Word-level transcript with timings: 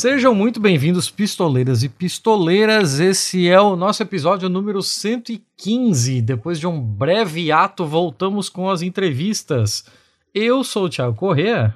Sejam 0.00 0.32
muito 0.32 0.60
bem-vindos, 0.60 1.10
pistoleiras 1.10 1.82
e 1.82 1.88
pistoleiras. 1.88 3.00
Esse 3.00 3.48
é 3.48 3.60
o 3.60 3.74
nosso 3.74 4.00
episódio 4.00 4.48
número 4.48 4.80
115. 4.80 6.22
Depois 6.22 6.60
de 6.60 6.68
um 6.68 6.80
breve 6.80 7.50
ato, 7.50 7.84
voltamos 7.84 8.48
com 8.48 8.70
as 8.70 8.80
entrevistas. 8.80 9.84
Eu 10.32 10.62
sou 10.62 10.84
o 10.84 10.88
Thiago 10.88 11.16
Corrêa. 11.16 11.74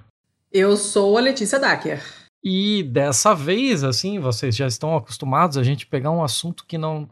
Eu 0.52 0.76
sou 0.76 1.18
a 1.18 1.20
Letícia 1.20 1.58
Dacker. 1.58 2.00
E 2.44 2.84
dessa 2.84 3.34
vez, 3.34 3.82
assim, 3.82 4.20
vocês 4.20 4.54
já 4.54 4.68
estão 4.68 4.96
acostumados 4.96 5.58
a 5.58 5.64
gente 5.64 5.84
pegar 5.84 6.12
um 6.12 6.22
assunto 6.22 6.64
que 6.64 6.78
não. 6.78 7.10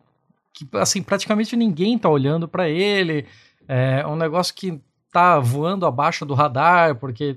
que, 0.55 0.65
assim, 0.75 1.03
praticamente 1.03 1.57
ninguém 1.57 1.99
tá 1.99 2.09
olhando 2.09 2.47
para 2.47 2.69
ele. 2.69 3.27
É 3.67 4.07
um 4.07 4.15
negócio 4.15 4.55
que 4.55 4.81
tá 5.13 5.41
voando 5.41 5.87
abaixo 5.87 6.25
do 6.25 6.35
radar, 6.35 6.95
porque 7.01 7.37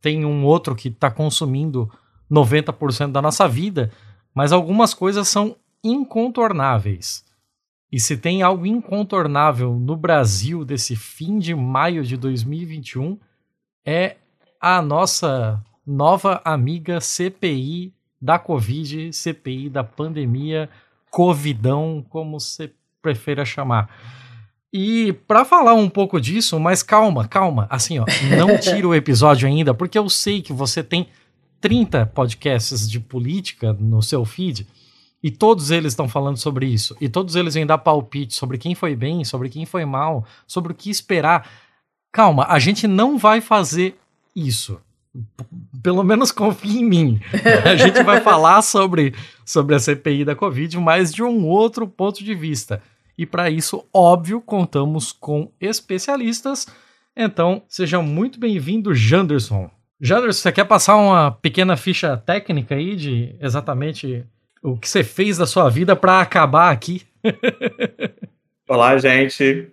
tem 0.00 0.24
um 0.24 0.44
outro 0.44 0.76
que 0.76 0.88
tá 0.88 1.10
consumindo 1.10 1.90
90% 2.30 3.12
da 3.12 3.22
nossa 3.22 3.48
vida, 3.48 3.90
mas 4.34 4.52
algumas 4.52 4.94
coisas 4.94 5.28
são 5.28 5.56
incontornáveis. 5.82 7.24
E 7.90 7.98
se 7.98 8.16
tem 8.16 8.42
algo 8.42 8.66
incontornável 8.66 9.74
no 9.74 9.96
Brasil 9.96 10.64
desse 10.64 10.94
fim 10.94 11.38
de 11.38 11.54
maio 11.54 12.04
de 12.04 12.16
2021, 12.16 13.18
é 13.84 14.16
a 14.60 14.82
nossa 14.82 15.62
nova 15.86 16.42
amiga 16.44 17.00
CPI 17.00 17.94
da 18.20 18.38
Covid, 18.38 19.12
CPI 19.12 19.70
da 19.70 19.82
pandemia, 19.82 20.68
Covidão, 21.10 22.04
como 22.10 22.38
você 22.38 22.70
prefira 23.00 23.44
chamar. 23.44 23.88
E 24.70 25.14
para 25.26 25.46
falar 25.46 25.72
um 25.72 25.88
pouco 25.88 26.20
disso, 26.20 26.60
mas 26.60 26.82
calma, 26.82 27.26
calma, 27.26 27.66
assim, 27.70 27.98
ó, 27.98 28.04
não 28.36 28.58
tira 28.60 28.86
o 28.86 28.94
episódio 28.94 29.48
ainda, 29.48 29.72
porque 29.72 29.98
eu 29.98 30.10
sei 30.10 30.42
que 30.42 30.52
você 30.52 30.82
tem 30.82 31.08
30 31.60 32.06
podcasts 32.06 32.88
de 32.88 33.00
política 33.00 33.72
no 33.72 34.02
seu 34.02 34.24
feed 34.24 34.66
e 35.22 35.30
todos 35.30 35.70
eles 35.70 35.92
estão 35.92 36.08
falando 36.08 36.36
sobre 36.36 36.66
isso. 36.66 36.96
E 37.00 37.08
todos 37.08 37.34
eles 37.34 37.54
vêm 37.54 37.66
dar 37.66 37.78
palpite 37.78 38.34
sobre 38.34 38.58
quem 38.58 38.74
foi 38.74 38.94
bem, 38.94 39.24
sobre 39.24 39.48
quem 39.48 39.66
foi 39.66 39.84
mal, 39.84 40.24
sobre 40.46 40.72
o 40.72 40.74
que 40.74 40.90
esperar. 40.90 41.48
Calma, 42.12 42.46
a 42.48 42.58
gente 42.58 42.86
não 42.86 43.18
vai 43.18 43.40
fazer 43.40 43.98
isso 44.34 44.80
pelo 45.82 46.02
menos 46.02 46.30
confie 46.30 46.78
em 46.78 46.84
mim. 46.84 47.20
A 47.64 47.76
gente 47.76 48.02
vai 48.02 48.20
falar 48.20 48.62
sobre, 48.62 49.14
sobre 49.44 49.74
a 49.74 49.78
CPI 49.78 50.24
da 50.24 50.34
Covid, 50.34 50.78
mas 50.78 51.12
de 51.12 51.22
um 51.22 51.46
outro 51.46 51.86
ponto 51.86 52.22
de 52.22 52.34
vista. 52.34 52.82
E 53.16 53.26
para 53.26 53.50
isso, 53.50 53.84
óbvio, 53.92 54.40
contamos 54.40 55.12
com 55.12 55.50
especialistas. 55.60 56.66
Então, 57.16 57.62
seja 57.68 58.00
muito 58.00 58.38
bem-vindo, 58.38 58.94
Janderson. 58.94 59.70
Janderson, 60.00 60.42
você 60.42 60.52
quer 60.52 60.64
passar 60.64 60.96
uma 60.96 61.32
pequena 61.32 61.76
ficha 61.76 62.16
técnica 62.16 62.74
aí 62.74 62.94
de 62.94 63.34
exatamente 63.40 64.24
o 64.62 64.76
que 64.76 64.88
você 64.88 65.02
fez 65.02 65.38
da 65.38 65.46
sua 65.46 65.68
vida 65.68 65.96
para 65.96 66.20
acabar 66.20 66.70
aqui? 66.70 67.02
Olá, 68.68 68.96
gente. 68.98 69.70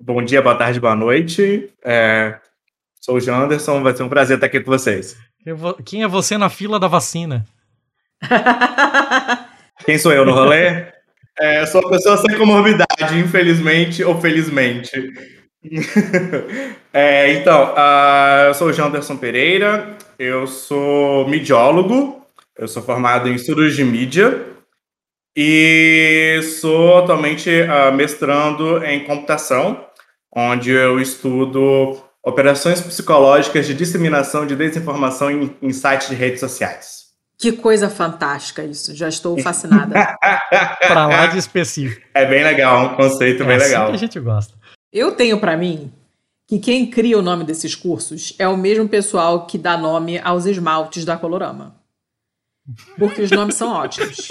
Bom 0.00 0.22
dia, 0.22 0.40
boa 0.40 0.54
tarde, 0.54 0.80
boa 0.80 0.94
noite. 0.94 1.70
É, 1.84 2.38
Sou 3.06 3.18
o 3.18 3.20
Janderson, 3.20 3.84
vai 3.84 3.94
ser 3.94 4.02
um 4.02 4.08
prazer 4.08 4.36
estar 4.36 4.48
aqui 4.48 4.58
com 4.58 4.68
vocês. 4.68 5.16
Quem 5.84 6.02
é 6.02 6.08
você 6.08 6.36
na 6.36 6.50
fila 6.50 6.80
da 6.80 6.88
vacina? 6.88 7.46
Quem 9.86 9.96
sou 9.96 10.12
eu 10.12 10.26
no 10.26 10.32
rolê? 10.34 10.86
É, 11.38 11.64
sou 11.66 11.82
uma 11.82 11.90
pessoa 11.90 12.16
sem 12.16 12.36
comorbidade, 12.36 13.16
infelizmente 13.16 14.02
ou 14.02 14.20
felizmente. 14.20 14.90
é, 16.92 17.32
então, 17.32 17.74
uh, 17.74 18.46
eu 18.48 18.54
sou 18.54 18.68
o 18.68 18.72
Janderson 18.72 19.16
Pereira, 19.16 19.96
eu 20.18 20.46
sou 20.46 21.28
midiólogo, 21.28 22.22
eu 22.58 22.68
sou 22.68 22.82
formado 22.82 23.28
em 23.28 23.34
estudos 23.34 23.74
de 23.74 23.84
mídia 23.84 24.46
e 25.36 26.40
sou 26.60 26.98
atualmente 26.98 27.50
uh, 27.50 27.94
mestrando 27.94 28.84
em 28.84 29.04
computação, 29.04 29.84
onde 30.34 30.70
eu 30.70 31.00
estudo 31.00 32.02
Operações 32.26 32.80
psicológicas 32.80 33.68
de 33.68 33.72
disseminação 33.72 34.44
de 34.44 34.56
desinformação 34.56 35.30
em, 35.30 35.56
em 35.62 35.72
sites 35.72 36.08
de 36.08 36.16
redes 36.16 36.40
sociais. 36.40 37.06
Que 37.38 37.52
coisa 37.52 37.88
fantástica 37.88 38.64
isso, 38.64 38.92
já 38.96 39.08
estou 39.08 39.38
fascinada. 39.38 39.94
para 40.88 41.06
lá 41.06 41.26
de 41.26 41.38
específico. 41.38 42.04
É 42.12 42.26
bem 42.26 42.42
legal, 42.42 42.86
um 42.86 42.96
conceito 42.96 43.44
é 43.44 43.46
bem 43.46 43.56
assim 43.56 43.66
legal. 43.66 43.90
que 43.90 43.94
a 43.94 43.98
gente 43.98 44.18
gosta. 44.18 44.54
Eu 44.96 45.12
tenho 45.12 45.38
para 45.38 45.58
mim 45.58 45.92
que 46.48 46.58
quem 46.58 46.88
cria 46.88 47.18
o 47.18 47.22
nome 47.22 47.44
desses 47.44 47.74
cursos 47.74 48.34
é 48.38 48.48
o 48.48 48.56
mesmo 48.56 48.88
pessoal 48.88 49.46
que 49.46 49.58
dá 49.58 49.76
nome 49.76 50.18
aos 50.20 50.46
esmaltes 50.46 51.04
da 51.04 51.18
Colorama. 51.18 51.76
Porque 52.98 53.20
os 53.20 53.30
nomes 53.30 53.56
são 53.56 53.74
ótimos. 53.74 54.28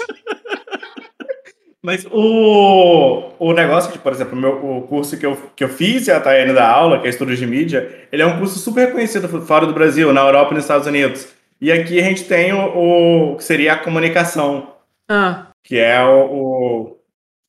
Mas 1.80 2.04
o, 2.10 3.30
o 3.38 3.52
negócio 3.52 3.92
de, 3.92 4.00
por 4.00 4.10
exemplo, 4.10 4.36
o, 4.36 4.40
meu, 4.40 4.78
o 4.78 4.82
curso 4.88 5.16
que 5.16 5.24
eu, 5.24 5.36
que 5.54 5.62
eu 5.62 5.68
fiz 5.68 6.08
e 6.08 6.10
a 6.10 6.20
Tayane 6.20 6.52
da 6.52 6.68
aula, 6.68 6.98
que 6.98 7.06
é 7.06 7.10
Estudos 7.10 7.38
de 7.38 7.46
Mídia, 7.46 8.08
ele 8.10 8.22
é 8.22 8.26
um 8.26 8.36
curso 8.36 8.58
super 8.58 8.88
reconhecido 8.88 9.28
fora 9.46 9.66
do 9.66 9.72
Brasil, 9.72 10.12
na 10.12 10.22
Europa 10.22 10.50
e 10.50 10.54
nos 10.54 10.64
Estados 10.64 10.88
Unidos. 10.88 11.28
E 11.60 11.70
aqui 11.70 12.00
a 12.00 12.02
gente 12.02 12.24
tem 12.24 12.52
o, 12.52 13.34
o 13.34 13.36
que 13.36 13.44
seria 13.44 13.74
a 13.74 13.78
comunicação. 13.78 14.74
Ah. 15.08 15.46
Que 15.62 15.78
é 15.78 16.04
o, 16.04 16.24
o, 16.24 16.95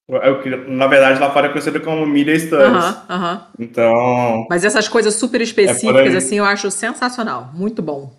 é 0.09 0.29
o 0.29 0.41
que, 0.41 0.49
na 0.49 0.87
verdade, 0.87 1.19
lá 1.19 1.29
fora 1.31 1.47
é 1.47 1.49
conhecido 1.49 1.81
como 1.81 2.05
Media 2.05 2.37
Studies. 2.39 2.67
Uh 2.67 2.73
-huh, 2.73 2.95
uh 3.09 3.23
-huh. 3.23 3.41
Então. 3.59 4.47
Mas 4.49 4.63
essas 4.63 4.87
coisas 4.87 5.15
super 5.15 5.41
específicas, 5.41 6.13
é 6.13 6.17
assim, 6.17 6.37
eu 6.37 6.45
acho 6.45 6.71
sensacional. 6.71 7.51
Muito 7.53 7.81
bom. 7.81 8.13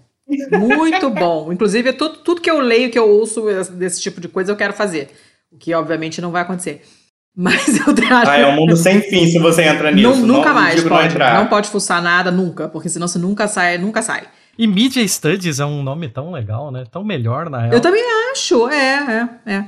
Muito 0.53 1.09
bom. 1.10 1.50
Inclusive, 1.50 1.94
tudo, 1.94 2.19
tudo 2.19 2.41
que 2.43 2.50
eu 2.50 2.60
leio, 2.60 2.91
que 2.91 2.98
eu 2.98 3.09
ouço 3.09 3.43
desse 3.72 4.03
tipo 4.03 4.21
de 4.21 4.28
coisa, 4.28 4.53
eu 4.53 4.56
quero 4.56 4.75
fazer. 4.75 5.09
O 5.50 5.56
que 5.56 5.72
obviamente 5.72 6.21
não 6.21 6.31
vai 6.31 6.43
acontecer. 6.43 6.82
Mas 7.34 7.69
eu 7.78 7.94
acho. 8.16 8.31
Ah, 8.31 8.37
é 8.37 8.47
um 8.47 8.56
mundo 8.56 8.77
sem 8.77 9.00
fim 9.00 9.27
se 9.27 9.38
você 9.38 9.62
entra 9.62 9.91
nisso. 9.91 10.09
Não, 10.09 10.27
nunca 10.27 10.48
não, 10.48 10.54
mais 10.54 10.82
pode. 10.82 11.16
Não, 11.16 11.34
não, 11.34 11.47
pode 11.47 11.69
fuçar 11.69 12.03
nada 12.03 12.31
nunca, 12.31 12.69
porque 12.69 12.88
senão 12.88 13.06
você 13.06 13.19
nunca 13.19 13.47
sai, 13.47 13.78
nunca 13.78 14.03
sai. 14.03 14.25
E 14.59 14.66
Media 14.66 15.06
Studies 15.06 15.60
é 15.60 15.65
um 15.65 15.82
nome 15.84 16.09
tão 16.09 16.32
legal, 16.32 16.72
né? 16.72 16.84
Tão 16.91 17.04
melhor, 17.04 17.48
na 17.48 17.60
real. 17.60 17.72
Eu 17.75 17.81
também 17.81 18.03
acho, 18.32 18.69
é, 18.69 19.31
é, 19.47 19.53
é. 19.54 19.65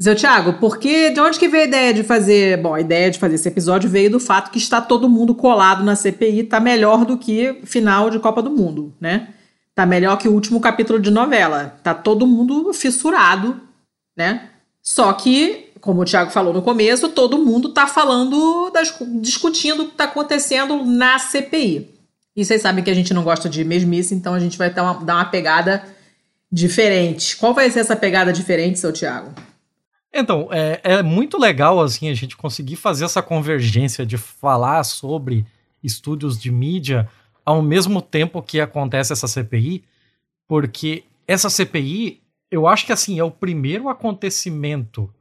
Zé 0.00 0.14
Thiago, 0.14 0.54
porque 0.54 1.10
de 1.10 1.20
onde 1.20 1.38
que 1.38 1.48
veio 1.48 1.64
a 1.64 1.66
ideia 1.66 1.92
de 1.92 2.04
fazer. 2.04 2.56
Bom, 2.58 2.74
a 2.74 2.80
ideia 2.80 3.10
de 3.10 3.18
fazer 3.18 3.34
esse 3.34 3.48
episódio 3.48 3.90
veio 3.90 4.10
do 4.10 4.20
fato 4.20 4.50
que 4.50 4.58
está 4.58 4.80
todo 4.80 5.08
mundo 5.08 5.34
colado 5.34 5.82
na 5.82 5.96
CPI, 5.96 6.44
tá 6.44 6.60
melhor 6.60 7.04
do 7.04 7.18
que 7.18 7.60
final 7.64 8.08
de 8.08 8.20
Copa 8.20 8.40
do 8.40 8.50
Mundo, 8.50 8.94
né? 9.00 9.30
Tá 9.74 9.84
melhor 9.84 10.16
que 10.16 10.28
o 10.28 10.32
último 10.32 10.60
capítulo 10.60 11.00
de 11.00 11.10
novela. 11.10 11.78
Tá 11.82 11.94
todo 11.94 12.26
mundo 12.26 12.72
fissurado, 12.72 13.60
né? 14.16 14.50
Só 14.80 15.12
que, 15.12 15.70
como 15.80 16.02
o 16.02 16.04
Thiago 16.04 16.30
falou 16.30 16.54
no 16.54 16.62
começo, 16.62 17.08
todo 17.08 17.44
mundo 17.44 17.68
está 17.68 17.88
falando, 17.88 18.70
das, 18.70 18.94
discutindo 19.20 19.82
o 19.82 19.86
que 19.86 19.92
está 19.92 20.04
acontecendo 20.04 20.84
na 20.84 21.18
CPI. 21.18 21.90
E 22.36 22.44
vocês 22.44 22.62
sabem 22.62 22.84
que 22.84 22.90
a 22.90 22.94
gente 22.94 23.12
não 23.12 23.24
gosta 23.24 23.48
de 23.48 23.64
mesmice, 23.64 24.14
então 24.14 24.32
a 24.32 24.38
gente 24.38 24.56
vai 24.56 24.70
dar 24.70 24.84
uma, 24.84 25.04
dar 25.04 25.14
uma 25.16 25.24
pegada 25.24 25.84
diferente. 26.50 27.36
Qual 27.36 27.52
vai 27.52 27.68
ser 27.68 27.80
essa 27.80 27.96
pegada 27.96 28.32
diferente, 28.32 28.78
seu 28.78 28.92
Thiago? 28.92 29.47
Então, 30.12 30.48
é, 30.50 30.80
é 30.82 31.02
muito 31.02 31.38
legal 31.38 31.80
assim 31.80 32.08
a 32.08 32.14
gente 32.14 32.36
conseguir 32.36 32.76
fazer 32.76 33.04
essa 33.04 33.22
convergência 33.22 34.06
de 34.06 34.16
falar 34.16 34.82
sobre 34.84 35.46
estúdios 35.82 36.40
de 36.40 36.50
mídia 36.50 37.08
ao 37.44 37.62
mesmo 37.62 38.02
tempo 38.02 38.42
que 38.42 38.60
acontece 38.60 39.12
essa 39.12 39.28
CPI, 39.28 39.84
porque 40.46 41.04
essa 41.26 41.50
CPI 41.50 42.22
eu 42.50 42.66
acho 42.66 42.86
que 42.86 42.92
assim 42.92 43.18
é 43.18 43.24
o 43.24 43.30
primeiro 43.30 43.88
acontecimento 43.88 45.12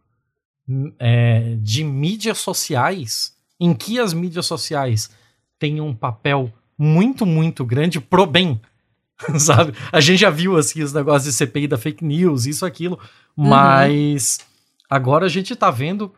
é, 0.99 1.55
de 1.59 1.83
mídias 1.83 2.37
sociais 2.37 3.35
em 3.59 3.73
que 3.73 3.99
as 3.99 4.13
mídias 4.13 4.45
sociais 4.45 5.09
têm 5.59 5.81
um 5.81 5.93
papel 5.93 6.51
muito, 6.77 7.25
muito 7.25 7.65
grande 7.65 7.99
pro 7.99 8.25
bem. 8.25 8.61
Sabe? 9.39 9.73
A 9.91 9.99
gente 9.99 10.19
já 10.19 10.29
viu 10.29 10.57
assim 10.57 10.83
os 10.83 10.93
negócios 10.93 11.33
de 11.33 11.37
CPI 11.37 11.67
da 11.67 11.77
fake 11.77 12.05
news, 12.05 12.45
isso, 12.45 12.65
aquilo, 12.65 12.99
uhum. 13.35 13.47
mas 13.47 14.39
agora 14.89 15.25
a 15.25 15.29
gente 15.29 15.55
tá 15.55 15.71
vendo. 15.71 16.13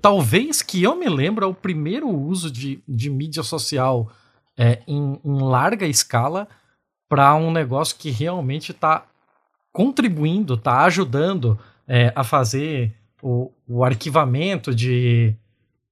Talvez 0.00 0.62
que 0.62 0.82
eu 0.82 0.94
me 0.94 1.08
lembro 1.08 1.44
é 1.44 1.48
o 1.48 1.54
primeiro 1.54 2.08
uso 2.08 2.50
de, 2.50 2.82
de 2.86 3.10
mídia 3.10 3.42
social 3.42 4.10
é, 4.56 4.82
em, 4.86 5.18
em 5.24 5.42
larga 5.42 5.86
escala 5.86 6.46
para 7.08 7.34
um 7.34 7.50
negócio 7.50 7.96
que 7.98 8.10
realmente 8.10 8.70
está 8.72 9.04
contribuindo, 9.72 10.54
está 10.54 10.84
ajudando 10.84 11.58
é, 11.88 12.12
a 12.14 12.22
fazer 12.22 12.94
o, 13.22 13.50
o 13.66 13.84
arquivamento 13.84 14.74
de, 14.74 15.34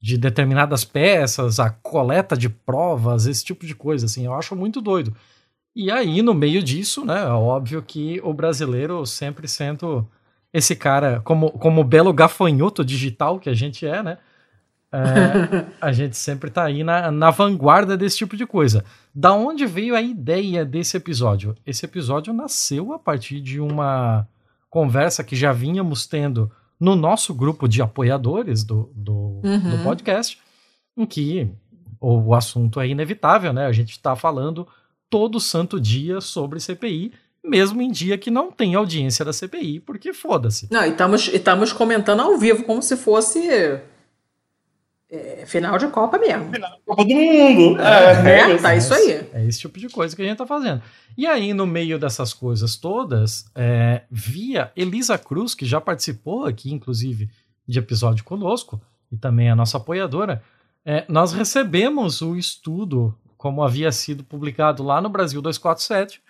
de 0.00 0.16
determinadas 0.16 0.84
peças, 0.84 1.58
a 1.58 1.70
coleta 1.70 2.36
de 2.36 2.48
provas, 2.48 3.26
esse 3.26 3.44
tipo 3.44 3.66
de 3.66 3.74
coisa, 3.74 4.06
assim, 4.06 4.26
eu 4.26 4.34
acho 4.34 4.54
muito 4.54 4.80
doido. 4.80 5.14
E 5.74 5.90
aí, 5.90 6.22
no 6.22 6.34
meio 6.34 6.62
disso, 6.62 7.04
né, 7.04 7.20
é 7.20 7.28
óbvio 7.28 7.82
que 7.82 8.20
o 8.22 8.32
brasileiro 8.32 9.04
sempre 9.06 9.46
sendo 9.46 10.08
esse 10.52 10.74
cara, 10.74 11.20
como, 11.20 11.50
como 11.52 11.84
belo 11.84 12.12
gafanhoto 12.12 12.84
digital 12.84 13.38
que 13.38 13.50
a 13.50 13.54
gente 13.54 13.86
é, 13.86 14.02
né, 14.02 14.18
é, 14.92 15.66
a 15.80 15.92
gente 15.92 16.16
sempre 16.16 16.50
tá 16.50 16.64
aí 16.64 16.82
na, 16.82 17.10
na 17.10 17.30
vanguarda 17.30 17.96
desse 17.96 18.18
tipo 18.18 18.36
de 18.36 18.46
coisa. 18.46 18.84
Da 19.14 19.32
onde 19.32 19.66
veio 19.66 19.94
a 19.94 20.00
ideia 20.00 20.64
desse 20.64 20.96
episódio? 20.96 21.54
Esse 21.66 21.84
episódio 21.84 22.32
nasceu 22.32 22.92
a 22.92 22.98
partir 22.98 23.40
de 23.40 23.60
uma, 23.60 24.26
conversa 24.70 25.24
que 25.24 25.34
já 25.34 25.52
vínhamos 25.52 26.06
tendo 26.06 26.50
no 26.78 26.94
nosso 26.94 27.34
grupo 27.34 27.68
de 27.68 27.82
apoiadores 27.82 28.62
do, 28.62 28.92
do, 28.94 29.40
uhum. 29.44 29.70
do 29.76 29.82
podcast, 29.82 30.38
em 30.96 31.04
que 31.04 31.50
o 32.00 32.34
assunto 32.34 32.80
é 32.80 32.86
inevitável, 32.86 33.52
né? 33.52 33.66
A 33.66 33.72
gente 33.72 33.90
está 33.90 34.14
falando 34.14 34.66
todo 35.10 35.40
santo 35.40 35.80
dia 35.80 36.20
sobre 36.20 36.60
CPI, 36.60 37.12
mesmo 37.48 37.80
em 37.80 37.90
dia 37.90 38.18
que 38.18 38.30
não 38.30 38.52
tem 38.52 38.74
audiência 38.74 39.24
da 39.24 39.32
CPI, 39.32 39.80
porque 39.80 40.12
foda-se. 40.12 40.68
Não, 40.70 40.84
e 40.84 40.94
estamos 41.34 41.72
comentando 41.72 42.20
ao 42.20 42.36
vivo 42.36 42.64
como 42.64 42.82
se 42.82 42.96
fosse 42.96 43.80
é, 45.10 45.44
final 45.46 45.78
de 45.78 45.88
Copa 45.88 46.18
mesmo. 46.18 46.52
Final 46.52 46.70
de 46.70 46.82
Copa 46.84 47.02
do 47.02 47.14
Mundo. 47.14 47.80
É, 47.80 48.30
é, 48.30 48.52
é 48.52 48.56
tá 48.58 48.76
isso 48.76 48.92
aí. 48.92 49.26
É 49.32 49.46
esse 49.46 49.60
tipo 49.60 49.78
de 49.78 49.88
coisa 49.88 50.14
que 50.14 50.20
a 50.20 50.24
gente 50.26 50.36
tá 50.36 50.46
fazendo. 50.46 50.82
E 51.16 51.26
aí, 51.26 51.54
no 51.54 51.66
meio 51.66 51.98
dessas 51.98 52.34
coisas 52.34 52.76
todas, 52.76 53.50
é, 53.54 54.02
via 54.10 54.70
Elisa 54.76 55.16
Cruz, 55.16 55.54
que 55.54 55.64
já 55.64 55.80
participou 55.80 56.44
aqui, 56.44 56.72
inclusive, 56.72 57.30
de 57.66 57.78
episódio 57.78 58.22
conosco, 58.22 58.80
e 59.10 59.16
também 59.16 59.50
a 59.50 59.56
nossa 59.56 59.78
apoiadora, 59.78 60.42
é, 60.84 61.06
nós 61.08 61.32
recebemos 61.32 62.20
o 62.20 62.36
estudo, 62.36 63.16
como 63.36 63.62
havia 63.62 63.90
sido 63.90 64.22
publicado 64.22 64.82
lá 64.82 65.00
no 65.00 65.08
Brasil 65.08 65.40
247, 65.40 66.20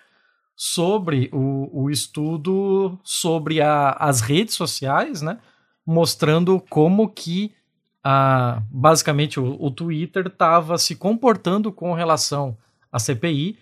sobre 0.61 1.29
o, 1.31 1.83
o 1.83 1.89
estudo 1.89 2.99
sobre 3.01 3.61
a, 3.61 3.91
as 3.91 4.19
redes 4.19 4.55
sociais, 4.55 5.21
né? 5.21 5.39
Mostrando 5.85 6.59
como 6.69 7.07
que 7.07 7.53
a, 8.03 8.61
basicamente 8.69 9.39
o, 9.39 9.55
o 9.57 9.71
Twitter 9.71 10.27
estava 10.27 10.77
se 10.77 10.97
comportando 10.97 11.71
com 11.71 11.93
relação 11.93 12.57
à 12.91 12.99
CPI, 12.99 13.57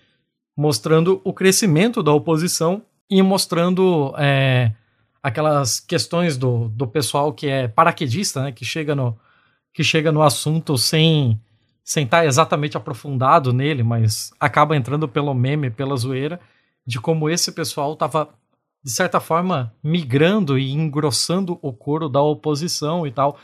mostrando 0.57 1.21
o 1.23 1.31
crescimento 1.31 2.01
da 2.01 2.11
oposição 2.11 2.81
e 3.07 3.21
mostrando 3.21 4.11
é, 4.17 4.71
aquelas 5.21 5.79
questões 5.79 6.35
do, 6.35 6.67
do 6.69 6.87
pessoal 6.87 7.31
que 7.31 7.45
é 7.45 7.67
paraquedista, 7.67 8.41
né, 8.41 8.51
que 8.51 8.65
chega 8.65 8.95
no, 8.95 9.15
que 9.71 9.83
chega 9.83 10.11
no 10.11 10.23
assunto 10.23 10.75
sem 10.79 11.39
sem 11.83 12.05
estar 12.05 12.21
tá 12.21 12.25
exatamente 12.25 12.75
aprofundado 12.75 13.53
nele, 13.53 13.83
mas 13.83 14.33
acaba 14.39 14.75
entrando 14.75 15.07
pelo 15.07 15.33
meme, 15.33 15.69
pela 15.69 15.95
zoeira, 15.95 16.37
de 16.87 17.01
como 17.01 17.29
esse 17.29 17.51
pessoal 17.51 17.93
estava, 17.93 18.29
de 18.81 18.91
certa 18.91 19.19
forma, 19.19 19.73
migrando 19.83 20.57
e 20.57 20.71
engrossando 20.71 21.59
o 21.61 21.73
coro 21.73 22.07
da 22.07 22.21
oposição 22.21 23.05
e 23.05 23.11
tal. 23.11 23.37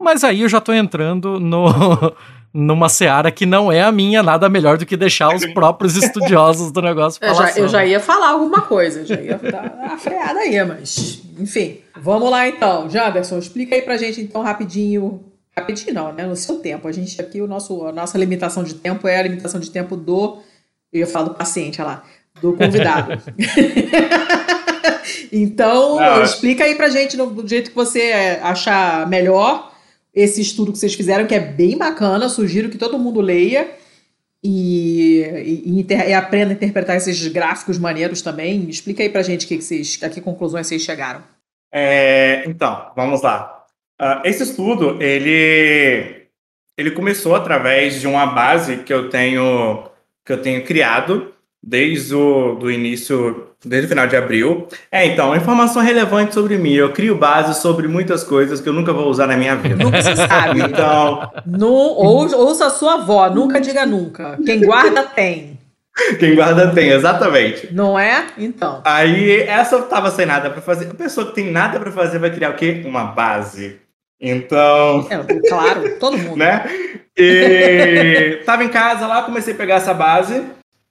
Mas 0.00 0.24
aí 0.24 0.42
eu 0.42 0.48
já 0.48 0.60
tô 0.60 0.72
entrando 0.72 1.38
no, 1.38 1.66
numa 2.52 2.88
seara 2.88 3.30
que 3.30 3.46
não 3.46 3.70
é 3.70 3.82
a 3.82 3.92
minha, 3.92 4.20
nada 4.20 4.48
melhor 4.48 4.76
do 4.76 4.84
que 4.84 4.96
deixar 4.96 5.32
os 5.32 5.46
próprios 5.52 5.94
estudiosos 6.02 6.72
do 6.72 6.82
negócio 6.82 7.20
falar. 7.20 7.50
Eu 7.50 7.54
já, 7.54 7.60
eu 7.60 7.68
já 7.68 7.86
ia 7.86 8.00
falar 8.00 8.30
alguma 8.30 8.62
coisa, 8.62 9.06
já 9.06 9.20
ia 9.20 9.38
dar 9.38 9.74
uma 9.76 9.96
freada 9.96 10.40
aí, 10.40 10.64
mas 10.64 11.22
enfim. 11.38 11.78
Vamos 12.00 12.28
lá 12.30 12.48
então. 12.48 12.90
Janderson, 12.90 13.38
explica 13.38 13.76
aí 13.76 13.82
pra 13.82 13.96
gente 13.96 14.20
então 14.20 14.42
rapidinho. 14.42 15.24
Rapidinho 15.56 15.94
não, 15.94 16.12
né? 16.12 16.26
No 16.26 16.36
seu 16.36 16.58
tempo. 16.58 16.88
A 16.88 16.92
gente 16.92 17.20
aqui, 17.20 17.40
o 17.40 17.46
nosso, 17.46 17.86
a 17.86 17.92
nossa 17.92 18.18
limitação 18.18 18.64
de 18.64 18.74
tempo 18.74 19.06
é 19.06 19.18
a 19.18 19.22
limitação 19.22 19.60
de 19.60 19.70
tempo 19.70 19.96
do. 19.96 20.38
Eu 20.92 21.00
ia 21.00 21.06
falar 21.06 21.28
do 21.28 21.34
paciente, 21.34 21.80
olha 21.80 21.90
lá. 21.90 22.04
Do 22.40 22.54
convidado. 22.54 23.20
então, 25.32 25.98
ah. 25.98 26.22
explica 26.22 26.64
aí 26.64 26.74
pra 26.74 26.88
gente 26.88 27.16
do 27.16 27.46
jeito 27.46 27.70
que 27.70 27.76
você 27.76 28.38
achar 28.42 29.06
melhor 29.08 29.72
esse 30.14 30.40
estudo 30.40 30.72
que 30.72 30.78
vocês 30.78 30.94
fizeram, 30.94 31.26
que 31.26 31.34
é 31.34 31.40
bem 31.40 31.76
bacana. 31.76 32.28
Sugiro 32.28 32.68
que 32.68 32.78
todo 32.78 32.98
mundo 32.98 33.20
leia 33.20 33.68
e, 34.42 35.64
e, 35.64 35.86
e, 35.88 36.14
aprenda 36.14 36.52
a 36.52 36.54
interpretar 36.54 36.96
esses 36.96 37.26
gráficos 37.28 37.78
maneiros 37.78 38.22
também. 38.22 38.68
Explica 38.68 39.02
aí 39.02 39.08
pra 39.08 39.22
gente 39.22 39.46
que 39.46 39.56
que 39.56 39.64
vocês, 39.64 39.98
a 40.02 40.08
que 40.08 40.20
conclusões 40.20 40.66
vocês 40.66 40.82
chegaram. 40.82 41.22
É, 41.72 42.44
então, 42.46 42.90
vamos 42.96 43.22
lá. 43.22 43.66
Uh, 44.00 44.22
esse 44.24 44.44
estudo, 44.44 45.02
ele, 45.02 46.28
ele 46.76 46.90
começou 46.92 47.34
através 47.34 48.00
de 48.00 48.06
uma 48.06 48.26
base 48.26 48.78
que 48.78 48.92
eu 48.92 49.10
tenho, 49.10 49.84
que 50.24 50.32
eu 50.32 50.40
tenho 50.40 50.64
criado 50.64 51.34
desde 51.62 52.14
o 52.14 52.54
do 52.54 52.70
início, 52.70 53.48
desde 53.64 53.86
o 53.86 53.88
final 53.88 54.06
de 54.06 54.16
abril. 54.16 54.68
É, 54.90 55.06
então, 55.06 55.34
informação 55.34 55.82
relevante 55.82 56.34
sobre 56.34 56.56
mim. 56.56 56.72
Eu 56.72 56.92
crio 56.92 57.16
base 57.16 57.60
sobre 57.60 57.88
muitas 57.88 58.24
coisas 58.24 58.60
que 58.60 58.68
eu 58.68 58.72
nunca 58.72 58.92
vou 58.92 59.08
usar 59.08 59.26
na 59.26 59.36
minha 59.36 59.56
vida. 59.56 59.82
Nunca 59.82 60.00
se 60.00 60.16
sabe. 60.16 60.60
Então... 60.60 61.30
No, 61.46 61.68
ou, 61.68 62.32
ouça 62.36 62.66
a 62.66 62.70
sua 62.70 62.94
avó, 62.94 63.28
nunca 63.28 63.60
diga 63.60 63.84
nunca. 63.84 64.38
Quem 64.44 64.60
guarda 64.64 65.02
tem. 65.02 65.58
Quem 66.18 66.34
guarda 66.36 66.68
tem, 66.70 66.90
exatamente. 66.90 67.74
Não 67.74 67.98
é? 67.98 68.26
Então. 68.38 68.80
Aí, 68.84 69.42
essa 69.42 69.74
eu 69.74 69.82
tava 69.82 70.10
sem 70.10 70.24
nada 70.24 70.48
para 70.48 70.62
fazer. 70.62 70.88
A 70.88 70.94
pessoa 70.94 71.26
que 71.26 71.34
tem 71.34 71.50
nada 71.50 71.80
para 71.80 71.90
fazer 71.90 72.18
vai 72.18 72.30
criar 72.30 72.50
o 72.50 72.54
quê? 72.54 72.82
Uma 72.84 73.04
base. 73.04 73.80
Então. 74.20 75.06
É, 75.10 75.48
claro, 75.48 75.98
todo 75.98 76.16
mundo. 76.16 76.36
né? 76.36 76.64
E 77.16 78.40
tava 78.46 78.62
em 78.62 78.68
casa 78.68 79.06
lá, 79.06 79.22
comecei 79.22 79.54
a 79.54 79.56
pegar 79.56 79.76
essa 79.76 79.92
base. 79.92 80.44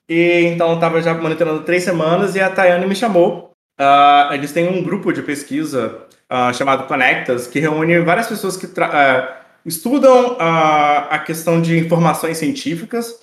E 0.09 0.44
então 0.45 0.69
eu 0.69 0.75
estava 0.75 1.01
já 1.01 1.13
monitorando 1.13 1.63
três 1.63 1.83
semanas 1.83 2.36
e 2.36 2.39
a 2.39 2.50
Tayane 2.50 2.88
me 2.88 2.95
chamou. 2.95 3.51
Uh, 3.80 4.33
eles 4.33 4.51
têm 4.51 4.68
um 4.69 4.81
grupo 4.81 5.12
de 5.12 5.21
pesquisa 5.21 6.07
uh, 6.31 6.54
chamado 6.54 6.88
Conectas, 6.88 7.45
que 7.45 7.59
reúne 7.59 8.00
várias 8.00 8.27
pessoas 8.27 8.56
que 8.56 8.65
uh, 8.65 9.27
estudam 9.65 10.38
a 10.39 11.19
questão 11.19 11.62
de 11.62 11.77
informações 11.77 12.38
científicas. 12.38 13.19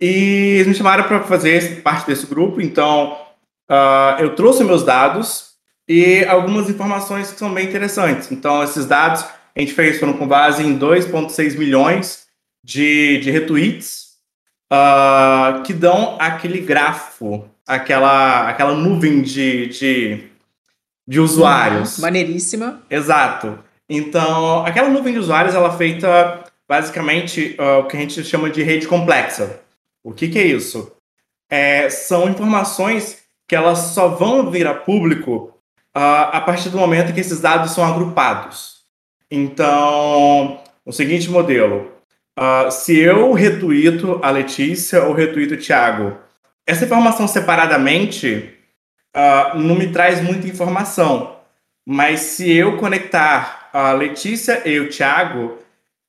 E 0.00 0.58
eles 0.58 0.66
me 0.66 0.74
chamaram 0.74 1.04
para 1.04 1.22
fazer 1.22 1.82
parte 1.82 2.06
desse 2.06 2.26
grupo. 2.26 2.60
Então 2.60 3.16
eu 4.18 4.34
trouxe 4.34 4.62
meus 4.62 4.84
dados 4.84 5.54
e 5.88 6.22
algumas 6.26 6.68
informações 6.68 7.32
que 7.32 7.38
são 7.38 7.52
bem 7.52 7.66
interessantes. 7.66 8.30
Então 8.30 8.62
esses 8.62 8.84
dados 8.84 9.24
a 9.56 9.60
gente 9.60 9.72
fez 9.72 9.98
foram 9.98 10.12
com 10.12 10.28
base 10.28 10.62
em 10.62 10.78
2,6 10.78 11.56
milhões 11.56 12.26
de, 12.62 13.18
de 13.20 13.30
retweets 13.30 14.05
uh, 14.72 15.62
que 15.62 15.72
dão 15.72 16.16
aquele 16.18 16.60
grafo, 16.60 17.44
aquela, 17.66 18.48
aquela 18.48 18.74
nuvem 18.74 19.22
de, 19.22 19.66
de, 19.68 20.24
de 21.06 21.20
usuários. 21.20 21.98
Uhum, 21.98 22.02
maneiríssima. 22.02 22.82
Exato. 22.90 23.58
Então, 23.88 24.64
aquela 24.64 24.88
nuvem 24.88 25.12
de 25.12 25.18
usuários 25.18 25.54
ela 25.54 25.72
é 25.72 25.76
feita 25.76 26.44
basicamente 26.68 27.56
uh, 27.58 27.80
o 27.80 27.84
que 27.84 27.96
a 27.96 28.00
gente 28.00 28.24
chama 28.24 28.50
de 28.50 28.62
rede 28.62 28.88
complexa. 28.88 29.60
O 30.02 30.12
que, 30.12 30.28
que 30.28 30.38
é 30.38 30.44
isso? 30.44 30.92
É, 31.48 31.88
são 31.88 32.28
informações 32.28 33.24
que 33.46 33.54
elas 33.54 33.78
só 33.78 34.08
vão 34.08 34.50
vir 34.50 34.66
a 34.66 34.74
público 34.74 35.54
uh, 35.96 36.30
a 36.32 36.40
partir 36.40 36.68
do 36.68 36.78
momento 36.78 37.14
que 37.14 37.20
esses 37.20 37.40
dados 37.40 37.70
são 37.72 37.84
agrupados. 37.84 38.82
Então, 39.30 40.60
o 40.84 40.92
seguinte 40.92 41.30
modelo: 41.30 41.92
Uh, 42.38 42.70
se 42.70 42.98
eu 42.98 43.32
retuito 43.32 44.20
a 44.22 44.30
Letícia 44.30 45.04
ou 45.04 45.14
retuito 45.14 45.54
o 45.54 45.56
Thiago, 45.56 46.18
essa 46.66 46.84
informação 46.84 47.26
separadamente 47.26 48.50
uh, 49.16 49.58
não 49.58 49.74
me 49.74 49.90
traz 49.90 50.20
muita 50.20 50.46
informação. 50.46 51.36
Mas 51.88 52.20
se 52.20 52.52
eu 52.52 52.76
conectar 52.76 53.70
a 53.72 53.92
Letícia 53.92 54.60
e 54.68 54.78
o 54.80 54.90
Thiago, 54.90 55.56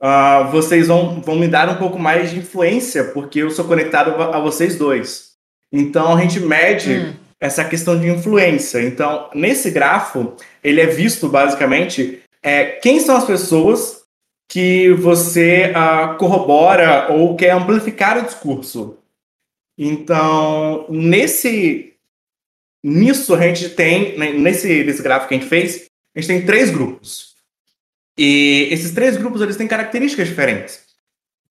uh, 0.02 0.52
vocês 0.52 0.88
vão, 0.88 1.22
vão 1.22 1.36
me 1.36 1.48
dar 1.48 1.70
um 1.70 1.76
pouco 1.76 1.98
mais 1.98 2.32
de 2.32 2.40
influência, 2.40 3.06
porque 3.06 3.40
eu 3.40 3.50
sou 3.50 3.66
conectado 3.66 4.22
a 4.22 4.40
vocês 4.40 4.76
dois. 4.76 5.32
Então 5.72 6.16
a 6.16 6.22
gente 6.22 6.40
mede 6.40 6.94
hum. 6.94 7.14
essa 7.40 7.64
questão 7.64 7.98
de 7.98 8.10
influência. 8.10 8.82
Então, 8.82 9.30
nesse 9.34 9.70
grafo, 9.72 10.34
ele 10.64 10.82
é 10.82 10.88
visto 10.88 11.30
basicamente 11.30 12.22
é, 12.44 12.66
quem 12.66 13.00
são 13.00 13.16
as 13.16 13.26
pessoas 13.26 13.97
que 14.48 14.92
você 14.94 15.72
uh, 15.72 16.18
corrobora 16.18 17.12
ou 17.12 17.36
quer 17.36 17.52
amplificar 17.52 18.18
o 18.18 18.26
discurso. 18.26 18.98
Então, 19.78 20.86
nesse 20.90 21.94
nisso 22.84 23.36
a 23.36 23.42
gente 23.42 23.70
tem, 23.70 24.18
né, 24.18 24.32
nesse, 24.32 24.84
nesse 24.84 25.04
gráfico 25.04 25.30
que 25.30 25.36
a 25.36 25.38
gente 25.38 25.50
fez, 25.50 25.88
a 26.16 26.20
gente 26.20 26.28
tem 26.28 26.46
três 26.46 26.70
grupos. 26.70 27.36
E 28.18 28.70
esses 28.72 28.92
três 28.92 29.18
grupos 29.18 29.42
eles 29.42 29.58
têm 29.58 29.68
características 29.68 30.28
diferentes. 30.28 30.88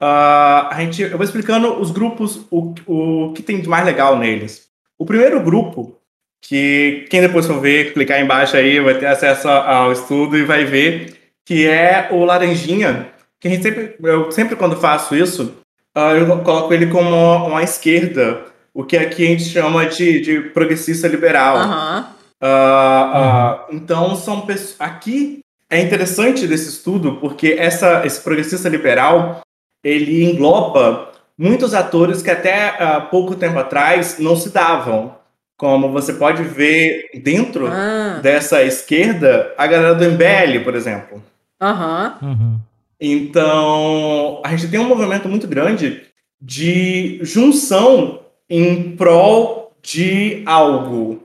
Uh, 0.01 0.69
a 0.71 0.77
gente, 0.81 1.03
eu 1.03 1.17
vou 1.17 1.25
explicando 1.25 1.81
os 1.81 1.91
grupos, 1.91 2.47
o, 2.51 2.75
o 2.87 3.33
que 3.33 3.43
tem 3.43 3.61
de 3.61 3.69
mais 3.69 3.85
legal 3.85 4.19
neles. 4.19 4.69
O 4.99 5.07
primeiro 5.07 5.43
grupo, 5.43 6.01
que 6.41 7.07
quem 7.11 7.21
depois 7.21 7.47
for 7.47 7.61
ver, 7.61 7.93
clicar 7.93 8.21
embaixo 8.21 8.57
aí, 8.57 8.81
vai 8.81 8.99
ter 8.99 9.07
acesso 9.07 9.49
ao 9.49 9.93
estudo 9.93 10.37
e 10.37 10.45
vai 10.45 10.65
ver 10.65 11.16
que 11.47 11.65
é 11.65 12.09
o 12.11 12.25
laranjinha, 12.25 13.13
que 13.41 13.47
a 13.47 13.51
gente 13.51 13.63
sempre, 13.63 13.97
eu 14.03 14.33
sempre 14.33 14.57
quando 14.57 14.77
faço 14.77 15.15
isso, 15.15 15.57
uh, 15.97 16.11
eu 16.19 16.41
coloco 16.43 16.75
ele 16.75 16.89
como 16.89 17.47
uma, 17.47 17.63
esquerda, 17.63 18.47
o 18.75 18.83
que 18.83 18.97
aqui 18.97 19.25
a 19.25 19.29
gente 19.29 19.45
chama 19.45 19.87
de, 19.87 20.21
de 20.21 20.41
progressista 20.51 21.07
liberal. 21.07 21.57
Uhum. 21.57 22.01
Uh, 22.43 23.75
então 23.77 24.17
são 24.17 24.41
pessoas. 24.41 24.75
Aqui 24.81 25.39
é 25.71 25.81
interessante 25.81 26.47
desse 26.49 26.69
estudo 26.69 27.17
porque 27.21 27.57
essa, 27.59 28.05
esse 28.05 28.21
progressista 28.21 28.69
liberal 28.69 29.41
ele 29.85 30.25
engloba 30.25 31.13
muitos 31.39 31.75
atores 31.75 32.23
que 32.23 32.31
até 32.31 32.71
uh, 32.73 33.09
pouco 33.09 33.37
tempo 33.37 33.59
atrás 33.59 34.19
não 34.19 34.35
se 34.35 34.51
davam. 34.51 35.15
como 35.57 35.91
você 35.91 36.13
pode 36.13 36.43
ver 36.43 37.09
dentro 37.23 37.69
ah. 37.69 38.19
dessa 38.21 38.63
esquerda 38.63 39.55
a 39.57 39.67
galera 39.67 39.95
do 39.95 40.05
MBL, 40.05 40.65
por 40.65 40.75
exemplo. 40.75 41.23
Aham. 41.61 42.19
Uhum. 42.23 42.61
Então, 43.01 44.41
a 44.45 44.51
gente 44.57 44.71
tem 44.71 44.81
um 44.81 44.89
movimento 44.89 45.29
muito 45.29 45.47
grande 45.47 46.03
de 46.41 47.19
junção 47.23 48.21
em 48.49 48.97
prol 48.97 49.73
de 49.83 50.43
algo. 50.47 51.23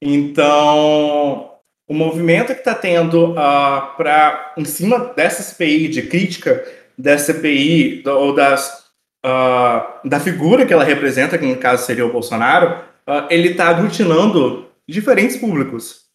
Então, 0.00 1.50
o 1.88 1.94
movimento 1.94 2.52
que 2.52 2.60
está 2.60 2.74
tendo 2.74 3.32
uh, 3.32 3.38
ah, 3.38 3.94
para 3.96 4.54
em 4.56 4.64
cima 4.64 5.12
dessa 5.14 5.42
CPI, 5.42 5.88
de 5.88 6.02
crítica 6.02 6.64
dessa 6.98 7.32
CPI, 7.32 8.02
ou 8.06 8.34
das, 8.34 8.86
uh, 9.24 10.08
da 10.08 10.18
figura 10.18 10.66
que 10.66 10.72
ela 10.72 10.84
representa, 10.84 11.38
que 11.38 11.46
no 11.46 11.56
caso 11.56 11.84
seria 11.84 12.06
o 12.06 12.12
Bolsonaro, 12.12 12.80
uh, 13.06 13.26
ele 13.30 13.50
está 13.50 13.68
aglutinando 13.68 14.66
diferentes 14.88 15.36
públicos. 15.36 16.05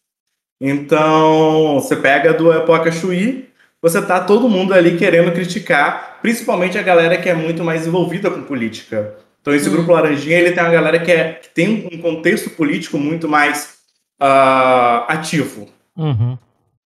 Então, 0.64 1.80
você 1.80 1.96
pega 1.96 2.32
do 2.32 2.52
Epoca 2.52 2.92
Chuí, 2.92 3.48
você 3.82 4.00
tá 4.00 4.20
todo 4.20 4.48
mundo 4.48 4.72
ali 4.72 4.96
querendo 4.96 5.32
criticar, 5.32 6.20
principalmente 6.22 6.78
a 6.78 6.82
galera 6.82 7.20
que 7.20 7.28
é 7.28 7.34
muito 7.34 7.64
mais 7.64 7.84
envolvida 7.84 8.30
com 8.30 8.44
política. 8.44 9.16
Então, 9.40 9.52
esse 9.52 9.68
hum. 9.68 9.72
grupo 9.72 9.90
Laranjinha, 9.90 10.38
ele 10.38 10.52
tem 10.52 10.62
uma 10.62 10.70
galera 10.70 11.00
que, 11.00 11.10
é, 11.10 11.32
que 11.32 11.48
tem 11.48 11.88
um 11.92 12.00
contexto 12.00 12.48
político 12.50 12.96
muito 12.96 13.28
mais 13.28 13.78
uh, 14.22 15.02
ativo. 15.08 15.68
Uhum. 15.96 16.38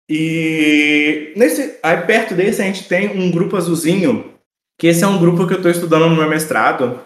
E 0.09 1.33
nesse, 1.37 1.79
aí 1.81 1.99
perto 1.99 2.35
desse 2.35 2.61
a 2.61 2.65
gente 2.65 2.89
tem 2.89 3.17
um 3.17 3.31
grupo 3.31 3.57
azulzinho, 3.57 4.35
que 4.77 4.89
esse 4.89 5.05
é 5.05 5.07
um 5.07 5.19
grupo 5.19 5.47
que 5.47 5.53
eu 5.53 5.59
estou 5.59 5.71
estudando 5.71 6.09
no 6.09 6.17
meu 6.17 6.29
mestrado, 6.29 6.99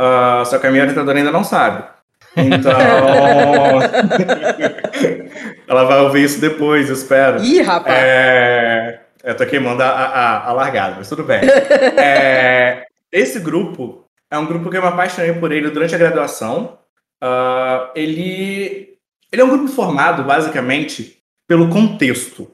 uh, 0.00 0.46
só 0.46 0.60
que 0.60 0.66
a 0.68 0.70
minha 0.70 0.84
orientadora 0.84 1.18
ainda 1.18 1.32
não 1.32 1.42
sabe. 1.42 1.92
Então. 2.36 2.72
ela 5.68 5.84
vai 5.84 6.00
ouvir 6.00 6.24
isso 6.24 6.40
depois, 6.40 6.88
eu 6.88 6.94
espero. 6.94 7.42
Ih, 7.42 7.62
rapaz! 7.62 7.96
É... 7.96 9.00
Eu 9.22 9.36
tô 9.36 9.46
queimando 9.46 9.82
a, 9.82 9.88
a, 9.88 10.48
a 10.48 10.52
largada, 10.52 10.96
mas 10.98 11.08
tudo 11.08 11.24
bem. 11.24 11.40
é... 11.42 12.84
Esse 13.10 13.38
grupo 13.38 14.04
é 14.30 14.38
um 14.38 14.46
grupo 14.46 14.68
que 14.68 14.76
eu 14.76 14.82
me 14.82 14.88
apaixonei 14.88 15.32
por 15.34 15.52
ele 15.52 15.70
durante 15.70 15.94
a 15.94 15.98
graduação. 15.98 16.78
Uh, 17.22 17.88
ele, 17.94 18.98
ele 19.32 19.42
é 19.42 19.44
um 19.44 19.50
grupo 19.50 19.68
formado, 19.68 20.24
basicamente, 20.24 21.18
pelo 21.46 21.70
contexto. 21.70 22.50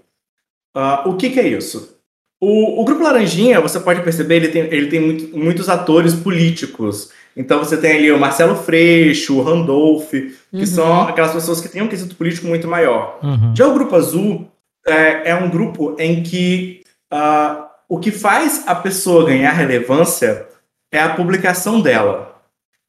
Uh, 0.77 1.09
o 1.09 1.17
que, 1.17 1.31
que, 1.31 1.41
é 1.41 1.49
isso? 1.49 2.00
O, 2.41 2.81
o, 2.81 2.85
Grupo 2.87 3.03
Laranjinha, 3.03 3.61
você 3.61 3.79
pode 3.79 4.01
perceber, 4.03 4.37
ele 4.37 4.49
tem, 4.49 4.63
ele 4.63 4.87
tem 4.87 5.01
muito, 5.01 5.37
muitos 5.37 5.69
atores 5.69 6.15
políticos. 6.15 7.11
Então 7.37 7.59
você 7.59 7.77
tem 7.77 7.93
ali 7.93 8.11
o 8.11 8.19
Marcelo 8.19 8.57
Freixo, 8.57 9.37
o 9.37 9.43
Randolph, 9.43 10.11
que 10.11 10.37
uhum. 10.53 10.67
são 10.67 11.03
aquelas 11.03 11.33
pessoas 11.33 11.61
que 11.61 11.69
têm 11.69 11.83
um 11.83 11.89
quesito 11.89 12.17
político 12.17 12.47
muito 12.47 12.67
maior. 12.67 13.19
Uhum. 13.23 13.55
Já 13.55 13.69
o 13.69 13.75
Grupo 13.75 13.95
Azul 13.95 14.49
é, 14.87 15.31
é 15.31 15.35
um 15.35 15.51
grupo 15.51 15.95
em 15.99 16.23
que 16.23 16.83
uh, 17.13 17.65
o 17.87 17.99
que 17.99 18.11
faz 18.11 18.65
a 18.67 18.75
pessoa 18.75 19.27
ganhar 19.27 19.53
relevância 19.53 20.47
é 20.91 21.01
a 21.01 21.15
publicação 21.15 21.81
dela. 21.81 22.41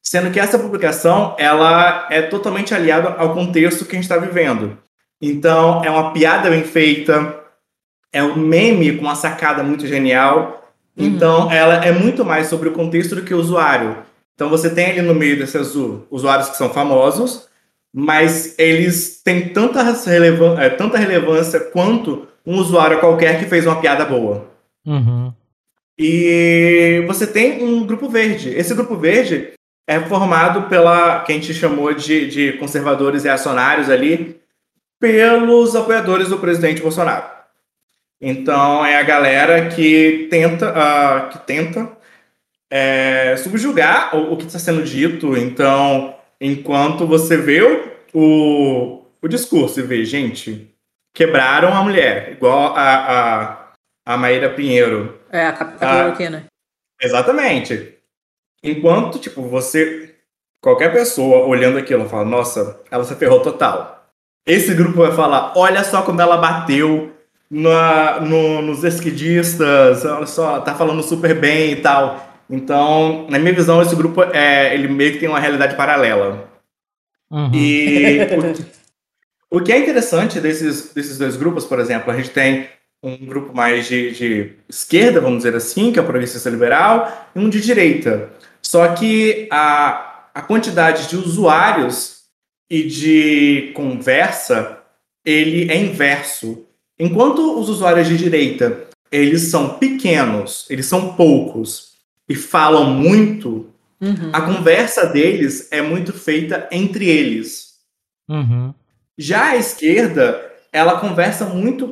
Sendo 0.02 0.30
que 0.30 0.40
essa 0.40 0.58
publicação 0.58 1.36
ela 1.38 2.08
é 2.10 2.22
totalmente 2.22 2.74
aliada 2.74 3.10
ao 3.10 3.34
contexto 3.34 3.84
que 3.84 3.92
a 3.92 3.94
gente 3.94 4.04
está 4.04 4.16
vivendo. 4.16 4.78
Então, 5.20 5.84
é 5.84 5.90
uma 5.90 6.12
piada 6.12 6.50
bem 6.50 6.64
feita, 6.64 7.41
é 8.12 8.22
um 8.22 8.36
meme 8.36 8.96
com 8.96 9.02
uma 9.02 9.14
sacada 9.14 9.62
muito 9.62 9.86
genial. 9.86 10.70
Uhum. 10.96 11.06
Então, 11.06 11.50
ela 11.50 11.84
é 11.84 11.90
muito 11.90 12.24
mais 12.24 12.48
sobre 12.48 12.68
o 12.68 12.72
contexto 12.72 13.14
do 13.14 13.22
que 13.22 13.32
o 13.32 13.38
usuário. 13.38 13.98
Então, 14.34 14.50
você 14.50 14.68
tem 14.70 14.86
ali 14.86 15.02
no 15.02 15.14
meio 15.14 15.38
desse 15.38 15.56
azul 15.56 16.06
usuários 16.10 16.50
que 16.50 16.56
são 16.56 16.70
famosos, 16.70 17.48
mas 17.92 18.58
eles 18.58 19.22
têm 19.22 19.48
tanta, 19.48 19.82
relevan 19.82 20.58
é, 20.60 20.68
tanta 20.68 20.98
relevância 20.98 21.60
quanto 21.60 22.26
um 22.46 22.56
usuário 22.56 23.00
qualquer 23.00 23.38
que 23.38 23.46
fez 23.46 23.66
uma 23.66 23.80
piada 23.80 24.04
boa. 24.04 24.46
Uhum. 24.86 25.32
E 25.98 27.04
você 27.06 27.26
tem 27.26 27.62
um 27.62 27.86
grupo 27.86 28.08
verde. 28.08 28.50
Esse 28.50 28.74
grupo 28.74 28.96
verde 28.96 29.52
é 29.86 30.00
formado 30.00 30.68
pela 30.68 31.20
que 31.20 31.32
a 31.32 31.34
gente 31.34 31.54
chamou 31.54 31.92
de, 31.92 32.28
de 32.28 32.52
conservadores 32.54 33.24
reacionários 33.24 33.90
ali, 33.90 34.40
pelos 34.98 35.74
apoiadores 35.76 36.28
do 36.28 36.38
presidente 36.38 36.80
Bolsonaro. 36.80 37.24
Então 38.24 38.86
é 38.86 38.98
a 38.98 39.02
galera 39.02 39.68
que 39.68 40.28
tenta, 40.30 40.70
uh, 40.70 41.28
que 41.28 41.38
tenta 41.40 41.90
é, 42.70 43.36
subjugar 43.36 44.16
o, 44.16 44.32
o 44.32 44.36
que 44.36 44.44
está 44.44 44.60
sendo 44.60 44.84
dito. 44.84 45.36
Então, 45.36 46.16
enquanto 46.40 47.04
você 47.04 47.36
vê 47.36 47.62
o, 47.62 47.92
o, 48.14 49.04
o 49.20 49.28
discurso 49.28 49.80
e 49.80 49.82
vê, 49.82 50.04
gente, 50.04 50.72
quebraram 51.12 51.74
a 51.74 51.82
mulher, 51.82 52.30
igual 52.30 52.76
a, 52.76 52.94
a, 52.94 53.72
a 54.06 54.16
Maíra 54.16 54.50
Pinheiro. 54.50 55.20
É, 55.28 55.48
a 55.48 55.52
Capitana 55.52 56.46
ah, 56.48 56.52
Exatamente. 57.02 57.98
Enquanto, 58.62 59.18
tipo, 59.18 59.42
você. 59.42 60.14
Qualquer 60.62 60.92
pessoa 60.92 61.44
olhando 61.44 61.76
aquilo 61.76 62.08
fala, 62.08 62.24
nossa, 62.24 62.80
ela 62.88 63.02
se 63.02 63.16
ferrou 63.16 63.40
total. 63.40 64.06
Esse 64.46 64.72
grupo 64.74 64.98
vai 64.98 65.10
falar: 65.10 65.52
olha 65.56 65.82
só 65.82 66.02
como 66.02 66.20
ela 66.20 66.36
bateu 66.36 67.11
na, 67.54 68.18
no, 68.18 68.62
nos 68.62 68.82
esquidistas, 68.82 70.06
olha 70.06 70.24
só, 70.24 70.60
tá 70.60 70.74
falando 70.74 71.02
super 71.02 71.38
bem 71.38 71.72
e 71.72 71.76
tal. 71.76 72.32
Então, 72.48 73.26
na 73.28 73.38
minha 73.38 73.52
visão, 73.52 73.82
esse 73.82 73.94
grupo 73.94 74.22
é, 74.22 74.72
ele 74.72 74.88
meio 74.88 75.12
que 75.12 75.18
tem 75.18 75.28
uma 75.28 75.38
realidade 75.38 75.76
paralela. 75.76 76.50
Uhum. 77.30 77.50
E 77.52 78.18
o, 79.50 79.58
o, 79.58 79.62
que 79.62 79.70
é 79.70 79.78
interessante 79.78 80.40
desses, 80.40 80.94
desses 80.94 81.18
dois 81.18 81.36
grupos, 81.36 81.66
por 81.66 81.78
exemplo, 81.78 82.10
a 82.10 82.16
gente 82.16 82.30
tem 82.30 82.68
um 83.02 83.18
grupo 83.18 83.54
mais 83.54 83.86
de, 83.86 84.12
de 84.12 84.52
esquerda, 84.66 85.20
vamos 85.20 85.38
dizer 85.38 85.54
assim, 85.54 85.92
que 85.92 85.98
é 85.98 86.02
o 86.02 86.06
Progressista 86.06 86.48
Liberal, 86.48 87.30
e 87.36 87.38
um 87.38 87.50
de 87.50 87.60
direita. 87.60 88.30
Só 88.62 88.94
que 88.94 89.46
a, 89.50 90.28
a 90.34 90.40
quantidade 90.40 91.06
de 91.06 91.16
usuários 91.16 92.22
e 92.70 92.84
de 92.84 93.72
conversa, 93.74 94.78
ele 95.22 95.70
é 95.70 95.76
inverso. 95.76 96.66
Enquanto 97.02 97.58
os 97.58 97.68
usuários 97.68 98.06
de 98.06 98.16
direita, 98.16 98.84
eles 99.10 99.50
são 99.50 99.70
pequenos, 99.70 100.66
eles 100.70 100.86
são 100.86 101.14
poucos 101.14 101.94
e 102.28 102.36
falam 102.36 102.84
muito, 102.84 103.66
uhum. 104.00 104.30
a 104.32 104.40
conversa 104.42 105.06
deles 105.06 105.66
é 105.72 105.82
muito 105.82 106.12
feita 106.12 106.68
entre 106.70 107.08
eles. 107.08 107.80
Uhum. 108.30 108.72
Já 109.18 109.46
a 109.46 109.56
esquerda, 109.56 110.48
ela 110.72 111.00
conversa 111.00 111.44
muito. 111.44 111.90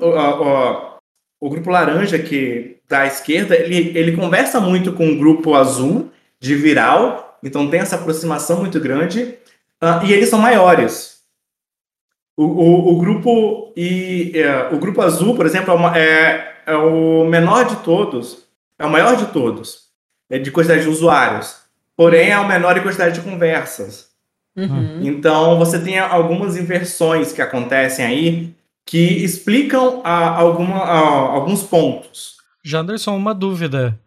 o 1.41 1.51
grupo 1.51 1.71
laranja, 1.71 2.17
que 2.17 2.77
da 2.89 3.05
esquerda, 3.05 3.57
ele, 3.57 3.99
ele 3.99 4.17
conversa 4.17 4.61
muito 4.61 4.93
com 4.93 5.11
o 5.11 5.19
grupo 5.19 5.57
azul, 5.57 6.09
de 6.39 6.55
viral, 6.55 7.37
então 7.43 7.69
tem 7.69 7.81
essa 7.81 7.97
aproximação 7.97 8.61
muito 8.61 8.79
grande. 8.79 9.37
Uh, 9.83 10.07
e 10.07 10.13
eles 10.13 10.29
são 10.29 10.39
maiores. 10.39 11.20
O, 12.41 12.45
o, 12.45 12.95
o 12.95 12.99
grupo 12.99 13.71
e 13.77 14.33
é, 14.35 14.75
o 14.75 14.79
grupo 14.79 15.03
azul, 15.03 15.37
por 15.37 15.45
exemplo, 15.45 15.73
é, 15.73 15.77
uma, 15.77 15.99
é, 15.99 16.55
é, 16.65 16.75
o 16.75 17.27
menor 17.27 17.67
de 17.67 17.77
todos, 17.77 18.47
é 18.79 18.87
o 18.87 18.91
maior 18.91 19.15
de 19.15 19.27
todos, 19.27 19.91
é 20.31 20.39
de 20.39 20.51
quantidade 20.51 20.81
de 20.81 20.89
usuários. 20.89 21.57
Porém, 21.95 22.31
é 22.31 22.39
o 22.39 22.49
menor 22.49 22.79
em 22.79 22.83
quantidade 22.83 23.17
de 23.17 23.21
conversas. 23.21 24.09
Uhum. 24.57 25.01
Então, 25.03 25.59
você 25.59 25.79
tem 25.79 25.99
algumas 25.99 26.57
inversões 26.57 27.31
que 27.31 27.43
acontecem 27.43 28.07
aí 28.07 28.55
que 28.87 29.23
explicam 29.23 30.01
a, 30.03 30.31
alguma, 30.31 30.79
a, 30.79 30.99
alguns 30.99 31.63
pontos. 31.63 32.37
Janderson, 32.65 33.19
uma 33.19 33.35
dúvida. 33.35 34.01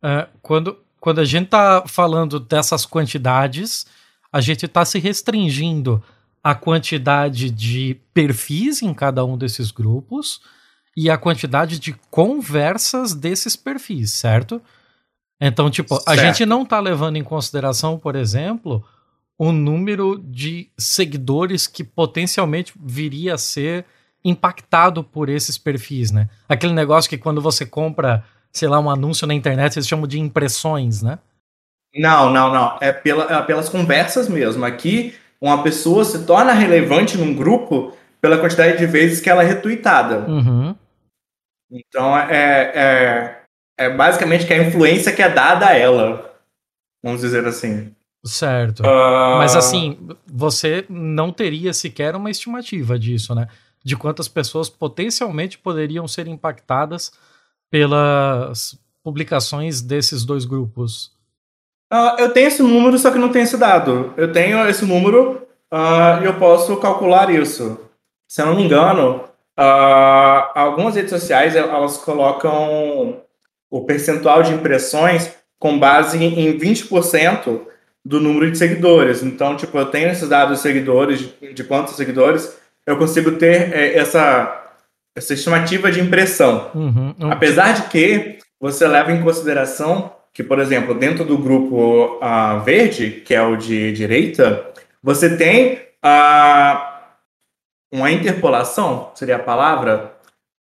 Uh, 0.00 0.28
quando, 0.40 0.78
quando 1.00 1.20
a 1.20 1.24
gente 1.24 1.46
está 1.46 1.82
falando 1.88 2.38
dessas 2.38 2.86
quantidades, 2.86 3.86
a 4.32 4.40
gente 4.40 4.66
está 4.66 4.84
se 4.84 5.00
restringindo 5.00 6.00
à 6.42 6.54
quantidade 6.54 7.50
de 7.50 8.00
perfis 8.12 8.82
em 8.82 8.92
cada 8.92 9.24
um 9.24 9.38
desses 9.38 9.70
grupos 9.70 10.40
e 10.96 11.08
a 11.08 11.16
quantidade 11.16 11.78
de 11.78 11.94
conversas 12.10 13.14
desses 13.14 13.56
perfis, 13.56 14.12
certo? 14.12 14.60
Então, 15.40 15.70
tipo, 15.70 15.94
certo. 15.94 16.08
a 16.08 16.16
gente 16.16 16.44
não 16.44 16.62
está 16.62 16.78
levando 16.80 17.16
em 17.16 17.24
consideração, 17.24 17.98
por 17.98 18.14
exemplo, 18.14 18.84
o 19.38 19.50
número 19.50 20.18
de 20.18 20.70
seguidores 20.78 21.66
que 21.66 21.82
potencialmente 21.82 22.72
viria 22.80 23.34
a 23.34 23.38
ser 23.38 23.84
impactado 24.24 25.02
por 25.02 25.28
esses 25.28 25.58
perfis, 25.58 26.12
né? 26.12 26.28
Aquele 26.48 26.72
negócio 26.72 27.10
que 27.10 27.18
quando 27.18 27.40
você 27.40 27.66
compra, 27.66 28.24
sei 28.52 28.68
lá, 28.68 28.78
um 28.78 28.88
anúncio 28.88 29.26
na 29.26 29.34
internet, 29.34 29.76
eles 29.76 29.88
chamam 29.88 30.06
de 30.06 30.20
impressões, 30.20 31.02
né? 31.02 31.18
Não, 31.94 32.30
não, 32.30 32.52
não. 32.52 32.78
É, 32.80 32.92
pela, 32.92 33.24
é 33.24 33.42
pelas 33.42 33.68
conversas 33.68 34.28
mesmo. 34.28 34.64
Aqui, 34.64 35.14
uma 35.42 35.60
pessoa 35.64 36.04
se 36.04 36.24
torna 36.24 36.52
relevante 36.52 37.18
num 37.18 37.34
grupo 37.34 37.92
pela 38.20 38.38
quantidade 38.38 38.78
de 38.78 38.86
vezes 38.86 39.20
que 39.20 39.28
ela 39.28 39.42
é 39.42 39.46
retweetada. 39.46 40.30
Uhum. 40.30 40.76
Então, 41.68 42.16
é, 42.16 42.72
é, 42.72 43.42
é 43.76 43.90
basicamente 43.90 44.46
que 44.46 44.52
a 44.52 44.62
influência 44.62 45.12
que 45.12 45.20
é 45.20 45.28
dada 45.28 45.66
a 45.66 45.76
ela. 45.76 46.32
Vamos 47.02 47.22
dizer 47.22 47.44
assim. 47.44 47.92
Certo. 48.24 48.84
Uh... 48.84 49.38
Mas 49.38 49.56
assim, 49.56 49.98
você 50.24 50.86
não 50.88 51.32
teria 51.32 51.72
sequer 51.72 52.14
uma 52.14 52.30
estimativa 52.30 52.96
disso, 52.96 53.34
né? 53.34 53.48
De 53.84 53.96
quantas 53.96 54.28
pessoas 54.28 54.70
potencialmente 54.70 55.58
poderiam 55.58 56.06
ser 56.06 56.28
impactadas 56.28 57.10
pelas 57.68 58.78
publicações 59.02 59.82
desses 59.82 60.24
dois 60.24 60.44
grupos. 60.44 61.10
Uh, 61.92 62.18
eu 62.18 62.32
tenho 62.32 62.48
esse 62.48 62.62
número, 62.62 62.96
só 62.98 63.10
que 63.10 63.18
não 63.18 63.28
tenho 63.28 63.42
esse 63.42 63.58
dado. 63.58 64.14
Eu 64.16 64.32
tenho 64.32 64.66
esse 64.66 64.84
número 64.86 65.42
uh, 65.70 66.22
e 66.22 66.24
eu 66.24 66.34
posso 66.34 66.76
calcular 66.78 67.28
isso. 67.28 67.78
Se 68.26 68.40
eu 68.40 68.46
não 68.46 68.56
me 68.56 68.64
engano, 68.64 69.24
algumas 70.54 70.94
redes 70.94 71.10
sociais 71.10 71.54
elas 71.54 71.98
colocam 71.98 73.20
o 73.70 73.84
percentual 73.84 74.42
de 74.42 74.54
impressões 74.54 75.30
com 75.58 75.78
base 75.78 76.22
em 76.22 76.58
20% 76.58 77.60
do 78.04 78.20
número 78.20 78.50
de 78.50 78.58
seguidores. 78.58 79.22
Então, 79.22 79.56
tipo, 79.56 79.76
eu 79.78 79.86
tenho 79.86 80.08
esses 80.08 80.28
dados 80.28 80.56
de 80.56 80.62
seguidores, 80.62 81.20
de, 81.20 81.52
de 81.52 81.64
quantos 81.64 81.94
seguidores, 81.94 82.56
eu 82.86 82.96
consigo 82.96 83.32
ter 83.32 83.72
é, 83.72 83.96
essa, 83.96 84.72
essa 85.14 85.34
estimativa 85.34 85.90
de 85.90 86.00
impressão. 86.00 86.70
Uhum, 86.74 87.14
uhum. 87.20 87.32
Apesar 87.32 87.74
de 87.74 87.82
que 87.88 88.38
você 88.60 88.86
leva 88.88 89.12
em 89.12 89.22
consideração 89.22 90.12
que, 90.32 90.42
por 90.42 90.58
exemplo, 90.58 90.94
dentro 90.94 91.24
do 91.24 91.36
grupo 91.36 92.18
uh, 92.22 92.60
verde, 92.64 93.22
que 93.24 93.34
é 93.34 93.42
o 93.42 93.56
de 93.56 93.92
direita, 93.92 94.66
você 95.02 95.36
tem 95.36 95.74
uh, 96.04 96.92
uma 97.92 98.10
interpolação, 98.10 99.10
seria 99.14 99.36
a 99.36 99.40
palavra, 99.40 100.12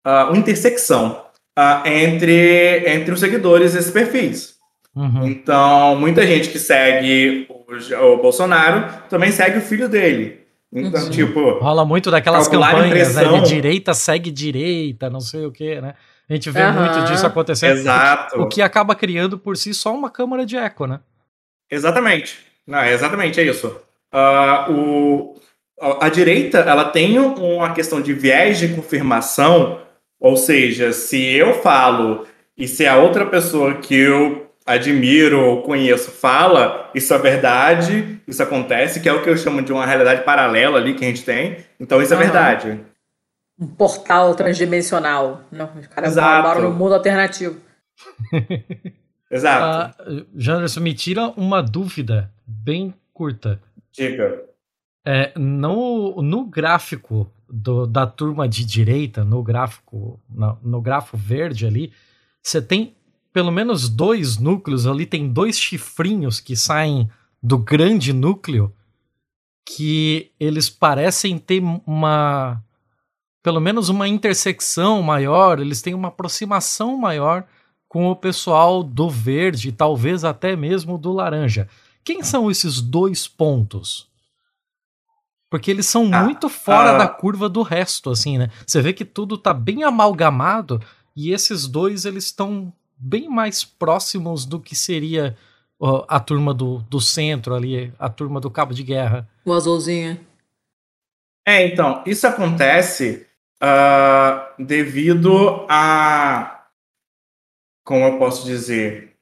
uh, 0.06 0.30
uma 0.30 0.36
intersecção 0.36 1.24
uh, 1.58 1.86
entre, 1.86 2.84
entre 2.86 3.12
os 3.12 3.20
seguidores 3.20 3.74
desses 3.74 3.92
perfis. 3.92 4.58
Uhum. 4.94 5.26
Então, 5.26 5.94
muita 5.96 6.26
gente 6.26 6.48
que 6.48 6.58
segue 6.58 7.46
o, 7.48 8.14
o, 8.14 8.16
Bolsonaro 8.16 8.86
também 9.08 9.30
segue 9.30 9.58
o 9.58 9.62
filho 9.62 9.88
dele. 9.88 10.40
Então, 10.72 11.00
Sim. 11.00 11.10
tipo. 11.10 11.58
Rola 11.58 11.84
muito 11.84 12.10
daquelas 12.10 12.48
campanhas 12.48 13.14
né, 13.14 13.40
direita 13.40 13.94
segue 13.94 14.30
direita, 14.32 15.08
não 15.08 15.20
sei 15.20 15.46
o 15.46 15.52
quê, 15.52 15.80
né? 15.80 15.94
A 16.30 16.34
gente 16.34 16.48
vê 16.50 16.62
uhum. 16.62 16.72
muito 16.72 17.04
disso 17.04 17.26
acontecendo. 17.26 17.78
Exato. 17.78 18.40
O 18.40 18.48
que 18.48 18.62
acaba 18.62 18.94
criando 18.94 19.36
por 19.36 19.56
si 19.56 19.74
só 19.74 19.92
uma 19.92 20.08
câmara 20.08 20.46
de 20.46 20.56
eco, 20.56 20.86
né? 20.86 21.00
Exatamente. 21.70 22.38
Não, 22.66 22.84
exatamente, 22.84 23.40
é 23.40 23.42
isso. 23.42 23.66
Uh, 24.14 24.72
o, 24.72 25.40
a, 25.80 26.06
a 26.06 26.08
direita, 26.08 26.58
ela 26.58 26.84
tem 26.84 27.18
uma 27.18 27.72
questão 27.74 28.00
de 28.00 28.14
viés 28.14 28.58
de 28.58 28.68
confirmação 28.68 29.80
ou 30.20 30.36
seja, 30.36 30.92
se 30.92 31.34
eu 31.34 31.54
falo 31.54 32.26
e 32.56 32.68
se 32.68 32.86
a 32.86 32.98
outra 32.98 33.24
pessoa 33.24 33.76
que 33.76 33.94
eu 33.94 34.50
admiro 34.66 35.40
ou 35.40 35.62
conheço 35.62 36.10
fala, 36.10 36.90
isso 36.94 37.14
é 37.14 37.18
verdade, 37.18 38.20
isso 38.28 38.42
acontece, 38.42 39.00
que 39.00 39.08
é 39.08 39.12
o 39.12 39.22
que 39.22 39.30
eu 39.30 39.36
chamo 39.38 39.62
de 39.62 39.72
uma 39.72 39.86
realidade 39.86 40.22
paralela 40.22 40.78
ali 40.78 40.92
que 40.92 41.02
a 41.02 41.08
gente 41.08 41.24
tem. 41.24 41.56
Então 41.80 42.02
isso 42.02 42.12
é 42.12 42.16
verdade. 42.18 42.78
Um 43.60 43.66
portal 43.66 44.34
transdimensional. 44.34 45.42
Não, 45.52 45.70
os 45.78 45.86
caras 45.86 46.16
moram 46.16 46.62
no 46.62 46.72
mundo 46.72 46.94
alternativo. 46.94 47.60
Exato. 49.30 50.02
Uh, 50.02 50.26
Janderson, 50.34 50.80
me 50.80 50.94
tira 50.94 51.28
uma 51.36 51.62
dúvida 51.62 52.32
bem 52.46 52.94
curta. 53.12 53.60
Diga. 53.92 54.42
É, 55.04 55.32
no, 55.38 56.20
no 56.22 56.44
gráfico 56.46 57.30
do, 57.48 57.86
da 57.86 58.06
turma 58.06 58.48
de 58.48 58.64
direita, 58.64 59.24
no 59.24 59.42
gráfico, 59.42 60.18
no, 60.28 60.58
no 60.62 60.80
grafo 60.80 61.16
verde 61.16 61.66
ali, 61.66 61.92
você 62.42 62.60
tem 62.60 62.96
pelo 63.32 63.52
menos 63.52 63.88
dois 63.88 64.38
núcleos 64.38 64.86
ali, 64.86 65.06
tem 65.06 65.32
dois 65.32 65.58
chifrinhos 65.58 66.40
que 66.40 66.56
saem 66.56 67.08
do 67.42 67.58
grande 67.58 68.12
núcleo 68.12 68.74
que 69.64 70.32
eles 70.38 70.68
parecem 70.68 71.38
ter 71.38 71.62
uma 71.86 72.62
pelo 73.42 73.60
menos 73.60 73.88
uma 73.88 74.06
intersecção 74.06 75.02
maior, 75.02 75.60
eles 75.60 75.80
têm 75.80 75.94
uma 75.94 76.08
aproximação 76.08 76.96
maior 76.96 77.44
com 77.88 78.06
o 78.08 78.16
pessoal 78.16 78.82
do 78.82 79.08
verde, 79.08 79.72
talvez 79.72 80.24
até 80.24 80.54
mesmo 80.54 80.96
do 80.96 81.12
laranja. 81.12 81.68
Quem 82.04 82.22
são 82.22 82.50
esses 82.50 82.80
dois 82.80 83.26
pontos? 83.26 84.08
Porque 85.50 85.70
eles 85.70 85.86
são 85.86 86.08
ah, 86.12 86.22
muito 86.22 86.48
fora 86.48 86.92
ah, 86.92 86.98
da 86.98 87.08
curva 87.08 87.48
do 87.48 87.62
resto, 87.62 88.10
assim, 88.10 88.38
né? 88.38 88.48
Você 88.64 88.80
vê 88.80 88.92
que 88.92 89.04
tudo 89.04 89.36
tá 89.36 89.52
bem 89.52 89.82
amalgamado 89.82 90.80
e 91.16 91.32
esses 91.32 91.66
dois, 91.66 92.04
eles 92.04 92.26
estão 92.26 92.72
bem 92.96 93.28
mais 93.28 93.64
próximos 93.64 94.44
do 94.44 94.60
que 94.60 94.76
seria 94.76 95.36
ó, 95.78 96.04
a 96.06 96.20
turma 96.20 96.54
do, 96.54 96.78
do 96.88 97.00
centro 97.00 97.54
ali, 97.54 97.92
a 97.98 98.08
turma 98.08 98.38
do 98.40 98.50
cabo 98.50 98.72
de 98.72 98.84
guerra. 98.84 99.28
O 99.44 99.52
azulzinho. 99.52 100.20
É, 101.44 101.66
então, 101.66 102.04
isso 102.06 102.26
acontece 102.26 103.26
uh, 103.62 104.62
devido 104.62 105.66
a. 105.68 106.64
Como 107.84 108.04
eu 108.04 108.18
posso 108.18 108.44
dizer? 108.44 109.16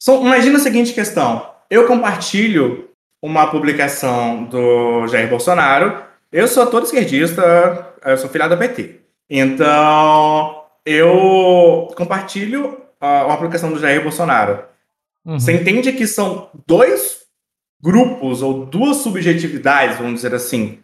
São, 0.00 0.26
imagina 0.26 0.58
a 0.58 0.60
seguinte 0.60 0.92
questão. 0.92 1.54
Eu 1.70 1.86
compartilho 1.86 2.90
uma 3.22 3.50
publicação 3.50 4.44
do 4.44 5.06
Jair 5.06 5.28
Bolsonaro. 5.28 6.04
Eu 6.30 6.48
sou 6.48 6.66
todo 6.66 6.84
esquerdista, 6.84 7.94
eu 8.04 8.16
sou 8.18 8.28
filiado 8.28 8.54
da 8.54 8.60
PT. 8.60 9.00
Então, 9.30 10.64
eu 10.84 11.92
compartilho 11.96 12.82
uh, 13.00 13.26
uma 13.26 13.36
publicação 13.36 13.72
do 13.72 13.78
Jair 13.78 14.02
Bolsonaro. 14.02 14.64
Uhum. 15.24 15.38
Você 15.38 15.52
entende 15.52 15.92
que 15.92 16.06
são 16.06 16.50
dois 16.66 17.22
grupos 17.80 18.42
ou 18.42 18.66
duas 18.66 18.98
subjetividades, 18.98 19.98
vamos 19.98 20.14
dizer 20.14 20.34
assim, 20.34 20.80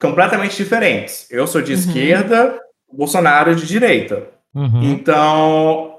completamente 0.00 0.56
diferentes. 0.56 1.26
Eu 1.30 1.46
sou 1.46 1.60
de 1.60 1.72
uhum. 1.72 1.78
esquerda, 1.78 2.58
o 2.88 2.96
Bolsonaro 2.96 3.50
é 3.50 3.54
de 3.54 3.66
direita. 3.66 4.28
Uhum. 4.54 4.82
Então, 4.82 5.98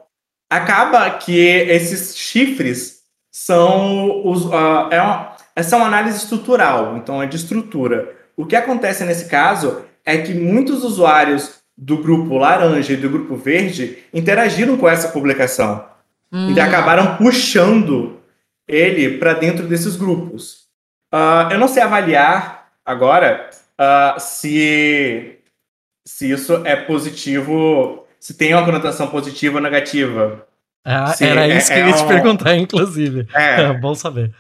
acaba 0.50 1.10
que 1.12 1.38
esses 1.38 2.18
chifres 2.18 3.02
são 3.32 4.28
os. 4.28 4.46
Uh, 4.46 4.90
é 4.90 5.02
uma, 5.02 5.36
essa 5.56 5.76
é 5.76 5.78
uma 5.78 5.88
análise 5.88 6.18
estrutural, 6.18 6.98
então 6.98 7.22
é 7.22 7.28
de 7.28 7.38
estrutura. 7.38 8.14
O 8.36 8.46
que 8.46 8.56
acontece 8.56 9.06
nesse 9.06 9.30
caso 9.30 9.84
é 10.04 10.18
que 10.18 10.34
muitos 10.34 10.84
usuários 10.84 11.62
do 11.78 11.98
grupo 11.98 12.38
laranja 12.38 12.94
e 12.94 12.98
do 12.98 13.10
grupo 13.10 13.36
verde 13.36 14.00
interagiram 14.14 14.78
com 14.78 14.90
essa 14.90 15.10
publicação 15.10 15.86
hum. 16.32 16.52
e 16.52 16.60
acabaram 16.60 17.16
puxando 17.18 18.20
ele 18.68 19.18
para 19.18 19.34
dentro 19.34 19.68
desses 19.68 19.96
grupos. 19.96 20.66
Uh, 21.14 21.52
eu 21.52 21.60
não 21.60 21.68
sei 21.68 21.84
avaliar 21.84 22.72
agora 22.86 23.50
uh, 23.82 24.20
se, 24.20 25.40
se 26.06 26.32
isso 26.32 26.62
é 26.66 26.76
positivo, 26.76 28.06
se 28.20 28.36
tem 28.36 28.54
uma 28.54 28.66
conotação 28.66 29.08
positiva 29.08 29.58
ou 29.58 29.64
negativa. 29.64 30.48
Ah, 30.86 31.14
era 31.20 31.48
é, 31.48 31.58
isso 31.58 31.72
que 31.72 31.80
eu 31.80 31.88
ia 31.88 31.94
te 31.94 32.06
perguntar, 32.06 32.56
inclusive. 32.56 33.28
É, 33.34 33.62
é 33.70 33.74
bom 33.74 33.96
saber. 33.96 34.34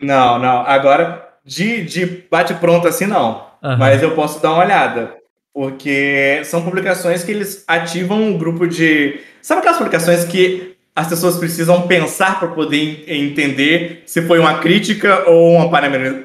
Não, 0.00 0.38
não. 0.38 0.66
Agora, 0.66 1.28
de, 1.44 1.84
de 1.84 2.06
bate-pronto 2.30 2.88
assim, 2.88 3.06
não. 3.06 3.46
Uhum. 3.62 3.76
Mas 3.78 4.02
eu 4.02 4.14
posso 4.14 4.42
dar 4.42 4.52
uma 4.52 4.64
olhada. 4.64 5.16
Porque 5.54 6.42
são 6.44 6.64
publicações 6.64 7.22
que 7.22 7.30
eles 7.30 7.64
ativam 7.68 8.22
um 8.22 8.38
grupo 8.38 8.66
de. 8.66 9.20
Sabe 9.42 9.60
aquelas 9.60 9.78
publicações 9.78 10.24
que 10.24 10.76
as 10.96 11.08
pessoas 11.08 11.36
precisam 11.36 11.86
pensar 11.86 12.38
para 12.38 12.48
poder 12.48 13.04
entender 13.06 14.02
se 14.06 14.22
foi 14.22 14.38
uma 14.38 14.58
crítica 14.60 15.28
ou 15.28 15.52
uma 15.52 15.70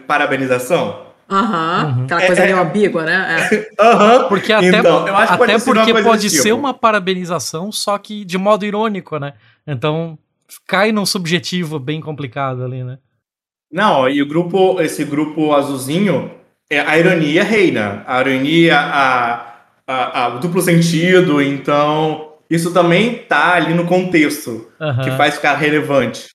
parabenização? 0.08 1.07
Aham, 1.30 1.96
uhum. 1.98 2.04
aquela 2.06 2.26
coisa 2.26 2.42
é, 2.42 2.46
meio 2.46 2.60
ambígua, 2.60 3.04
né? 3.04 3.50
É. 3.52 3.68
Uhum. 3.78 4.28
Porque 4.28 4.52
até, 4.52 4.68
então, 4.68 5.06
até 5.06 5.38
pode 5.38 5.66
porque 5.66 6.04
pode 6.04 6.30
ser 6.30 6.44
tipo. 6.44 6.56
uma 6.56 6.74
parabenização, 6.74 7.72
só 7.72 7.98
que 7.98 8.26
de 8.26 8.38
modo 8.38 8.66
irônico, 8.66 9.20
né? 9.20 9.34
Então 9.66 10.18
cai 10.66 10.92
num 10.92 11.06
subjetivo 11.06 11.80
bem 11.80 12.02
complicado 12.02 12.64
ali, 12.64 12.84
né? 12.84 12.98
Não, 13.72 14.08
e 14.10 14.22
o 14.22 14.28
grupo, 14.28 14.82
esse 14.82 15.04
grupo 15.04 15.54
azulzinho, 15.54 16.32
é, 16.70 16.80
a 16.80 16.98
ironia 16.98 17.44
reina. 17.44 18.04
A 18.08 18.22
ironia, 18.22 18.80
a, 18.80 19.56
a, 19.86 20.24
a, 20.24 20.28
o 20.36 20.40
duplo 20.40 20.62
sentido, 20.62 21.42
então 21.42 22.34
isso 22.50 22.74
também 22.74 23.16
tá 23.16 23.54
ali 23.56 23.74
no 23.74 23.86
contexto 23.86 24.70
uhum. 24.80 25.02
que 25.04 25.12
faz 25.12 25.36
ficar 25.36 25.56
relevante. 25.56 26.30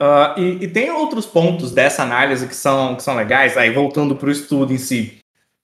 Uh, 0.00 0.38
e, 0.38 0.64
e, 0.64 0.68
tem 0.68 0.90
outros 0.90 1.24
pontos 1.24 1.72
dessa 1.72 2.02
análise 2.02 2.46
que 2.46 2.54
são, 2.54 2.96
que 2.96 3.02
são 3.02 3.16
legais, 3.16 3.56
aí 3.56 3.70
voltando 3.70 4.14
para 4.14 4.28
o 4.28 4.32
estudo 4.32 4.72
em 4.72 4.78
si, 4.78 5.18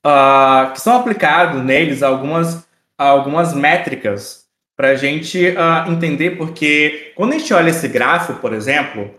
uh, 0.06 0.72
que 0.72 0.80
são 0.80 0.96
aplicados 0.96 1.62
neles 1.62 2.02
algumas, 2.02 2.66
algumas 2.96 3.52
métricas 3.52 4.46
para 4.74 4.88
a 4.88 4.94
gente 4.94 5.48
uh, 5.48 5.90
entender, 5.92 6.38
porque 6.38 7.12
quando 7.14 7.34
a 7.34 7.38
gente 7.38 7.52
olha 7.52 7.68
esse 7.68 7.86
gráfico, 7.88 8.40
por 8.40 8.54
exemplo, 8.54 9.14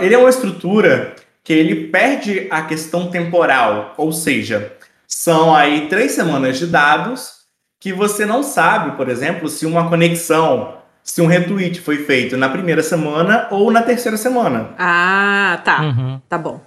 ele 0.00 0.14
é 0.14 0.18
uma 0.18 0.28
estrutura 0.28 1.14
que 1.42 1.52
ele 1.52 1.88
perde 1.88 2.46
a 2.50 2.62
questão 2.62 3.10
temporal, 3.10 3.94
ou 3.96 4.12
seja, 4.12 4.76
são 5.08 5.54
aí 5.54 5.88
três 5.88 6.12
semanas 6.12 6.58
de 6.58 6.66
dados 6.66 7.42
que 7.80 7.92
você 7.92 8.24
não 8.26 8.42
sabe, 8.42 8.96
por 8.96 9.08
exemplo, 9.08 9.48
se 9.48 9.66
uma 9.66 9.88
conexão 9.88 10.81
se 11.02 11.20
um 11.20 11.26
retweet 11.26 11.80
foi 11.80 11.98
feito 12.04 12.36
na 12.36 12.48
primeira 12.48 12.82
semana 12.82 13.48
ou 13.50 13.70
na 13.70 13.82
terceira 13.82 14.16
semana. 14.16 14.74
Ah, 14.78 15.60
tá. 15.64 15.82
Uhum. 15.82 16.20
Tá 16.28 16.38
bom. 16.38 16.60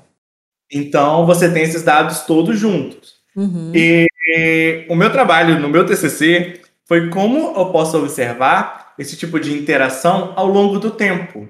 Então 0.71 1.25
você 1.25 1.51
tem 1.51 1.63
esses 1.63 1.83
dados 1.83 2.21
todos 2.21 2.59
juntos. 2.59 3.15
Uhum. 3.35 3.71
E, 3.73 4.07
e 4.27 4.85
o 4.89 4.95
meu 4.95 5.11
trabalho 5.11 5.59
no 5.59 5.69
meu 5.69 5.85
TCC 5.85 6.61
foi 6.85 7.09
como 7.09 7.53
eu 7.57 7.71
posso 7.71 7.97
observar 7.97 8.93
esse 8.97 9.17
tipo 9.17 9.39
de 9.39 9.53
interação 9.53 10.33
ao 10.35 10.47
longo 10.47 10.79
do 10.79 10.91
tempo. 10.91 11.47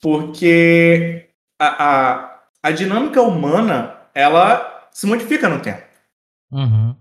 Porque 0.00 1.28
a, 1.58 1.84
a, 1.84 2.40
a 2.62 2.70
dinâmica 2.70 3.20
humana, 3.20 3.96
ela 4.14 4.88
se 4.90 5.06
modifica 5.06 5.48
no 5.48 5.60
tempo. 5.60 5.82
Uhum. 6.50 6.96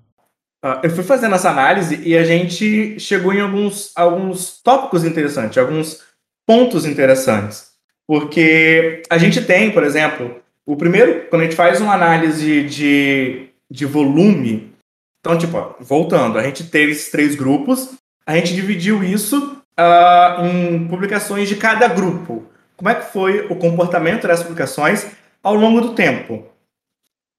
Ah, 0.61 0.81
eu 0.83 0.89
fui 0.89 1.03
fazendo 1.03 1.35
essa 1.35 1.49
análise 1.49 2.01
e 2.03 2.17
a 2.17 2.23
gente 2.23 2.99
chegou 2.99 3.33
em 3.33 3.39
alguns, 3.39 3.91
alguns 3.95 4.61
tópicos 4.61 5.05
interessantes, 5.05 5.57
alguns 5.57 6.03
pontos 6.45 6.85
interessantes. 6.85 7.69
Porque 8.05 9.03
a 9.09 9.17
gente 9.17 9.41
tem, 9.45 9.71
por 9.71 9.83
exemplo, 9.83 10.41
o 10.65 10.75
primeiro, 10.75 11.27
quando 11.29 11.43
a 11.43 11.45
gente 11.45 11.55
faz 11.55 11.79
uma 11.79 11.93
análise 11.93 12.63
de, 12.63 13.49
de 13.69 13.85
volume, 13.85 14.73
então, 15.19 15.37
tipo, 15.37 15.75
voltando, 15.79 16.37
a 16.37 16.43
gente 16.43 16.63
teve 16.65 16.91
esses 16.91 17.09
três 17.09 17.35
grupos, 17.35 17.93
a 18.25 18.35
gente 18.35 18.53
dividiu 18.53 19.03
isso 19.03 19.61
ah, 19.77 20.41
em 20.43 20.87
publicações 20.87 21.47
de 21.47 21.55
cada 21.55 21.87
grupo. 21.87 22.45
Como 22.75 22.89
é 22.89 22.95
que 22.95 23.11
foi 23.11 23.45
o 23.47 23.55
comportamento 23.55 24.27
dessas 24.27 24.43
publicações 24.43 25.05
ao 25.41 25.55
longo 25.55 25.81
do 25.81 25.93
tempo? 25.93 26.45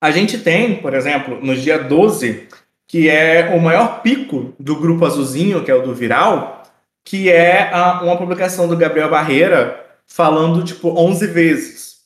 A 0.03 0.11
gente 0.11 0.39
tem, 0.39 0.77
por 0.77 0.95
exemplo, 0.95 1.39
no 1.43 1.55
dia 1.55 1.79
12, 1.79 2.49
que 2.91 3.09
é 3.09 3.55
o 3.55 3.61
maior 3.61 4.03
pico 4.03 4.53
do 4.59 4.75
grupo 4.75 5.07
azulzinho, 5.07 5.63
que 5.63 5.71
é 5.71 5.75
o 5.75 5.81
do 5.81 5.95
Viral, 5.95 6.65
que 7.05 7.31
é 7.31 7.73
a, 7.73 8.03
uma 8.03 8.17
publicação 8.17 8.67
do 8.67 8.77
Gabriel 8.77 9.09
Barreira 9.09 9.87
falando, 10.09 10.65
tipo, 10.65 10.89
11 10.99 11.29
vezes. 11.29 12.01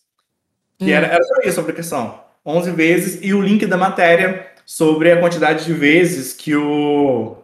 Que 0.79 0.85
Hum. 0.85 0.94
era, 0.94 1.07
era 1.07 1.25
só 1.25 1.40
isso 1.42 1.59
a 1.59 1.62
publicação. 1.62 2.20
11 2.44 2.70
vezes 2.73 3.18
e 3.23 3.33
o 3.33 3.40
link 3.40 3.64
da 3.64 3.79
matéria 3.79 4.47
sobre 4.66 5.11
a 5.11 5.18
quantidade 5.18 5.64
de 5.64 5.73
vezes 5.73 6.35
que 6.35 6.55
o, 6.55 7.38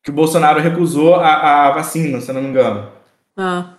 que 0.00 0.10
o 0.10 0.14
Bolsonaro 0.14 0.60
recusou 0.60 1.16
a, 1.16 1.66
a 1.66 1.70
vacina, 1.72 2.20
se 2.20 2.30
eu 2.30 2.34
não 2.36 2.42
me 2.42 2.48
engano. 2.48 2.92
Ah. 3.36 3.74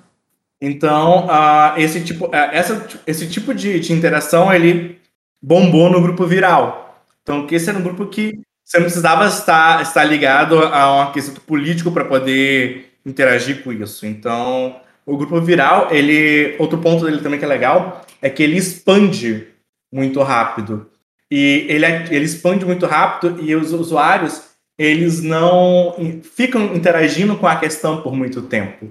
Então, 0.60 1.26
ah, 1.30 1.74
esse 1.78 2.04
tipo, 2.04 2.30
ah, 2.34 2.50
essa, 2.52 2.86
esse 3.08 3.30
tipo 3.30 3.56
de, 3.56 3.80
de 3.80 3.94
interação, 3.94 4.54
ele 4.54 5.00
bombou 5.42 5.90
no 5.90 6.02
grupo 6.02 6.26
viral. 6.26 7.02
Então, 7.22 7.48
que 7.48 7.56
esse 7.56 7.70
era 7.70 7.80
um 7.80 7.84
grupo 7.84 8.08
que 8.08 8.44
você 8.64 8.78
não 8.78 8.86
precisava 8.86 9.28
estar, 9.28 9.82
estar 9.82 10.04
ligado 10.04 10.60
a 10.60 10.98
um 10.98 11.02
aquecimento 11.02 11.42
político 11.42 11.92
para 11.92 12.06
poder 12.06 12.94
interagir 13.06 13.64
com 13.64 13.72
isso. 13.72 14.06
Então, 14.06 14.80
o 15.06 15.18
grupo 15.18 15.40
viral, 15.42 15.90
ele, 15.92 16.56
outro 16.58 16.78
ponto 16.78 17.06
dele 17.06 17.22
também 17.22 17.38
que 17.38 17.46
é 17.46 17.48
legal, 17.48 18.02
é 18.22 18.30
que 18.30 18.42
ele 18.42 18.58
expande 18.58 19.48
muito 19.92 20.22
rápido. 20.22 20.90
E 21.30 21.66
ele, 21.68 21.86
ele 21.86 22.26
expande 22.26 22.66
muito 22.66 22.86
rápido 22.86 23.42
e 23.42 23.56
os 23.56 23.74
usuários, 23.74 24.42
eles 24.78 25.22
não 25.22 25.96
ficam 26.24 26.76
interagindo 26.76 27.36
com 27.38 27.48
a 27.48 27.56
questão 27.56 28.02
por 28.02 28.16
muito 28.16 28.44
tempo. 28.44 28.90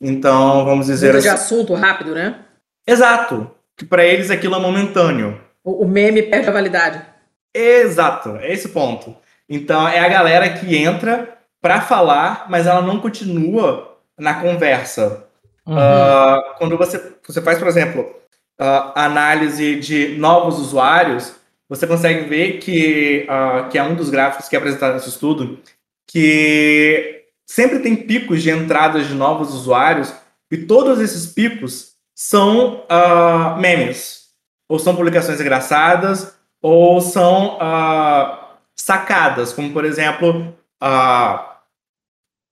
Então, 0.00 0.64
vamos 0.64 0.86
dizer 0.86 1.08
Muda 1.08 1.20
de 1.20 1.28
assim. 1.28 1.44
assunto 1.44 1.74
rápido, 1.74 2.14
né? 2.14 2.40
Exato. 2.86 3.50
Que 3.76 3.84
para 3.84 4.04
eles 4.04 4.30
aquilo 4.30 4.54
é 4.54 4.58
momentâneo. 4.58 5.40
O, 5.62 5.84
o 5.84 5.88
meme 5.88 6.22
perde 6.22 6.48
a 6.48 6.52
validade. 6.52 7.09
Exato, 7.54 8.36
é 8.36 8.52
esse 8.52 8.66
o 8.66 8.70
ponto. 8.70 9.16
Então, 9.48 9.88
é 9.88 9.98
a 9.98 10.08
galera 10.08 10.48
que 10.48 10.76
entra 10.76 11.38
para 11.60 11.80
falar, 11.80 12.46
mas 12.48 12.66
ela 12.66 12.80
não 12.80 13.00
continua 13.00 13.98
na 14.18 14.34
conversa. 14.34 15.26
Uhum. 15.66 15.76
Ah, 15.78 16.54
quando 16.58 16.76
você, 16.76 17.14
você 17.26 17.42
faz, 17.42 17.58
por 17.58 17.68
exemplo, 17.68 18.14
ah, 18.58 19.04
análise 19.04 19.76
de 19.80 20.16
novos 20.18 20.58
usuários, 20.58 21.34
você 21.68 21.86
consegue 21.86 22.28
ver 22.28 22.58
que, 22.58 23.26
ah, 23.28 23.68
que 23.70 23.78
é 23.78 23.82
um 23.82 23.94
dos 23.94 24.10
gráficos 24.10 24.48
que 24.48 24.56
é 24.56 24.58
apresentado 24.58 24.94
nesse 24.94 25.08
estudo, 25.08 25.58
que 26.06 27.24
sempre 27.46 27.80
tem 27.80 27.96
picos 27.96 28.42
de 28.42 28.50
entradas 28.50 29.06
de 29.08 29.14
novos 29.14 29.52
usuários, 29.52 30.12
e 30.50 30.56
todos 30.58 31.00
esses 31.00 31.26
picos 31.26 31.92
são 32.14 32.84
memes, 33.58 34.30
ou 34.68 34.78
são 34.78 34.96
publicações 34.96 35.40
engraçadas, 35.40 36.34
ou 36.62 37.00
são 37.00 37.56
ah, 37.60 38.56
sacadas, 38.76 39.52
como 39.52 39.72
por 39.72 39.84
exemplo 39.84 40.54
a, 40.80 41.58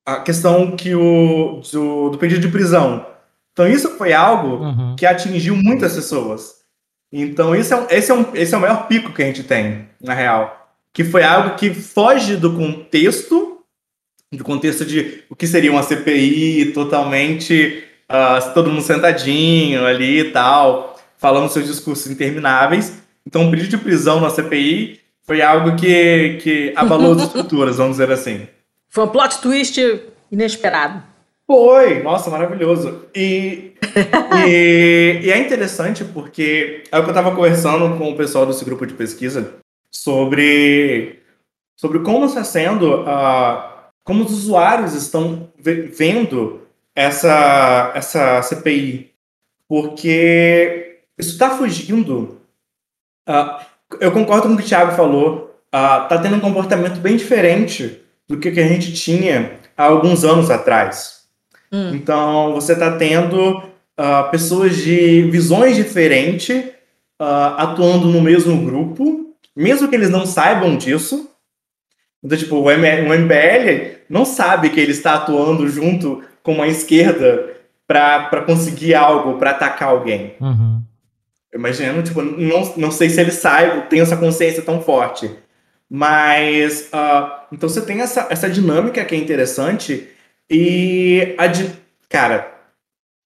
a 0.07 0.21
questão 0.21 0.77
que 0.77 0.95
o, 0.95 1.61
do, 1.73 2.11
do 2.11 2.19
pedido 2.19 2.41
de 2.41 2.49
prisão. 2.49 3.07
Então 3.53 3.67
isso 3.67 3.91
foi 3.97 4.13
algo 4.13 4.65
Uhum. 4.65 4.97
que 4.97 5.05
atingiu 5.05 5.57
muitas 5.57 5.95
pessoas. 5.95 6.59
Então, 7.13 7.57
isso 7.57 7.75
é, 7.75 7.87
esse, 7.91 8.11
é 8.11 8.15
um, 8.15 8.25
esse 8.35 8.55
é 8.55 8.57
o 8.57 8.61
maior 8.61 8.87
pico 8.87 9.13
que 9.13 9.23
a 9.23 9.27
gente 9.27 9.43
tem, 9.43 9.89
na 10.01 10.13
real. 10.13 10.71
Que 10.93 11.03
foi 11.03 11.23
algo 11.23 11.57
que 11.57 11.73
foge 11.73 12.37
do 12.37 12.55
contexto, 12.55 13.63
do 14.31 14.45
contexto 14.45 14.85
de 14.85 15.25
o 15.31 15.35
que 15.35 15.47
seria 15.47 15.73
uma 15.73 15.83
CPI 15.83 16.73
totalmente, 16.73 17.83
ah, 18.09 18.41
todo 18.55 18.71
mundo 18.71 18.83
sentadinho 18.83 19.87
ali 19.87 20.21
e 20.21 20.31
tal, 20.31 20.99
falando 21.17 21.49
seus 21.49 21.67
discursos 21.67 22.11
intermináveis. 22.11 23.03
Então, 23.29 23.47
o 23.47 23.51
pedido 23.51 23.69
de 23.69 23.77
prisão 23.77 24.21
na 24.21 24.31
CPI 24.31 25.01
foi 25.23 25.43
algo 25.43 25.77
que, 25.77 26.39
que 26.43 26.73
abalou 26.75 27.13
as 27.13 27.25
estruturas, 27.29 27.77
vamos 27.77 27.99
dizer 27.99 28.11
assim. 28.11 28.49
Foi 28.89 29.05
um 29.05 29.09
plot 29.09 29.43
twist 29.43 29.79
inesperado. 30.33 31.03
Foi, 31.47 32.03
nossa, 32.03 32.31
maravilhoso. 32.31 33.05
E, 33.15 33.73
e, 34.47 35.21
e 35.25 35.31
é 35.31 35.39
interessante 35.39 36.05
porque 36.07 36.85
é 36.91 36.99
o 36.99 37.03
que 37.03 37.09
eu 37.11 37.13
estava 37.13 37.37
conversando 37.37 37.99
com 37.99 38.11
o 38.11 38.17
pessoal 38.17 38.47
desse 38.47 38.65
grupo 38.65 38.87
de 38.87 38.95
pesquisa 38.95 39.57
sobre, 39.91 41.21
sobre 41.79 41.99
como 41.99 42.25
está 42.25 42.43
sendo, 42.45 43.05
ah, 43.07 43.91
como 44.05 44.25
os 44.25 44.33
usuários 44.33 44.95
estão 44.95 45.51
ve- 45.59 45.83
vendo 45.83 46.63
essa, 46.97 47.93
essa 47.95 48.41
CPI. 48.41 49.11
Porque 49.69 51.01
isso 51.19 51.33
está 51.33 51.51
fugindo. 51.51 52.38
Ah, 53.29 53.61
eu 54.01 54.11
concordo 54.11 54.49
com 54.49 54.55
o 54.55 54.57
que 54.57 54.65
o 54.65 54.67
Thiago 54.67 54.93
falou. 54.93 55.61
Está 55.67 56.19
tendo 56.19 56.37
um 56.37 56.41
comportamento 56.41 56.99
bem 56.99 57.17
diferente 57.17 58.01
do 58.27 58.39
que, 58.39 58.51
que 58.51 58.61
a 58.61 58.67
gente 58.67 58.93
tinha 58.95 59.53
há 59.77 59.85
alguns 59.85 60.25
anos 60.25 60.51
atrás. 60.51 61.25
Hum. 61.71 61.91
Então, 61.95 62.55
você 62.55 62.73
está 62.73 62.97
tendo 62.97 63.63
ah, 63.97 64.25
pessoas 64.25 64.77
de 64.77 65.23
visões 65.31 65.77
diferentes 65.77 66.65
atuando 67.57 68.07
no 68.07 68.23
mesmo 68.23 68.65
grupo, 68.65 69.35
mesmo 69.55 69.89
que 69.89 69.97
eles 69.97 70.09
não 70.09 70.25
saibam 70.25 70.77
disso. 70.77 71.29
Então, 72.23 72.39
tipo, 72.39 72.57
o, 72.57 72.71
M 72.71 73.11
o 73.11 73.19
MBL 73.19 73.99
não 74.09 74.25
sabe 74.25 74.71
que 74.71 74.81
ele 74.81 74.93
está 74.93 75.15
atuando 75.15 75.69
junto 75.69 76.23
com 76.43 76.63
a 76.63 76.69
esquerda 76.69 77.57
para 77.87 78.43
conseguir 78.47 78.95
algo, 78.95 79.39
para 79.39 79.51
atacar 79.51 79.89
alguém. 79.89 80.35
Uhum. 80.41 80.83
Imagino, 81.55 82.03
tipo, 82.03 82.21
não, 82.23 82.75
não 82.77 82.91
sei 82.91 83.09
se 83.09 83.21
ele 83.21 83.31
sai, 83.31 83.87
tem 83.89 84.01
essa 84.01 84.17
consciência 84.17 84.63
tão 84.63 84.83
forte. 84.83 85.31
Mas, 85.91 86.89
ah, 86.93 87.47
então 87.51 87.69
você 87.69 87.81
tem 87.81 88.01
essa, 88.03 88.27
essa 88.31 88.49
dinâmica 88.51 89.03
que 89.05 89.15
é 89.15 89.19
interessante 89.19 90.07
e, 90.51 91.35
a 91.39 91.47
di- 91.47 91.71
cara, 92.11 92.53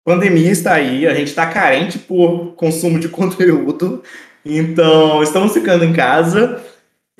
pandemia 0.05 0.51
está 0.51 0.73
aí, 0.75 1.07
a 1.07 1.13
gente 1.15 1.29
está 1.29 1.47
carente 1.47 1.97
por 1.97 2.53
consumo 2.55 2.99
de 2.99 3.09
conteúdo, 3.09 4.03
então 4.45 5.23
estamos 5.23 5.53
ficando 5.53 5.83
em 5.83 5.93
casa, 5.93 6.63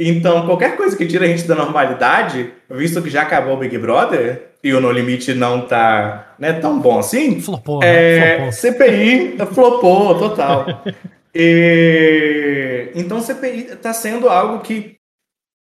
então 0.09 0.45
qualquer 0.45 0.75
coisa 0.77 0.95
que 0.95 1.05
tira 1.05 1.25
a 1.25 1.27
gente 1.27 1.47
da 1.47 1.55
normalidade, 1.55 2.51
visto 2.69 3.01
que 3.01 3.09
já 3.09 3.21
acabou 3.21 3.55
o 3.55 3.57
Big 3.57 3.77
Brother 3.77 4.51
e 4.63 4.73
o 4.73 4.79
No 4.79 4.91
Limite 4.91 5.33
não 5.33 5.61
tá 5.61 6.35
né, 6.39 6.53
tão 6.53 6.79
bom 6.79 6.99
assim, 6.99 7.41
Flopou, 7.41 7.79
né? 7.79 7.87
é, 7.87 8.35
Flopou. 8.37 8.51
CPI 8.51 9.37
flopou 9.53 10.19
total. 10.19 10.65
E, 11.33 12.91
então 12.93 13.21
CPI 13.21 13.71
está 13.71 13.93
sendo 13.93 14.27
algo 14.27 14.61
que, 14.61 14.97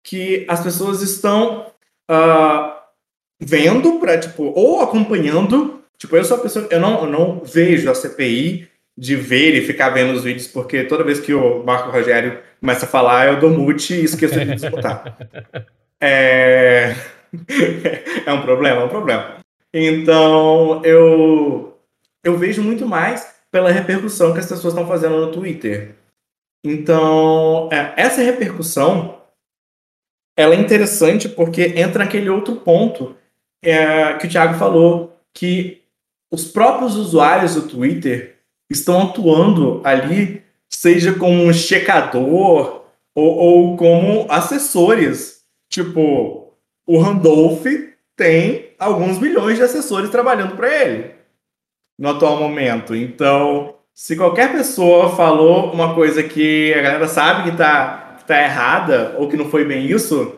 que 0.03 0.45
as 0.49 0.61
pessoas 0.61 1.01
estão 1.01 1.65
ah, 2.09 2.83
vendo 3.41 3.99
para 3.99 4.17
tipo 4.17 4.51
ou 4.55 4.81
acompanhando. 4.81 5.81
Tipo, 5.97 6.17
eu 6.17 6.25
sou 6.25 6.37
a 6.37 6.39
pessoa, 6.41 6.67
eu 6.69 6.79
não, 6.79 7.05
eu 7.05 7.09
não 7.09 7.39
vejo 7.39 7.89
a 7.89 7.95
CPI 7.95 8.67
de 8.97 9.15
ver 9.15 9.55
e 9.55 9.65
ficar 9.65 9.89
vendo 9.89 10.13
os 10.13 10.23
vídeos, 10.23 10.47
porque 10.47 10.83
toda 10.83 11.03
vez 11.03 11.19
que 11.19 11.33
o 11.33 11.63
Marco 11.63 11.89
Rogério 11.91 12.39
começa 12.59 12.85
a 12.85 12.89
falar, 12.89 13.27
eu 13.27 13.39
dou 13.39 13.49
mute 13.49 13.93
e 13.93 14.03
esqueço 14.03 14.39
de 14.39 14.55
escutar. 14.55 15.17
É... 16.03 16.95
é 18.25 18.33
um 18.33 18.41
problema, 18.41 18.81
é 18.81 18.85
um 18.85 18.89
problema. 18.89 19.37
Então, 19.71 20.83
eu, 20.83 21.77
eu 22.23 22.37
vejo 22.39 22.63
muito 22.63 22.87
mais 22.87 23.35
pela 23.51 23.71
repercussão 23.71 24.33
que 24.33 24.39
as 24.39 24.47
pessoas 24.47 24.73
estão 24.73 24.87
fazendo 24.87 25.23
no 25.23 25.31
Twitter. 25.31 25.95
Então, 26.65 27.69
é, 27.71 27.93
essa 27.95 28.23
repercussão 28.23 29.21
ela 30.37 30.55
é 30.55 30.59
interessante 30.59 31.29
porque 31.29 31.73
entra 31.75 32.03
naquele 32.03 32.29
outro 32.29 32.55
ponto 32.57 33.15
é, 33.63 34.13
que 34.15 34.25
o 34.25 34.29
Thiago 34.29 34.55
falou 34.55 35.15
que 35.33 35.83
os 36.31 36.45
próprios 36.45 36.95
usuários 36.95 37.55
do 37.55 37.67
Twitter 37.67 38.40
estão 38.71 39.01
atuando 39.01 39.81
ali, 39.83 40.43
seja 40.69 41.13
como 41.13 41.53
checador 41.53 42.83
ou, 43.13 43.37
ou 43.37 43.77
como 43.77 44.25
assessores. 44.29 45.41
Tipo, 45.69 46.53
o 46.85 46.99
Randolph 46.99 47.65
tem 48.15 48.69
alguns 48.77 49.19
milhões 49.19 49.57
de 49.57 49.63
assessores 49.63 50.09
trabalhando 50.09 50.55
para 50.55 50.73
ele 50.73 51.11
no 51.97 52.09
atual 52.09 52.37
momento. 52.37 52.95
Então, 52.95 53.75
se 53.93 54.15
qualquer 54.15 54.51
pessoa 54.51 55.15
falou 55.15 55.71
uma 55.71 55.93
coisa 55.93 56.23
que 56.23 56.73
a 56.73 56.81
galera 56.81 57.07
sabe 57.07 57.49
que 57.49 57.57
tá, 57.57 58.15
que 58.17 58.25
tá 58.25 58.41
errada 58.41 59.15
ou 59.17 59.29
que 59.29 59.37
não 59.37 59.49
foi 59.49 59.65
bem 59.65 59.85
isso, 59.85 60.35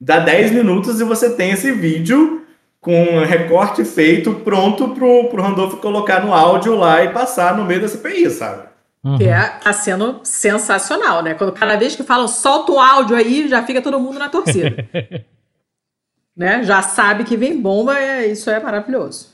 dá 0.00 0.18
10 0.18 0.52
minutos 0.52 1.00
e 1.00 1.04
você 1.04 1.34
tem 1.34 1.52
esse 1.52 1.72
vídeo 1.72 2.45
com 2.86 3.02
um 3.02 3.24
recorte 3.24 3.84
feito 3.84 4.32
pronto 4.32 4.90
pro, 4.90 5.28
pro 5.28 5.42
Randolph 5.42 5.80
colocar 5.80 6.24
no 6.24 6.32
áudio 6.32 6.76
lá 6.76 7.02
e 7.02 7.12
passar 7.12 7.56
no 7.56 7.64
meio 7.64 7.80
da 7.80 7.88
CPI, 7.88 8.30
sabe? 8.30 8.68
Uhum. 9.02 9.18
Que 9.18 9.24
é, 9.24 9.40
tá 9.40 9.72
sendo 9.72 10.20
sensacional, 10.22 11.20
né? 11.20 11.34
Quando 11.34 11.50
cada 11.50 11.74
vez 11.74 11.96
que 11.96 12.04
falam, 12.04 12.28
solta 12.28 12.70
o 12.70 12.78
áudio 12.78 13.16
aí, 13.16 13.48
já 13.48 13.64
fica 13.64 13.82
todo 13.82 13.98
mundo 13.98 14.20
na 14.20 14.28
torcida. 14.28 14.88
né? 16.36 16.62
Já 16.62 16.80
sabe 16.80 17.24
que 17.24 17.36
vem 17.36 17.60
bomba, 17.60 17.98
é, 17.98 18.24
isso 18.28 18.48
é 18.48 18.60
maravilhoso. 18.60 19.30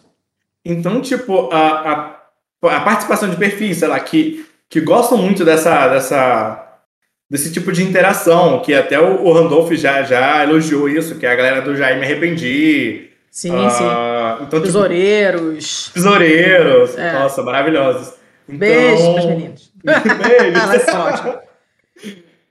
Então, 0.65 1.03
tipo, 1.03 1.51
a, 1.53 2.17
a, 2.63 2.77
a 2.77 2.81
participação 2.81 3.29
de 3.29 3.37
perfis, 3.37 3.77
sei 3.77 3.89
lá, 3.89 4.01
que, 4.01 4.47
que 4.67 4.81
gostam 4.81 5.19
muito 5.19 5.45
dessa, 5.45 5.89
dessa, 5.89 6.81
desse 7.29 7.53
tipo 7.53 7.71
de 7.71 7.83
interação, 7.83 8.61
que 8.61 8.73
até 8.73 8.99
o, 8.99 9.23
o 9.23 9.33
Randolph 9.35 9.73
já, 9.73 10.03
já 10.05 10.43
elogiou 10.43 10.89
isso, 10.89 11.19
que 11.19 11.27
é 11.27 11.33
a 11.33 11.37
galera 11.37 11.61
do 11.61 11.77
Jair 11.77 11.99
Me 11.99 12.07
Arrependi. 12.07 13.12
Sim, 13.33 13.51
uh, 13.51 13.71
sim. 13.71 13.85
Então, 13.85 14.61
tipo, 14.61 14.61
tesoureiros. 14.61 15.85
Tipo, 15.87 15.95
tesoureiros. 15.95 16.97
É. 16.97 17.13
Nossa, 17.15 17.43
maravilhosos. 17.43 18.15
Então... 18.49 18.59
Beijo 18.59 19.13
pros 19.15 19.27
meninos. 19.27 19.73
Beijo. 19.83 20.59
Elas 20.61 20.83
são. 20.87 21.41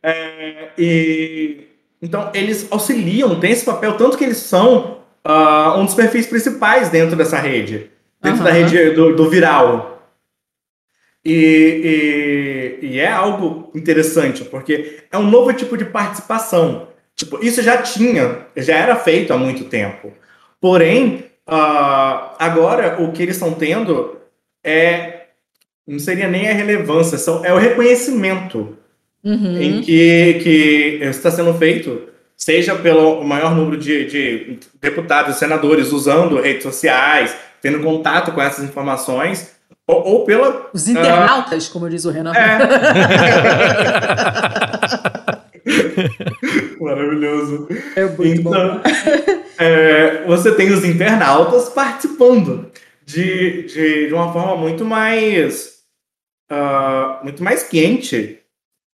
É, 0.03 0.69
e... 0.77 1.67
Então, 2.01 2.31
eles 2.33 2.67
auxiliam, 2.71 3.39
tem 3.39 3.51
esse 3.51 3.63
papel, 3.63 3.95
tanto 3.95 4.17
que 4.17 4.23
eles 4.23 4.37
são 4.37 4.97
uh, 5.25 5.77
um 5.77 5.85
dos 5.85 5.93
perfis 5.93 6.25
principais 6.25 6.89
dentro 6.89 7.15
dessa 7.15 7.37
rede 7.37 7.91
dentro 8.21 8.39
uhum. 8.39 8.45
da 8.45 8.51
rede 8.51 8.91
do, 8.91 9.15
do 9.15 9.29
viral. 9.29 9.89
E, 11.23 12.79
e, 12.81 12.87
e, 12.87 12.99
é 12.99 13.11
algo 13.11 13.71
interessante, 13.75 14.43
porque 14.45 15.03
é 15.11 15.17
um 15.17 15.29
novo 15.29 15.53
tipo 15.53 15.77
de 15.77 15.85
participação. 15.85 16.87
Tipo, 17.15 17.43
isso 17.43 17.61
já 17.61 17.77
tinha, 17.81 18.47
já 18.55 18.75
era 18.77 18.95
feito 18.95 19.31
há 19.31 19.37
muito 19.37 19.65
tempo. 19.65 20.11
Porém, 20.61 21.25
uh, 21.49 22.31
agora 22.37 23.01
o 23.01 23.11
que 23.11 23.23
eles 23.23 23.35
estão 23.35 23.51
tendo 23.53 24.17
é. 24.63 25.17
Não 25.87 25.97
seria 25.97 26.27
nem 26.27 26.47
a 26.47 26.53
relevância, 26.53 27.17
são, 27.17 27.43
é 27.43 27.51
o 27.51 27.57
reconhecimento 27.57 28.77
uhum. 29.23 29.57
em 29.59 29.81
que, 29.81 30.39
que 30.43 30.99
está 31.01 31.31
sendo 31.31 31.55
feito, 31.55 32.03
seja 32.37 32.75
pelo 32.75 33.23
maior 33.23 33.55
número 33.55 33.77
de, 33.77 34.05
de 34.05 34.59
deputados 34.79 35.35
e 35.35 35.39
senadores 35.39 35.91
usando 35.91 36.39
redes 36.39 36.61
sociais, 36.61 37.35
tendo 37.61 37.81
contato 37.81 38.31
com 38.31 38.41
essas 38.41 38.63
informações, 38.63 39.55
ou, 39.87 40.03
ou 40.05 40.23
pela. 40.23 40.69
Os 40.71 40.87
internautas, 40.87 41.67
uh, 41.67 41.73
como 41.73 41.89
diz 41.89 42.05
o 42.05 42.11
Renan. 42.11 42.31
É. 42.33 42.59
Maravilhoso. 46.79 47.67
É 47.95 48.05
muito 48.05 48.41
então, 48.41 48.51
bom. 48.51 48.81
é, 49.59 50.23
você 50.25 50.53
tem 50.53 50.71
os 50.71 50.83
internautas 50.83 51.69
participando 51.69 52.71
de, 53.05 53.63
de, 53.63 54.07
de 54.07 54.13
uma 54.13 54.31
forma 54.31 54.55
muito 54.57 54.85
mais. 54.85 55.81
Uh, 56.51 57.23
muito 57.23 57.43
mais 57.43 57.63
quente. 57.63 58.39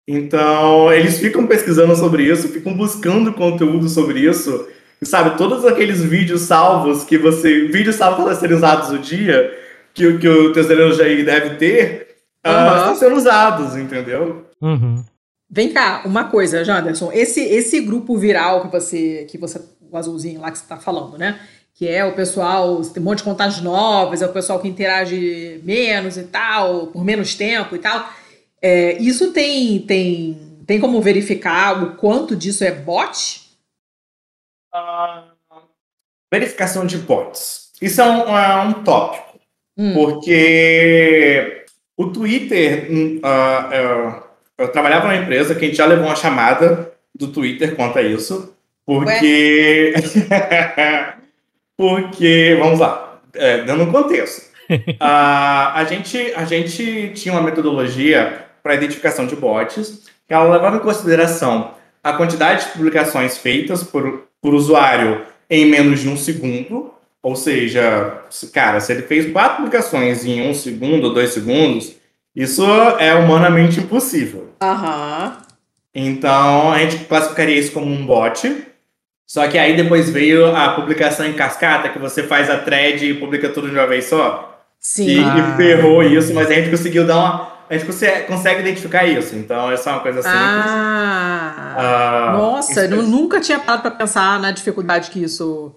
Então, 0.08 0.92
eles 0.94 1.20
ficam 1.20 1.48
pesquisando 1.48 1.96
sobre 1.96 2.24
isso, 2.24 2.50
ficam 2.50 2.74
buscando 2.74 3.34
conteúdo 3.34 3.90
sobre 3.90 4.20
isso 4.20 4.68
sabe, 5.04 5.38
todos 5.38 5.66
aqueles 5.66 6.04
vídeos 6.04 6.42
salvos 6.42 7.04
que 7.04 7.18
você. 7.18 7.68
Vídeos 7.68 7.96
salvos 7.96 8.26
para 8.26 8.36
serem 8.36 8.56
usados 8.56 8.90
o 8.90 9.00
dia, 9.00 9.54
que, 9.94 10.18
que 10.18 10.28
o 10.28 10.54
tesoureiro 10.54 10.94
Jair 10.94 11.26
deve 11.26 11.56
ter, 11.56 12.18
uhum. 12.46 12.52
uh, 12.52 12.78
estão 12.78 12.96
sendo 12.96 13.16
usados, 13.16 13.76
entendeu? 13.76 14.46
Uhum. 14.62 15.04
Vem 15.56 15.72
cá, 15.72 16.02
uma 16.04 16.26
coisa, 16.26 16.66
Janderson. 16.66 17.14
Esse, 17.14 17.40
esse 17.40 17.80
grupo 17.80 18.18
viral 18.18 18.64
que 18.64 18.68
você, 18.68 19.26
que 19.30 19.38
você. 19.38 19.58
O 19.90 19.96
azulzinho 19.96 20.42
lá 20.42 20.52
que 20.52 20.58
você 20.58 20.66
está 20.66 20.76
falando, 20.76 21.18
né? 21.18 21.40
Que 21.74 21.88
é 21.88 22.04
o 22.04 22.14
pessoal, 22.14 22.82
tem 22.82 23.02
um 23.02 23.06
monte 23.06 23.20
de 23.20 23.24
contagens 23.24 23.64
novas, 23.64 24.22
é 24.22 24.26
o 24.26 24.34
pessoal 24.34 24.60
que 24.60 24.68
interage 24.68 25.62
menos 25.64 26.18
e 26.18 26.24
tal, 26.24 26.88
por 26.88 27.06
menos 27.06 27.36
tempo 27.36 27.74
e 27.74 27.80
tal. 27.80 28.10
É, 28.62 28.98
isso 28.98 29.32
tem, 29.32 29.80
tem, 29.80 30.60
tem 30.68 30.78
como 30.78 31.02
verificar 31.02 31.82
o 31.82 31.96
quanto 31.96 32.36
disso 32.36 32.66
é 32.66 32.72
bot? 32.72 33.46
verificação 36.34 36.86
de 36.86 36.98
bots. 36.98 37.72
Isso 37.82 38.02
é 38.02 38.04
um, 38.04 38.38
é 38.38 38.62
um 38.66 38.84
tópico, 38.84 39.40
hum. 39.78 39.94
porque 39.94 41.66
o 41.96 42.08
Twitter. 42.08 42.90
Uh, 42.92 43.74
eu, 43.74 44.25
eu 44.58 44.68
trabalhava 44.70 45.08
numa 45.08 45.22
empresa 45.22 45.56
que 45.56 45.66
a 45.66 45.68
gente 45.68 45.78
já 45.78 45.86
levou 45.86 46.06
uma 46.06 46.16
chamada 46.16 46.92
do 47.14 47.28
Twitter 47.28 47.76
quanto 47.76 48.00
a 48.00 48.02
isso, 48.02 48.54
porque. 48.86 49.94
porque, 51.78 52.58
vamos 52.60 52.80
lá, 52.80 53.20
é, 53.34 53.64
dando 53.64 53.84
um 53.84 53.92
contexto. 53.92 54.54
uh, 54.70 54.96
a, 55.00 55.86
gente, 55.88 56.18
a 56.36 56.46
gente 56.46 57.12
tinha 57.14 57.34
uma 57.34 57.42
metodologia 57.42 58.46
para 58.64 58.76
identificação 58.76 59.28
de 59.28 59.36
bots 59.36 60.06
que 60.28 60.34
ela 60.34 60.52
levava 60.52 60.78
em 60.78 60.80
consideração 60.80 61.76
a 62.04 62.14
quantidade 62.14 62.66
de 62.66 62.72
publicações 62.72 63.38
feitas 63.38 63.84
por, 63.84 64.28
por 64.42 64.54
usuário 64.54 65.22
em 65.50 65.66
menos 65.66 66.00
de 66.00 66.10
um 66.10 66.18
segundo. 66.18 66.94
Ou 67.22 67.36
seja, 67.36 68.22
cara, 68.54 68.80
se 68.80 68.92
ele 68.92 69.02
fez 69.04 69.32
quatro 69.32 69.58
publicações 69.58 70.26
em 70.26 70.48
um 70.48 70.54
segundo 70.54 71.06
ou 71.06 71.14
dois 71.14 71.32
segundos, 71.32 71.96
isso 72.36 72.64
é 73.00 73.14
humanamente 73.16 73.80
impossível. 73.80 74.50
Aham. 74.62 75.38
Uhum. 75.38 75.46
Então, 75.98 76.74
a 76.74 76.80
gente 76.80 77.06
classificaria 77.06 77.58
isso 77.58 77.72
como 77.72 77.86
um 77.86 78.06
bot. 78.06 78.66
Só 79.26 79.48
que 79.48 79.58
aí 79.58 79.76
depois 79.76 80.10
veio 80.10 80.56
a 80.56 80.74
publicação 80.74 81.26
em 81.26 81.34
cascata, 81.34 81.90
que 81.90 81.98
você 81.98 82.22
faz 82.22 82.50
a 82.50 82.58
thread 82.60 83.10
e 83.10 83.14
publica 83.14 83.50
tudo 83.50 83.70
de 83.70 83.74
uma 83.74 83.88
vez 83.88 84.06
só. 84.06 84.62
Sim. 84.78 85.08
E, 85.08 85.24
ah. 85.24 85.54
e 85.54 85.58
ferrou 85.58 86.04
isso, 86.04 86.34
mas 86.34 86.52
a 86.52 86.54
gente 86.54 86.70
conseguiu 86.70 87.08
dar 87.08 87.16
uma 87.16 87.56
a 87.70 87.74
gente 87.74 87.86
consegue, 87.86 88.28
consegue 88.28 88.62
identificar 88.62 89.06
isso. 89.06 89.36
Então, 89.36 89.72
essa 89.72 89.90
é 89.90 89.94
uma 89.94 90.02
coisa 90.02 90.22
simples. 90.22 90.40
Ah, 90.40 92.34
uh, 92.34 92.38
nossa, 92.38 92.86
eu 92.86 93.02
nunca 93.02 93.42
tinha 93.42 93.58
parado 93.58 93.82
para 93.82 93.92
pensar 93.92 94.40
na 94.40 94.52
dificuldade 94.52 95.10
que 95.10 95.24
isso 95.24 95.76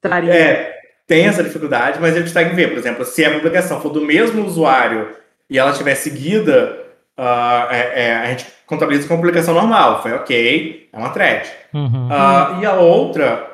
traria. 0.00 0.34
É, 0.34 0.74
tem 1.06 1.26
essa 1.26 1.42
dificuldade, 1.42 1.98
mas 2.00 2.14
a 2.14 2.18
gente 2.18 2.28
consegue 2.28 2.54
ver, 2.54 2.70
por 2.70 2.78
exemplo, 2.78 3.04
se 3.04 3.24
a 3.24 3.32
publicação 3.32 3.80
for 3.80 3.90
do 3.90 4.00
mesmo 4.00 4.44
usuário 4.44 5.08
e 5.50 5.58
ela 5.58 5.72
estiver 5.72 5.94
seguida, 5.96 6.78
uh, 7.18 7.72
é, 7.72 8.04
é, 8.04 8.16
a 8.16 8.26
gente 8.26 8.46
contabiliza 8.66 9.08
como 9.08 9.20
publicação 9.20 9.52
normal. 9.52 10.00
Foi 10.00 10.12
ok, 10.12 10.88
é 10.92 10.96
uma 10.96 11.10
thread. 11.10 11.50
Uhum. 11.74 12.06
Uh, 12.06 12.62
e 12.62 12.66
a 12.66 12.74
outra 12.74 13.48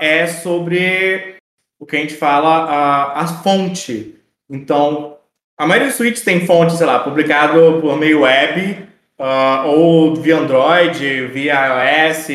é 0.00 0.26
sobre 0.26 1.36
o 1.78 1.86
que 1.86 1.96
a 1.96 2.00
gente 2.00 2.14
fala, 2.14 3.12
a 3.14 3.26
fonte. 3.26 4.16
Então, 4.50 5.16
a 5.56 5.66
maioria 5.66 5.88
dos 5.88 5.96
tweets 5.96 6.22
tem 6.22 6.46
fonte, 6.46 6.76
sei 6.76 6.86
lá, 6.86 7.00
publicado 7.00 7.78
por 7.80 7.96
meio 7.96 8.22
web, 8.22 8.88
uh, 9.18 9.66
ou 9.66 10.14
via 10.14 10.36
Android, 10.38 11.26
via 11.26 12.08
iOS, 12.08 12.26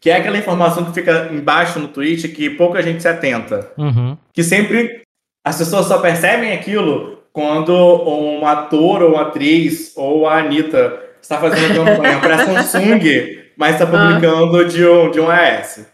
que 0.00 0.10
é 0.10 0.16
aquela 0.16 0.36
informação 0.36 0.84
que 0.84 0.92
fica 0.92 1.30
embaixo 1.32 1.78
no 1.78 1.88
tweet 1.88 2.28
que 2.28 2.50
pouca 2.50 2.82
gente 2.82 3.00
se 3.00 3.08
atenta. 3.08 3.70
Uhum. 3.78 4.18
Que 4.32 4.42
sempre 4.42 5.02
as 5.44 5.56
pessoas 5.56 5.86
só 5.86 5.98
percebem 5.98 6.52
aquilo 6.52 7.22
quando 7.34 7.74
um 7.74 8.46
ator 8.46 9.02
ou 9.02 9.18
atriz 9.18 9.92
ou 9.96 10.24
a 10.28 10.38
Anitta 10.38 11.00
está 11.20 11.36
fazendo 11.36 11.74
campanha 11.84 12.20
para 12.20 12.46
Samsung, 12.46 13.42
mas 13.56 13.72
está 13.72 13.86
publicando 13.86 14.60
ah. 14.60 14.64
de, 14.64 14.86
um, 14.86 15.10
de 15.10 15.20
um 15.20 15.26
iOS. 15.26 15.84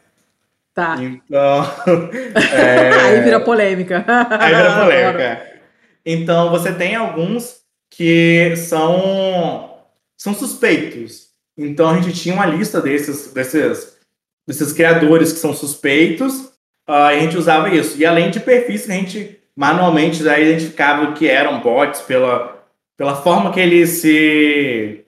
Tá. 0.75 0.97
Então. 1.01 1.67
É... 2.53 2.91
Aí 2.93 3.21
vira 3.23 3.41
polêmica. 3.41 4.05
Aí 4.39 4.55
vira 4.55 4.77
polêmica. 4.85 5.43
Então 6.05 6.51
você 6.51 6.73
tem 6.73 6.95
alguns 6.95 7.61
que 7.89 8.55
são 8.57 9.79
são 10.19 10.35
suspeitos. 10.35 11.31
Então 11.57 11.89
a 11.89 11.97
gente 12.01 12.13
tinha 12.13 12.35
uma 12.35 12.47
lista 12.47 12.83
desses 12.83 13.33
desses 13.33 13.99
desses 14.47 14.73
criadores 14.75 15.33
que 15.33 15.39
são 15.39 15.55
suspeitos, 15.55 16.53
uh, 16.89 16.93
a 16.93 17.19
gente 17.19 17.39
usava 17.39 17.71
isso. 17.71 17.97
E 17.99 18.05
além 18.05 18.31
de 18.31 18.41
perfis 18.41 18.85
que 18.85 18.93
a 18.93 18.95
gente 18.95 19.40
manualmente 19.61 20.25
já 20.25 20.39
identificava 20.39 21.13
que 21.13 21.29
eram 21.29 21.61
bots 21.61 22.01
pela 22.01 22.59
pela 22.97 23.15
forma 23.15 23.53
que 23.53 23.61
ele 23.61 23.87
se 23.87 25.05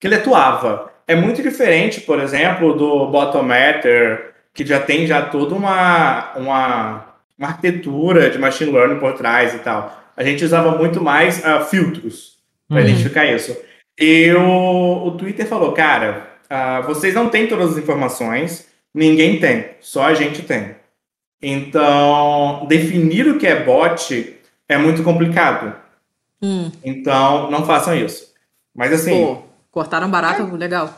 que 0.00 0.06
ele 0.06 0.14
atuava. 0.14 0.92
É 1.04 1.16
muito 1.16 1.42
diferente, 1.42 2.02
por 2.02 2.20
exemplo, 2.20 2.74
do 2.74 3.08
Bottometer, 3.08 4.34
que 4.54 4.64
já 4.64 4.78
tem 4.78 5.04
já 5.04 5.22
toda 5.22 5.52
uma 5.52 6.32
uma 6.36 7.04
uma 7.36 7.48
arquitetura 7.48 8.30
de 8.30 8.38
machine 8.38 8.70
learning 8.70 9.00
por 9.00 9.14
trás 9.14 9.52
e 9.54 9.58
tal. 9.58 9.92
A 10.16 10.22
gente 10.22 10.44
usava 10.44 10.78
muito 10.78 11.02
mais 11.02 11.38
uh, 11.44 11.64
filtros 11.68 12.38
para 12.68 12.78
uhum. 12.78 12.84
identificar 12.84 13.26
isso. 13.26 13.56
E 13.98 14.32
o, 14.32 15.08
o 15.08 15.10
Twitter 15.12 15.46
falou, 15.46 15.72
cara, 15.72 16.28
uh, 16.48 16.86
vocês 16.86 17.14
não 17.14 17.28
têm 17.28 17.48
todas 17.48 17.72
as 17.72 17.78
informações, 17.78 18.68
ninguém 18.94 19.40
tem, 19.40 19.70
só 19.80 20.04
a 20.04 20.14
gente 20.14 20.42
tem. 20.42 20.77
Então, 21.40 22.66
definir 22.68 23.28
o 23.28 23.38
que 23.38 23.46
é 23.46 23.64
bot 23.64 24.38
é 24.68 24.76
muito 24.76 25.02
complicado. 25.02 25.74
Hum. 26.42 26.70
Então, 26.84 27.50
não 27.50 27.64
façam 27.64 27.94
isso. 27.94 28.34
Mas 28.74 28.92
assim. 28.92 29.24
Pô, 29.24 29.42
cortaram 29.70 30.10
barato, 30.10 30.42
é, 30.42 30.56
legal. 30.56 30.92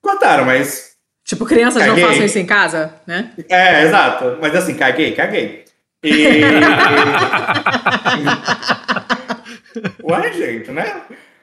Cortaram, 0.00 0.44
mas. 0.44 0.96
Tipo, 1.24 1.44
crianças 1.44 1.84
caguei. 1.84 2.02
não 2.02 2.08
façam 2.08 2.24
isso 2.24 2.38
em 2.38 2.46
casa, 2.46 2.94
né? 3.06 3.32
É, 3.48 3.84
exato. 3.84 4.38
Mas 4.40 4.54
assim, 4.54 4.74
caguei, 4.74 5.12
caguei. 5.12 5.64
E. 6.02 6.12
Ué, 10.04 10.32
gente, 10.32 10.70
né? 10.70 11.02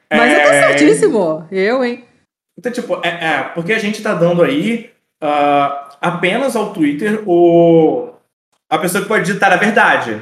Mas 0.09 0.33
é... 0.33 0.35
eu 0.35 0.43
tô 0.43 0.49
certíssimo. 0.67 1.47
Eu, 1.51 1.83
hein? 1.83 2.05
Então, 2.57 2.71
tipo, 2.71 3.01
é, 3.03 3.09
é, 3.09 3.43
porque 3.53 3.73
a 3.73 3.79
gente 3.79 4.01
tá 4.01 4.13
dando 4.13 4.41
aí 4.41 4.89
uh, 5.21 5.97
apenas 6.01 6.55
ao 6.55 6.73
Twitter 6.73 7.21
o, 7.27 8.14
a 8.69 8.77
pessoa 8.77 9.01
que 9.01 9.07
pode 9.07 9.25
digitar 9.25 9.51
a 9.51 9.57
verdade. 9.57 10.21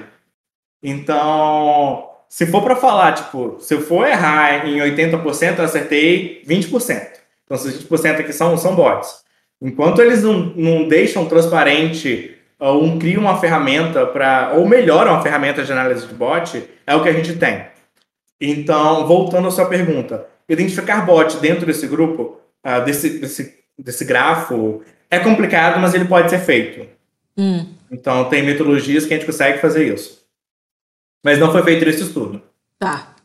Então, 0.81 2.09
se 2.27 2.45
for 2.47 2.61
para 2.63 2.75
falar, 2.75 3.13
tipo, 3.13 3.57
se 3.59 3.73
eu 3.73 3.81
for 3.81 4.07
errar 4.07 4.67
em 4.67 4.79
80%, 4.79 5.59
eu 5.59 5.65
acertei 5.65 6.43
20%. 6.47 7.07
Então, 7.45 7.57
esses 7.57 7.83
20% 7.83 8.19
aqui 8.19 8.33
são, 8.33 8.57
são 8.57 8.75
bots. 8.75 9.23
Enquanto 9.61 10.01
eles 10.01 10.23
não, 10.23 10.33
não 10.55 10.87
deixam 10.87 11.25
transparente 11.25 12.35
ou 12.59 12.83
um, 12.83 12.97
criam 12.97 13.21
uma 13.21 13.39
ferramenta 13.39 14.05
para, 14.05 14.53
ou 14.55 14.67
melhoram 14.67 15.13
a 15.13 15.21
ferramenta 15.21 15.63
de 15.63 15.71
análise 15.71 16.07
de 16.07 16.13
bot, 16.13 16.63
é 16.87 16.95
o 16.95 17.03
que 17.03 17.09
a 17.09 17.13
gente 17.13 17.35
tem. 17.35 17.65
Então, 18.39 19.05
voltando 19.05 19.47
à 19.47 19.51
sua 19.51 19.65
pergunta, 19.65 20.25
identificar 20.47 21.05
bot 21.05 21.37
dentro 21.37 21.65
desse 21.65 21.87
grupo, 21.87 22.39
uh, 22.65 22.83
desse, 22.83 23.19
desse, 23.19 23.59
desse 23.77 24.05
grafo, 24.05 24.81
é 25.09 25.19
complicado, 25.19 25.79
mas 25.79 25.93
ele 25.93 26.05
pode 26.05 26.29
ser 26.29 26.39
feito. 26.39 26.87
Hum. 27.37 27.65
Então, 27.91 28.29
tem 28.29 28.43
metodologias 28.43 29.05
que 29.05 29.13
a 29.13 29.17
gente 29.17 29.25
consegue 29.25 29.59
fazer 29.59 29.93
isso. 29.93 30.23
Mas 31.23 31.39
não 31.39 31.51
foi 31.51 31.63
feito 31.63 31.87
esse 31.87 32.03
estudo. 32.03 32.41
Tá. 32.77 33.15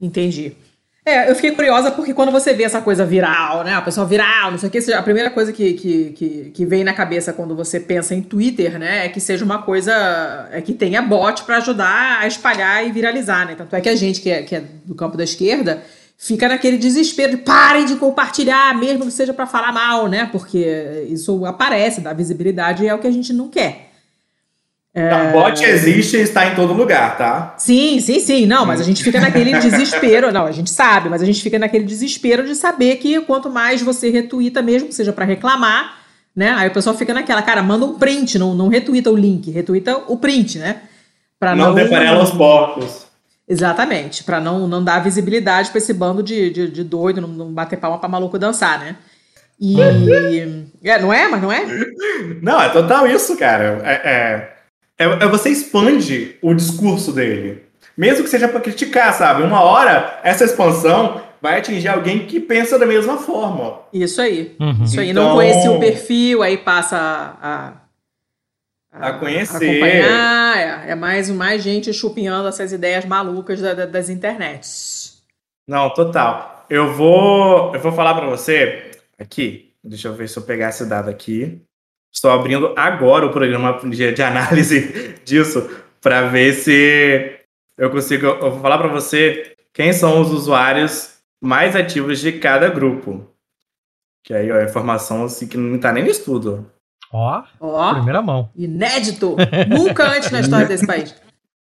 Entendi. 0.00 0.56
É, 1.04 1.30
eu 1.30 1.34
fiquei 1.34 1.52
curiosa 1.52 1.90
porque 1.90 2.12
quando 2.12 2.30
você 2.30 2.52
vê 2.52 2.64
essa 2.64 2.80
coisa 2.82 3.06
viral, 3.06 3.64
né? 3.64 3.74
A 3.74 3.80
pessoa 3.80 4.06
viral, 4.06 4.50
não 4.50 4.58
sei 4.58 4.68
o 4.68 4.72
que, 4.72 4.92
a 4.92 5.02
primeira 5.02 5.30
coisa 5.30 5.50
que, 5.52 5.72
que, 5.74 6.10
que, 6.10 6.50
que 6.50 6.66
vem 6.66 6.84
na 6.84 6.92
cabeça 6.92 7.32
quando 7.32 7.56
você 7.56 7.80
pensa 7.80 8.14
em 8.14 8.20
Twitter, 8.20 8.78
né? 8.78 9.06
É 9.06 9.08
que 9.08 9.20
seja 9.20 9.44
uma 9.44 9.62
coisa. 9.62 10.48
É 10.52 10.60
que 10.60 10.74
tenha 10.74 11.00
bot 11.00 11.44
para 11.44 11.56
ajudar 11.56 12.20
a 12.20 12.26
espalhar 12.26 12.86
e 12.86 12.92
viralizar, 12.92 13.46
né? 13.46 13.54
Tanto 13.56 13.74
é 13.74 13.80
que 13.80 13.88
a 13.88 13.96
gente, 13.96 14.20
que 14.20 14.30
é, 14.30 14.42
que 14.42 14.54
é 14.54 14.62
do 14.84 14.94
campo 14.94 15.16
da 15.16 15.24
esquerda, 15.24 15.82
fica 16.22 16.46
naquele 16.46 16.76
desespero 16.76 17.32
de 17.32 17.38
parem 17.38 17.86
de 17.86 17.96
compartilhar, 17.96 18.78
mesmo 18.78 19.06
que 19.06 19.10
seja 19.10 19.32
para 19.32 19.46
falar 19.46 19.72
mal, 19.72 20.06
né? 20.06 20.28
Porque 20.30 21.06
isso 21.08 21.46
aparece, 21.46 22.02
dá 22.02 22.12
visibilidade 22.12 22.84
e 22.84 22.88
é 22.88 22.94
o 22.94 22.98
que 22.98 23.06
a 23.06 23.10
gente 23.10 23.32
não 23.32 23.48
quer. 23.48 23.88
É... 24.92 25.32
Bot 25.32 25.64
existe 25.64 26.18
e 26.18 26.20
está 26.20 26.46
em 26.46 26.54
todo 26.54 26.74
lugar, 26.74 27.16
tá? 27.16 27.54
Sim, 27.56 27.98
sim, 28.00 28.20
sim. 28.20 28.44
Não, 28.44 28.66
mas 28.66 28.82
a 28.82 28.84
gente 28.84 29.02
fica 29.02 29.18
naquele 29.18 29.56
desespero. 29.60 30.30
Não, 30.30 30.44
a 30.44 30.52
gente 30.52 30.68
sabe, 30.68 31.08
mas 31.08 31.22
a 31.22 31.24
gente 31.24 31.40
fica 31.40 31.58
naquele 31.58 31.84
desespero 31.84 32.44
de 32.44 32.54
saber 32.54 32.96
que 32.96 33.18
quanto 33.22 33.48
mais 33.48 33.80
você 33.80 34.10
retuita, 34.10 34.60
mesmo 34.60 34.88
que 34.88 34.94
seja 34.94 35.14
para 35.14 35.24
reclamar, 35.24 36.00
né? 36.36 36.50
Aí 36.50 36.68
o 36.68 36.72
pessoal 36.72 36.94
fica 36.94 37.14
naquela, 37.14 37.40
cara, 37.40 37.62
manda 37.62 37.86
um 37.86 37.94
print, 37.94 38.38
não, 38.38 38.54
não 38.54 38.68
retuita 38.68 39.10
o 39.10 39.16
link, 39.16 39.50
retuita 39.50 39.96
o 40.06 40.18
print, 40.18 40.58
né? 40.58 40.82
Pra 41.38 41.56
não, 41.56 41.74
não 41.74 42.22
os 42.22 42.30
porcos. 42.30 43.09
Exatamente, 43.50 44.22
para 44.22 44.40
não, 44.40 44.68
não 44.68 44.82
dar 44.82 45.02
visibilidade 45.02 45.70
para 45.70 45.78
esse 45.78 45.92
bando 45.92 46.22
de, 46.22 46.50
de, 46.50 46.70
de 46.70 46.84
doido, 46.84 47.20
não, 47.20 47.28
não 47.28 47.52
bater 47.52 47.78
palma 47.78 47.98
para 47.98 48.08
maluco 48.08 48.38
dançar, 48.38 48.78
né? 48.78 48.96
E. 49.60 49.76
é, 50.82 50.98
não 51.00 51.12
é? 51.12 51.28
Mas 51.28 51.42
não 51.42 51.52
é? 51.52 51.66
Não, 52.40 52.62
é 52.62 52.68
total 52.68 53.06
isso, 53.06 53.36
cara. 53.36 53.82
É, 53.84 53.92
é 53.92 54.60
é, 55.00 55.04
é 55.04 55.26
você 55.28 55.48
expande 55.48 56.36
o 56.42 56.52
discurso 56.52 57.10
dele. 57.10 57.62
Mesmo 57.96 58.22
que 58.22 58.28
seja 58.28 58.46
para 58.46 58.60
criticar, 58.60 59.14
sabe? 59.14 59.42
Uma 59.42 59.62
hora, 59.62 60.20
essa 60.22 60.44
expansão 60.44 61.22
vai 61.40 61.58
atingir 61.58 61.88
alguém 61.88 62.26
que 62.26 62.38
pensa 62.38 62.78
da 62.78 62.84
mesma 62.84 63.16
forma. 63.16 63.80
Isso 63.94 64.20
aí. 64.20 64.54
Uhum. 64.60 64.84
Isso 64.84 65.00
aí. 65.00 65.08
Então, 65.08 65.28
não 65.28 65.34
conhecia 65.36 65.70
o 65.70 65.80
perfil, 65.80 66.42
aí 66.42 66.58
passa 66.58 66.98
a, 66.98 67.72
a, 68.92 69.08
a 69.08 69.18
conhecer. 69.18 69.56
Acompanhar. 69.56 70.86
É, 70.86 70.90
é, 70.90 70.94
mais, 70.94 71.30
mais 71.30 71.62
gente 71.62 71.92
chupinhando 71.92 72.48
essas 72.48 72.72
ideias 72.72 73.04
malucas 73.04 73.60
da, 73.60 73.74
da, 73.74 73.86
das 73.86 74.08
internets. 74.08 75.22
Não, 75.66 75.90
total. 75.90 76.66
Eu 76.68 76.92
vou, 76.92 77.74
eu 77.74 77.80
vou 77.80 77.92
falar 77.92 78.14
para 78.14 78.28
você 78.28 78.90
aqui. 79.18 79.72
Deixa 79.82 80.08
eu 80.08 80.14
ver 80.14 80.28
se 80.28 80.36
eu 80.36 80.42
pegar 80.42 80.68
esse 80.68 80.84
dado 80.84 81.08
aqui. 81.08 81.62
Estou 82.12 82.30
abrindo 82.30 82.74
agora 82.76 83.26
o 83.26 83.32
programa 83.32 83.78
de, 83.88 84.12
de 84.12 84.22
análise 84.22 85.14
disso 85.24 85.68
para 86.00 86.22
ver 86.28 86.54
se 86.54 87.38
eu 87.78 87.90
consigo. 87.90 88.26
Eu 88.26 88.50
vou 88.50 88.60
falar 88.60 88.78
para 88.78 88.88
você 88.88 89.56
quem 89.72 89.92
são 89.92 90.20
os 90.20 90.30
usuários 90.30 91.18
mais 91.40 91.76
ativos 91.76 92.20
de 92.20 92.32
cada 92.32 92.68
grupo. 92.68 93.26
Que 94.24 94.34
aí 94.34 94.50
ó, 94.50 94.56
a 94.56 94.64
informação 94.64 95.24
assim, 95.24 95.46
que 95.46 95.56
não 95.56 95.76
está 95.76 95.92
nem 95.92 96.04
no 96.04 96.10
estudo. 96.10 96.70
Ó, 97.12 97.42
Ó, 97.60 97.94
primeira 97.94 98.22
mão. 98.22 98.50
Inédito! 98.56 99.36
Nunca 99.68 100.16
antes 100.16 100.30
na 100.30 100.40
história 100.40 100.66
desse 100.66 100.86
país. 100.86 101.14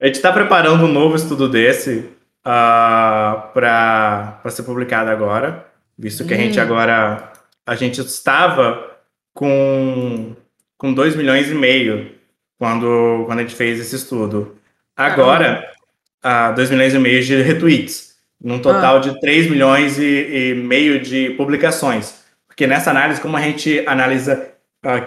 A 0.00 0.06
gente 0.06 0.16
está 0.16 0.32
preparando 0.32 0.84
um 0.84 0.92
novo 0.92 1.14
estudo 1.14 1.48
desse 1.48 1.98
uh, 1.98 2.10
ah, 2.44 3.50
para 3.52 4.50
ser 4.50 4.62
publicado 4.62 5.10
agora, 5.10 5.66
visto 5.96 6.24
que 6.24 6.34
hum. 6.34 6.36
a 6.36 6.40
gente 6.40 6.58
hum. 6.58 6.62
agora 6.62 7.32
a 7.66 7.74
gente 7.76 8.00
estava 8.00 8.90
com, 9.34 10.34
com 10.76 10.92
2 10.92 11.14
milhões 11.16 11.50
e 11.50 11.54
meio 11.54 12.12
quando, 12.58 13.24
quando 13.26 13.38
a 13.38 13.42
gente 13.42 13.54
fez 13.54 13.78
esse 13.78 13.94
estudo. 13.94 14.56
Agora, 14.96 15.64
ah, 16.22 16.50
2 16.52 16.70
milhões 16.70 16.94
e 16.94 16.98
meio 16.98 17.22
de 17.22 17.42
retweets, 17.42 18.16
num 18.42 18.58
total 18.58 18.96
ah. 18.96 19.00
de 19.00 19.20
3 19.20 19.50
milhões 19.50 19.98
e, 19.98 20.02
e, 20.52 20.54
meio 20.54 21.00
de 21.00 21.30
publicações. 21.30 22.20
Porque 22.46 22.66
nessa 22.66 22.90
análise, 22.90 23.20
como 23.20 23.36
a 23.36 23.40
gente 23.40 23.84
analisa 23.86 24.49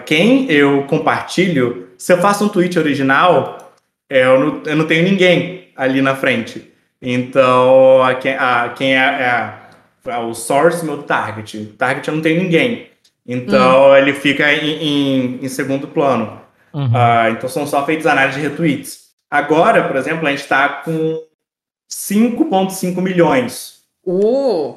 quem 0.06 0.50
eu 0.50 0.84
compartilho, 0.84 1.88
se 1.98 2.12
eu 2.12 2.18
faço 2.18 2.44
um 2.44 2.48
tweet 2.48 2.78
original, 2.78 3.74
eu 4.08 4.38
não, 4.38 4.62
eu 4.64 4.76
não 4.76 4.86
tenho 4.86 5.04
ninguém 5.04 5.68
ali 5.76 6.00
na 6.00 6.14
frente. 6.14 6.72
Então, 7.00 8.02
a 8.02 8.14
quem, 8.14 8.34
a, 8.34 8.72
quem 8.74 8.96
é, 8.96 9.00
é, 9.00 10.10
é 10.10 10.18
o 10.18 10.34
source, 10.34 10.84
meu 10.84 11.02
target. 11.02 11.74
Target 11.78 12.08
eu 12.08 12.14
não 12.14 12.22
tenho 12.22 12.42
ninguém. 12.42 12.88
Então 13.26 13.88
uhum. 13.88 13.96
ele 13.96 14.12
fica 14.12 14.52
em, 14.52 14.70
em, 14.70 15.44
em 15.44 15.48
segundo 15.48 15.88
plano. 15.88 16.40
Uhum. 16.72 16.86
Uh, 16.86 17.30
então 17.30 17.48
são 17.48 17.66
só 17.66 17.84
feitas 17.86 18.06
análises 18.06 18.40
de 18.40 18.48
retweets. 18.48 19.04
Agora, 19.30 19.86
por 19.88 19.96
exemplo, 19.96 20.26
a 20.26 20.30
gente 20.30 20.42
está 20.42 20.68
com 20.68 21.22
5,5 21.90 23.00
milhões. 23.00 23.80
Oh. 24.04 24.76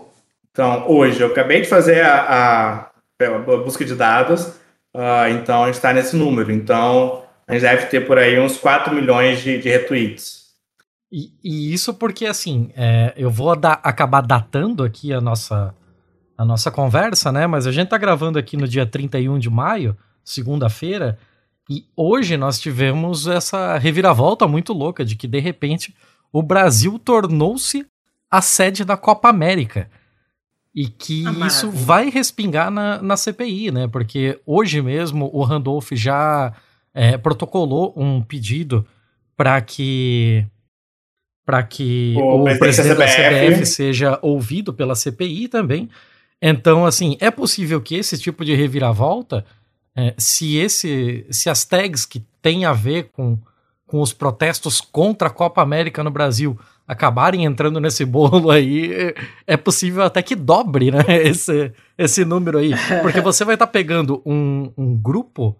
Então, 0.52 0.86
hoje, 0.88 1.22
eu 1.22 1.28
acabei 1.28 1.62
de 1.62 1.68
fazer 1.68 2.02
a, 2.04 2.90
a, 3.20 3.26
a 3.26 3.58
busca 3.64 3.86
de 3.86 3.94
dados, 3.94 4.54
uh, 4.96 5.30
então 5.32 5.64
a 5.64 5.68
gente 5.68 5.76
está 5.76 5.94
nesse 5.94 6.16
número. 6.16 6.52
Então, 6.52 7.24
a 7.48 7.54
gente 7.54 7.62
deve 7.62 7.86
ter 7.88 8.06
por 8.06 8.18
aí 8.18 8.40
uns 8.40 8.58
4 8.58 8.94
milhões 8.94 9.42
de, 9.42 9.60
de 9.60 9.70
retweets. 9.70 10.48
E, 11.12 11.32
e, 11.44 11.74
isso 11.74 11.94
porque, 11.94 12.26
assim, 12.26 12.70
é, 12.76 13.14
eu 13.16 13.32
vou 13.32 13.56
da, 13.56 13.74
acabar 13.74 14.22
datando 14.22 14.84
aqui 14.84 15.14
a 15.14 15.22
nossa, 15.22 15.74
a 16.38 16.44
nossa 16.44 16.70
conversa, 16.70 17.32
né? 17.32 17.48
Mas 17.48 17.66
a 17.66 17.72
gente 17.72 17.88
tá 17.88 17.98
gravando 17.98 18.38
aqui 18.38 18.58
no 18.58 18.68
dia 18.68 18.86
31 18.86 19.40
de 19.40 19.50
maio, 19.50 19.98
segunda-feira, 20.24 21.18
e 21.70 21.86
hoje 21.96 22.38
nós 22.38 22.60
tivemos 22.60 23.28
essa 23.28 23.78
reviravolta 23.78 24.48
muito 24.48 24.74
louca 24.74 25.04
de 25.04 25.16
que 25.16 25.28
de 25.28 25.40
repente 25.40 25.96
o 26.32 26.42
Brasil 26.42 26.98
tornou-se 27.00 27.86
a 28.30 28.42
sede 28.42 28.84
da 28.84 28.98
Copa 28.98 29.30
América. 29.30 29.90
E 30.78 30.88
que 30.88 31.24
ah, 31.26 31.48
isso 31.48 31.72
vai 31.72 32.08
respingar 32.12 32.70
na, 32.70 33.02
na 33.02 33.18
CPI, 33.18 33.72
né? 33.72 33.88
Porque 33.88 34.40
hoje 34.46 34.80
mesmo 34.80 35.28
o 35.34 35.42
Randolph 35.42 35.90
já 35.94 36.54
é, 36.94 37.18
protocolou 37.18 37.96
um 37.98 38.22
pedido 38.22 38.86
para 39.36 39.60
que 39.60 40.46
para 41.44 41.64
que 41.64 42.14
o, 42.16 42.44
o 42.44 42.60
presidente 42.60 42.96
da 42.96 43.08
CBF 43.08 43.66
seja 43.66 44.20
ouvido 44.22 44.72
pela 44.72 44.94
CPI 44.94 45.48
também. 45.48 45.90
Então, 46.40 46.86
assim, 46.86 47.18
é 47.20 47.32
possível 47.32 47.82
que 47.82 47.96
esse 47.96 48.16
tipo 48.16 48.46
de 48.46 48.54
reviravolta, 48.54 49.44
é, 49.96 50.14
se 50.16 50.58
esse, 50.58 51.26
se 51.32 51.50
as 51.50 51.66
tags 51.66 52.06
que 52.06 52.24
têm 52.40 52.66
a 52.66 52.74
ver 52.74 53.10
com, 53.14 53.40
com 53.88 54.00
os 54.00 54.14
protestos 54.14 54.80
contra 54.80 55.30
a 55.30 55.32
Copa 55.32 55.60
América 55.60 56.04
no 56.04 56.12
Brasil 56.12 56.56
acabarem 56.88 57.44
entrando 57.44 57.80
nesse 57.80 58.06
bolo 58.06 58.50
aí, 58.50 59.14
é 59.46 59.58
possível 59.58 60.04
até 60.04 60.22
que 60.22 60.36
dobre, 60.36 60.90
né, 60.90 61.04
esse, 61.28 61.74
esse 61.98 62.24
número 62.24 62.58
aí. 62.58 62.72
Porque 63.02 63.20
você 63.20 63.44
vai 63.44 63.56
estar 63.56 63.68
tá 63.68 63.72
pegando 63.72 64.22
um, 64.26 64.72
um 64.78 64.96
grupo 64.96 65.56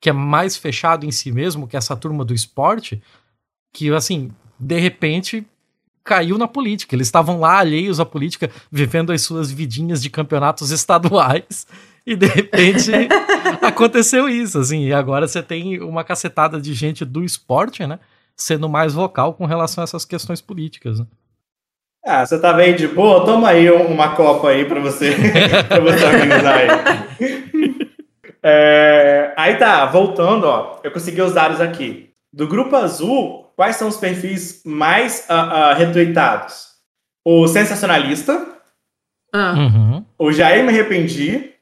que 0.00 0.08
é 0.08 0.12
mais 0.12 0.56
fechado 0.56 1.04
em 1.04 1.10
si 1.10 1.32
mesmo 1.32 1.66
que 1.66 1.76
essa 1.76 1.96
turma 1.96 2.24
do 2.24 2.32
esporte, 2.32 3.02
que 3.72 3.92
assim, 3.92 4.30
de 4.58 4.78
repente 4.78 5.44
caiu 6.04 6.38
na 6.38 6.48
política. 6.48 6.94
Eles 6.94 7.08
estavam 7.08 7.40
lá 7.40 7.58
alheios 7.58 8.00
à 8.00 8.06
política, 8.06 8.50
vivendo 8.72 9.12
as 9.12 9.20
suas 9.22 9.50
vidinhas 9.50 10.00
de 10.00 10.08
campeonatos 10.08 10.70
estaduais. 10.70 11.66
E 12.06 12.16
de 12.16 12.26
repente 12.26 12.90
aconteceu 13.60 14.28
isso, 14.28 14.58
assim. 14.58 14.86
E 14.86 14.92
agora 14.94 15.28
você 15.28 15.42
tem 15.42 15.80
uma 15.82 16.02
cacetada 16.02 16.58
de 16.58 16.72
gente 16.72 17.04
do 17.04 17.22
esporte, 17.22 17.86
né? 17.86 17.98
Sendo 18.38 18.68
mais 18.68 18.94
vocal 18.94 19.34
com 19.34 19.44
relação 19.46 19.82
a 19.82 19.84
essas 19.84 20.04
questões 20.04 20.40
políticas. 20.40 21.00
Né? 21.00 21.06
Ah, 22.06 22.24
você 22.24 22.40
tá 22.40 22.52
bem 22.52 22.74
de 22.74 22.86
boa? 22.88 23.24
Toma 23.24 23.48
aí 23.48 23.70
uma 23.70 24.14
copa 24.14 24.48
aí 24.48 24.64
pra 24.64 24.80
você, 24.80 25.14
pra 25.68 25.80
você 25.80 26.04
organizar 26.04 26.56
aí. 26.56 26.68
É, 28.42 29.34
aí 29.36 29.56
tá, 29.56 29.84
voltando, 29.86 30.44
ó. 30.44 30.80
Eu 30.82 30.90
consegui 30.90 31.20
os 31.20 31.34
dados 31.34 31.60
aqui. 31.60 32.10
Do 32.32 32.46
grupo 32.46 32.76
azul, 32.76 33.52
quais 33.56 33.76
são 33.76 33.88
os 33.88 33.96
perfis 33.96 34.62
mais 34.64 35.26
uh, 35.28 35.72
uh, 35.72 35.76
retweetados? 35.76 36.68
O 37.24 37.46
sensacionalista. 37.48 38.46
Ah. 39.34 39.52
Uhum. 39.52 40.04
O 40.18 40.32
Jair 40.32 40.64
Me 40.64 40.70
Arrependi. 40.70 41.52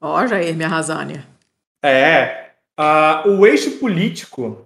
Ó, 0.00 0.20
oh, 0.22 0.26
Jair 0.26 0.54
Me 0.54 0.64
Arrasânia. 0.64 1.26
É. 1.82 2.50
Uh, 2.78 3.30
o 3.30 3.46
eixo 3.46 3.72
político, 3.78 4.65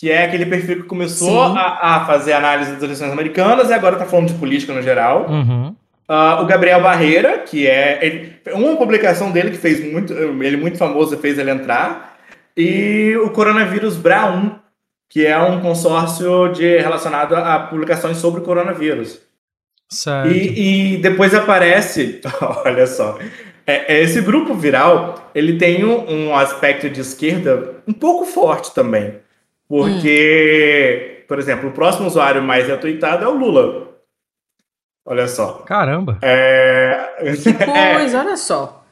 que 0.00 0.10
é 0.10 0.24
aquele 0.24 0.46
perfil 0.46 0.76
que 0.76 0.88
começou 0.88 1.42
a, 1.42 1.96
a, 1.96 2.06
fazer 2.06 2.32
análise 2.32 2.72
das 2.72 2.82
eleições 2.82 3.12
americanas 3.12 3.68
e 3.68 3.74
agora 3.74 3.96
tá 3.96 4.06
falando 4.06 4.28
de 4.28 4.34
política 4.38 4.72
no 4.72 4.80
geral. 4.80 5.26
Uhum. 5.28 5.76
Uh, 6.08 6.42
o 6.42 6.46
Gabriel 6.46 6.80
Barreira, 6.80 7.40
que 7.40 7.66
é 7.66 7.98
ele, 8.00 8.40
uma 8.54 8.76
publicação 8.76 9.30
dele 9.30 9.50
que 9.50 9.58
fez 9.58 9.84
muito, 9.92 10.14
ele 10.14 10.56
muito 10.56 10.78
famoso 10.78 11.18
fez 11.18 11.38
ele 11.38 11.50
entrar, 11.50 12.16
e 12.56 13.14
o 13.22 13.28
Coronavírus 13.28 13.98
Brown, 13.98 14.52
que 15.06 15.26
é 15.26 15.38
um 15.38 15.60
consórcio 15.60 16.48
de, 16.48 16.78
relacionado 16.78 17.36
a 17.36 17.58
publicações 17.58 18.16
sobre 18.16 18.40
coronavírus. 18.40 19.20
Certo. 19.86 20.32
E, 20.32 20.94
e 20.94 20.96
depois 20.96 21.34
aparece, 21.34 22.22
olha 22.64 22.86
só, 22.86 23.18
é, 23.66 23.96
é, 23.96 24.02
esse 24.02 24.22
grupo 24.22 24.54
viral, 24.54 25.30
ele 25.34 25.58
tem 25.58 25.84
um, 25.84 26.10
um, 26.10 26.34
aspecto 26.34 26.88
de 26.88 27.02
esquerda 27.02 27.74
um 27.86 27.92
pouco 27.92 28.24
forte 28.24 28.72
também. 28.74 29.16
Porque, 29.70 31.20
hum. 31.20 31.24
por 31.28 31.38
exemplo, 31.38 31.68
o 31.68 31.72
próximo 31.72 32.08
usuário 32.08 32.42
mais 32.42 32.66
retweetado 32.66 33.24
é 33.24 33.28
o 33.28 33.38
Lula. 33.38 33.88
Olha 35.06 35.28
só. 35.28 35.62
Caramba. 35.64 36.18
É... 36.22 37.14
Coisa, 37.94 38.16
é. 38.16 38.20
olha 38.20 38.36
só. 38.36 38.84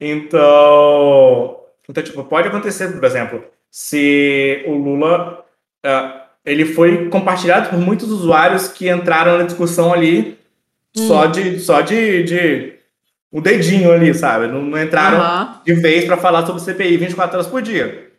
Então, 0.00 1.60
então, 1.86 2.02
tipo, 2.02 2.24
pode 2.24 2.48
acontecer, 2.48 2.90
por 2.90 3.04
exemplo, 3.04 3.44
se 3.70 4.64
o 4.66 4.72
Lula 4.72 5.44
uh, 5.84 6.20
ele 6.42 6.64
foi 6.64 7.10
compartilhado 7.10 7.68
por 7.68 7.78
muitos 7.78 8.10
usuários 8.10 8.68
que 8.68 8.88
entraram 8.88 9.36
na 9.36 9.44
discussão 9.44 9.92
ali 9.92 10.38
hum. 10.96 11.06
só 11.06 11.26
de 11.26 11.60
só 11.60 11.82
de, 11.82 12.22
de 12.22 12.78
um 13.30 13.42
dedinho 13.42 13.92
ali, 13.92 14.14
sabe? 14.14 14.46
Não, 14.46 14.62
não 14.62 14.82
entraram 14.82 15.18
uhum. 15.18 15.54
de 15.66 15.74
vez 15.74 16.06
para 16.06 16.16
falar 16.16 16.46
sobre 16.46 16.62
CPI 16.62 16.96
24 16.96 17.36
horas 17.36 17.46
por 17.46 17.60
dia. 17.60 18.10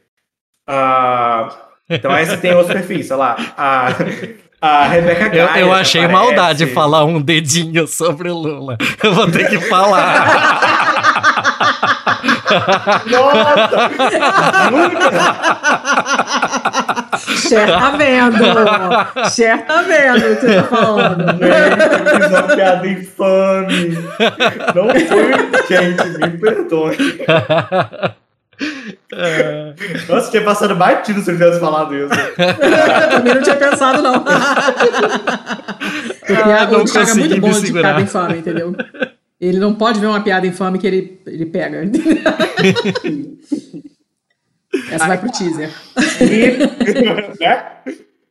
Uh, 0.70 1.69
então 1.90 2.12
aí 2.12 2.26
você 2.26 2.38
tem 2.38 2.54
outros 2.54 2.74
perfis, 2.74 3.08
sei 3.08 3.16
lá. 3.16 3.36
A, 3.58 3.88
a 4.62 4.88
Rebeca 4.88 5.30
Gaia, 5.30 5.60
Eu, 5.60 5.68
eu 5.68 5.74
achei 5.74 6.04
aparece. 6.04 6.24
maldade 6.26 6.66
falar 6.68 7.06
um 7.06 7.22
dedinho 7.22 7.88
sobre 7.88 8.30
o 8.30 8.36
Lula. 8.38 8.78
Eu 9.04 9.14
vou 9.14 9.30
ter 9.32 9.48
que 9.50 9.60
falar. 9.60 10.60
Nossa! 13.10 13.90
Cher 17.48 17.68
tá 17.68 17.90
vendo. 17.92 19.30
Cher 19.30 19.66
tá 19.66 19.82
vendo 19.82 20.18
o 20.32 20.36
que 20.36 20.42
você 20.42 20.56
tá 20.56 20.64
falando. 20.64 21.26
Eu 21.44 22.20
fiz 22.20 22.28
uma 22.30 22.44
piada 22.44 22.88
infame. 22.88 23.98
Não 24.76 24.90
foi, 25.08 25.32
gente, 25.70 26.08
me 26.20 26.38
perdoe. 26.38 26.98
É. 29.14 29.74
Nossa, 30.07 30.30
tinha 30.30 30.43
passado 30.43 30.76
batido 30.76 31.22
se 31.22 31.32
eu 31.32 31.36
tivesse 31.38 31.60
falado 31.60 31.95
isso. 31.95 32.10
Também 33.12 33.36
não 33.36 33.41
tinha 33.41 33.55
pensado, 33.55 34.01
não. 34.01 34.16
Ah, 34.16 34.76
o 36.72 36.84
Thiago 36.86 37.10
é 37.10 37.14
muito 37.16 37.41
bom 37.41 37.51
de 37.51 37.72
piada 37.72 38.01
infame, 38.01 38.38
entendeu? 38.39 38.76
Ele 39.39 39.57
não 39.60 39.74
pode 39.74 39.99
ver 39.99 40.07
uma 40.07 40.22
piada 40.22 40.45
infame 40.45 40.78
que 40.78 40.86
ele, 40.86 41.22
ele 41.26 41.45
pega. 41.45 41.84
Essa 44.91 45.07
vai 45.07 45.18
pro 45.18 45.32
teaser. 45.32 45.72
E, 46.22 46.57
né? 47.41 47.64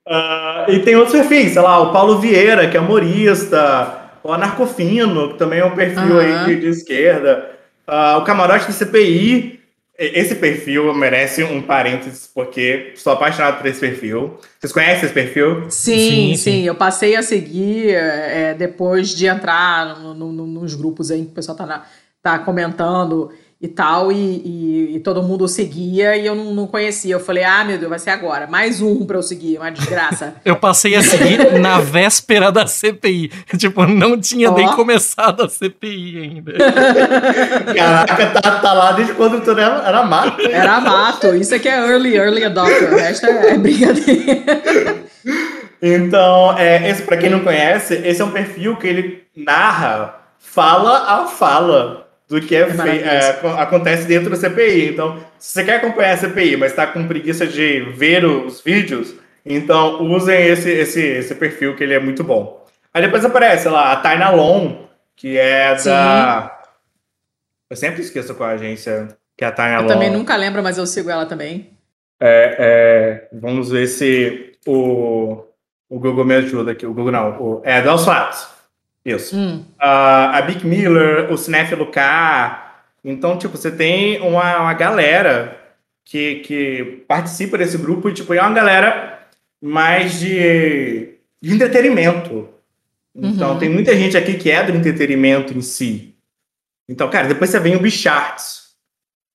uh, 0.07 0.71
e 0.71 0.81
tem 0.81 0.95
outros 0.97 1.17
perfis, 1.17 1.53
sei 1.53 1.63
lá, 1.63 1.81
o 1.81 1.93
Paulo 1.93 2.19
Vieira, 2.19 2.69
que 2.69 2.77
é 2.77 2.81
humorista, 2.81 4.11
o 4.23 4.33
Anarcofino, 4.33 5.31
que 5.31 5.39
também 5.39 5.61
é 5.61 5.65
um 5.65 5.75
perfil 5.75 6.15
uhum. 6.15 6.19
aí 6.19 6.45
de, 6.45 6.61
de 6.61 6.69
esquerda, 6.69 7.51
uh, 7.89 8.19
o 8.19 8.25
Camarote 8.25 8.67
do 8.67 8.73
CPI, 8.73 9.58
esse 9.99 10.37
perfil 10.37 10.95
merece 10.95 11.43
um 11.43 11.61
parênteses, 11.61 12.31
porque 12.33 12.93
sou 12.95 13.13
apaixonado 13.13 13.59
por 13.59 13.67
esse 13.67 13.81
perfil. 13.81 14.39
Vocês 14.59 14.73
conhecem 14.73 15.05
esse 15.05 15.13
perfil? 15.13 15.69
Sim, 15.69 15.99
sim. 15.99 16.37
sim. 16.37 16.63
Eu 16.63 16.77
passei 16.77 17.17
a 17.17 17.23
seguir 17.23 17.95
é, 17.95 18.55
depois 18.55 19.09
de 19.09 19.27
entrar 19.27 19.99
no, 19.99 20.15
no, 20.15 20.47
nos 20.47 20.75
grupos 20.77 21.11
aí 21.11 21.25
que 21.25 21.33
o 21.33 21.35
pessoal 21.35 21.57
tá, 21.57 21.85
tá 22.23 22.39
comentando 22.39 23.33
e 23.61 23.67
tal, 23.67 24.13
e, 24.13 24.15
e, 24.15 24.97
e, 24.97 25.01
todo 25.01 25.21
mundo 25.21 25.49
seguia 25.49 26.17
e 26.17 26.25
eu 26.25 26.35
não, 26.37 26.55
não, 26.55 26.67
conhecia. 26.69 27.13
Eu 27.13 27.19
falei, 27.19 27.43
ah, 27.43 27.65
meu 27.65 27.77
Deus, 27.77 27.91
vai 27.91 27.99
ser 27.99 28.11
agora. 28.11 28.47
Mais 28.47 28.81
um 28.81 29.05
pra 29.05 29.17
eu 29.17 29.23
seguir, 29.23 29.59
uma 29.59 29.69
desgraça. 29.71 30.35
eu 30.45 30.55
passei 30.55 30.95
a 30.95 31.03
seguir 31.03 31.59
na 31.59 31.81
véspera 31.81 32.53
da 32.53 32.69
CPI. 32.69 33.33
Tipo, 33.59 33.85
não 33.85 34.21
tinha 34.21 34.53
oh. 34.53 34.55
nem 34.55 34.69
começado 34.77 35.43
a 35.43 35.49
CPI 35.49 36.21
ainda. 36.23 36.53
Caraca, 37.75 38.41
tá, 38.41 38.61
tá 38.61 38.73
lá 38.73 38.93
desde 38.93 39.15
quando 39.15 39.43
tu 39.43 39.51
era, 39.51 39.83
era 39.85 40.05
mato. 40.05 40.41
Era 40.41 40.81
mato. 40.81 41.35
Isso 41.35 41.53
aqui 41.53 41.69
é 41.69 41.79
early, 41.79 42.15
early 42.15 42.45
adopter. 42.45 42.93
O 42.93 42.97
resto 42.97 43.27
é, 43.27 43.55
é 43.55 43.59
brincadeira. 43.59 45.03
Então, 45.83 46.57
é, 46.57 46.89
esse, 46.89 47.03
pra 47.03 47.17
quem 47.17 47.31
não 47.31 47.41
conhece, 47.41 47.95
esse 47.95 48.23
é 48.23 48.25
um 48.25 48.31
perfil 48.31 48.77
que 48.77 48.87
ele 48.87 49.25
narra 49.37 50.15
fala 50.39 51.23
a 51.23 51.27
fala 51.27 52.08
do 52.29 52.41
que 52.41 52.55
é, 52.55 52.61
é, 52.61 53.31
acontece 53.59 54.07
dentro 54.07 54.29
da 54.29 54.37
CPI. 54.37 54.91
Então, 54.91 55.19
se 55.39 55.55
você 55.55 55.65
quer 55.65 55.77
acompanhar 55.77 56.13
a 56.13 56.17
CPI, 56.19 56.57
mas 56.57 56.73
está 56.73 56.87
com 56.87 57.09
preguiça 57.09 57.47
de 57.47 57.81
ver 57.97 58.25
os 58.25 58.61
vídeos, 58.61 59.15
então 59.45 60.03
usem 60.03 60.47
esse, 60.47 60.71
esse, 60.71 61.01
esse 61.01 61.35
perfil 61.35 61.75
que 61.75 61.83
ele 61.83 61.95
é 61.95 61.99
muito 61.99 62.23
bom. 62.23 62.67
Aí 62.93 63.01
depois 63.01 63.25
aparece 63.25 63.69
lá 63.69 63.93
a 63.93 63.97
Taina 63.97 64.31
Long, 64.31 64.87
que 65.17 65.39
é 65.39 65.77
Sim. 65.79 65.89
da. 65.89 66.55
Eu 67.71 67.77
sempre 67.77 68.03
esqueço 68.03 68.35
qual 68.35 68.51
a 68.51 68.53
agência 68.53 69.09
que 69.37 69.45
é 69.45 69.49
a 69.49 69.53
Taina 69.53 69.79
Long. 69.79 69.85
Eu 69.85 69.89
também 69.89 70.11
nunca 70.11 70.37
lembro, 70.37 70.63
mas 70.63 70.77
eu 70.77 70.87
sigo 70.87 71.09
ela 71.09 71.25
também. 71.25 71.71
É, 72.21 72.57
é, 72.59 73.29
vamos 73.33 73.71
ver 73.71 73.87
se 73.87 74.53
o, 74.67 75.45
o 75.89 75.99
Google 75.99 76.25
me 76.25 76.35
ajuda 76.35 76.73
aqui. 76.73 76.85
O 76.85 76.93
Google 76.93 77.13
não, 77.13 77.41
o, 77.41 77.63
é 77.65 77.81
Dos 77.81 78.05
Fatos. 78.05 78.58
Isso. 79.05 79.37
Hum. 79.37 79.65
Uh, 79.81 80.35
a 80.35 80.43
Big 80.43 80.67
Miller, 80.67 81.33
o 81.33 81.39
Cinéfilo 81.39 81.87
K. 81.87 82.83
Então, 83.05 83.39
tipo, 83.39 83.57
você 83.57 83.71
tem 83.71 84.21
uma, 84.21 84.61
uma 84.61 84.75
galera 84.75 85.59
que, 86.05 86.37
que 86.37 87.05
participa 87.07 87.59
desse 87.59 87.79
grupo 87.79 88.09
e, 88.09 88.15
tipo, 88.15 88.35
é 88.35 88.41
uma 88.41 88.53
galera 88.53 89.21
mais 89.61 90.19
de, 90.21 91.15
de 91.41 91.55
entretenimento. 91.55 92.49
Então, 93.15 93.53
uhum. 93.53 93.59
tem 93.59 93.69
muita 93.69 93.97
gente 93.97 94.17
aqui 94.17 94.35
que 94.35 94.51
é 94.51 94.63
do 94.63 94.77
entretenimento 94.77 95.57
em 95.57 95.61
si. 95.61 96.15
Então, 96.89 97.11
cara, 97.11 97.29
depois 97.29 97.51
você 97.51 97.59
vem 97.59 97.77
o 97.77 97.81
Bicharts. 97.81 98.69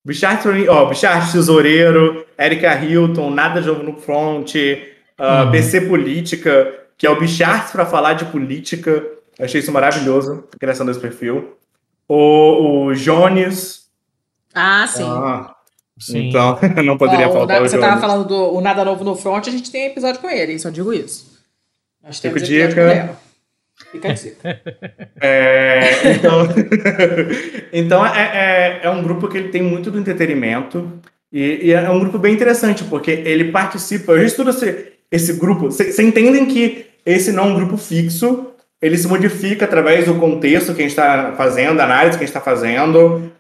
Bicharts, 0.06 0.46
ó, 0.68 0.86
Bicharts 0.86 1.32
Tesoureiro, 1.32 2.26
Erika 2.38 2.74
Hilton, 2.76 3.30
Nada 3.30 3.62
Jogo 3.62 3.84
no 3.84 3.98
Front, 3.98 4.56
uh, 4.56 5.46
uhum. 5.46 5.52
BC 5.52 5.82
Política, 5.82 6.74
que 6.98 7.06
é 7.06 7.10
o 7.10 7.20
Bicharts 7.20 7.72
para 7.72 7.86
falar 7.86 8.14
de 8.14 8.26
política. 8.26 9.06
Achei 9.40 9.60
isso 9.60 9.72
maravilhoso, 9.72 10.44
a 10.54 10.58
criação 10.58 10.86
desse 10.86 11.00
perfil. 11.00 11.58
O, 12.08 12.88
o 12.88 12.96
Jones. 12.96 13.88
Ah, 14.54 14.86
sim. 14.88 15.04
Ah, 15.04 15.56
sim. 15.98 16.30
Então, 16.30 16.60
não 16.84 16.98
poderia 16.98 17.28
Ó, 17.30 17.34
faltar 17.34 17.62
o, 17.62 17.66
o 17.66 17.70
Você 17.70 17.76
estava 17.76 18.00
falando 18.00 18.28
do 18.28 18.54
o 18.54 18.62
Nada 18.62 18.86
Novo 18.86 19.04
no 19.04 19.16
Front, 19.16 19.48
a 19.48 19.52
gente 19.52 19.72
tem 19.72 19.88
episódio 19.88 20.22
com 20.22 20.30
ele, 20.30 20.60
só 20.60 20.70
digo 20.70 20.94
isso. 20.94 21.34
Nós 22.04 22.20
Fica 22.20 22.40
dica. 22.40 23.18
Fica 23.92 24.10
a 24.10 24.14
dica. 24.14 24.62
é, 25.22 26.14
então, 26.14 26.48
então 27.74 28.06
é, 28.06 28.22
é, 28.22 28.80
é, 28.84 28.90
um 28.90 29.02
grupo 29.02 29.28
que 29.28 29.38
ele 29.38 29.50
tem 29.50 29.64
muito 29.64 29.90
do 29.90 30.00
entretenimento 30.00 30.92
e, 31.32 31.68
e, 31.68 31.72
é 31.72 31.90
um 31.90 32.00
grupo 32.00 32.20
bem 32.20 32.34
interessante, 32.34 32.84
porque 32.84 33.10
ele 33.12 33.52
participa. 33.52 34.12
Eu 34.12 34.26
estudo 34.26 34.52
esse, 34.52 34.94
esse 35.12 35.34
grupo. 35.34 35.66
Vocês 35.66 35.98
entendem 35.98 36.46
que 36.46 36.88
esse 37.06 37.32
não 37.32 37.46
é 37.46 37.48
um 37.48 37.56
grupo 37.56 37.78
fixo, 37.78 38.53
ele 38.84 38.98
se 38.98 39.08
modifica 39.08 39.64
através 39.64 40.08
do 40.08 40.16
contexto 40.16 40.74
que 40.74 40.82
a 40.82 40.84
gente 40.84 40.92
está 40.92 41.34
fazendo, 41.38 41.78
da 41.78 41.86
análise 41.86 42.18
que 42.18 42.24
a 42.26 42.28
gente 42.28 42.36
está 42.36 42.42
fazendo. 42.42 43.32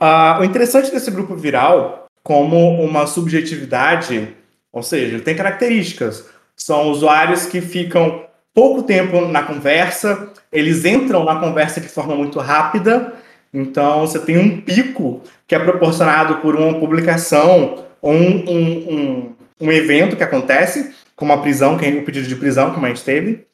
Uh, 0.00 0.40
o 0.40 0.44
interessante 0.44 0.90
desse 0.90 1.10
grupo 1.10 1.34
viral, 1.34 2.04
como 2.22 2.84
uma 2.84 3.06
subjetividade, 3.06 4.36
ou 4.70 4.82
seja, 4.82 5.20
tem 5.20 5.34
características. 5.34 6.26
São 6.54 6.90
usuários 6.90 7.46
que 7.46 7.62
ficam 7.62 8.26
pouco 8.52 8.82
tempo 8.82 9.22
na 9.22 9.42
conversa, 9.42 10.34
eles 10.52 10.84
entram 10.84 11.24
na 11.24 11.40
conversa 11.40 11.80
de 11.80 11.88
forma 11.88 12.14
muito 12.14 12.38
rápida, 12.38 13.14
então 13.54 14.00
você 14.00 14.18
tem 14.18 14.36
um 14.36 14.60
pico 14.60 15.22
que 15.46 15.54
é 15.54 15.58
proporcionado 15.58 16.42
por 16.42 16.54
uma 16.54 16.78
publicação 16.78 17.86
ou 18.02 18.12
um, 18.12 18.44
um, 18.46 18.92
um, 18.92 19.32
um 19.62 19.72
evento 19.72 20.14
que 20.14 20.22
acontece, 20.22 20.94
como 21.16 21.32
a 21.32 21.38
prisão, 21.38 21.78
que 21.78 21.86
é 21.86 21.88
o 21.88 22.04
pedido 22.04 22.28
de 22.28 22.36
prisão, 22.36 22.74
como 22.74 22.84
a 22.84 22.90
gente 22.90 23.02
teve. 23.02 23.47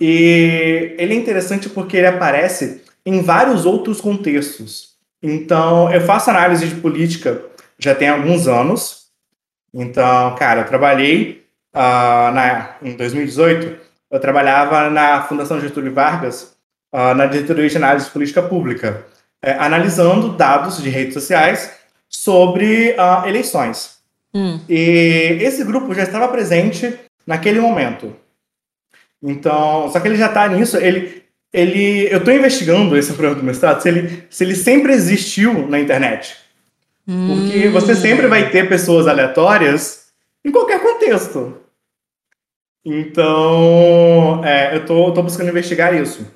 E 0.00 0.94
ele 0.98 1.14
é 1.14 1.16
interessante 1.16 1.68
porque 1.68 1.96
ele 1.96 2.06
aparece 2.06 2.82
em 3.06 3.22
vários 3.22 3.64
outros 3.64 4.00
contextos. 4.00 4.94
Então, 5.22 5.92
eu 5.92 6.00
faço 6.00 6.30
análise 6.30 6.66
de 6.66 6.74
política 6.76 7.42
já 7.78 7.94
tem 7.94 8.08
alguns 8.08 8.46
anos. 8.46 9.06
Então, 9.72 10.34
cara, 10.36 10.62
eu 10.62 10.66
trabalhei 10.66 11.44
uh, 11.74 12.32
na, 12.32 12.76
em 12.82 12.96
2018, 12.96 13.76
eu 14.10 14.20
trabalhava 14.20 14.90
na 14.90 15.22
Fundação 15.22 15.60
Getúlio 15.60 15.92
Vargas, 15.92 16.56
uh, 16.92 17.14
na 17.14 17.26
diretoria 17.26 17.68
de 17.68 17.76
análise 17.76 18.06
de 18.06 18.12
política 18.12 18.42
pública, 18.42 19.04
é, 19.42 19.52
analisando 19.52 20.30
dados 20.30 20.82
de 20.82 20.88
redes 20.88 21.14
sociais 21.14 21.72
sobre 22.08 22.92
uh, 22.92 23.26
eleições. 23.26 23.98
Hum. 24.32 24.60
E 24.68 25.38
esse 25.40 25.64
grupo 25.64 25.94
já 25.94 26.04
estava 26.04 26.28
presente 26.28 26.98
naquele 27.26 27.60
momento. 27.60 28.14
Então, 29.26 29.90
só 29.90 29.98
que 29.98 30.06
ele 30.06 30.16
já 30.16 30.26
está 30.26 30.46
nisso, 30.46 30.76
ele, 30.76 31.22
ele, 31.50 32.12
eu 32.12 32.18
estou 32.18 32.34
investigando 32.34 32.94
esse 32.94 33.10
problema 33.14 33.36
do 33.36 33.42
mestrado, 33.42 33.80
se 33.80 33.88
ele, 33.88 34.24
se 34.28 34.44
ele 34.44 34.54
sempre 34.54 34.92
existiu 34.92 35.66
na 35.66 35.80
internet. 35.80 36.36
Porque 37.06 37.68
você 37.68 37.92
hum. 37.92 37.96
sempre 37.96 38.26
vai 38.26 38.50
ter 38.50 38.68
pessoas 38.68 39.06
aleatórias 39.06 40.08
em 40.44 40.52
qualquer 40.52 40.82
contexto. 40.82 41.56
Então, 42.84 44.42
é, 44.44 44.76
eu 44.76 44.84
tô, 44.84 45.10
tô 45.12 45.22
buscando 45.22 45.48
investigar 45.48 45.94
isso. 45.94 46.30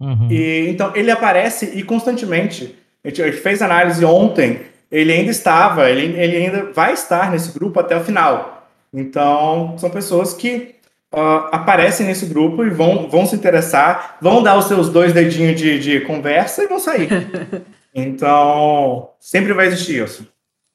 Uhum. 0.00 0.28
E, 0.30 0.66
então, 0.70 0.92
ele 0.96 1.10
aparece 1.10 1.72
e 1.74 1.82
constantemente. 1.82 2.74
A 3.04 3.08
gente, 3.08 3.22
a 3.22 3.26
gente, 3.30 3.40
fez 3.42 3.60
análise 3.60 4.02
ontem, 4.02 4.62
ele 4.90 5.12
ainda 5.12 5.30
estava, 5.30 5.90
ele, 5.90 6.18
ele 6.18 6.36
ainda 6.38 6.72
vai 6.72 6.94
estar 6.94 7.30
nesse 7.30 7.52
grupo 7.52 7.78
até 7.78 7.94
o 7.98 8.04
final. 8.04 8.66
Então, 8.92 9.76
são 9.76 9.90
pessoas 9.90 10.32
que 10.32 10.79
uh, 11.12 11.48
aparecem 11.52 12.06
nesse 12.06 12.26
grupo 12.26 12.64
e 12.64 12.70
vão, 12.70 13.08
vão 13.08 13.26
se 13.26 13.34
interessar, 13.34 14.18
vão 14.20 14.42
dar 14.42 14.56
os 14.56 14.66
seus 14.66 14.88
dois 14.88 15.12
dedinhos 15.12 15.58
de, 15.58 15.78
de 15.78 16.00
conversa 16.00 16.62
e 16.62 16.66
vão 16.66 16.78
sair. 16.78 17.08
Então, 17.92 19.10
sempre 19.18 19.52
vai 19.52 19.66
existir 19.66 20.00
isso. 20.04 20.24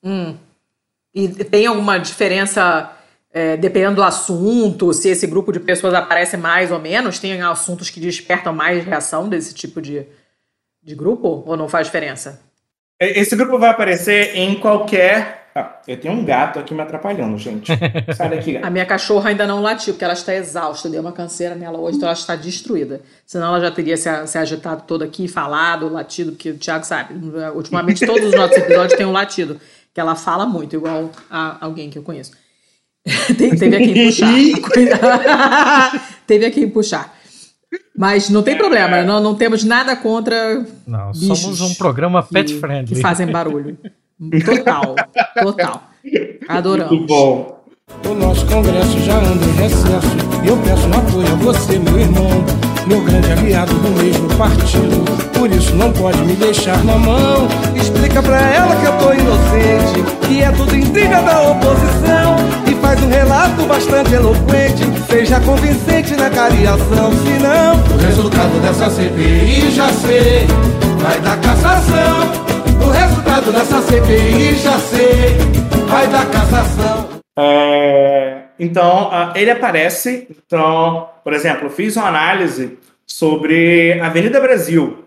Hum. 0.04 0.36
E 1.14 1.30
tem 1.30 1.66
alguma 1.66 1.98
diferença, 1.98 2.92
é, 3.32 3.56
dependendo 3.56 3.96
do 3.96 4.04
assunto, 4.04 4.94
se 4.94 5.08
esse 5.08 5.26
grupo 5.26 5.54
de 5.54 5.62
pessoas 5.62 5.94
aparece 5.94 6.36
mais 6.36 6.74
ou 6.74 6.80
menos? 6.80 7.18
Tem 7.18 7.42
assuntos 7.42 7.90
que 7.90 8.02
despertam 8.02 8.54
mais 8.54 8.84
reação 8.84 9.30
desse 9.30 9.54
tipo 9.54 9.82
de, 9.82 10.06
de 10.84 10.94
grupo? 10.94 11.42
Ou 11.46 11.56
não 11.56 11.70
faz 11.70 11.88
diferença? 11.88 12.42
Esse 13.00 13.34
grupo 13.36 13.58
vai 13.58 13.70
aparecer 13.70 14.36
em 14.36 14.56
qualquer 14.56 15.45
ah, 15.58 15.80
eu 15.88 15.98
tenho 15.98 16.14
um 16.14 16.26
gato 16.26 16.60
aqui 16.60 16.74
me 16.74 16.82
atrapalhando, 16.82 17.38
gente. 17.38 17.72
Sai 18.14 18.30
daqui, 18.30 18.52
gato. 18.52 18.66
A 18.66 18.70
minha 18.70 18.86
cachorra 18.86 19.30
ainda 19.30 19.48
não 19.48 19.62
latiu, 19.62 19.94
porque 19.94 20.04
ela 20.04 20.14
está 20.14 20.36
exausta. 20.36 20.90
Deu 20.90 21.00
uma 21.00 21.14
canseira 21.14 21.56
nela 21.56 21.80
hoje, 21.80 21.96
então 21.96 22.10
ela 22.10 22.18
está 22.18 22.36
destruída. 22.36 23.00
Senão 23.26 23.48
ela 23.48 23.62
já 23.62 23.72
teria 23.72 23.96
se, 23.96 24.10
se 24.28 24.38
agitado 24.38 24.84
toda 24.86 25.06
aqui, 25.06 25.30
falado, 25.30 25.88
latido, 25.88 26.34
porque 26.34 26.52
o 26.52 26.58
Thiago 26.58 26.86
sabe. 26.86 27.14
Ultimamente 27.56 28.06
todos 28.06 28.26
os 28.26 28.36
nossos 28.36 28.58
episódios 28.58 28.98
têm 28.98 29.06
um 29.06 29.14
latido. 29.14 29.58
Que 29.94 30.02
ela 30.02 30.14
fala 30.14 30.46
muito, 30.46 30.76
igual 30.76 31.10
a 31.32 31.56
alguém 31.62 31.90
que 31.90 31.98
eu 31.98 32.04
conheço. 32.04 32.34
teve 33.38 33.78
aqui 33.78 34.06
puxar. 34.08 36.02
teve 36.28 36.46
aqui 36.46 36.68
puxar. 36.68 37.16
Mas 37.98 38.30
não 38.30 38.44
tem 38.44 38.58
problema, 38.58 39.04
não, 39.04 39.22
não 39.22 39.36
temos 39.36 39.64
nada 39.64 39.96
contra. 39.96 40.66
Não, 40.86 41.14
somos 41.14 41.62
um 41.62 41.74
programa 41.76 42.22
pet 42.22 42.60
friendly. 42.60 42.96
Que 42.96 43.02
fazem 43.02 43.28
barulho. 43.28 43.78
Total, 44.46 44.96
total. 45.42 45.84
Adoramos. 46.48 46.92
Muito 46.92 47.08
bom. 47.08 47.56
O 48.06 48.14
nosso 48.14 48.46
congresso 48.46 49.00
já 49.02 49.18
anda 49.18 49.46
em 49.46 49.52
recesso 49.58 50.16
e 50.44 50.48
eu 50.48 50.58
peço 50.58 50.88
um 50.88 50.94
apoio 50.98 51.28
a 51.28 51.36
você, 51.36 51.78
meu 51.78 52.00
irmão, 52.00 52.30
meu 52.88 53.02
grande 53.02 53.32
aliado 53.32 53.74
do 53.74 53.90
mesmo 54.02 54.28
partido. 54.38 55.04
Por 55.34 55.52
isso 55.52 55.76
não 55.76 55.92
pode 55.92 56.18
me 56.20 56.34
deixar 56.34 56.82
na 56.86 56.98
mão. 56.98 57.48
Explica 57.76 58.24
pra 58.24 58.40
ela 58.40 58.76
que 58.78 58.86
eu 58.86 58.98
tô 58.98 59.14
inocente, 59.14 60.28
que 60.28 60.42
é 60.42 60.52
tudo 60.52 60.76
intriga 60.76 61.22
da 61.22 61.42
oposição. 61.52 62.38
E 62.72 62.76
faz 62.76 63.04
um 63.04 63.10
relato 63.10 63.66
bastante 63.66 64.14
eloquente, 64.14 64.84
seja 65.10 65.42
convincente 65.42 66.16
na 66.16 66.30
cariação. 66.30 67.12
Senão, 67.24 67.84
o 67.94 67.98
resultado 67.98 68.62
dessa 68.62 68.90
CPI 68.90 69.72
já 69.72 69.90
sei, 69.90 70.48
vai 71.02 71.20
dar 71.20 71.38
cassação. 71.42 72.55
Resultado 73.46 73.52
dessa 73.52 73.82
CPI 73.84 74.56
já 74.56 74.80
sei, 74.80 75.36
vai 75.88 76.08
dar 76.08 76.32
cassação. 76.32 77.22
É, 77.38 78.46
então, 78.58 79.12
ele 79.36 79.52
aparece. 79.52 80.28
Então, 80.32 81.10
por 81.24 81.32
exemplo, 81.32 81.70
fiz 81.70 81.96
uma 81.96 82.08
análise 82.08 82.80
sobre 83.06 84.00
Avenida 84.02 84.42
Brasil. 84.42 85.06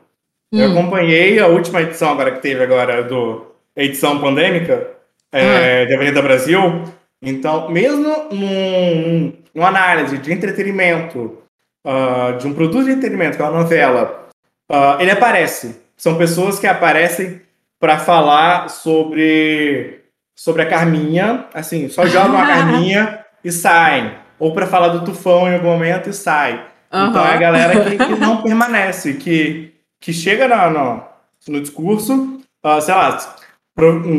Hum. 0.52 0.60
Eu 0.60 0.70
acompanhei 0.70 1.40
a 1.40 1.48
última 1.48 1.82
edição 1.82 2.12
agora 2.12 2.30
que 2.30 2.40
teve 2.40 2.62
agora 2.62 3.02
do 3.02 3.44
edição 3.74 4.20
pandêmica 4.20 4.88
é, 5.32 5.82
hum. 5.82 5.86
de 5.88 5.94
Avenida 5.94 6.22
Brasil. 6.22 6.84
Então, 7.20 7.68
mesmo 7.68 8.28
num, 8.30 9.32
numa 9.52 9.68
análise 9.68 10.16
de 10.16 10.32
entretenimento, 10.32 11.38
uh, 11.84 12.38
de 12.38 12.46
um 12.46 12.54
produto 12.54 12.84
de 12.84 12.92
entretenimento, 12.92 13.36
que 13.36 13.42
é 13.42 13.46
uma 13.46 13.62
novela, 13.62 14.28
uh, 14.70 15.00
ele 15.00 15.10
aparece. 15.10 15.80
São 15.96 16.16
pessoas 16.16 16.60
que 16.60 16.66
aparecem 16.68 17.47
para 17.80 17.98
falar 17.98 18.68
sobre 18.68 19.98
sobre 20.36 20.62
a 20.62 20.66
Carminha, 20.66 21.46
assim, 21.52 21.88
só 21.88 22.06
jogam 22.06 22.38
a 22.38 22.46
Carminha 22.46 23.24
e 23.42 23.50
saem, 23.50 24.12
ou 24.38 24.52
para 24.52 24.68
falar 24.68 24.88
do 24.88 25.04
Tufão 25.04 25.48
em 25.48 25.54
algum 25.54 25.68
momento 25.68 26.08
e 26.08 26.12
sai. 26.12 26.64
Uhum. 26.92 27.08
Então 27.08 27.26
é 27.26 27.34
a 27.34 27.36
galera 27.36 27.84
que, 27.84 27.98
que, 27.98 28.14
não 28.20 28.42
permanece, 28.42 29.14
que, 29.14 29.74
que 30.00 30.12
chega 30.12 30.46
no, 30.46 30.70
no, 30.70 31.04
no 31.48 31.60
discurso, 31.60 32.40
uh, 32.64 32.80
sei 32.80 32.94
lá, 32.94 33.36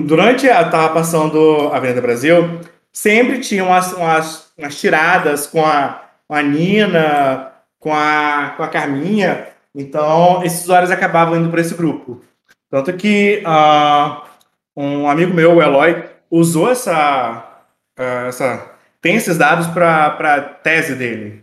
durante 0.06 0.50
a 0.50 0.70
tava 0.70 0.94
passando 0.94 1.70
a 1.72 1.78
Avenida 1.78 2.02
Brasil, 2.02 2.60
sempre 2.92 3.40
tinha 3.40 3.64
umas, 3.64 3.94
umas, 3.94 4.52
umas 4.58 4.80
tiradas 4.80 5.48
com 5.48 5.66
a, 5.66 6.02
com 6.28 6.36
a 6.36 6.42
Nina, 6.42 7.52
com 7.80 7.94
a, 7.94 8.54
com 8.58 8.64
a 8.64 8.68
Carminha, 8.68 9.48
então 9.74 10.44
esses 10.44 10.64
usuários 10.64 10.92
acabavam 10.92 11.38
indo 11.38 11.50
para 11.50 11.62
esse 11.62 11.76
grupo. 11.76 12.22
Tanto 12.70 12.94
que 12.94 13.44
uh, 13.46 14.22
um 14.76 15.10
amigo 15.10 15.34
meu, 15.34 15.56
o 15.56 15.62
Eloy, 15.62 16.04
usou 16.30 16.72
essa. 16.72 17.64
Uh, 18.00 18.28
essa 18.28 18.72
tem 19.02 19.16
esses 19.16 19.38
dados 19.38 19.68
para 19.68 20.08
a 20.08 20.42
tese 20.42 20.96
dele. 20.96 21.42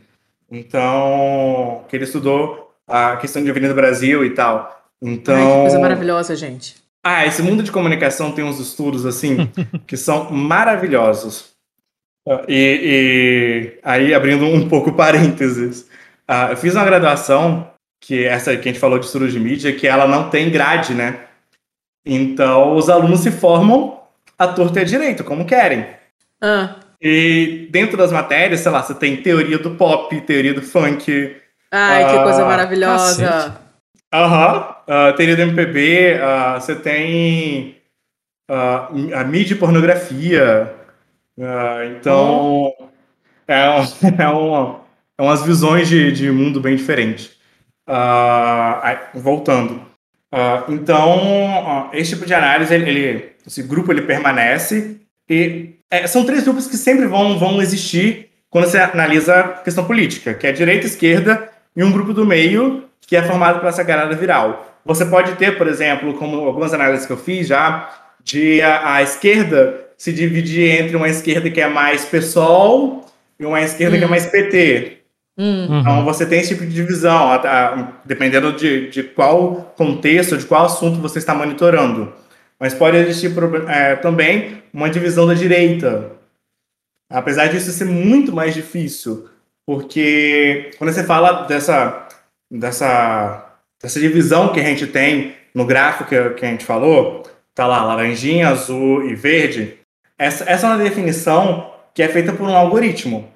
Então, 0.51 1.85
que 1.89 1.97
ele 1.97 2.05
estudou 2.05 2.73
a 2.87 3.17
questão 3.17 3.43
de 3.43 3.51
Avenida 3.51 3.75
Brasil 3.75 4.25
e 4.25 4.31
tal. 4.31 4.85
Então. 5.03 5.35
Ai, 5.35 5.53
que 5.53 5.61
coisa 5.61 5.79
maravilhosa, 5.79 6.37
gente. 6.37 6.77
Ah, 7.05 7.27
esse 7.27 7.43
mundo 7.43 7.63
de 7.63 7.73
comunicação 7.73 8.33
tem 8.33 8.45
uns 8.45 8.59
estudos 8.59 9.07
assim 9.07 9.51
que 9.87 9.97
são 9.97 10.31
maravilhosos. 10.31 11.57
E, 12.49 13.79
e, 13.79 13.81
aí, 13.85 14.13
abrindo 14.13 14.45
um 14.45 14.69
pouco 14.69 14.93
parênteses, 14.93 15.83
uh, 16.29 16.51
eu 16.51 16.57
fiz 16.57 16.75
uma 16.75 16.85
graduação 16.85 17.71
que 18.07 18.25
essa 18.25 18.57
que 18.57 18.69
a 18.69 18.73
gente 18.73 18.79
falou 18.79 19.01
de 19.01 19.07
estudo 19.07 19.29
de 19.29 19.41
mídia, 19.41 19.73
que 19.73 19.85
ela 19.85 20.07
não 20.07 20.31
tem 20.31 20.49
grade, 20.49 20.95
né? 20.95 21.23
Então, 22.07 22.77
os 22.77 22.89
alunos 22.89 23.19
se 23.19 23.33
formam 23.33 24.01
à 24.39 24.47
torta 24.47 24.79
e 24.79 24.83
à 24.83 24.85
direito, 24.85 25.25
como 25.25 25.45
querem. 25.45 25.85
Ah. 26.41 26.77
E 27.03 27.69
dentro 27.73 27.97
das 27.97 28.13
matérias, 28.13 28.61
sei 28.61 28.71
lá, 28.71 28.81
você 28.81 28.95
tem 28.95 29.17
teoria 29.17 29.59
do 29.59 29.73
pop, 29.73 30.21
teoria 30.21 30.55
do 30.55 30.63
funk. 30.63 31.37
Ai, 31.73 32.05
uh, 32.05 32.07
que 32.07 32.23
coisa 32.23 32.43
ah, 32.43 32.47
maravilhosa. 32.47 33.61
Aham. 34.15 34.77
Uh, 34.87 35.17
teoria 35.17 35.35
do 35.35 35.43
MPB, 35.43 36.15
uh, 36.15 36.61
você 36.61 36.77
tem 36.77 37.77
a 38.49 39.25
mídia 39.25 39.55
e 39.55 39.59
pornografia. 39.59 40.73
então, 41.97 42.73
oh. 42.79 42.89
é, 43.49 43.83
é, 44.23 44.29
uma, 44.29 44.81
é 45.19 45.23
umas 45.23 45.45
visões 45.45 45.89
de, 45.89 46.13
de 46.13 46.31
mundo 46.31 46.61
bem 46.61 46.77
diferentes. 46.77 47.36
Uh, 47.89 49.19
voltando. 49.19 49.75
Uh, 50.33 50.73
então, 50.73 51.87
uh, 51.89 51.91
esse 51.93 52.11
tipo 52.11 52.27
de 52.27 52.35
análise, 52.35 52.75
ele, 52.75 52.91
ele, 52.91 53.33
esse 53.47 53.63
grupo 53.63 53.93
ele 53.93 54.03
permanece 54.03 55.01
e 55.29 55.77
é, 55.91 56.07
são 56.07 56.25
três 56.25 56.43
grupos 56.43 56.67
que 56.67 56.77
sempre 56.77 57.07
vão, 57.07 57.39
vão 57.39 57.63
existir 57.63 58.31
quando 58.51 58.67
você 58.67 58.79
analisa 58.79 59.39
a 59.39 59.49
questão 59.59 59.85
política, 59.85 60.35
que 60.35 60.47
é 60.47 60.53
direita, 60.53 60.87
esquerda 60.87 61.49
e 61.77 61.85
um 61.85 61.93
grupo 61.93 62.13
do 62.13 62.27
meio 62.27 62.85
que 63.01 63.17
é 63.17 63.23
formado 63.23 63.61
por 63.61 63.69
essa 63.69 63.83
galera 63.83 64.15
viral. 64.15 64.81
Você 64.85 65.05
pode 65.05 65.37
ter, 65.37 65.57
por 65.57 65.69
exemplo, 65.69 66.15
como 66.15 66.45
algumas 66.45 66.75
análises 66.75 67.07
que 67.07 67.13
eu 67.13 67.17
fiz 67.17 67.47
já, 67.47 67.89
de 68.23 68.61
a, 68.63 68.95
a 68.95 69.03
esquerda 69.03 69.87
se 69.97 70.13
dividir 70.13 70.81
entre 70.81 70.97
uma 70.97 71.09
esquerda 71.09 71.51
que 71.51 71.61
é 71.61 71.69
mais 71.69 72.05
PSOL 72.05 73.05
e 73.39 73.47
uma 73.47 73.61
esquerda 73.63 73.97
hum. 73.97 73.99
que 73.99 74.05
é 74.05 74.09
mais 74.09 74.27
PT. 74.27 74.99
Hum. 75.39 75.81
Então 75.81 76.05
você 76.05 76.25
tem 76.25 76.41
esse 76.41 76.55
tipo 76.55 76.65
de 76.65 76.73
divisão, 76.73 77.29
dependendo 78.05 78.53
de, 78.53 78.89
de 78.89 79.03
qual 79.03 79.75
contexto, 79.77 80.39
de 80.39 80.47
qual 80.47 80.65
assunto 80.65 81.01
você 81.01 81.19
está 81.19 81.35
monitorando. 81.35 82.13
Mas 82.59 82.73
pode 82.73 82.97
existir 82.97 83.33
é, 83.69 83.97
também 83.97 84.63
uma 84.73 84.89
divisão 84.89 85.27
da 85.27 85.35
direita. 85.35 86.13
Apesar 87.11 87.49
disso 87.49 87.71
ser 87.71 87.85
muito 87.85 88.33
mais 88.33 88.55
difícil, 88.55 89.29
porque 89.67 90.71
quando 90.79 90.93
você 90.93 91.05
fala 91.05 91.43
dessa, 91.43 92.09
dessa, 92.51 93.59
dessa 93.81 94.01
divisão 94.01 94.53
que 94.53 94.61
a 94.61 94.65
gente 94.65 94.87
tem 94.87 95.35
no 95.55 95.67
gráfico 95.67 96.09
que, 96.09 96.31
que 96.31 96.47
a 96.47 96.49
gente 96.49 96.65
falou, 96.65 97.23
tá 97.55 97.67
lá 97.67 97.85
laranjinha, 97.85 98.49
azul 98.49 99.07
e 99.07 99.15
verde, 99.15 99.79
essa, 100.19 100.49
essa 100.51 100.67
é 100.67 100.71
uma 100.71 100.83
definição 100.83 101.73
que 101.95 102.03
é 102.03 102.09
feita 102.09 102.33
por 102.33 102.49
um 102.49 102.57
algoritmo. 102.57 103.31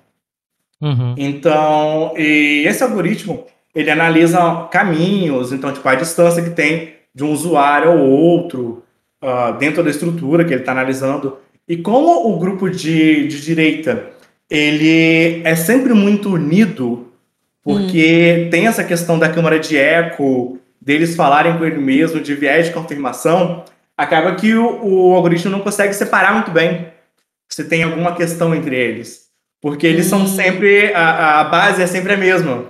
Uhum. 0.81 1.15
Então, 1.17 2.15
esse 2.17 2.83
algoritmo, 2.83 3.45
ele 3.75 3.91
analisa 3.91 4.69
caminhos, 4.71 5.53
então, 5.53 5.73
tipo, 5.73 5.89
a 5.89 5.95
distância 5.95 6.43
que 6.43 6.51
tem 6.51 6.95
de 7.15 7.23
um 7.23 7.33
usuário 7.33 7.91
ao 7.91 7.99
outro, 7.99 8.83
uh, 9.23 9.57
dentro 9.59 9.83
da 9.83 9.91
estrutura 9.91 10.45
que 10.45 10.53
ele 10.53 10.63
está 10.63 10.73
analisando. 10.73 11.39
E 11.69 11.77
como 11.77 12.29
o 12.29 12.39
grupo 12.39 12.69
de, 12.69 13.29
de 13.29 13.41
direita, 13.41 14.11
ele 14.49 15.43
é 15.45 15.55
sempre 15.55 15.93
muito 15.93 16.33
unido, 16.33 17.09
porque 17.63 18.47
hum. 18.47 18.51
tem 18.51 18.67
essa 18.67 18.83
questão 18.83 19.19
da 19.19 19.29
câmara 19.29 19.59
de 19.59 19.77
eco, 19.77 20.59
deles 20.81 21.15
falarem 21.15 21.57
com 21.59 21.65
ele 21.65 21.79
mesmo, 21.79 22.21
de 22.21 22.35
viés 22.35 22.67
de 22.67 22.73
confirmação, 22.73 23.65
acaba 23.97 24.35
que 24.35 24.55
o, 24.55 24.81
o 24.83 25.15
algoritmo 25.15 25.51
não 25.51 25.61
consegue 25.61 25.93
separar 25.93 26.33
muito 26.33 26.51
bem 26.51 26.89
se 27.49 27.65
tem 27.65 27.83
alguma 27.83 28.15
questão 28.15 28.55
entre 28.55 28.77
eles. 28.77 29.20
Porque 29.61 29.87
eles 29.87 30.07
hum. 30.07 30.11
são 30.11 30.27
sempre. 30.27 30.93
A, 30.95 31.41
a 31.41 31.45
base 31.45 31.83
é 31.83 31.87
sempre 31.87 32.13
a 32.13 32.17
mesma. 32.17 32.67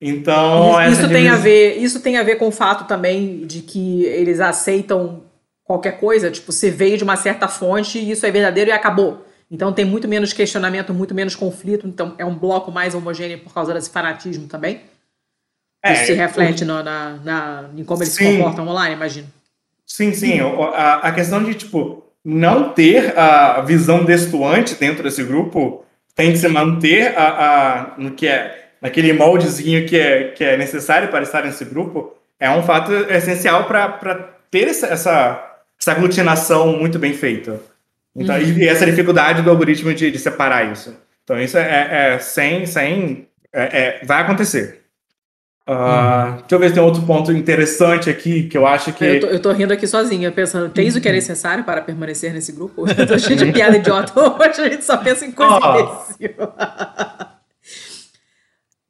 Então. 0.00 0.80
Isso, 0.90 1.08
tem 1.08 1.28
a 1.28 1.36
ver, 1.36 1.76
isso 1.78 2.00
tem 2.00 2.16
a 2.18 2.22
ver 2.22 2.36
com 2.36 2.48
o 2.48 2.52
fato 2.52 2.84
também 2.84 3.46
de 3.46 3.62
que 3.62 4.04
eles 4.04 4.40
aceitam 4.40 5.22
qualquer 5.64 5.98
coisa, 5.98 6.30
tipo, 6.30 6.52
você 6.52 6.70
veio 6.70 6.96
de 6.96 7.02
uma 7.02 7.16
certa 7.16 7.48
fonte 7.48 7.98
e 7.98 8.10
isso 8.10 8.24
é 8.24 8.30
verdadeiro 8.30 8.70
e 8.70 8.72
acabou. 8.72 9.26
Então 9.50 9.72
tem 9.72 9.84
muito 9.84 10.06
menos 10.06 10.32
questionamento, 10.32 10.94
muito 10.94 11.14
menos 11.14 11.34
conflito, 11.34 11.86
então 11.86 12.14
é 12.18 12.24
um 12.24 12.34
bloco 12.34 12.70
mais 12.70 12.94
homogêneo 12.94 13.40
por 13.40 13.52
causa 13.52 13.74
desse 13.74 13.90
fanatismo 13.90 14.46
também. 14.46 14.82
É, 15.82 15.92
isso 15.92 16.06
se 16.06 16.12
reflete 16.14 16.64
no, 16.64 16.82
na, 16.82 17.16
na, 17.24 17.70
em 17.76 17.84
como 17.84 18.02
eles 18.02 18.12
sim. 18.12 18.24
se 18.24 18.36
comportam 18.36 18.66
online, 18.68 18.94
imagino. 18.94 19.28
Sim, 19.84 20.12
sim. 20.12 20.40
A, 20.40 20.94
a 21.08 21.12
questão 21.12 21.42
de, 21.42 21.54
tipo, 21.54 22.04
não 22.24 22.70
ter 22.72 23.16
a 23.16 23.60
visão 23.60 24.04
destoante 24.04 24.74
dentro 24.74 25.04
desse 25.04 25.22
grupo 25.22 25.84
tem 26.16 26.32
que 26.32 26.38
se 26.38 26.48
manter 26.48 27.16
a, 27.16 27.28
a, 27.28 27.94
no 27.98 28.10
que 28.10 28.26
é, 28.26 28.70
naquele 28.80 29.12
moldezinho 29.12 29.86
que 29.86 29.96
é, 29.96 30.28
que 30.28 30.42
é 30.42 30.56
necessário 30.56 31.08
para 31.08 31.22
estar 31.22 31.44
nesse 31.44 31.64
grupo 31.64 32.16
é 32.40 32.50
um 32.50 32.62
fato 32.62 32.92
essencial 32.92 33.64
para 33.64 34.30
ter 34.50 34.68
essa, 34.68 34.86
essa, 34.86 35.56
essa, 35.78 35.92
aglutinação 35.92 36.76
muito 36.76 36.98
bem 36.98 37.12
feita. 37.12 37.60
Então, 38.14 38.34
uhum. 38.34 38.42
E 38.42 38.66
essa 38.66 38.86
dificuldade 38.86 39.42
do 39.42 39.50
algoritmo 39.50 39.92
de, 39.92 40.10
de 40.10 40.18
separar 40.18 40.70
isso. 40.72 40.96
Então, 41.22 41.38
isso 41.40 41.56
é, 41.58 41.62
é, 41.62 42.14
é 42.14 42.18
sem. 42.18 42.66
sem 42.66 43.28
é, 43.52 44.00
é 44.00 44.00
vai 44.04 44.22
acontecer. 44.22 44.85
Uh. 45.68 46.36
Deixa 46.38 46.54
eu 46.54 46.58
ver 46.60 46.68
se 46.68 46.74
tem 46.74 46.82
outro 46.82 47.02
ponto 47.02 47.32
interessante 47.32 48.08
aqui 48.08 48.44
que 48.44 48.56
eu 48.56 48.64
acho 48.64 48.92
que. 48.92 49.04
Eu 49.04 49.20
tô, 49.20 49.26
eu 49.26 49.40
tô 49.40 49.50
rindo 49.50 49.72
aqui 49.72 49.84
sozinha, 49.84 50.30
pensando, 50.30 50.68
tens 50.68 50.94
o 50.94 51.00
que 51.00 51.08
é 51.08 51.12
necessário 51.12 51.64
para 51.64 51.82
permanecer 51.82 52.32
nesse 52.32 52.52
grupo? 52.52 52.84
Eu 52.96 53.04
tô 53.06 53.18
cheio 53.18 53.36
de 53.36 53.50
piada 53.50 53.76
idiota 53.76 54.12
hoje, 54.16 54.60
a 54.60 54.68
gente 54.68 54.84
só 54.84 54.96
pensa 54.96 55.26
em 55.26 55.32
coisa 55.32 55.58
oh. 55.58 56.06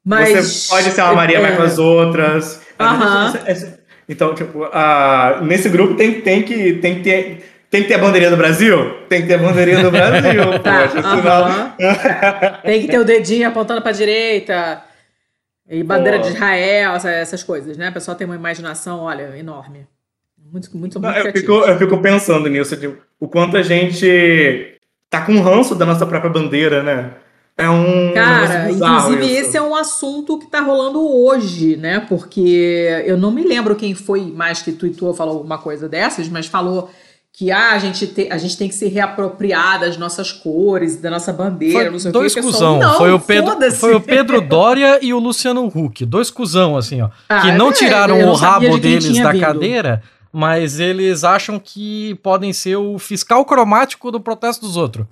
Mas. 0.05 0.29
Você 0.29 0.69
pode 0.69 0.91
ser 0.91 1.03
uma 1.03 1.15
Maria, 1.15 1.39
é... 1.39 1.41
vai 1.41 1.57
com 1.57 1.63
as 1.63 1.79
outras. 1.79 2.61
Uh 2.79 2.85
-huh. 2.85 3.79
Então, 4.07 4.35
tipo, 4.35 4.65
uh, 4.65 5.45
nesse 5.45 5.71
grupo 5.71 5.95
tem, 5.95 6.21
tem, 6.21 6.43
que, 6.43 6.75
tem 6.75 6.97
que 6.97 7.03
ter. 7.03 7.53
Tem 7.69 7.83
que 7.83 7.89
ter 7.89 7.95
a 7.95 7.99
bandeirinha 7.99 8.31
do 8.31 8.37
Brasil? 8.37 8.99
Tem 9.09 9.23
que 9.23 9.29
ter 9.29 9.35
a 9.35 9.39
bandeirinha 9.39 9.83
do 9.83 9.91
Brasil, 9.91 10.59
tá, 10.63 10.83
poxa, 10.83 11.01
uh 11.01 11.03
-huh. 11.03 11.17
senão... 11.17 12.63
Tem 12.63 12.81
que 12.83 12.87
ter 12.87 12.99
o 12.99 13.05
dedinho 13.05 13.49
apontando 13.49 13.83
pra 13.83 13.91
direita. 13.91 14.86
E 15.69 15.83
bandeira 15.83 16.19
de 16.19 16.29
Israel, 16.29 16.95
essas 16.95 17.43
coisas, 17.43 17.77
né? 17.77 17.91
O 17.91 17.93
pessoal 17.93 18.17
tem 18.17 18.25
uma 18.25 18.37
imaginação, 18.37 19.01
olha, 19.01 19.37
enorme. 19.37 19.87
Muito, 20.39 20.77
muito, 20.77 21.01
muito 21.01 21.19
eu, 21.19 21.33
fico, 21.33 21.53
eu 21.53 21.79
fico 21.79 21.99
pensando 21.99 22.49
nisso, 22.49 22.77
tipo, 22.77 22.97
o 23.19 23.27
quanto 23.27 23.57
a 23.57 23.63
gente 23.63 24.79
tá 25.11 25.23
com 25.23 25.41
ranço 25.41 25.75
da 25.75 25.85
nossa 25.85 26.07
própria 26.07 26.31
bandeira, 26.31 26.83
né? 26.83 27.15
É 27.59 27.69
um. 27.69 28.13
Cara, 28.13 28.71
inclusive 28.71 29.25
isso. 29.25 29.49
esse 29.49 29.57
é 29.57 29.63
um 29.63 29.75
assunto 29.75 30.39
que 30.39 30.47
tá 30.47 30.61
rolando 30.61 31.01
hoje, 31.01 31.77
né? 31.77 32.01
Porque 32.01 33.03
eu 33.07 33.17
não 33.17 33.31
me 33.31 33.43
lembro 33.43 33.75
quem 33.75 33.95
foi 33.95 34.31
mais 34.31 34.61
que 34.61 34.73
tweetou, 34.73 35.15
falou 35.15 35.39
alguma 35.39 35.57
coisa 35.57 35.89
dessas, 35.89 36.29
mas 36.29 36.47
falou 36.47 36.91
que 37.37 37.53
ah, 37.53 37.73
a, 37.73 37.79
gente 37.79 38.07
te, 38.07 38.29
a 38.31 38.39
gente 38.39 38.57
tem 38.57 38.67
que 38.67 38.75
se 38.75 38.89
reapropriar 38.89 39.79
das 39.79 39.99
nossas 39.99 40.33
cores, 40.33 40.97
da 40.97 41.11
nossa 41.11 41.35
bandeira, 41.35 41.83
foi 41.83 41.91
não 41.91 41.99
sei 41.99 42.11
dois 42.11 42.33
o 42.33 42.35
que. 42.35 42.41
Cuzão. 42.41 42.79
Não, 42.79 42.97
foi, 42.97 43.13
o 43.13 43.21
Pedro, 43.21 43.73
foi 43.73 43.95
o 43.95 44.01
Pedro 44.01 44.41
Dória 44.41 44.99
e 45.03 45.13
o 45.13 45.19
Luciano 45.19 45.67
Huck. 45.67 46.07
Dois 46.07 46.31
cuzão, 46.31 46.79
assim, 46.79 47.03
ó. 47.03 47.11
Ah, 47.29 47.43
que 47.43 47.53
não 47.53 47.69
é, 47.69 47.73
tiraram 47.75 48.19
não 48.19 48.31
o 48.31 48.35
rabo 48.35 48.71
de 48.71 48.81
deles 48.81 49.19
da 49.19 49.33
vindo. 49.33 49.41
cadeira, 49.43 50.03
mas 50.33 50.81
eles 50.81 51.25
acham 51.25 51.61
que 51.63 52.15
podem 52.23 52.55
ser 52.55 52.77
o 52.77 52.99
fiscal 52.99 53.45
cromático 53.45 54.11
do 54.11 54.19
protesto 54.19 54.65
dos 54.65 54.79
outros. 54.79 55.05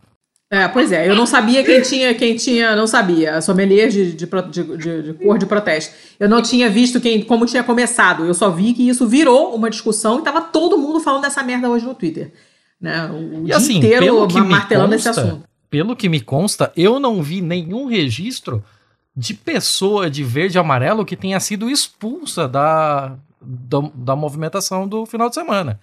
É, 0.50 0.68
pois 0.68 0.92
é, 0.92 1.08
eu 1.08 1.16
não 1.16 1.26
sabia 1.26 1.64
quem 1.64 1.80
tinha, 1.82 2.14
quem 2.14 2.36
tinha, 2.36 2.76
não 2.76 2.86
sabia, 2.86 3.40
sommelier 3.40 3.88
de, 3.88 4.12
de, 4.12 4.26
de, 4.26 5.02
de, 5.02 5.14
cor 5.14 5.38
de 5.38 5.46
protesto. 5.46 5.94
Eu 6.20 6.28
não 6.28 6.42
tinha 6.42 6.70
visto 6.70 7.00
quem, 7.00 7.22
como 7.22 7.46
tinha 7.46 7.64
começado, 7.64 8.24
eu 8.24 8.34
só 8.34 8.50
vi 8.50 8.72
que 8.74 8.86
isso 8.86 9.08
virou 9.08 9.54
uma 9.54 9.70
discussão 9.70 10.20
e 10.20 10.22
tava 10.22 10.40
todo 10.40 10.78
mundo 10.78 11.00
falando 11.00 11.22
dessa 11.22 11.42
merda 11.42 11.68
hoje 11.68 11.84
no 11.84 11.94
Twitter. 11.94 12.32
Né? 12.80 13.06
O 13.10 13.42
e 13.42 13.44
dia 13.46 13.56
assim, 13.56 13.78
inteiro 13.78 14.28
martelando 14.44 14.92
consta, 14.92 15.10
esse 15.10 15.20
assunto. 15.20 15.44
Pelo 15.70 15.96
que 15.96 16.08
me 16.08 16.20
consta, 16.20 16.70
eu 16.76 17.00
não 17.00 17.22
vi 17.22 17.40
nenhum 17.40 17.86
registro 17.86 18.62
de 19.16 19.32
pessoa 19.32 20.10
de 20.10 20.22
verde 20.22 20.58
e 20.58 20.60
amarelo 20.60 21.04
que 21.04 21.16
tenha 21.16 21.40
sido 21.40 21.70
expulsa 21.70 22.46
da, 22.46 23.16
da, 23.40 23.78
da 23.94 24.14
movimentação 24.14 24.86
do 24.86 25.06
final 25.06 25.28
de 25.28 25.34
semana. 25.34 25.80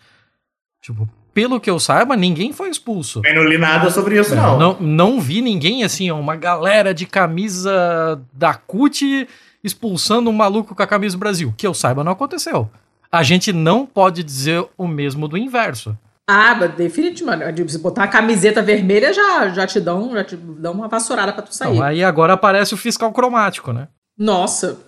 Tipo, 0.81 1.09
pelo 1.33 1.59
que 1.59 1.69
eu 1.69 1.79
saiba, 1.79 2.15
ninguém 2.15 2.51
foi 2.51 2.69
expulso. 2.69 3.21
Eu 3.25 3.35
não 3.35 3.43
li 3.43 3.57
nada 3.57 3.89
sobre 3.89 4.19
isso, 4.19 4.35
não. 4.35 4.59
Não, 4.59 4.77
não 4.79 5.21
vi 5.21 5.41
ninguém, 5.41 5.83
assim, 5.83 6.11
uma 6.11 6.35
galera 6.35 6.93
de 6.93 7.05
camisa 7.05 8.21
da 8.33 8.53
CUT 8.53 9.27
expulsando 9.63 10.29
um 10.29 10.33
maluco 10.33 10.75
com 10.75 10.83
a 10.83 10.87
camisa 10.87 11.15
do 11.15 11.19
Brasil. 11.19 11.53
Que 11.57 11.65
eu 11.65 11.73
saiba, 11.73 12.03
não 12.03 12.11
aconteceu. 12.11 12.69
A 13.11 13.23
gente 13.23 13.53
não 13.53 13.85
pode 13.85 14.23
dizer 14.23 14.65
o 14.77 14.87
mesmo 14.87 15.27
do 15.27 15.37
inverso. 15.37 15.97
Ah, 16.27 16.53
definitivamente. 16.53 17.71
Se 17.71 17.77
botar 17.77 18.03
a 18.03 18.07
camiseta 18.07 18.61
vermelha, 18.61 19.13
já, 19.13 19.49
já 19.49 19.67
te 19.67 19.79
dão, 19.79 20.13
já 20.13 20.23
te 20.23 20.35
dão 20.35 20.73
uma 20.73 20.87
vassourada 20.87 21.33
pra 21.33 21.41
tu 21.41 21.53
sair. 21.53 21.73
Então, 21.73 21.85
aí 21.85 22.03
agora 22.03 22.33
aparece 22.33 22.73
o 22.73 22.77
fiscal 22.77 23.11
cromático, 23.11 23.73
né? 23.73 23.87
Nossa. 24.17 24.79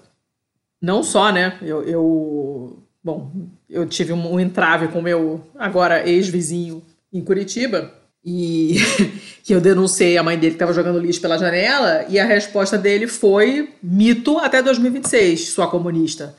Não 0.82 1.04
só, 1.04 1.32
né? 1.32 1.58
Eu, 1.62 1.84
eu 1.84 2.84
Bom, 3.04 3.30
eu 3.74 3.88
tive 3.88 4.14
um, 4.14 4.34
um 4.34 4.40
entrave 4.40 4.88
com 4.88 5.02
meu 5.02 5.42
agora 5.58 6.08
ex-vizinho 6.08 6.84
em 7.12 7.22
Curitiba 7.22 7.92
e 8.24 8.76
que 9.44 9.54
eu 9.54 9.60
denunciei 9.60 10.18
a 10.18 10.24
mãe 10.24 10.38
dele 10.38 10.52
que 10.52 10.56
estava 10.56 10.72
jogando 10.72 11.00
lixo 11.00 11.20
pela 11.20 11.38
janela 11.38 12.06
e 12.08 12.20
a 12.20 12.26
resposta 12.26 12.78
dele 12.78 13.08
foi 13.08 13.74
mito 13.82 14.38
até 14.38 14.62
2026, 14.62 15.50
sua 15.50 15.68
comunista. 15.68 16.36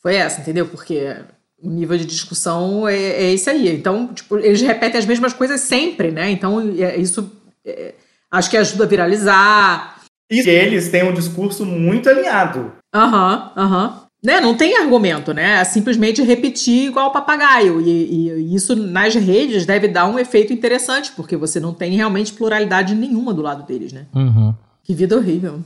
Foi 0.00 0.14
essa, 0.14 0.40
entendeu? 0.40 0.66
Porque 0.66 1.16
o 1.60 1.68
nível 1.68 1.98
de 1.98 2.06
discussão 2.06 2.88
é, 2.88 2.96
é 2.96 3.32
esse 3.32 3.50
aí. 3.50 3.68
Então, 3.74 4.14
tipo, 4.14 4.38
eles 4.38 4.62
repetem 4.62 4.98
as 4.98 5.06
mesmas 5.06 5.32
coisas 5.32 5.60
sempre, 5.60 6.12
né? 6.12 6.30
Então, 6.30 6.60
é, 6.78 6.96
isso 6.96 7.30
é, 7.66 7.94
acho 8.30 8.48
que 8.48 8.56
ajuda 8.56 8.84
a 8.84 8.86
viralizar. 8.86 10.02
E 10.30 10.48
eles 10.48 10.88
têm 10.88 11.02
um 11.02 11.12
discurso 11.12 11.66
muito 11.66 12.08
alinhado. 12.08 12.72
Aham, 12.94 13.52
uhum, 13.56 13.62
aham. 13.62 13.88
Uhum. 13.88 14.07
Né? 14.22 14.40
Não 14.40 14.56
tem 14.56 14.76
argumento, 14.76 15.32
né? 15.32 15.60
É 15.60 15.64
simplesmente 15.64 16.22
repetir 16.22 16.88
igual 16.88 17.12
papagaio. 17.12 17.80
E, 17.80 17.90
e, 17.90 18.54
isso 18.54 18.74
nas 18.74 19.14
redes 19.14 19.64
deve 19.64 19.86
dar 19.86 20.06
um 20.06 20.18
efeito 20.18 20.52
interessante, 20.52 21.12
porque 21.12 21.36
você 21.36 21.60
não 21.60 21.72
tem 21.72 21.92
realmente 21.92 22.32
pluralidade 22.32 22.94
nenhuma 22.94 23.32
do 23.32 23.42
lado 23.42 23.64
deles, 23.64 23.92
né? 23.92 24.06
Uhum. 24.14 24.52
Que 24.82 24.92
vida 24.92 25.16
horrível. 25.16 25.62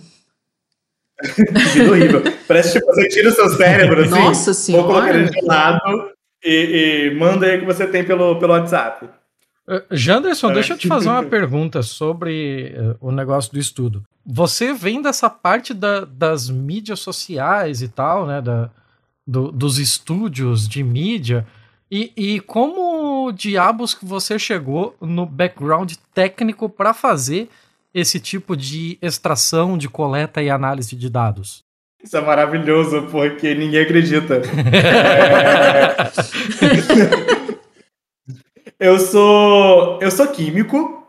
que 1.23 1.79
vida 1.79 1.91
horrível. 1.91 2.23
Parece 2.47 2.79
que 2.79 2.85
você 2.85 3.09
tira 3.09 3.31
o 3.31 3.33
seu 3.33 3.49
cérebro, 3.51 4.03
assim. 4.03 4.11
Nossa 4.11 4.53
senhora. 4.53 4.85
Ou 4.87 4.93
coloca 4.93 5.11
ele 5.15 5.31
de 5.31 5.47
lado 5.47 6.11
e, 6.45 7.09
e 7.11 7.19
manda 7.19 7.47
aí 7.47 7.57
o 7.57 7.61
que 7.61 7.67
você 7.67 7.87
tem 7.87 8.05
pelo, 8.05 8.39
pelo 8.39 8.53
WhatsApp. 8.53 9.09
Uh, 9.69 9.83
Janderson, 9.91 10.51
é. 10.51 10.55
deixa 10.55 10.75
eu 10.75 10.79
te 10.79 10.89
fazer 10.89 11.09
uma 11.09 11.23
pergunta 11.25 11.83
sobre 11.83 12.75
uh, 12.77 12.97
o 13.01 13.13
negócio 13.13 13.53
do 13.53 13.59
estudo. 13.59 14.03
Você 14.25 14.73
vem 14.73 15.03
dessa 15.03 15.29
parte 15.29 15.75
da, 15.75 16.05
das 16.05 16.49
mídias 16.49 17.01
sociais 17.01 17.83
e 17.83 17.89
tal, 17.89 18.27
né? 18.27 18.41
Da, 18.41 18.71
do, 19.27 19.53
dos 19.53 19.79
estúdios 19.79 20.69
de 20.69 20.83
mídia. 20.83 21.47
E, 21.91 22.13
e 22.17 22.41
como 22.41 23.13
como 23.23 23.31
diabos 23.31 23.95
que 23.95 24.05
você 24.05 24.37
chegou 24.37 24.97
no 25.01 25.25
background 25.25 25.93
técnico 26.13 26.69
para 26.69 26.93
fazer 26.93 27.49
esse 27.95 28.19
tipo 28.19 28.57
de 28.57 28.99
extração, 29.01 29.79
de 29.79 29.89
coleta 29.89 30.43
e 30.43 30.51
análise 30.51 30.97
de 30.97 31.09
dados? 31.09 31.63
Isso 32.03 32.17
é 32.17 32.21
maravilhoso, 32.21 33.07
porque 33.13 33.55
ninguém 33.55 33.83
acredita. 33.83 34.43
é... 37.39 37.41
eu 38.83 38.99
sou 38.99 39.99
eu 40.03 40.11
sou 40.11 40.26
químico. 40.26 41.07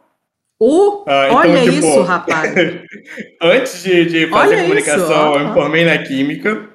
Uh, 0.61 1.03
ah, 1.07 1.25
então, 1.25 1.37
olha 1.37 1.61
tipo, 1.63 1.85
isso, 1.85 2.01
rapaz. 2.03 2.53
antes 3.41 3.83
de, 3.83 4.05
de 4.05 4.27
fazer 4.27 4.55
olha 4.55 4.63
comunicação, 4.63 5.31
isso, 5.31 5.39
eu 5.39 5.47
me 5.47 5.53
formei 5.53 5.83
na 5.83 5.97
química. 5.97 6.69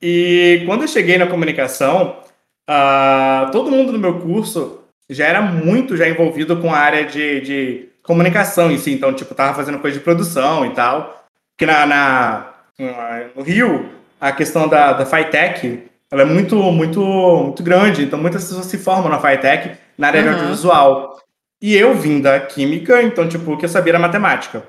E 0.00 0.62
quando 0.64 0.82
eu 0.82 0.88
cheguei 0.88 1.18
na 1.18 1.26
comunicação, 1.26 2.20
uh, 2.70 3.50
todo 3.50 3.70
mundo 3.70 3.92
no 3.92 3.98
meu 3.98 4.20
curso 4.20 4.80
já 5.10 5.26
era 5.26 5.42
muito 5.42 5.96
já 5.96 6.08
envolvido 6.08 6.56
com 6.58 6.72
a 6.72 6.78
área 6.78 7.04
de, 7.04 7.40
de 7.40 7.88
comunicação 8.02 8.70
em 8.70 8.78
si. 8.78 8.92
Então, 8.92 9.12
tipo, 9.12 9.34
tava 9.34 9.54
fazendo 9.54 9.80
coisa 9.80 9.98
de 9.98 10.04
produção 10.04 10.64
e 10.64 10.70
tal. 10.70 11.26
Porque 11.52 11.66
na, 11.66 11.84
na 11.84 12.54
no 13.34 13.42
Rio, 13.42 13.90
a 14.20 14.30
questão 14.32 14.68
da, 14.68 14.92
da 14.92 15.04
FITech, 15.04 15.82
ela 16.10 16.22
é 16.22 16.24
muito, 16.24 16.56
muito, 16.56 17.00
muito 17.00 17.62
grande. 17.62 18.04
Então, 18.04 18.18
muitas 18.18 18.44
pessoas 18.44 18.66
se 18.66 18.78
formam 18.78 19.10
na 19.10 19.20
FITech 19.20 19.76
na 19.98 20.06
área 20.06 20.20
uhum. 20.22 20.28
de 20.28 20.34
audiovisual. 20.34 21.20
E 21.60 21.76
eu 21.76 21.94
vim 21.94 22.20
da 22.20 22.38
química, 22.38 23.02
então, 23.02 23.28
tipo, 23.28 23.52
o 23.52 23.58
que 23.58 23.64
eu 23.64 23.68
sabia 23.68 23.90
era 23.90 23.98
matemática. 23.98 24.62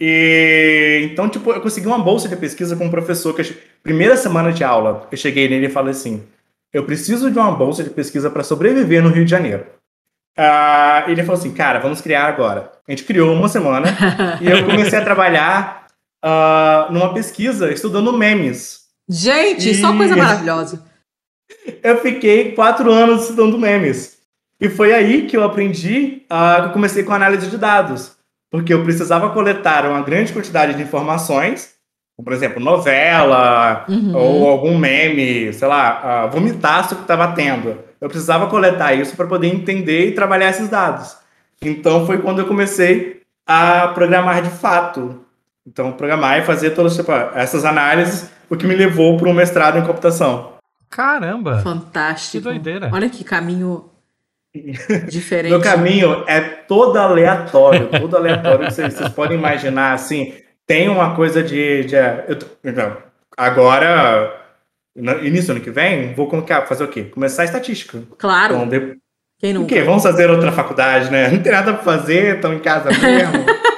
E 0.00 1.08
então, 1.10 1.28
tipo, 1.28 1.50
eu 1.50 1.60
consegui 1.60 1.86
uma 1.86 1.98
bolsa 1.98 2.28
de 2.28 2.36
pesquisa 2.36 2.76
com 2.76 2.86
um 2.86 2.90
professor 2.90 3.34
que 3.34 3.56
primeira 3.82 4.16
semana 4.16 4.52
de 4.52 4.62
aula, 4.62 5.06
eu 5.10 5.18
cheguei 5.18 5.48
nele 5.48 5.66
e 5.66 5.70
falei 5.70 5.90
assim: 5.90 6.24
"Eu 6.72 6.84
preciso 6.84 7.30
de 7.30 7.38
uma 7.38 7.50
bolsa 7.50 7.82
de 7.82 7.90
pesquisa 7.90 8.30
para 8.30 8.44
sobreviver 8.44 9.02
no 9.02 9.10
Rio 9.10 9.24
de 9.24 9.30
Janeiro". 9.30 9.66
Uh, 10.38 11.10
ele 11.10 11.24
falou 11.24 11.38
assim: 11.38 11.52
"Cara, 11.52 11.80
vamos 11.80 12.00
criar 12.00 12.26
agora". 12.26 12.70
A 12.86 12.92
gente 12.92 13.02
criou 13.02 13.34
uma 13.34 13.48
semana 13.48 13.88
e 14.40 14.48
eu 14.48 14.64
comecei 14.64 14.98
a 14.98 15.04
trabalhar 15.04 15.88
uh, 16.24 16.92
numa 16.92 17.12
pesquisa 17.12 17.72
estudando 17.72 18.16
memes. 18.16 18.86
Gente, 19.08 19.70
e... 19.70 19.74
só 19.74 19.96
coisa 19.96 20.16
maravilhosa. 20.16 20.84
eu 21.82 22.00
fiquei 22.00 22.52
quatro 22.52 22.92
anos 22.92 23.22
estudando 23.22 23.58
memes. 23.58 24.17
E 24.60 24.68
foi 24.68 24.92
aí 24.92 25.26
que 25.26 25.36
eu 25.36 25.44
aprendi, 25.44 26.22
uh, 26.24 26.62
que 26.62 26.68
eu 26.68 26.72
comecei 26.72 27.02
com 27.04 27.12
análise 27.12 27.48
de 27.48 27.56
dados 27.56 28.18
porque 28.50 28.72
eu 28.72 28.82
precisava 28.82 29.30
coletar 29.30 29.86
uma 29.86 30.02
grande 30.02 30.32
quantidade 30.32 30.74
de 30.74 30.82
informações, 30.82 31.74
como, 32.16 32.24
por 32.24 32.32
exemplo, 32.32 32.62
novela 32.62 33.84
uhum. 33.88 34.16
ou 34.16 34.48
algum 34.48 34.76
meme, 34.78 35.52
sei 35.52 35.68
lá, 35.68 36.26
uh, 36.26 36.30
vomitaço 36.30 36.96
que 36.96 37.02
estava 37.02 37.32
tendo. 37.32 37.76
Eu 38.00 38.08
precisava 38.08 38.46
coletar 38.46 38.94
isso 38.94 39.16
para 39.16 39.26
poder 39.26 39.48
entender 39.48 40.08
e 40.08 40.12
trabalhar 40.12 40.50
esses 40.50 40.68
dados. 40.68 41.16
Então 41.60 42.06
foi 42.06 42.18
quando 42.18 42.40
eu 42.40 42.46
comecei 42.46 43.22
a 43.46 43.88
programar 43.88 44.42
de 44.42 44.50
fato. 44.50 45.24
Então, 45.66 45.92
programar 45.92 46.38
e 46.38 46.42
fazer 46.42 46.70
todas 46.70 46.96
tipo, 46.96 47.12
essas 47.34 47.62
análises, 47.62 48.30
o 48.48 48.56
que 48.56 48.66
me 48.66 48.74
levou 48.74 49.18
para 49.18 49.28
um 49.28 49.34
mestrado 49.34 49.76
em 49.76 49.84
computação. 49.84 50.52
Caramba! 50.88 51.58
Fantástico. 51.58 52.38
Que 52.38 52.40
doideira. 52.40 52.88
Olha 52.90 53.10
que 53.10 53.22
caminho 53.22 53.84
Diferente. 55.08 55.50
Meu 55.50 55.60
caminho 55.60 56.24
é 56.26 56.40
todo 56.40 56.96
aleatório, 56.96 57.88
todo 57.88 58.16
aleatório 58.16 58.66
que 58.66 58.74
vocês, 58.74 58.94
vocês 58.94 59.08
podem 59.10 59.38
imaginar, 59.38 59.92
assim, 59.92 60.34
tem 60.66 60.88
uma 60.88 61.14
coisa 61.14 61.42
de... 61.42 61.84
de 61.84 61.94
eu, 61.94 62.38
então, 62.64 62.96
agora, 63.36 64.32
no 64.94 65.24
início 65.24 65.46
do 65.46 65.52
ano 65.52 65.60
que 65.60 65.70
vem, 65.70 66.14
vou 66.14 66.30
fazer 66.66 66.84
o 66.84 66.88
quê? 66.88 67.04
Começar 67.04 67.42
a 67.42 67.44
estatística. 67.46 68.02
Claro. 68.18 68.56
Então, 68.56 68.68
de... 68.68 68.96
Quem 69.38 69.54
nunca? 69.54 69.66
O 69.66 69.68
quê? 69.68 69.82
Vamos 69.82 70.02
fazer 70.02 70.28
outra 70.28 70.50
faculdade, 70.50 71.10
né? 71.10 71.28
Não 71.30 71.40
tem 71.40 71.52
nada 71.52 71.72
pra 71.74 71.82
fazer, 71.82 72.36
estão 72.36 72.52
em 72.52 72.58
casa 72.58 72.90
mesmo. 72.90 73.46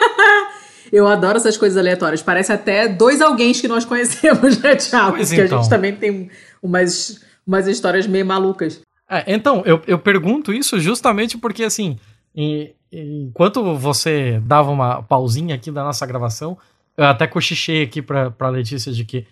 Eu 0.93 1.07
adoro 1.07 1.37
essas 1.37 1.57
coisas 1.57 1.79
aleatórias. 1.79 2.23
Parece 2.23 2.53
até 2.53 2.89
dois 2.89 3.21
alguém 3.21 3.53
que 3.53 3.69
nós 3.69 3.85
conhecemos, 3.85 4.61
né, 4.61 4.75
Thiago? 4.75 5.17
Pois 5.17 5.29
Porque 5.29 5.43
então. 5.43 5.59
a 5.59 5.63
gente 5.63 5.71
também 5.71 5.95
tem 5.95 6.31
umas, 6.61 7.21
umas 7.47 7.69
histórias 7.69 8.07
meio 8.07 8.27
malucas. 8.27 8.81
É, 9.11 9.25
então, 9.35 9.63
eu, 9.67 9.83
eu 9.89 9.99
pergunto 9.99 10.53
isso 10.53 10.79
justamente 10.79 11.37
porque, 11.37 11.65
assim, 11.65 11.99
em, 12.33 12.73
enquanto 12.93 13.77
você 13.77 14.41
dava 14.45 14.71
uma 14.71 15.03
pausinha 15.03 15.57
aqui 15.57 15.71
da 15.73 15.83
nossa 15.83 16.07
gravação, 16.07 16.57
eu 16.97 17.05
até 17.05 17.27
cochichei 17.27 17.83
aqui 17.83 18.01
pra, 18.01 18.31
pra 18.31 18.49
Letícia 18.49 18.93
de 18.93 19.05
que, 19.05 19.27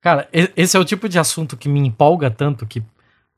cara, 0.00 0.28
esse 0.32 0.76
é 0.76 0.80
o 0.80 0.84
tipo 0.84 1.08
de 1.08 1.18
assunto 1.18 1.56
que 1.56 1.68
me 1.68 1.78
empolga 1.78 2.28
tanto, 2.28 2.66
que, 2.66 2.82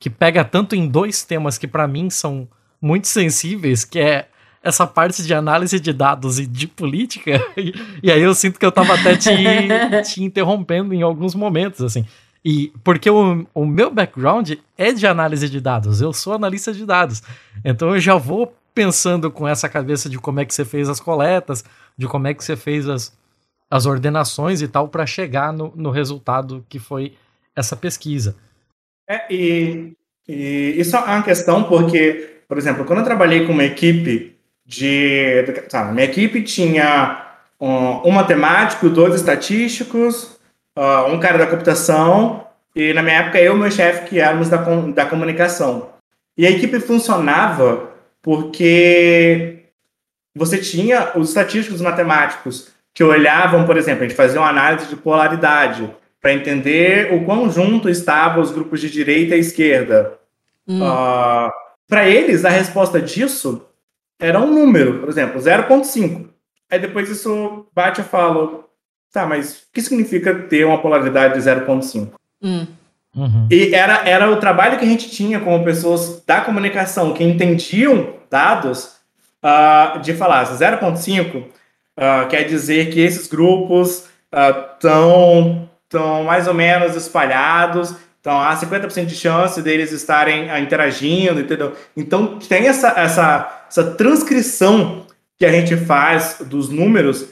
que 0.01 0.09
pega 0.09 0.43
tanto 0.45 0.75
em 0.75 0.89
dois 0.89 1.25
temas 1.25 1.59
que 1.59 1.69
para 1.69 1.87
mim 1.87 2.09
são 2.09 2.49
muito 2.81 3.07
sensíveis, 3.07 3.85
que 3.85 3.99
é 3.99 4.29
essa 4.63 4.87
parte 4.87 5.23
de 5.23 5.35
análise 5.35 5.79
de 5.79 5.93
dados 5.93 6.39
e 6.39 6.47
de 6.47 6.67
política, 6.67 7.33
e, 7.55 7.75
e 8.03 8.11
aí 8.11 8.23
eu 8.23 8.35
sinto 8.35 8.59
que 8.59 8.65
eu 8.65 8.73
tava 8.73 8.95
até 8.95 9.15
te, 9.17 9.31
te 10.09 10.23
interrompendo 10.23 10.95
em 10.95 11.03
alguns 11.03 11.35
momentos, 11.35 11.83
assim. 11.83 12.07
E 12.45 12.73
porque 12.83 13.09
o, 13.09 13.47
o 13.55 13.65
meu 13.65 13.91
background 13.91 14.53
é 14.77 14.93
de 14.93 15.07
análise 15.07 15.49
de 15.49 15.61
dados, 15.61 16.01
eu 16.01 16.13
sou 16.13 16.33
analista 16.33 16.73
de 16.73 16.85
dados. 16.85 17.23
Então 17.65 17.95
eu 17.95 18.01
já 18.01 18.17
vou 18.17 18.53
pensando 18.75 19.31
com 19.31 19.47
essa 19.47 19.69
cabeça 19.69 20.09
de 20.09 20.19
como 20.19 20.41
é 20.41 20.45
que 20.45 20.55
você 20.55 20.65
fez 20.65 20.89
as 20.89 20.99
coletas, 20.99 21.65
de 21.97 22.07
como 22.09 22.27
é 22.27 22.35
que 22.35 22.43
você 22.43 22.57
fez 22.57 22.89
as, 22.89 23.17
as 23.71 23.87
ordenações 23.87 24.61
e 24.63 24.69
tal, 24.69 24.89
para 24.89 25.07
chegar 25.07 25.53
no, 25.53 25.73
no 25.77 25.91
resultado 25.91 26.65
que 26.69 26.79
foi 26.79 27.15
essa 27.55 27.77
pesquisa. 27.77 28.35
É, 29.09 29.33
e, 29.33 29.93
e, 30.27 30.75
isso 30.79 30.97
é 30.97 31.01
uma 31.01 31.23
questão 31.23 31.65
porque, 31.65 32.41
por 32.49 32.59
exemplo, 32.59 32.85
quando 32.85 33.01
eu 33.01 33.05
trabalhei 33.05 33.47
com 33.47 33.53
uma 33.53 33.65
equipe 33.65 34.37
de. 34.65 35.45
Minha 35.93 36.05
equipe 36.05 36.43
tinha 36.43 37.37
um, 37.61 38.09
um 38.09 38.11
matemático, 38.11 38.89
dois 38.89 39.15
estatísticos, 39.15 40.32
uh, 40.79 41.13
um 41.13 41.19
cara 41.19 41.39
da 41.39 41.47
computação 41.47 42.47
e 42.75 42.93
na 42.93 43.03
minha 43.03 43.17
época 43.17 43.41
eu 43.41 43.55
e 43.55 43.59
meu 43.59 43.71
chefe 43.71 44.09
que 44.09 44.21
éramos 44.21 44.49
da, 44.49 44.59
com, 44.59 44.91
da 44.91 45.07
comunicação. 45.07 45.91
E 46.37 46.47
a 46.47 46.51
equipe 46.51 46.81
funcionava 46.81 47.91
porque 48.23 49.65
você 50.35 50.59
tinha 50.59 51.13
os 51.17 51.29
estatísticos 51.29 51.81
matemáticos 51.81 52.71
que 52.95 53.05
olhavam, 53.05 53.67
por 53.67 53.77
exemplo, 53.77 54.05
a 54.05 54.09
gente 54.09 54.17
fazia 54.17 54.41
uma 54.41 54.49
análise 54.49 54.87
de 54.87 54.97
polaridade 54.97 55.91
para 56.21 56.33
entender 56.33 57.13
o 57.13 57.25
quão 57.25 57.51
junto 57.51 57.89
estavam 57.89 58.43
os 58.43 58.51
grupos 58.51 58.81
de 58.81 58.91
direita 58.91 59.35
e 59.35 59.41
esquerda. 59.41 60.19
Hum. 60.67 60.81
Uh, 60.81 61.51
para 61.89 62.09
eles, 62.09 62.45
a 62.45 62.51
resposta 62.51 63.01
disso 63.01 63.67
era 64.21 64.39
um 64.39 64.53
número, 64.53 65.01
por 65.01 65.09
exemplo, 65.09 65.41
0,5. 65.41 66.29
Aí 66.71 66.79
depois 66.79 67.11
isso 67.11 67.67
bate 67.75 68.01
e 68.01 68.05
fala, 68.05 68.65
Tá, 69.13 69.27
mas 69.27 69.53
o 69.53 69.57
que 69.73 69.83
significa 69.83 70.35
ter 70.35 70.65
uma 70.65 70.79
polaridade 70.79 71.35
de 71.35 71.41
0,5? 71.41 72.09
Hum. 72.43 72.67
Uhum. 73.15 73.47
E 73.51 73.75
era, 73.75 74.09
era 74.09 74.31
o 74.31 74.37
trabalho 74.37 74.79
que 74.79 74.85
a 74.87 74.89
gente 74.89 75.11
tinha 75.11 75.39
com 75.39 75.63
pessoas 75.63 76.23
da 76.27 76.41
comunicação 76.41 77.13
que 77.13 77.23
entendiam 77.23 78.15
dados 78.31 78.97
uh, 79.45 80.01
de 80.01 80.15
falar 80.15 80.45
0,5 80.47 81.37
uh, 81.37 81.45
ah, 81.95 82.27
quer 82.31 82.45
dizer 82.45 82.91
que 82.91 83.01
esses 83.01 83.27
grupos 83.27 84.07
estão 84.33 85.69
uh, 85.93 86.25
mais 86.25 86.49
ou 86.49 86.55
menos 86.55 86.97
espalhados, 86.97 87.95
então 88.19 88.41
há 88.41 88.57
50% 88.57 89.05
de 89.05 89.15
chance 89.15 89.61
deles 89.61 89.93
estarem 89.93 90.51
uh, 90.51 90.57
interagindo, 90.57 91.39
entendeu? 91.39 91.77
Então 91.95 92.39
tem 92.39 92.67
essa, 92.67 92.95
essa, 92.97 93.65
essa 93.69 93.91
transcrição 93.91 95.05
que 95.39 95.45
a 95.45 95.53
gente 95.53 95.77
faz 95.77 96.39
dos 96.41 96.71
números 96.71 97.27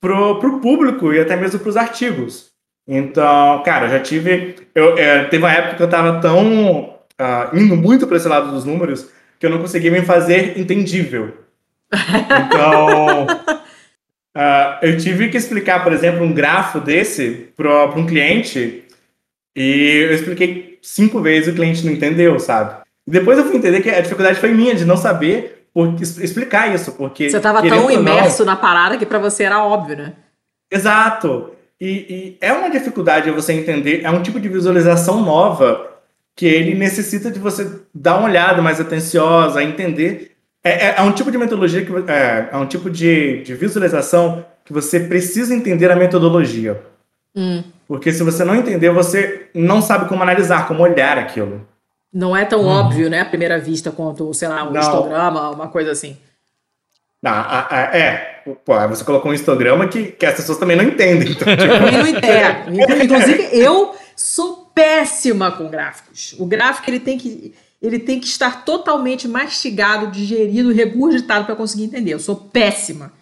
para 0.00 0.14
o 0.18 0.60
público 0.60 1.12
e 1.12 1.20
até 1.20 1.36
mesmo 1.36 1.58
para 1.58 1.68
os 1.68 1.76
artigos. 1.76 2.52
Então, 2.86 3.62
cara, 3.64 3.86
eu 3.86 3.90
já 3.90 4.00
tive. 4.00 4.56
Eu, 4.74 4.96
é, 4.98 5.24
teve 5.24 5.42
uma 5.42 5.52
época 5.52 5.76
que 5.76 5.82
eu 5.82 5.86
estava 5.86 6.20
tão. 6.20 6.94
Uh, 7.14 7.56
indo 7.56 7.76
muito 7.76 8.08
para 8.08 8.16
esse 8.16 8.26
lado 8.26 8.50
dos 8.50 8.64
números 8.64 9.08
que 9.38 9.46
eu 9.46 9.50
não 9.50 9.60
conseguia 9.60 9.90
me 9.90 10.02
fazer 10.02 10.58
entendível. 10.58 11.32
Então. 11.92 13.26
Uh, 14.36 14.82
eu 14.82 14.96
tive 14.98 15.28
que 15.28 15.36
explicar, 15.36 15.82
por 15.82 15.92
exemplo, 15.92 16.24
um 16.24 16.32
grafo 16.32 16.80
desse 16.80 17.52
para 17.56 17.86
um 17.96 18.04
cliente 18.04 18.84
e 19.56 20.06
eu 20.08 20.14
expliquei 20.14 20.78
cinco 20.82 21.20
vezes 21.20 21.48
e 21.48 21.50
o 21.52 21.54
cliente 21.54 21.84
não 21.86 21.92
entendeu, 21.92 22.38
sabe? 22.40 22.82
E 23.06 23.10
depois 23.10 23.38
eu 23.38 23.44
fui 23.44 23.56
entender 23.56 23.80
que 23.80 23.90
a 23.90 24.00
dificuldade 24.00 24.40
foi 24.40 24.52
minha 24.52 24.74
de 24.74 24.84
não 24.84 24.96
saber 24.96 25.53
por, 25.74 26.00
explicar 26.00 26.72
isso, 26.72 26.92
porque... 26.92 27.28
Você 27.28 27.36
estava 27.36 27.60
tão 27.68 27.90
imerso 27.90 28.44
não, 28.44 28.52
na 28.52 28.56
parada 28.56 28.96
que 28.96 29.04
para 29.04 29.18
você 29.18 29.42
era 29.42 29.64
óbvio, 29.64 29.96
né? 29.96 30.12
Exato. 30.70 31.50
E, 31.80 31.88
e, 31.88 32.38
é 32.40 32.52
uma 32.52 32.70
dificuldade 32.70 33.30
você 33.32 33.52
entender, 33.52 34.02
é 34.04 34.10
um 34.10 34.22
tipo 34.22 34.38
de 34.38 34.48
visualização 34.48 35.20
nova 35.20 35.90
que 36.36 36.46
ele 36.46 36.74
necessita 36.74 37.30
de 37.30 37.40
você 37.40 37.80
dar 37.92 38.18
uma 38.18 38.28
olhada 38.28 38.62
mais 38.62 38.80
atenciosa, 38.80 39.62
entender. 39.62 40.36
É, 40.62 40.86
é, 40.86 40.94
é 40.98 41.02
um 41.02 41.12
tipo 41.12 41.30
de 41.30 41.38
metodologia, 41.38 41.84
que, 41.84 41.92
é, 42.10 42.48
é 42.52 42.56
um 42.56 42.66
tipo 42.66 42.88
de, 42.88 43.42
de, 43.42 43.54
visualização 43.54 44.46
que 44.64 44.72
você 44.72 45.00
precisa 45.00 45.54
entender 45.54 45.90
a 45.90 45.96
metodologia. 45.96 46.80
Hum. 47.36 47.64
Porque 47.86 48.12
se 48.12 48.22
você 48.22 48.44
não 48.44 48.54
entender, 48.54 48.90
você 48.90 49.48
não 49.52 49.82
sabe 49.82 50.08
como 50.08 50.22
analisar, 50.22 50.66
como 50.68 50.82
olhar 50.82 51.18
aquilo. 51.18 51.66
Não 52.14 52.36
é 52.36 52.44
tão 52.44 52.60
uhum. 52.60 52.68
óbvio, 52.68 53.10
né, 53.10 53.22
à 53.22 53.24
primeira 53.24 53.58
vista, 53.58 53.90
quanto, 53.90 54.32
sei 54.32 54.46
lá, 54.46 54.62
um 54.62 54.70
não. 54.70 54.80
histograma, 54.80 55.50
uma 55.50 55.66
coisa 55.66 55.90
assim. 55.90 56.16
É, 57.92 58.42
pô, 58.64 58.78
você 58.88 59.02
colocou 59.02 59.32
um 59.32 59.34
histograma 59.34 59.88
que, 59.88 60.12
que 60.12 60.24
as 60.24 60.36
pessoas 60.36 60.58
também 60.58 60.76
não 60.76 60.84
entendem. 60.84 61.32
Então, 61.32 61.56
tipo... 61.56 61.72
também 61.74 61.98
não 61.98 62.06
entendem. 62.06 63.04
Inclusive, 63.04 63.48
eu 63.52 63.96
sou 64.14 64.70
péssima 64.74 65.50
com 65.50 65.68
gráficos. 65.68 66.36
O 66.38 66.46
gráfico 66.46 66.88
ele 66.88 67.00
tem 67.00 67.18
que, 67.18 67.52
ele 67.82 67.98
tem 67.98 68.20
que 68.20 68.26
estar 68.26 68.64
totalmente 68.64 69.26
mastigado, 69.26 70.08
digerido, 70.08 70.72
regurgitado 70.72 71.46
para 71.46 71.56
conseguir 71.56 71.84
entender. 71.84 72.12
Eu 72.12 72.20
sou 72.20 72.36
péssima 72.36 73.12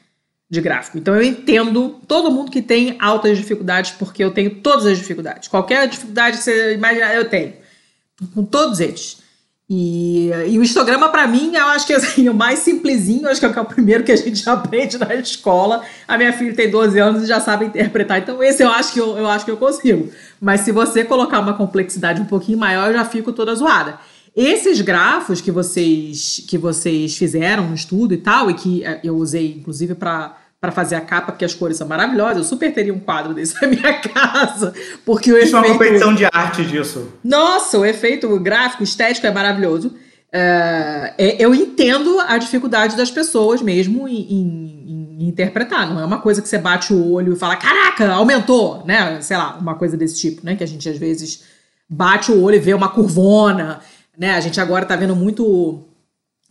de 0.51 0.61
gráfico. 0.61 0.99
Então 0.99 1.15
eu 1.15 1.23
entendo 1.23 2.01
todo 2.07 2.31
mundo 2.31 2.51
que 2.51 2.61
tem 2.61 2.97
altas 3.01 3.39
dificuldades, 3.39 3.93
porque 3.93 4.23
eu 4.23 4.33
tenho 4.33 4.57
todas 4.57 4.85
as 4.85 4.99
dificuldades. 4.99 5.49
Qualquer 5.49 5.89
dificuldade 5.89 6.37
que 6.37 6.43
você 6.43 6.75
imaginar, 6.75 7.15
eu 7.15 7.27
tenho 7.27 7.62
com 8.35 8.45
todos 8.45 8.81
eles. 8.81 9.23
E, 9.75 10.31
e 10.49 10.59
o 10.59 10.63
histograma, 10.63 11.09
para 11.09 11.27
mim, 11.27 11.55
eu 11.55 11.67
acho 11.69 11.87
que 11.87 11.95
assim, 11.95 12.29
o 12.31 12.35
mais 12.35 12.59
simplesinho, 12.59 13.27
acho 13.27 13.41
que 13.41 13.47
é 13.47 13.61
o 13.61 13.65
primeiro 13.65 14.05
que 14.05 14.13
a 14.13 14.17
gente 14.17 14.47
aprende 14.51 14.99
na 14.99 15.15
escola. 15.15 15.83
A 16.07 16.19
minha 16.19 16.33
filha 16.33 16.55
tem 16.55 16.71
12 16.71 16.99
anos 16.99 17.23
e 17.23 17.27
já 17.27 17.41
sabe 17.41 17.65
interpretar. 17.65 18.19
Então, 18.19 18.43
esse 18.43 18.63
eu 18.63 18.69
acho 18.69 18.93
que 18.93 19.01
eu, 19.01 19.17
eu 19.17 19.27
acho 19.29 19.45
que 19.45 19.51
eu 19.51 19.57
consigo. 19.57 20.11
Mas 20.39 20.61
se 20.61 20.73
você 20.73 21.05
colocar 21.05 21.41
uma 21.41 21.55
complexidade 21.55 22.21
um 22.21 22.27
pouquinho 22.27 22.59
maior, 22.59 22.89
eu 22.89 22.95
já 22.95 23.05
fico 23.05 23.33
toda 23.33 23.55
zoada. 23.55 23.99
Esses 24.37 24.81
grafos 24.81 25.41
que 25.41 25.51
vocês 25.51 26.43
que 26.49 26.59
vocês 26.59 27.17
fizeram 27.17 27.69
no 27.69 27.75
estudo 27.75 28.15
e 28.15 28.19
tal, 28.19 28.51
e 28.51 28.55
que 28.55 28.85
eh, 28.85 29.01
eu 29.05 29.17
usei, 29.17 29.57
inclusive, 29.59 29.95
para 29.95 30.37
para 30.63 30.71
fazer 30.71 30.95
a 30.95 31.01
capa, 31.01 31.33
porque 31.33 31.45
as 31.45 31.53
cores 31.53 31.77
são 31.77 31.89
maravilhosas. 31.89 32.37
Eu 32.37 32.45
super 32.45 32.73
teria 32.73 32.95
um 32.95 33.01
quadro 33.01 33.35
desse 33.35 33.53
na 33.61 33.67
minha 33.67 33.95
casa, 33.95 34.73
porque 35.05 35.33
o 35.33 35.37
Isso 35.37 35.49
efeito... 35.49 35.57
é 35.57 35.59
uma 35.59 35.73
competição 35.73 36.15
de 36.15 36.25
arte 36.25 36.65
disso. 36.65 37.09
Nossa, 37.25 37.81
o 37.81 37.85
efeito 37.85 38.39
gráfico, 38.39 38.85
estético 38.85 39.27
é 39.27 39.33
maravilhoso. 39.33 39.93
É, 40.31 41.15
é, 41.19 41.45
eu 41.45 41.53
entendo 41.53 42.21
a 42.21 42.39
dificuldade 42.39 42.97
das 42.97 43.11
pessoas 43.11 43.61
mesmo 43.61 44.07
em, 44.07 44.21
em, 44.21 45.19
em, 45.19 45.29
interpretar. 45.29 45.93
Não 45.93 46.01
é 46.01 46.05
uma 46.05 46.21
coisa 46.21 46.41
que 46.41 46.49
você 46.49 46.59
bate 46.59 46.95
o 46.95 47.11
olho 47.11 47.33
e 47.33 47.37
fala, 47.37 47.57
caraca, 47.57 48.13
aumentou, 48.13 48.85
né? 48.87 49.21
Sei 49.21 49.37
lá, 49.37 49.59
uma 49.61 49.75
coisa 49.75 49.97
desse 49.97 50.21
tipo, 50.21 50.47
né? 50.47 50.55
Que 50.55 50.63
a 50.63 50.69
gente 50.69 50.89
às 50.89 50.97
vezes 50.97 51.43
bate 51.91 52.31
o 52.31 52.41
olho 52.41 52.55
e 52.55 52.61
vê 52.61 52.73
uma 52.73 52.89
curvona, 52.89 53.81
né? 54.17 54.37
A 54.37 54.41
gente 54.41 54.61
agora 54.61 54.87
tá 54.87 54.95
vendo 54.95 55.17
muito 55.17 55.83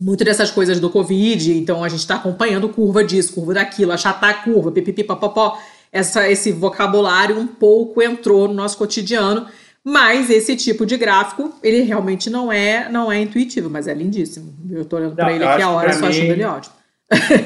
muito 0.02 0.24
dessas 0.24 0.50
coisas 0.50 0.80
do 0.80 0.90
Covid, 0.90 1.56
então 1.56 1.84
a 1.84 1.88
gente 1.88 2.00
está 2.00 2.16
acompanhando 2.16 2.68
curva 2.68 3.04
disso, 3.04 3.32
curva 3.32 3.54
daquilo, 3.54 3.92
achatar 3.92 4.30
a 4.30 4.34
curva, 4.34 4.72
pipipi, 4.72 5.04
papapó. 5.04 5.58
Essa, 5.92 6.28
esse 6.28 6.50
vocabulário 6.50 7.38
um 7.38 7.46
pouco 7.46 8.02
entrou 8.02 8.48
no 8.48 8.54
nosso 8.54 8.76
cotidiano, 8.76 9.46
mas 9.84 10.28
esse 10.30 10.56
tipo 10.56 10.84
de 10.84 10.96
gráfico, 10.96 11.54
ele 11.62 11.82
realmente 11.82 12.30
não 12.30 12.50
é 12.50 12.88
não 12.88 13.12
é 13.12 13.20
intuitivo, 13.20 13.70
mas 13.70 13.86
é 13.86 13.94
lindíssimo. 13.94 14.52
Eu 14.70 14.82
estou 14.82 14.98
olhando 14.98 15.14
para 15.14 15.32
ele 15.32 15.44
aqui 15.44 15.62
a 15.62 15.70
hora 15.70 15.90
e 15.90 15.92
só 15.92 16.06
achando 16.06 16.32
ele 16.32 16.44
ótimo. 16.44 16.74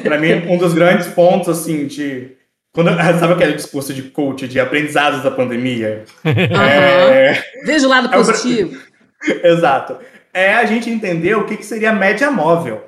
Para 0.02 0.18
mim, 0.18 0.32
um 0.48 0.56
dos 0.56 0.72
grandes 0.72 1.08
pontos, 1.08 1.48
assim, 1.48 1.86
de... 1.86 2.30
Quando, 2.72 2.90
sabe 3.18 3.32
aquele 3.32 3.54
discurso 3.54 3.92
de 3.92 4.02
coach, 4.04 4.46
de 4.46 4.60
aprendizados 4.60 5.22
da 5.22 5.30
pandemia? 5.30 6.04
Uhum. 6.24 6.60
É... 6.62 7.42
Veja 7.64 7.86
o 7.86 7.90
lado 7.90 8.06
é 8.06 8.16
positivo. 8.16 8.80
Exato 9.42 9.96
é 10.36 10.54
a 10.54 10.66
gente 10.66 10.90
entender 10.90 11.34
o 11.34 11.46
que, 11.46 11.56
que 11.56 11.64
seria 11.64 11.94
média 11.94 12.30
móvel. 12.30 12.84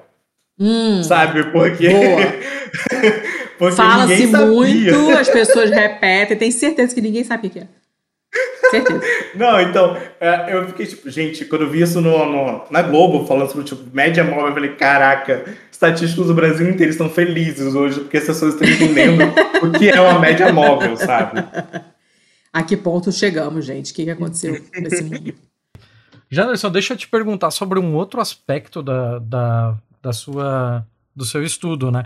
Hum, 0.60 1.02
sabe? 1.02 1.44
Porque. 1.44 1.88
Porque 3.58 3.74
Fala-se 3.74 4.26
muito, 4.26 5.10
as 5.18 5.28
pessoas 5.28 5.68
repetem, 5.70 6.36
tem 6.36 6.50
certeza 6.50 6.94
que 6.94 7.00
ninguém 7.00 7.24
sabe 7.24 7.48
o 7.48 7.50
que 7.50 7.58
é. 7.58 7.66
Certeza. 8.70 9.00
Não, 9.34 9.60
então, 9.60 9.96
é, 10.20 10.54
eu 10.54 10.64
fiquei 10.68 10.86
tipo, 10.86 11.10
gente, 11.10 11.44
quando 11.44 11.62
eu 11.62 11.70
vi 11.70 11.82
isso 11.82 12.00
no, 12.00 12.24
no, 12.24 12.64
na 12.70 12.82
Globo, 12.82 13.26
falando 13.26 13.50
sobre 13.50 13.64
tipo, 13.64 13.82
média 13.92 14.22
móvel, 14.22 14.48
eu 14.48 14.54
falei, 14.54 14.70
caraca, 14.76 15.44
estatísticos 15.72 16.28
do 16.28 16.34
Brasil 16.34 16.68
inteiro 16.68 16.92
estão 16.92 17.10
felizes 17.10 17.74
hoje, 17.74 17.98
porque 17.98 18.18
as 18.18 18.26
pessoas 18.26 18.54
estão 18.54 18.68
entendendo 18.68 19.24
o 19.60 19.72
que 19.72 19.88
é 19.88 20.00
uma 20.00 20.20
média 20.20 20.52
móvel, 20.52 20.96
sabe? 20.96 21.42
A 22.52 22.62
que 22.62 22.76
ponto 22.76 23.10
chegamos, 23.10 23.64
gente? 23.64 23.90
O 23.90 23.94
que, 23.94 24.04
que 24.04 24.10
aconteceu 24.10 24.60
nesse 24.76 25.02
mundo? 25.02 25.34
Janderson, 26.30 26.70
deixa 26.70 26.94
eu 26.94 26.96
te 26.96 27.08
perguntar 27.08 27.50
sobre 27.50 27.78
um 27.78 27.94
outro 27.94 28.20
aspecto 28.20 28.82
da, 28.82 29.18
da, 29.18 29.76
da 30.02 30.12
sua, 30.12 30.86
do 31.14 31.24
seu 31.24 31.42
estudo, 31.42 31.90
né? 31.90 32.04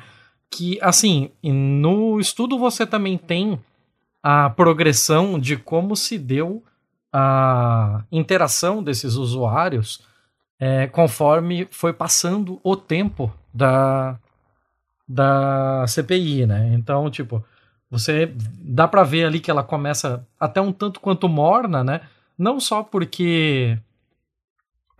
Que, 0.51 0.79
assim, 0.81 1.31
no 1.43 2.21
estudo 2.21 2.59
você 2.59 2.87
também 2.87 3.19
tem 3.19 3.59
a 4.23 4.51
progressão 4.51 5.39
de 5.39 5.57
como 5.57 5.97
se 5.97 6.19
deu 6.19 6.63
a 7.13 8.05
interação 8.11 8.83
desses 8.83 9.15
usuários 9.15 10.01
é, 10.59 10.87
conforme 10.87 11.67
foi 11.73 11.93
passando 11.93 12.61
o 12.63 12.77
tempo 12.77 13.33
da, 13.53 14.17
da 15.09 15.85
CPI, 15.89 16.47
né? 16.47 16.73
Então, 16.75 17.11
tipo, 17.11 17.45
você 17.91 18.33
dá 18.61 18.87
para 18.87 19.03
ver 19.03 19.25
ali 19.25 19.41
que 19.41 19.51
ela 19.51 19.65
começa 19.65 20.25
até 20.39 20.61
um 20.61 20.73
tanto 20.73 21.01
quanto 21.01 21.29
morna, 21.29 21.83
né? 21.83 22.03
Não 22.39 22.61
só 22.61 22.83
porque 22.83 23.77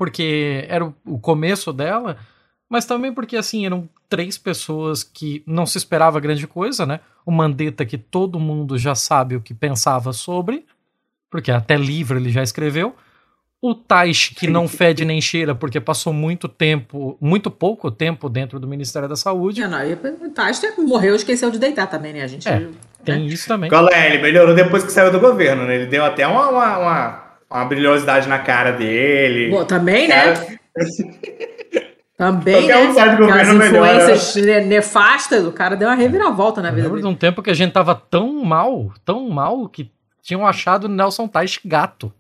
porque 0.03 0.65
era 0.67 0.85
o, 0.85 1.17
começo 1.17 1.73
dela, 1.73 2.17
mas 2.69 2.85
também 2.85 3.13
porque, 3.15 3.37
assim, 3.37 3.65
eram 3.65 3.89
três 4.09 4.37
pessoas 4.37 5.05
que 5.05 5.45
não 5.47 5.65
se 5.65 5.79
esperava 5.79 6.19
grande 6.19 6.45
coisa, 6.45 6.85
né? 6.85 6.99
O 7.25 7.31
Mandetta, 7.31 7.87
que 7.87 7.97
todo 7.97 8.41
mundo 8.41 8.77
já 8.77 8.97
sabe 8.97 9.37
o 9.37 9.41
que 9.41 9.55
pensava 9.55 10.13
sobre, 10.13 10.67
porque 11.31 11.53
até 11.53 11.77
livro 11.77 12.19
ele 12.19 12.31
já 12.31 12.43
escreveu. 12.43 12.97
O 13.61 13.77
Taish, 13.77 14.31
que 14.31 14.49
não 14.49 14.67
fede 14.67 15.05
nem 15.05 15.21
cheira, 15.21 15.55
porque 15.55 15.81
passou 15.81 16.13
muito 16.13 16.49
tempo, 16.49 17.17
muito 17.21 17.49
pouco 17.49 17.89
tempo 17.89 18.29
dentro 18.29 18.59
do 18.59 18.67
Ministério 18.67 19.09
da 19.09 19.15
Saúde. 19.15 19.63
É, 19.63 19.69
não, 19.69 19.87
e 19.87 19.93
o 19.93 20.31
Taish 20.31 20.61
morreu 20.79 21.13
e 21.13 21.17
esqueceu 21.17 21.49
de 21.49 21.61
deitar 21.61 21.87
também, 21.87 22.13
né? 22.13 22.25
A 22.25 22.27
gente. 22.27 22.49
É, 22.49 22.59
né? 22.59 22.71
tem 23.05 23.25
isso 23.29 23.47
também. 23.47 23.71
Qual 23.71 23.89
é? 23.89 24.09
Ele 24.09 24.21
melhorou 24.21 24.53
depois 24.53 24.83
que 24.83 24.91
saiu 24.91 25.13
do 25.13 25.21
governo, 25.21 25.65
né? 25.65 25.77
Ele 25.77 25.87
deu 25.87 26.05
até 26.05 26.27
uma, 26.27 26.49
uma, 26.49 26.79
uma 26.79 27.32
uma 27.59 27.65
brilhosidade 27.65 28.29
na 28.29 28.39
cara 28.39 28.73
dele. 28.73 29.51
Bom, 29.51 29.65
também, 29.65 30.09
né? 30.09 30.15
cara... 30.15 30.47
né? 30.49 31.83
também, 32.17 32.67
né? 32.67 32.93
Site 32.93 33.23
as 33.23 33.49
influências 33.49 34.37
melhora. 34.37 34.65
nefastas, 34.65 35.45
o 35.45 35.53
cara 35.53 35.77
deu 35.77 35.89
uma 35.89 35.95
reviravolta 35.95 36.63
na 36.63 36.71
vida 36.71 36.89
dele. 36.89 37.03
de 37.03 37.07
um 37.07 37.15
tempo 37.15 37.43
que 37.43 37.51
a 37.51 37.55
gente 37.55 37.73
tava 37.73 37.95
tão 37.95 38.45
mal, 38.45 38.93
tão 39.05 39.29
mal, 39.29 39.69
que 39.69 39.91
tinham 40.23 40.47
achado 40.47 40.89
Nelson 40.89 41.27
Tais 41.27 41.59
gato. 41.65 42.13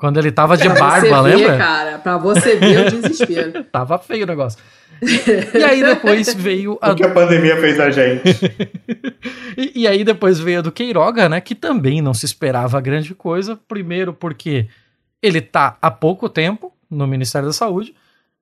Quando 0.00 0.18
ele 0.18 0.32
tava 0.32 0.56
de 0.56 0.64
pra 0.64 0.78
barba, 0.78 1.20
lembra? 1.20 1.52
Ver, 1.52 1.58
cara, 1.58 1.98
pra 1.98 2.16
você 2.16 2.56
ver 2.56 2.86
o 2.86 2.90
desespero. 2.90 3.62
tava 3.70 3.98
feio 3.98 4.24
o 4.24 4.26
negócio. 4.26 4.58
E 5.02 5.62
aí 5.62 5.82
depois 5.82 6.32
veio 6.32 6.78
a. 6.80 6.92
O 6.92 6.96
que 6.96 7.04
a 7.04 7.10
pandemia 7.10 7.58
fez 7.58 7.78
a 7.78 7.90
gente. 7.90 8.22
e, 9.58 9.82
e, 9.82 9.86
aí 9.86 10.02
depois 10.02 10.40
veio 10.40 10.60
a 10.60 10.62
do 10.62 10.72
Queiroga, 10.72 11.28
né? 11.28 11.38
Que 11.38 11.54
também 11.54 12.00
não 12.00 12.14
se 12.14 12.24
esperava 12.24 12.80
grande 12.80 13.14
coisa. 13.14 13.60
Primeiro, 13.68 14.14
porque 14.14 14.68
ele 15.22 15.42
tá 15.42 15.76
há 15.82 15.90
pouco 15.90 16.30
tempo 16.30 16.72
no 16.90 17.06
Ministério 17.06 17.48
da 17.48 17.52
Saúde. 17.52 17.94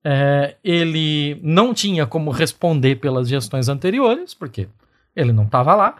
É, 0.04 0.54
ele 0.62 1.40
não 1.42 1.74
tinha 1.74 2.06
como 2.06 2.30
responder 2.30 3.00
pelas 3.00 3.28
gestões 3.28 3.68
anteriores, 3.68 4.32
porque 4.32 4.68
ele 5.16 5.32
não 5.32 5.42
estava 5.42 5.74
lá. 5.74 5.96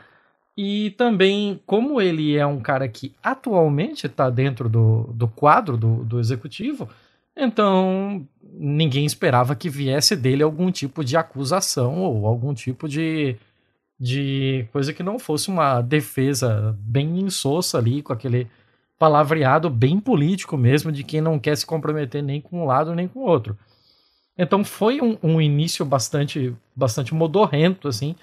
E 0.61 0.91
também, 0.99 1.61
como 1.65 2.01
ele 2.01 2.37
é 2.37 2.45
um 2.45 2.59
cara 2.59 2.89
que 2.89 3.15
atualmente 3.23 4.07
está 4.07 4.29
dentro 4.29 4.69
do, 4.69 5.05
do 5.15 5.29
quadro 5.29 5.77
do, 5.77 6.03
do 6.03 6.19
executivo, 6.19 6.89
então 7.37 8.27
ninguém 8.43 9.07
esperava 9.07 9.55
que 9.55 9.71
viesse 9.71 10.17
dele 10.17 10.43
algum 10.43 10.73
tipo 10.73 11.05
de 11.05 11.17
acusação 11.17 12.01
ou 12.01 12.27
algum 12.27 12.53
tipo 12.53 12.89
de, 12.89 13.37
de 14.01 14.67
coisa 14.73 14.93
que 14.93 15.01
não 15.01 15.17
fosse 15.17 15.49
uma 15.49 15.81
defesa 15.81 16.77
bem 16.81 17.21
insossa 17.21 17.79
ali, 17.79 18.03
com 18.03 18.13
aquele 18.13 18.49
palavreado 18.99 19.71
bem 19.71 20.01
político 20.01 20.57
mesmo, 20.57 20.91
de 20.91 21.05
quem 21.05 21.21
não 21.21 21.39
quer 21.39 21.57
se 21.57 21.65
comprometer 21.65 22.21
nem 22.21 22.41
com 22.41 22.63
um 22.63 22.67
lado 22.67 22.97
nem 22.97 23.07
com 23.07 23.21
o 23.21 23.29
outro. 23.29 23.57
Então 24.37 24.65
foi 24.65 25.01
um, 25.01 25.17
um 25.23 25.41
início 25.41 25.85
bastante, 25.85 26.53
bastante 26.75 27.15
modorrento, 27.15 27.87
assim. 27.87 28.17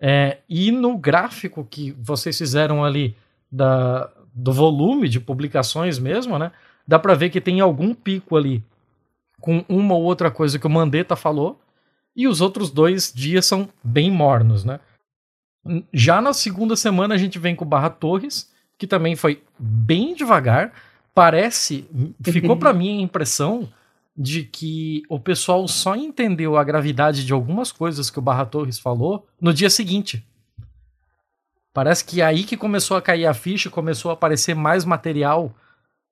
É, 0.00 0.38
e 0.48 0.70
no 0.70 0.96
gráfico 0.96 1.66
que 1.68 1.92
vocês 1.92 2.36
fizeram 2.38 2.84
ali 2.84 3.16
da, 3.50 4.10
do 4.32 4.52
volume 4.52 5.08
de 5.08 5.18
publicações 5.18 5.98
mesmo, 5.98 6.38
né? 6.38 6.52
Dá 6.86 6.98
para 6.98 7.14
ver 7.14 7.30
que 7.30 7.40
tem 7.40 7.60
algum 7.60 7.92
pico 7.92 8.36
ali 8.36 8.62
com 9.40 9.64
uma 9.68 9.94
ou 9.94 10.02
outra 10.02 10.30
coisa 10.30 10.58
que 10.58 10.66
o 10.66 10.70
Mandetta 10.70 11.14
falou, 11.14 11.60
e 12.14 12.26
os 12.26 12.40
outros 12.40 12.70
dois 12.70 13.12
dias 13.14 13.46
são 13.46 13.68
bem 13.82 14.10
mornos, 14.10 14.64
né? 14.64 14.80
Já 15.92 16.20
na 16.20 16.32
segunda 16.32 16.74
semana 16.74 17.14
a 17.14 17.18
gente 17.18 17.38
vem 17.38 17.54
com 17.54 17.64
o 17.64 17.68
Barra 17.68 17.90
Torres, 17.90 18.52
que 18.76 18.86
também 18.86 19.14
foi 19.14 19.42
bem 19.58 20.14
devagar. 20.14 20.72
Parece, 21.14 21.88
ficou 22.22 22.56
para 22.56 22.72
mim 22.72 22.98
a 22.98 23.02
impressão 23.02 23.68
de 24.18 24.42
que 24.42 25.04
o 25.08 25.20
pessoal 25.20 25.68
só 25.68 25.94
entendeu 25.94 26.56
a 26.56 26.64
gravidade 26.64 27.24
de 27.24 27.32
algumas 27.32 27.70
coisas 27.70 28.10
que 28.10 28.18
o 28.18 28.22
Barra 28.22 28.44
Torres 28.44 28.76
falou 28.76 29.24
no 29.40 29.54
dia 29.54 29.70
seguinte. 29.70 30.26
Parece 31.72 32.04
que 32.04 32.20
é 32.20 32.24
aí 32.24 32.42
que 32.42 32.56
começou 32.56 32.96
a 32.96 33.02
cair 33.02 33.26
a 33.26 33.32
ficha, 33.32 33.70
começou 33.70 34.10
a 34.10 34.14
aparecer 34.14 34.56
mais 34.56 34.84
material 34.84 35.54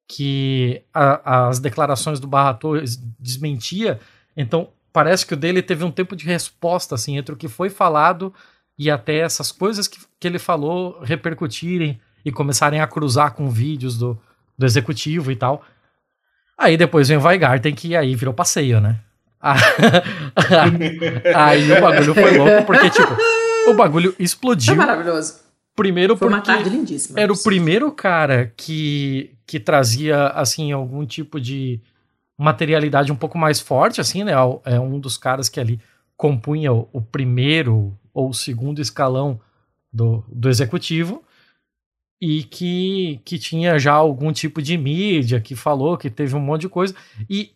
que 0.09 0.85
a, 0.95 1.49
as 1.49 1.59
declarações 1.59 2.21
do 2.21 2.29
Barra 2.29 2.55
Torres 2.55 2.97
desmentia, 3.19 3.99
então 4.37 4.69
parece 4.93 5.27
que 5.27 5.35
o 5.35 5.37
dele 5.37 5.61
teve 5.61 5.83
um 5.83 5.91
tempo 5.91 6.15
de 6.15 6.25
resposta, 6.25 6.95
assim, 6.95 7.17
entre 7.17 7.35
o 7.35 7.37
que 7.37 7.49
foi 7.49 7.69
falado 7.69 8.33
e 8.79 8.89
até 8.89 9.19
essas 9.19 9.51
coisas 9.51 9.89
que, 9.89 9.99
que 10.21 10.29
ele 10.29 10.39
falou 10.39 11.01
repercutirem 11.01 12.01
e 12.25 12.31
começarem 12.31 12.81
a 12.81 12.87
cruzar 12.87 13.35
com 13.35 13.51
vídeos 13.51 13.99
do, 13.99 14.17
do 14.57 14.65
executivo 14.65 15.33
e 15.33 15.37
tal. 15.37 15.65
Aí 16.59 16.77
depois 16.77 17.09
vem 17.09 17.19
o 17.19 17.23
Weigarten, 17.23 17.75
que 17.75 17.95
aí 17.95 18.15
virou 18.15 18.33
passeio, 18.33 18.81
né? 18.81 18.99
aí 21.35 21.71
o 21.71 21.81
bagulho 21.81 22.15
foi 22.15 22.39
louco, 22.39 22.65
porque, 22.65 22.91
tipo, 22.91 23.17
o 23.69 23.75
bagulho 23.75 24.15
explodiu. 24.19 24.75
Foi 24.75 24.85
maravilhoso. 24.85 25.47
Primeiro 25.75 26.17
Foi 26.17 26.29
uma 26.29 26.41
porque 26.41 26.53
era 27.17 27.31
o 27.31 27.43
primeiro 27.43 27.93
cara 27.93 28.51
que, 28.57 29.35
que 29.47 29.61
trazia, 29.61 30.29
assim, 30.29 30.73
algum 30.73 31.05
tipo 31.05 31.39
de 31.39 31.83
materialidade 32.39 33.13
um 33.13 33.17
pouco 33.17 33.37
mais 33.37 33.61
forte, 33.61 34.01
assim, 34.01 34.25
né? 34.25 34.33
É 34.65 34.81
um 34.81 34.99
dos 34.99 35.19
caras 35.19 35.51
que 35.51 35.61
ali 35.61 35.79
compunha 36.17 36.73
o, 36.73 36.89
o 36.95 37.03
primeiro 37.03 37.95
ou 38.15 38.31
o 38.31 38.35
segundo 38.35 38.81
escalão 38.81 39.39
do, 39.93 40.25
do 40.29 40.49
executivo 40.49 41.23
e 42.21 42.43
que, 42.45 43.21
que 43.25 43.39
tinha 43.39 43.79
já 43.79 43.93
algum 43.93 44.33
tipo 44.33 44.63
de 44.63 44.77
mídia, 44.77 45.41
que 45.41 45.55
falou 45.55 45.97
que 45.97 46.11
teve 46.11 46.35
um 46.35 46.41
monte 46.41 46.63
de 46.63 46.69
coisa. 46.69 46.95
E 47.29 47.53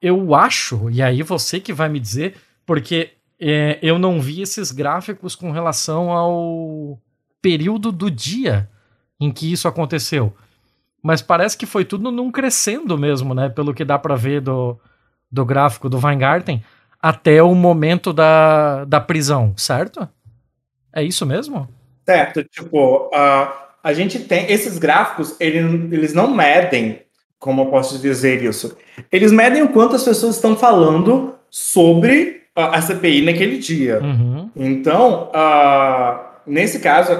eu 0.00 0.34
acho, 0.34 0.88
e 0.90 1.02
aí 1.02 1.22
você 1.22 1.60
que 1.60 1.72
vai 1.72 1.88
me 1.88 2.00
dizer, 2.00 2.36
porque 2.64 3.12
é, 3.38 3.78
eu 3.82 3.98
não 3.98 4.20
vi 4.20 4.40
esses 4.42 4.70
gráficos 4.70 5.34
com 5.34 5.50
relação 5.50 6.10
ao 6.10 6.98
período 7.42 7.92
do 7.92 8.10
dia 8.10 8.68
em 9.18 9.30
que 9.30 9.52
isso 9.52 9.68
aconteceu. 9.68 10.34
Mas 11.02 11.22
parece 11.22 11.56
que 11.56 11.66
foi 11.66 11.84
tudo 11.84 12.10
num 12.10 12.30
crescendo 12.30 12.96
mesmo, 12.96 13.34
né? 13.34 13.48
Pelo 13.48 13.72
que 13.72 13.84
dá 13.84 13.98
para 13.98 14.16
ver 14.16 14.40
do, 14.40 14.78
do 15.30 15.44
gráfico 15.44 15.88
do 15.88 15.98
Weingarten, 15.98 16.62
até 17.00 17.42
o 17.42 17.54
momento 17.54 18.12
da, 18.12 18.84
da 18.84 19.00
prisão, 19.00 19.54
certo? 19.56 20.06
É 20.92 21.02
isso 21.02 21.24
mesmo? 21.24 21.68
Certo, 22.04 22.44
tipo, 22.44 23.08
uh, 23.08 23.69
a 23.82 23.92
gente 23.92 24.18
tem 24.20 24.50
esses 24.50 24.78
gráficos, 24.78 25.34
eles, 25.40 25.92
eles 25.92 26.14
não 26.14 26.34
medem, 26.34 27.02
como 27.38 27.62
eu 27.62 27.66
posso 27.66 27.98
dizer 27.98 28.42
isso, 28.42 28.76
eles 29.10 29.32
medem 29.32 29.62
o 29.62 29.68
quanto 29.68 29.96
as 29.96 30.04
pessoas 30.04 30.36
estão 30.36 30.56
falando 30.56 31.34
sobre 31.50 32.42
a, 32.54 32.76
a 32.76 32.82
CPI 32.82 33.22
naquele 33.22 33.58
dia. 33.58 34.00
Uhum. 34.00 34.50
Então, 34.54 35.30
uh, 35.34 36.18
nesse 36.46 36.80
caso, 36.80 37.12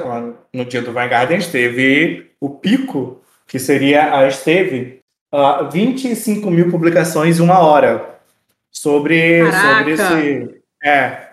no 0.53 0.65
dia 0.65 0.83
do 0.83 0.93
Vanguard, 0.93 1.31
a 1.31 1.39
gente 1.39 1.51
teve 1.51 2.31
o 2.41 2.51
pico, 2.51 3.21
que 3.47 3.59
seria, 3.59 4.15
a 4.15 4.29
gente 4.29 4.45
teve 4.45 5.01
uh, 5.33 5.71
25 5.71 6.51
mil 6.51 6.71
publicações 6.71 7.39
em 7.39 7.43
uma 7.43 7.59
hora 7.59 8.21
sobre, 8.71 9.43
sobre 9.51 9.93
esse. 9.93 10.61
É. 10.83 11.31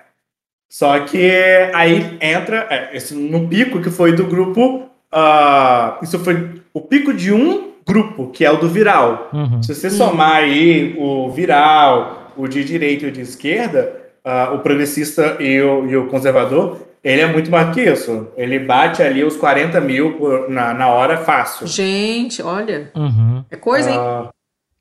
Só 0.69 0.99
que 0.99 1.32
aí 1.73 2.17
entra 2.19 2.67
é, 2.69 2.95
esse, 2.95 3.15
no 3.15 3.47
pico 3.47 3.82
que 3.82 3.89
foi 3.89 4.13
do 4.13 4.25
grupo. 4.25 4.89
Uh, 5.13 6.03
isso 6.03 6.19
foi 6.19 6.61
o 6.73 6.81
pico 6.81 7.13
de 7.13 7.31
um 7.31 7.71
grupo, 7.85 8.29
que 8.29 8.43
é 8.43 8.51
o 8.51 8.57
do 8.57 8.67
viral. 8.67 9.29
Uhum. 9.33 9.63
Se 9.63 9.73
você 9.73 9.89
somar 9.89 10.37
aí 10.37 10.95
o 10.97 11.29
viral, 11.31 12.33
o 12.35 12.47
de 12.47 12.63
direita 12.63 13.05
e 13.05 13.09
o 13.09 13.11
de 13.11 13.21
esquerda, 13.21 13.95
uh, 14.25 14.55
o 14.55 14.59
progressista 14.59 15.37
e 15.39 15.61
o, 15.61 15.87
e 15.87 15.95
o 15.95 16.07
conservador, 16.07 16.85
ele 17.03 17.21
é 17.21 17.27
muito 17.27 17.49
mais 17.49 17.73
que 17.73 17.81
isso. 17.81 18.27
Ele 18.35 18.59
bate 18.59 19.01
ali 19.01 19.23
os 19.23 19.37
40 19.37 19.79
mil 19.79 20.17
por, 20.17 20.49
na, 20.49 20.73
na 20.73 20.89
hora 20.89 21.17
fácil. 21.17 21.65
Gente, 21.65 22.41
olha. 22.41 22.91
Uhum. 22.93 23.45
É 23.49 23.55
coisa, 23.55 23.89
hein? 23.89 23.97
Uh, 23.97 24.29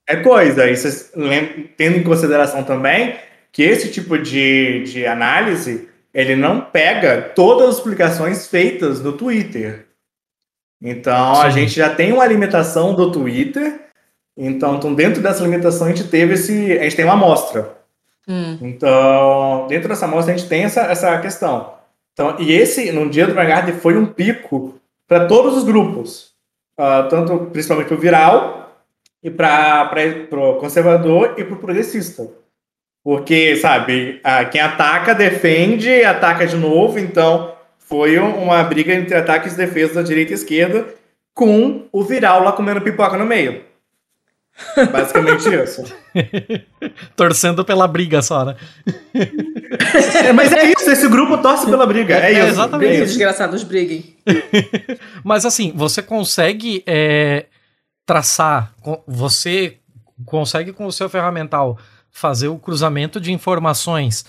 é 0.09 0.17
coisa. 0.17 0.69
E 0.69 0.77
vocês, 0.77 1.13
tendo 1.77 1.99
em 1.99 2.03
consideração 2.03 2.65
também 2.65 3.15
que 3.53 3.63
esse 3.63 3.91
tipo 3.91 4.19
de, 4.19 4.83
de 4.85 5.07
análise 5.07 5.89
ele 6.13 6.35
não 6.35 6.61
pega 6.61 7.21
todas 7.35 7.69
as 7.69 7.81
publicações 7.81 8.47
feitas 8.47 9.03
no 9.03 9.13
Twitter. 9.13 9.86
Então 10.83 11.37
Sim. 11.37 11.43
a 11.43 11.51
gente 11.51 11.73
já 11.75 11.89
tem 11.89 12.13
uma 12.13 12.27
limitação 12.27 12.95
do 12.95 13.11
Twitter. 13.11 13.81
Então, 14.37 14.77
então, 14.77 14.95
dentro 14.95 15.23
dessa 15.23 15.43
limitação, 15.43 15.87
a 15.87 15.91
gente 15.91 16.09
teve 16.09 16.35
esse. 16.35 16.79
A 16.79 16.83
gente 16.83 16.97
tem 16.97 17.05
uma 17.05 17.15
amostra. 17.15 17.77
Hum. 18.29 18.59
Então, 18.61 19.67
dentro 19.69 19.89
dessa 19.89 20.05
amostra, 20.05 20.35
a 20.35 20.37
gente 20.37 20.49
tem 20.49 20.65
essa, 20.65 20.83
essa 20.83 21.19
questão. 21.21 21.75
Então, 22.13 22.37
e 22.39 22.53
esse, 22.53 22.93
no 22.93 23.09
dia 23.09 23.27
do 23.27 23.35
Vanguard, 23.35 23.71
foi 23.81 23.97
um 23.97 24.07
pico 24.07 24.75
para 25.07 25.27
todos 25.27 25.57
os 25.57 25.65
grupos, 25.65 26.33
uh, 26.79 27.09
tanto 27.09 27.47
principalmente 27.53 27.89
para 27.89 27.97
o 27.97 28.01
viral, 28.01 28.67
e 29.23 29.31
para 29.31 29.91
o 30.33 30.55
conservador 30.55 31.35
e 31.37 31.45
para 31.45 31.55
o 31.55 31.59
progressista. 31.59 32.29
Porque, 33.03 33.57
sabe, 33.57 34.21
uh, 34.25 34.51
quem 34.51 34.61
ataca, 34.61 35.15
defende, 35.15 36.05
ataca 36.05 36.47
de 36.47 36.57
novo, 36.57 36.99
então 36.99 37.56
foi 37.89 38.19
uma 38.19 38.63
briga 38.65 38.93
entre 38.93 39.15
ataques 39.15 39.55
e 39.55 39.57
defesa 39.57 39.95
da 39.95 40.03
direita 40.03 40.33
e 40.33 40.35
esquerda, 40.35 40.87
com 41.33 41.87
o 41.93 42.03
viral 42.03 42.43
lá 42.43 42.53
comendo 42.53 42.81
pipoca 42.81 43.17
no 43.17 43.25
meio. 43.25 43.65
Basicamente 44.91 45.49
isso. 45.55 45.85
Torcendo 47.15 47.65
pela 47.65 47.87
briga 47.87 48.23
só, 48.23 48.45
né? 48.45 48.57
é, 50.25 50.33
mas 50.33 50.53
é 50.53 50.73
isso, 50.73 50.91
esse 50.91 51.09
grupo 51.09 51.39
torce 51.39 51.67
pela 51.67 51.87
briga. 51.87 52.17
É, 52.17 52.33
é 52.33 52.39
isso. 52.39 52.49
Exatamente. 52.49 52.91
Bem, 52.91 53.01
desgraçados 53.05 53.63
briguem. 53.63 54.17
mas 55.23 55.45
assim, 55.45 55.73
você 55.75 56.03
consegue 56.03 56.83
é, 56.87 57.47
traçar, 58.05 58.73
você 59.07 59.77
consegue 60.25 60.73
com 60.73 60.87
o 60.87 60.93
seu 60.93 61.09
ferramental 61.09 61.79
fazer 62.11 62.49
o 62.49 62.59
cruzamento 62.59 63.21
de 63.21 63.31
informações 63.31 64.25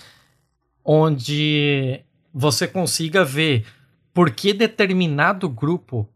onde 0.84 2.00
você 2.38 2.68
consiga 2.68 3.24
ver 3.24 3.66
por 4.14 4.30
que 4.30 4.52
determinado 4.52 5.48
grupo 5.48 6.08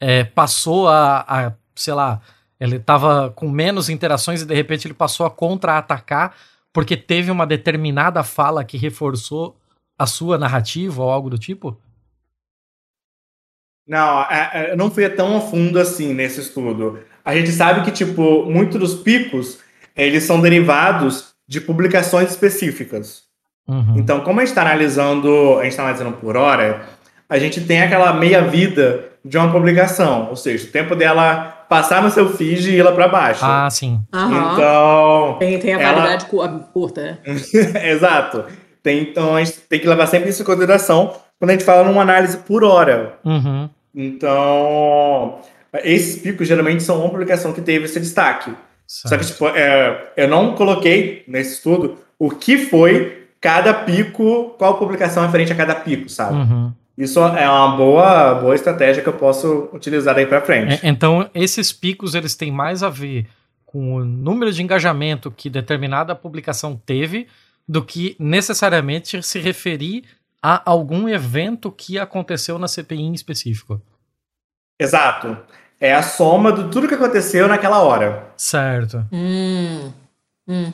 é, 0.00 0.24
passou 0.24 0.88
a, 0.88 1.20
a, 1.28 1.52
sei 1.74 1.92
lá, 1.92 2.22
ele 2.58 2.76
estava 2.76 3.30
com 3.30 3.50
menos 3.50 3.90
interações 3.90 4.40
e 4.40 4.46
de 4.46 4.54
repente 4.54 4.86
ele 4.86 4.94
passou 4.94 5.26
a 5.26 5.30
contra-atacar 5.30 6.34
porque 6.72 6.96
teve 6.96 7.30
uma 7.30 7.46
determinada 7.46 8.22
fala 8.22 8.64
que 8.64 8.78
reforçou 8.78 9.54
a 9.98 10.06
sua 10.06 10.38
narrativa 10.38 11.02
ou 11.02 11.10
algo 11.10 11.28
do 11.28 11.38
tipo? 11.38 11.78
Não, 13.86 14.22
é, 14.22 14.50
é, 14.54 14.72
eu 14.72 14.78
não 14.78 14.90
fui 14.90 15.06
tão 15.10 15.36
a 15.36 15.40
fundo 15.42 15.78
assim 15.78 16.14
nesse 16.14 16.40
estudo. 16.40 17.00
A 17.22 17.34
gente 17.34 17.52
sabe 17.52 17.84
que, 17.84 17.90
tipo, 17.90 18.46
muitos 18.46 18.80
dos 18.80 18.94
picos, 19.02 19.60
eles 19.94 20.24
são 20.24 20.40
derivados 20.40 21.34
de 21.46 21.60
publicações 21.60 22.30
específicas. 22.30 23.25
Uhum. 23.68 23.94
Então, 23.96 24.20
como 24.20 24.40
a 24.40 24.42
gente 24.44 24.50
está 24.50 24.62
analisando, 24.62 25.58
a 25.58 25.62
gente 25.64 25.72
está 25.72 25.82
analisando 25.82 26.12
por 26.12 26.36
hora, 26.36 26.82
a 27.28 27.38
gente 27.38 27.60
tem 27.62 27.82
aquela 27.82 28.12
meia-vida 28.12 29.06
de 29.24 29.36
uma 29.36 29.50
publicação, 29.50 30.28
ou 30.30 30.36
seja, 30.36 30.66
o 30.68 30.70
tempo 30.70 30.94
dela 30.94 31.64
passar 31.68 32.00
no 32.00 32.10
seu 32.10 32.28
feed 32.30 32.70
e 32.70 32.76
ir 32.76 32.82
lá 32.82 32.92
para 32.92 33.08
baixo. 33.08 33.40
Ah, 33.44 33.68
sim. 33.68 34.00
Aham. 34.14 34.52
Então. 34.54 35.36
Tem, 35.40 35.58
tem 35.58 35.74
a 35.74 35.80
ela- 35.80 35.94
validade 35.94 36.26
cu- 36.26 36.48
curta, 36.72 37.02
né? 37.02 37.18
Exato. 37.90 38.44
Tem, 38.84 39.00
então 39.02 39.34
a 39.34 39.42
gente 39.42 39.58
tem 39.68 39.80
que 39.80 39.88
levar 39.88 40.06
sempre 40.06 40.30
isso 40.30 40.42
em 40.42 40.44
consideração 40.44 41.12
quando 41.40 41.50
a 41.50 41.52
gente 41.54 41.64
fala 41.64 41.82
numa 41.82 42.02
análise 42.02 42.36
por 42.38 42.62
hora. 42.62 43.14
Uhum. 43.24 43.68
Então, 43.92 45.38
esses 45.82 46.20
picos 46.22 46.46
geralmente 46.46 46.82
são 46.82 47.00
uma 47.00 47.10
publicação 47.10 47.52
que 47.52 47.60
teve 47.60 47.86
esse 47.86 47.98
destaque. 47.98 48.52
Só 48.86 49.16
que, 49.16 49.26
tipo, 49.26 49.48
é, 49.48 50.10
eu 50.16 50.28
não 50.28 50.54
coloquei 50.54 51.24
nesse 51.26 51.54
estudo 51.54 51.98
o 52.18 52.30
que 52.30 52.56
foi 52.58 53.25
cada 53.40 53.72
pico, 53.72 54.54
qual 54.58 54.78
publicação 54.78 55.22
é 55.22 55.26
referente 55.26 55.52
a 55.52 55.56
cada 55.56 55.74
pico, 55.74 56.08
sabe? 56.08 56.36
Uhum. 56.36 56.72
Isso 56.96 57.20
é 57.20 57.48
uma 57.48 57.76
boa, 57.76 58.34
boa 58.34 58.54
estratégia 58.54 59.02
que 59.02 59.08
eu 59.08 59.12
posso 59.12 59.68
utilizar 59.72 60.14
daí 60.14 60.26
pra 60.26 60.40
frente. 60.40 60.84
É, 60.84 60.88
então, 60.88 61.28
esses 61.34 61.72
picos 61.72 62.14
eles 62.14 62.34
têm 62.34 62.50
mais 62.50 62.82
a 62.82 62.88
ver 62.88 63.26
com 63.66 63.96
o 63.96 64.04
número 64.04 64.50
de 64.50 64.62
engajamento 64.62 65.30
que 65.30 65.50
determinada 65.50 66.14
publicação 66.14 66.80
teve 66.86 67.28
do 67.68 67.84
que 67.84 68.16
necessariamente 68.18 69.22
se 69.22 69.38
referir 69.38 70.04
a 70.42 70.62
algum 70.70 71.08
evento 71.08 71.70
que 71.70 71.98
aconteceu 71.98 72.58
na 72.58 72.68
CPI 72.68 73.02
em 73.02 73.12
específico. 73.12 73.82
Exato. 74.80 75.36
É 75.78 75.94
a 75.94 76.02
soma 76.02 76.52
de 76.52 76.70
tudo 76.70 76.88
que 76.88 76.94
aconteceu 76.94 77.46
naquela 77.46 77.82
hora. 77.82 78.28
Certo. 78.36 79.04
Hum. 79.12 79.92
Hum. 80.48 80.72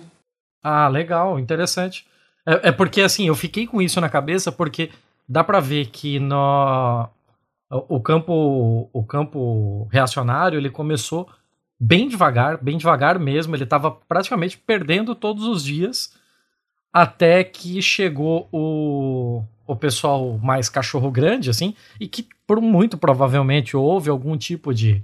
Ah, 0.63 0.87
legal, 0.87 1.41
interessante. 1.41 2.07
É, 2.47 2.69
é 2.69 2.73
porque 2.73 3.01
assim, 3.01 3.27
eu 3.27 3.35
fiquei 3.35 3.67
com 3.67 3.81
isso 3.81 4.01
na 4.01 4.09
cabeça 4.09 4.51
porque 4.51 4.91
dá 5.29 5.43
pra 5.45 5.61
ver 5.61 5.87
que 5.87 6.19
no 6.19 7.09
o 7.71 8.01
campo 8.01 8.91
o 8.93 9.05
campo 9.05 9.89
reacionário 9.91 10.59
ele 10.59 10.69
começou 10.69 11.29
bem 11.81 12.07
devagar, 12.09 12.63
bem 12.63 12.77
devagar 12.77 13.19
mesmo, 13.19 13.57
ele 13.57 13.65
estava 13.65 13.91
praticamente 13.91 14.57
perdendo 14.59 15.15
todos 15.15 15.45
os 15.45 15.65
dias 15.65 16.15
até 16.93 17.43
que 17.43 17.81
chegou 17.81 18.49
o, 18.53 19.43
o 19.67 19.75
pessoal 19.75 20.39
mais 20.39 20.69
cachorro 20.69 21.11
grande 21.11 21.49
assim, 21.51 21.75
e 21.99 22.07
que 22.07 22.29
por 22.47 22.61
muito 22.61 22.99
provavelmente 22.99 23.77
houve 23.77 24.11
algum 24.11 24.37
tipo 24.37 24.75
de 24.75 25.03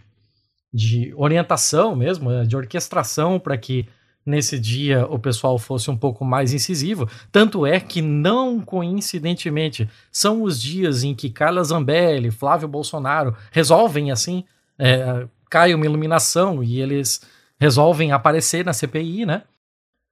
de 0.72 1.14
orientação 1.16 1.96
mesmo, 1.96 2.46
de 2.46 2.54
orquestração 2.54 3.40
para 3.40 3.56
que 3.56 3.88
nesse 4.28 4.58
dia 4.58 5.06
o 5.06 5.18
pessoal 5.18 5.58
fosse 5.58 5.90
um 5.90 5.96
pouco 5.96 6.24
mais 6.24 6.52
incisivo. 6.52 7.08
Tanto 7.32 7.66
é 7.66 7.80
que, 7.80 8.02
não 8.02 8.60
coincidentemente, 8.60 9.88
são 10.12 10.42
os 10.42 10.60
dias 10.60 11.02
em 11.02 11.14
que 11.14 11.30
Carla 11.30 11.64
Zambelli, 11.64 12.30
Flávio 12.30 12.68
Bolsonaro 12.68 13.34
resolvem 13.50 14.10
assim, 14.10 14.44
é, 14.78 15.26
cai 15.50 15.74
uma 15.74 15.86
iluminação 15.86 16.62
e 16.62 16.80
eles 16.80 17.22
resolvem 17.58 18.12
aparecer 18.12 18.64
na 18.64 18.72
CPI, 18.72 19.26
né? 19.26 19.42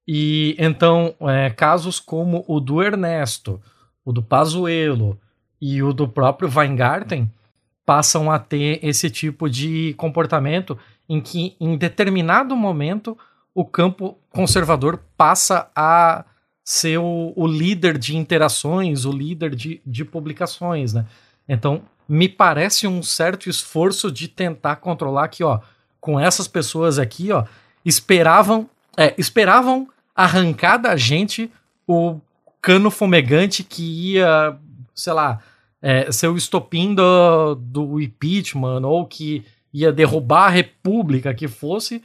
E 0.09 0.57
então, 0.59 1.15
é, 1.21 1.51
casos 1.51 2.01
como 2.01 2.45
o 2.49 2.59
do 2.61 2.83
Ernesto, 2.83 3.61
o 4.05 4.13
do 4.13 4.23
Pazuello 4.23 5.19
e 5.61 5.83
o 5.83 5.93
do 5.93 6.09
próprio 6.09 6.49
Weingarten 6.49 7.31
passam 7.85 8.31
a 8.31 8.39
ter 8.39 8.81
esse 8.83 9.11
tipo 9.11 9.49
de 9.49 9.95
comportamento 9.95 10.79
em 11.09 11.21
que, 11.21 11.57
em 11.61 11.77
determinado 11.77 12.57
momento, 12.57 13.17
o 13.57 13.65
campo 13.65 14.19
conservador 14.29 15.01
passa 15.17 15.71
a 15.75 16.27
ser 16.63 16.99
o, 16.99 17.33
o 17.35 17.47
líder 17.47 17.97
de 17.97 18.15
interações, 18.15 19.07
o 19.07 19.11
líder 19.11 19.55
de, 19.55 19.81
de 19.87 20.05
publicações, 20.05 20.93
né? 20.93 21.07
Então, 21.49 21.81
me 22.07 22.29
parece 22.29 22.87
um 22.87 23.03
certo 23.03 23.49
esforço 23.49 24.13
de 24.13 24.29
tentar 24.29 24.77
controlar 24.77 25.29
que, 25.29 25.43
ó, 25.43 25.61
com 25.99 26.21
essas 26.21 26.47
pessoas 26.47 26.99
aqui, 26.99 27.33
ó, 27.33 27.47
esperavam, 27.83 28.69
é, 28.95 29.15
esperavam 29.17 29.89
arrancar 30.15 30.77
da 30.77 30.95
gente 30.95 31.51
o 31.89 32.21
cano 32.61 32.91
fumegante 32.91 33.65
que 33.65 34.13
ia, 34.13 34.55
sei 34.95 35.15
lá, 35.15 35.41
é, 35.81 36.13
ser 36.13 36.29
o 36.29 36.37
estopim 36.37 36.95
do, 36.95 37.55
do 37.55 38.01
impeachment 38.03 38.87
ou 38.87 39.07
que 39.07 39.47
ia 39.73 39.91
derrubar 39.91 40.47
a 40.47 40.51
república 40.51 41.33
que 41.33 41.49
fosse, 41.49 42.03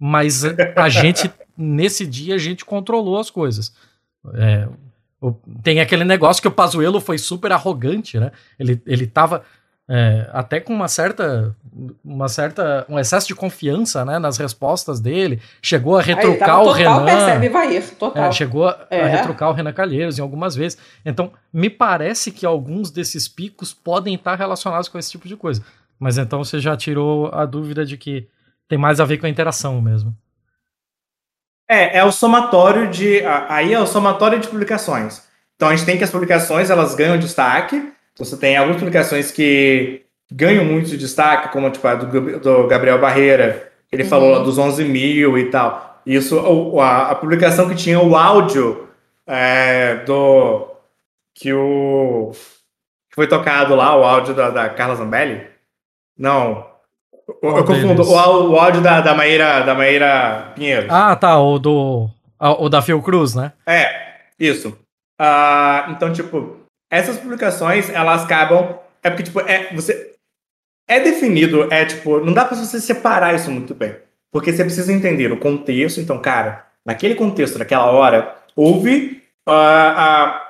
mas 0.00 0.42
a 0.74 0.88
gente, 0.88 1.30
nesse 1.56 2.06
dia, 2.06 2.34
a 2.34 2.38
gente 2.38 2.64
controlou 2.64 3.20
as 3.20 3.28
coisas. 3.28 3.74
É, 4.34 4.66
tem 5.62 5.78
aquele 5.78 6.04
negócio 6.04 6.40
que 6.40 6.48
o 6.48 6.52
Pazuello 6.52 7.00
foi 7.00 7.18
super 7.18 7.52
arrogante, 7.52 8.18
né? 8.18 8.32
Ele, 8.58 8.80
ele 8.86 9.06
tava 9.06 9.44
é, 9.92 10.30
até 10.32 10.60
com 10.60 10.72
uma 10.72 10.86
certa, 10.86 11.54
uma 12.02 12.28
certa, 12.28 12.86
um 12.88 12.98
excesso 12.98 13.26
de 13.26 13.34
confiança, 13.34 14.04
né, 14.04 14.18
nas 14.20 14.38
respostas 14.38 15.00
dele. 15.00 15.42
Chegou 15.60 15.98
a 15.98 16.00
retrucar 16.00 16.50
ah, 16.50 16.62
o 16.62 16.70
Renan. 16.70 17.04
Percebe, 17.04 17.48
vai 17.48 17.76
ir, 17.76 17.82
total. 17.96 18.24
É, 18.24 18.32
chegou 18.32 18.68
a, 18.68 18.86
é. 18.88 19.02
a, 19.02 19.06
retrucar 19.08 19.50
o 19.50 19.52
Renan 19.52 19.72
Calheiros 19.72 20.16
em 20.18 20.22
algumas 20.22 20.54
vezes. 20.54 20.78
Então, 21.04 21.32
me 21.52 21.68
parece 21.68 22.30
que 22.30 22.46
alguns 22.46 22.90
desses 22.90 23.26
picos 23.26 23.74
podem 23.74 24.14
estar 24.14 24.36
relacionados 24.36 24.88
com 24.88 24.96
esse 24.96 25.10
tipo 25.10 25.26
de 25.26 25.36
coisa. 25.36 25.62
Mas 25.98 26.16
então 26.16 26.42
você 26.42 26.60
já 26.60 26.76
tirou 26.76 27.28
a 27.34 27.44
dúvida 27.44 27.84
de 27.84 27.98
que 27.98 28.26
tem 28.70 28.78
mais 28.78 29.00
a 29.00 29.04
ver 29.04 29.18
com 29.18 29.26
a 29.26 29.28
interação 29.28 29.82
mesmo. 29.82 30.16
É, 31.68 31.98
é 31.98 32.04
o 32.04 32.10
somatório 32.10 32.88
de. 32.88 33.22
Aí 33.48 33.74
é 33.74 33.80
o 33.80 33.86
somatório 33.86 34.40
de 34.40 34.48
publicações. 34.48 35.28
Então 35.56 35.68
a 35.68 35.76
gente 35.76 35.84
tem 35.84 35.98
que 35.98 36.04
as 36.04 36.10
publicações 36.10 36.70
elas 36.70 36.94
ganham 36.94 37.18
destaque 37.18 37.92
você 38.20 38.36
tem 38.36 38.56
algumas 38.56 38.78
publicações 38.78 39.30
que 39.32 40.02
ganham 40.30 40.64
muito 40.64 40.96
destaque, 40.96 41.52
como 41.52 41.70
tipo, 41.70 41.86
a 41.88 41.94
do, 41.94 42.38
do 42.38 42.66
Gabriel 42.66 43.00
Barreira, 43.00 43.72
ele 43.90 44.02
uhum. 44.02 44.08
falou 44.08 44.30
lá 44.30 44.38
dos 44.40 44.58
11 44.58 44.84
mil 44.84 45.38
e 45.38 45.50
tal. 45.50 46.02
Isso, 46.04 46.38
a, 46.78 47.10
a 47.10 47.14
publicação 47.14 47.68
que 47.68 47.74
tinha 47.74 47.98
o 47.98 48.14
áudio 48.14 48.88
é, 49.26 49.96
do. 50.04 50.68
que 51.34 51.52
o. 51.52 52.32
que 53.08 53.14
foi 53.14 53.26
tocado 53.26 53.74
lá, 53.74 53.96
o 53.96 54.04
áudio 54.04 54.34
da, 54.34 54.50
da 54.50 54.68
Carla 54.68 54.96
Zambelli. 54.96 55.46
Não. 56.16 56.69
Eu, 57.42 57.56
eu 57.56 57.64
confundo. 57.64 58.02
O, 58.02 58.50
o, 58.50 58.58
áudio 58.58 58.80
da, 58.80 59.00
da, 59.00 59.14
Maíra, 59.14 59.60
da 59.60 59.74
Maíra 59.74 60.52
Pinheiro. 60.54 60.86
Ah, 60.90 61.14
tá. 61.16 61.38
O 61.40 61.58
do. 61.58 62.08
O 62.38 62.68
da 62.68 62.82
Fiocruz, 62.82 63.34
né? 63.34 63.52
É, 63.66 64.22
isso. 64.38 64.68
Uh, 65.20 65.90
então, 65.90 66.12
tipo, 66.12 66.56
essas 66.90 67.18
publicações, 67.18 67.90
elas 67.90 68.24
acabam. 68.24 68.78
É 69.02 69.10
porque, 69.10 69.24
tipo, 69.24 69.40
é, 69.40 69.72
você. 69.72 70.14
É 70.88 70.98
definido, 70.98 71.72
é 71.72 71.84
tipo, 71.84 72.18
não 72.18 72.32
dá 72.32 72.44
pra 72.44 72.56
você 72.56 72.80
separar 72.80 73.34
isso 73.34 73.50
muito 73.50 73.74
bem. 73.74 73.94
Porque 74.32 74.52
você 74.52 74.64
precisa 74.64 74.92
entender 74.92 75.30
o 75.30 75.38
contexto. 75.38 76.00
Então, 76.00 76.18
cara, 76.20 76.66
naquele 76.84 77.14
contexto, 77.14 77.58
naquela 77.58 77.86
hora, 77.86 78.34
houve 78.56 79.22
uh, 79.48 79.52
uh, 79.52 80.40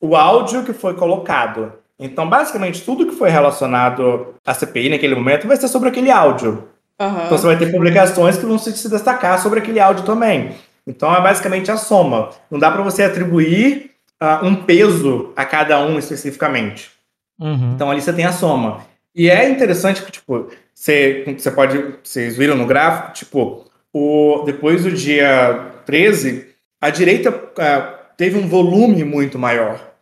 o 0.00 0.16
áudio 0.16 0.64
que 0.64 0.72
foi 0.72 0.94
colocado. 0.94 1.72
Então, 1.98 2.28
basicamente, 2.28 2.82
tudo 2.82 3.06
que 3.06 3.14
foi 3.14 3.30
relacionado 3.30 4.34
à 4.44 4.52
CPI 4.52 4.90
naquele 4.90 5.14
momento 5.14 5.46
vai 5.46 5.56
ser 5.56 5.68
sobre 5.68 5.88
aquele 5.88 6.10
áudio. 6.10 6.68
Uhum. 7.00 7.24
Então, 7.26 7.38
você 7.38 7.46
vai 7.46 7.58
ter 7.58 7.70
publicações 7.70 8.36
que 8.36 8.46
vão 8.46 8.58
se 8.58 8.88
destacar 8.88 9.40
sobre 9.40 9.60
aquele 9.60 9.80
áudio 9.80 10.04
também. 10.04 10.52
Então, 10.86 11.14
é 11.14 11.20
basicamente 11.20 11.70
a 11.70 11.76
soma. 11.76 12.30
Não 12.50 12.58
dá 12.58 12.70
para 12.70 12.82
você 12.82 13.04
atribuir 13.04 13.94
uh, 14.22 14.46
um 14.46 14.54
peso 14.54 15.32
a 15.36 15.44
cada 15.44 15.80
um 15.80 15.98
especificamente. 15.98 16.90
Uhum. 17.38 17.72
Então 17.74 17.90
ali 17.90 18.00
você 18.00 18.12
tem 18.12 18.24
a 18.24 18.32
soma. 18.32 18.84
E 19.14 19.30
é 19.30 19.48
interessante 19.48 20.02
que, 20.02 20.10
tipo, 20.10 20.48
você, 20.74 21.24
você 21.38 21.50
pode. 21.50 21.96
Vocês 22.02 22.36
viram 22.36 22.56
no 22.56 22.66
gráfico, 22.66 23.12
tipo, 23.12 23.64
o, 23.92 24.42
depois 24.44 24.82
do 24.82 24.90
dia 24.90 25.72
13, 25.86 26.48
a 26.80 26.90
direita 26.90 27.30
uh, 27.30 27.94
teve 28.16 28.38
um 28.38 28.48
volume 28.48 29.04
muito 29.04 29.38
maior. 29.38 29.93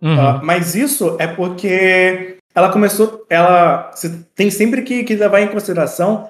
Uhum. 0.00 0.14
Uh, 0.14 0.40
mas 0.42 0.74
isso 0.74 1.16
é 1.18 1.26
porque 1.26 2.36
ela 2.54 2.72
começou. 2.72 3.26
Ela 3.28 3.90
tem 4.34 4.50
sempre 4.50 4.82
que, 4.82 5.04
que 5.04 5.14
levar 5.14 5.40
em 5.40 5.48
consideração 5.48 6.28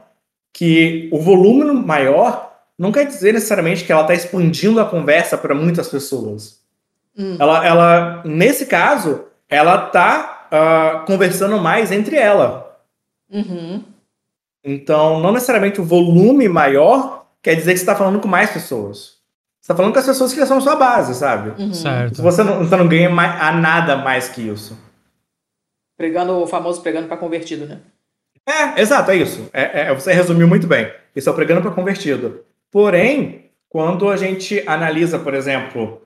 que 0.52 1.08
o 1.12 1.20
volume 1.20 1.64
maior 1.72 2.50
não 2.78 2.90
quer 2.90 3.06
dizer 3.06 3.34
necessariamente 3.34 3.84
que 3.84 3.92
ela 3.92 4.02
está 4.02 4.14
expandindo 4.14 4.80
a 4.80 4.86
conversa 4.86 5.36
para 5.36 5.54
muitas 5.54 5.88
pessoas. 5.88 6.60
Hum. 7.16 7.36
Ela, 7.38 7.66
ela, 7.66 8.22
nesse 8.24 8.66
caso, 8.66 9.26
ela 9.48 9.76
tá 9.78 10.48
uh, 10.50 11.06
conversando 11.06 11.58
mais 11.58 11.92
entre 11.92 12.16
ela. 12.16 12.78
Uhum. 13.30 13.82
Então, 14.64 15.20
não 15.20 15.32
necessariamente 15.32 15.80
o 15.80 15.84
volume 15.84 16.48
maior 16.48 17.26
quer 17.42 17.54
dizer 17.54 17.72
que 17.72 17.78
você 17.78 17.82
está 17.82 17.94
falando 17.96 18.20
com 18.20 18.28
mais 18.28 18.50
pessoas. 18.50 19.19
Você 19.70 19.74
está 19.74 19.76
falando 19.76 19.92
com 19.92 19.98
as 20.00 20.06
pessoas 20.06 20.34
que 20.34 20.46
são 20.46 20.60
sua 20.60 20.74
base, 20.74 21.14
sabe? 21.14 21.62
Uhum. 21.62 21.72
Certo. 21.72 22.20
Você 22.20 22.42
não, 22.42 22.58
você 22.58 22.76
não 22.76 22.88
ganha 22.88 23.08
mais, 23.08 23.40
a 23.40 23.52
nada 23.52 23.94
mais 23.94 24.28
que 24.28 24.42
isso. 24.42 24.76
Pregando 25.96 26.32
o 26.42 26.46
famoso 26.46 26.82
pregando 26.82 27.06
para 27.06 27.16
convertido, 27.16 27.66
né? 27.66 27.78
É, 28.44 28.80
exato, 28.80 29.12
é 29.12 29.16
isso. 29.16 29.48
É, 29.52 29.82
é, 29.82 29.94
você 29.94 30.12
resumiu 30.12 30.48
muito 30.48 30.66
bem. 30.66 30.92
Isso 31.14 31.28
é 31.28 31.32
o 31.32 31.36
pregando 31.36 31.62
para 31.62 31.70
convertido. 31.70 32.44
Porém, 32.68 33.48
quando 33.68 34.08
a 34.08 34.16
gente 34.16 34.60
analisa, 34.66 35.20
por 35.20 35.34
exemplo, 35.34 36.02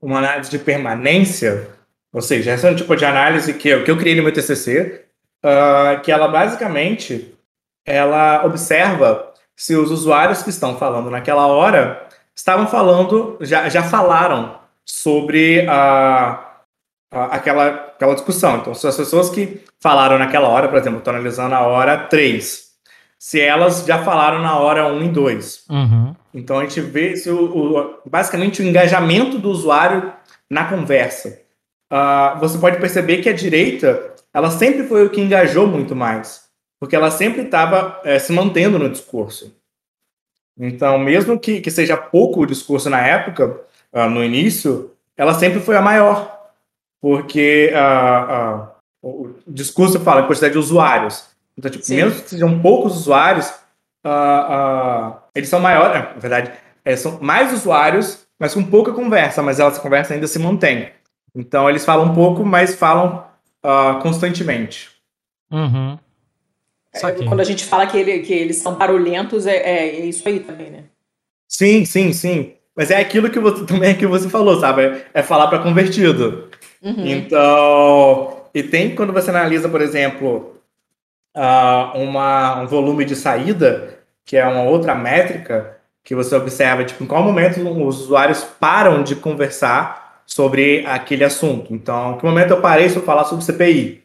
uma 0.00 0.18
análise 0.18 0.48
de 0.48 0.58
permanência, 0.60 1.70
ou 2.12 2.22
seja, 2.22 2.52
essa 2.52 2.68
é 2.68 2.70
um 2.70 2.76
tipo 2.76 2.94
de 2.94 3.04
análise 3.04 3.52
que 3.54 3.68
eu, 3.68 3.82
que 3.82 3.90
eu 3.90 3.98
criei 3.98 4.14
no 4.14 4.22
meu 4.22 4.32
TCC, 4.32 5.06
uh, 5.44 6.00
que 6.02 6.12
ela 6.12 6.28
basicamente 6.28 7.34
ela 7.84 8.44
observa 8.44 9.34
se 9.56 9.74
os 9.74 9.90
usuários 9.90 10.44
que 10.44 10.50
estão 10.50 10.78
falando 10.78 11.10
naquela 11.10 11.48
hora 11.48 12.08
estavam 12.40 12.66
falando, 12.66 13.36
já, 13.40 13.68
já 13.68 13.82
falaram 13.82 14.58
sobre 14.84 15.66
a, 15.68 16.60
a, 17.12 17.24
aquela, 17.36 17.66
aquela 17.66 18.14
discussão. 18.14 18.56
Então, 18.58 18.74
se 18.74 18.86
as 18.86 18.96
pessoas 18.96 19.30
que 19.30 19.62
falaram 19.78 20.18
naquela 20.18 20.48
hora, 20.48 20.68
por 20.68 20.78
exemplo, 20.78 20.98
estou 20.98 21.12
analisando 21.12 21.54
a 21.54 21.60
hora 21.60 21.96
3, 21.96 22.70
se 23.18 23.40
elas 23.40 23.84
já 23.84 24.02
falaram 24.02 24.40
na 24.40 24.58
hora 24.58 24.92
1 24.92 25.02
e 25.04 25.08
2. 25.08 25.64
Uhum. 25.68 26.16
Então 26.32 26.58
a 26.58 26.62
gente 26.62 26.80
vê 26.80 27.16
se 27.16 27.28
o, 27.28 27.44
o, 27.44 27.98
basicamente 28.08 28.62
o 28.62 28.64
engajamento 28.64 29.38
do 29.38 29.50
usuário 29.50 30.12
na 30.48 30.64
conversa. 30.64 31.40
Uh, 31.92 32.38
você 32.38 32.56
pode 32.56 32.78
perceber 32.78 33.18
que 33.18 33.28
a 33.28 33.34
direita 33.34 34.14
ela 34.32 34.50
sempre 34.50 34.84
foi 34.84 35.04
o 35.04 35.10
que 35.10 35.20
engajou 35.20 35.66
muito 35.66 35.94
mais, 35.94 36.44
porque 36.78 36.96
ela 36.96 37.10
sempre 37.10 37.42
estava 37.42 38.00
é, 38.04 38.18
se 38.18 38.32
mantendo 38.32 38.78
no 38.78 38.88
discurso. 38.88 39.59
Então, 40.62 40.98
mesmo 40.98 41.40
que, 41.40 41.62
que 41.62 41.70
seja 41.70 41.96
pouco 41.96 42.42
o 42.42 42.46
discurso 42.46 42.90
na 42.90 43.00
época, 43.00 43.58
uh, 43.94 44.10
no 44.10 44.22
início, 44.22 44.90
ela 45.16 45.32
sempre 45.32 45.58
foi 45.58 45.74
a 45.74 45.80
maior, 45.80 46.38
porque 47.00 47.72
uh, 47.72 48.68
o 49.02 49.30
discurso 49.46 49.98
fala 50.00 50.20
em 50.20 50.26
quantidade 50.26 50.52
de 50.52 50.58
usuários. 50.58 51.30
Então, 51.56 51.70
tipo, 51.70 51.84
Sim. 51.84 51.96
mesmo 51.96 52.22
que 52.22 52.28
sejam 52.28 52.60
poucos 52.60 52.94
usuários, 52.94 53.48
uh, 54.04 55.12
uh, 55.12 55.16
eles 55.34 55.48
são 55.48 55.60
maiores, 55.60 55.94
na 55.94 56.00
verdade, 56.18 56.52
é, 56.84 56.94
são 56.94 57.18
mais 57.22 57.54
usuários, 57.54 58.26
mas 58.38 58.52
com 58.52 58.62
pouca 58.62 58.92
conversa, 58.92 59.42
mas 59.42 59.58
essa 59.58 59.80
conversa 59.80 60.12
ainda 60.12 60.26
se 60.26 60.38
mantém. 60.38 60.90
Então, 61.34 61.70
eles 61.70 61.84
falam 61.84 62.06
um 62.06 62.14
pouco, 62.14 62.44
mas 62.44 62.74
falam 62.74 63.24
uh, 63.64 63.98
constantemente. 64.02 64.90
Uhum. 65.50 65.98
É, 66.92 67.12
quando 67.24 67.40
a 67.40 67.44
gente 67.44 67.64
fala 67.64 67.86
que, 67.86 67.96
ele, 67.96 68.18
que 68.20 68.32
eles 68.32 68.56
são 68.56 68.74
barulhentos, 68.74 69.46
é, 69.46 69.56
é, 69.56 70.00
é, 70.00 70.06
isso 70.06 70.28
aí 70.28 70.40
também, 70.40 70.70
né? 70.70 70.84
Sim, 71.48 71.84
sim, 71.84 72.12
sim. 72.12 72.54
Mas 72.74 72.90
é 72.90 72.96
aquilo 72.96 73.30
que 73.30 73.38
você 73.38 73.64
também 73.66 73.90
é 73.90 73.94
que 73.94 74.06
você 74.06 74.28
falou, 74.28 74.58
sabe? 74.58 75.02
É 75.14 75.22
falar 75.22 75.48
para 75.48 75.60
convertido. 75.60 76.48
Uhum. 76.82 77.06
Então, 77.06 78.44
e 78.54 78.62
tem 78.62 78.94
quando 78.94 79.12
você 79.12 79.30
analisa, 79.30 79.68
por 79.68 79.80
exemplo, 79.80 80.56
uh, 81.36 81.98
uma, 81.98 82.62
um 82.62 82.66
volume 82.66 83.04
de 83.04 83.14
saída, 83.14 83.98
que 84.24 84.36
é 84.36 84.46
uma 84.46 84.62
outra 84.62 84.94
métrica 84.94 85.76
que 86.02 86.14
você 86.14 86.34
observa, 86.34 86.84
tipo, 86.84 87.04
em 87.04 87.06
qual 87.06 87.22
momento 87.22 87.60
os 87.60 88.00
usuários 88.00 88.42
param 88.42 89.02
de 89.02 89.14
conversar 89.14 90.22
sobre 90.26 90.84
aquele 90.86 91.24
assunto. 91.24 91.72
Então, 91.74 92.14
em 92.14 92.18
que 92.18 92.24
momento 92.24 92.50
eu 92.50 92.60
parei 92.60 92.88
se 92.88 92.98
falar 93.00 93.24
sobre 93.24 93.44
CPI? 93.44 94.02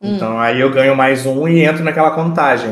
Hum. 0.00 0.16
Então, 0.16 0.38
aí 0.38 0.60
eu 0.60 0.70
ganho 0.70 0.94
mais 0.94 1.26
um 1.26 1.48
e 1.48 1.64
entro 1.64 1.84
naquela 1.84 2.10
contagem. 2.10 2.70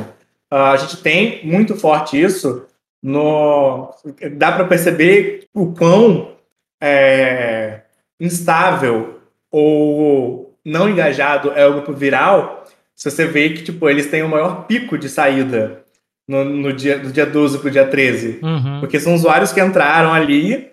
Uh, 0.52 0.56
a 0.56 0.76
gente 0.76 0.98
tem 0.98 1.44
muito 1.44 1.76
forte 1.76 2.20
isso 2.20 2.66
no... 3.02 3.94
Dá 4.36 4.52
para 4.52 4.64
perceber 4.64 5.46
o 5.52 5.72
quão 5.72 6.32
é, 6.80 7.80
instável 8.20 9.20
ou 9.50 10.54
não 10.64 10.88
engajado 10.88 11.52
é 11.52 11.66
o 11.66 11.74
grupo 11.74 11.92
viral 11.92 12.64
se 12.94 13.10
você 13.10 13.26
vê 13.26 13.50
que, 13.50 13.62
tipo, 13.62 13.88
eles 13.88 14.06
têm 14.06 14.22
o 14.22 14.28
maior 14.28 14.66
pico 14.66 14.96
de 14.96 15.08
saída 15.08 15.84
no, 16.28 16.44
no 16.44 16.72
dia, 16.72 16.98
do 16.98 17.10
dia 17.10 17.26
12 17.26 17.58
pro 17.58 17.70
dia 17.70 17.86
13. 17.86 18.40
Uhum. 18.42 18.80
Porque 18.80 19.00
são 19.00 19.14
usuários 19.14 19.52
que 19.52 19.60
entraram 19.60 20.12
ali 20.12 20.70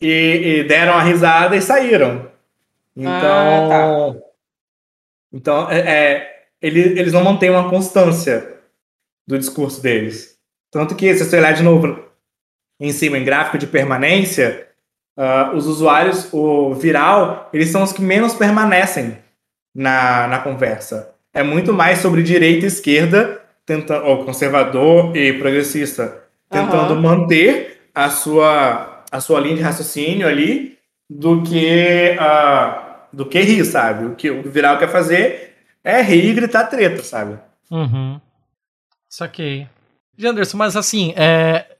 e, 0.00 0.60
e 0.60 0.64
deram 0.64 0.92
a 0.92 1.02
risada 1.02 1.56
e 1.56 1.62
saíram. 1.62 2.26
Então. 2.96 3.10
Ah, 3.10 4.14
tá. 4.14 4.31
Então, 5.32 5.70
é, 5.70 5.80
é, 5.80 6.44
eles, 6.60 6.98
eles 6.98 7.12
não 7.12 7.24
mantêm 7.24 7.50
uma 7.50 7.70
constância 7.70 8.60
do 9.26 9.38
discurso 9.38 9.80
deles. 9.80 10.36
Tanto 10.70 10.94
que, 10.94 11.14
se 11.14 11.24
você 11.24 11.38
olhar 11.38 11.52
de 11.52 11.62
novo 11.62 12.04
em 12.80 12.92
cima, 12.92 13.18
em 13.18 13.24
gráfico 13.24 13.58
de 13.58 13.66
permanência, 13.66 14.68
uh, 15.16 15.56
os 15.56 15.66
usuários, 15.66 16.28
o 16.32 16.74
viral, 16.74 17.48
eles 17.52 17.68
são 17.70 17.82
os 17.82 17.92
que 17.92 18.02
menos 18.02 18.34
permanecem 18.34 19.18
na, 19.74 20.26
na 20.26 20.38
conversa 20.40 21.12
é 21.34 21.42
muito 21.42 21.72
mais 21.72 21.98
sobre 21.98 22.22
direita 22.22 22.64
e 22.64 22.68
esquerda, 22.68 23.40
tentando, 23.64 24.04
ou 24.06 24.24
conservador 24.24 25.16
e 25.16 25.32
progressista, 25.34 26.24
tentando 26.50 26.94
uhum. 26.94 27.00
manter 27.00 27.80
a 27.94 28.10
sua, 28.10 29.04
a 29.10 29.20
sua 29.20 29.40
linha 29.40 29.56
de 29.56 29.62
raciocínio 29.62 30.28
ali 30.28 30.78
do 31.08 31.42
que, 31.42 32.16
uh, 32.18 32.91
do 33.12 33.26
que 33.26 33.40
rir, 33.40 33.64
sabe? 33.64 34.06
O 34.06 34.14
que 34.14 34.30
o 34.30 34.50
viral 34.50 34.78
quer 34.78 34.88
fazer 34.88 35.54
é 35.84 36.00
rir 36.00 36.30
e 36.30 36.34
gritar 36.34 36.64
treta, 36.64 37.02
sabe? 37.02 37.38
Uhum. 37.70 38.20
Saquei. 39.08 39.68
Janderson, 40.16 40.56
mas 40.56 40.76
assim, 40.76 41.12
é, 41.16 41.76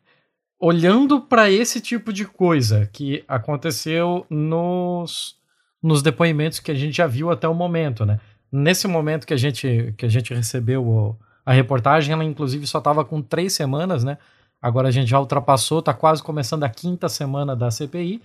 olhando 0.59 1.21
para 1.21 1.51
esse 1.51 1.81
tipo 1.81 2.13
de 2.13 2.25
coisa 2.25 2.89
que 2.93 3.25
aconteceu 3.27 4.27
nos, 4.29 5.37
nos 5.83 6.03
depoimentos 6.03 6.61
que 6.61 6.71
a 6.71 6.75
gente 6.75 6.97
já 6.97 7.07
viu 7.07 7.31
até 7.31 7.49
o 7.49 7.55
momento, 7.55 8.05
né? 8.05 8.21
Nesse 8.51 8.87
momento 8.87 9.27
que 9.27 9.35
a 9.35 9.37
gente, 9.37 9.95
que 9.97 10.05
a 10.05 10.09
gente 10.09 10.35
recebeu 10.35 11.17
a 11.45 11.53
reportagem, 11.53 12.13
ela 12.13 12.25
inclusive 12.25 12.67
só 12.67 12.79
estava 12.79 13.05
com 13.05 13.23
três 13.23 13.55
semanas, 13.55 14.05
né? 14.05 14.19
Agora 14.61 14.89
a 14.89 14.91
gente 14.91 15.09
já 15.09 15.19
ultrapassou, 15.19 15.81
está 15.81 15.93
quase 15.93 16.23
começando 16.23 16.63
a 16.65 16.69
quinta 16.69 17.09
semana 17.09 17.57
da 17.57 17.71
CPI 17.71 18.23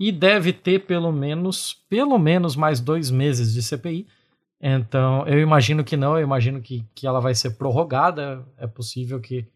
e 0.00 0.10
deve 0.10 0.50
ter 0.54 0.86
pelo 0.86 1.12
menos, 1.12 1.76
pelo 1.90 2.18
menos 2.18 2.56
mais 2.56 2.80
dois 2.80 3.10
meses 3.10 3.52
de 3.52 3.62
CPI. 3.62 4.06
Então, 4.58 5.26
eu 5.26 5.38
imagino 5.38 5.84
que 5.84 5.94
não, 5.94 6.16
eu 6.16 6.24
imagino 6.24 6.62
que, 6.62 6.86
que 6.94 7.06
ela 7.06 7.20
vai 7.20 7.34
ser 7.34 7.50
prorrogada. 7.50 8.42
É 8.56 8.66
possível 8.66 9.20
que, 9.20 9.46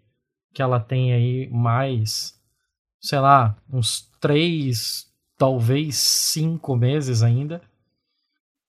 que 0.52 0.60
ela 0.60 0.78
tenha 0.78 1.16
aí 1.16 1.48
mais, 1.50 2.34
sei 3.00 3.18
lá, 3.20 3.56
uns 3.72 4.06
três, 4.20 5.06
talvez 5.38 5.96
cinco 5.96 6.76
meses 6.76 7.22
ainda. 7.22 7.62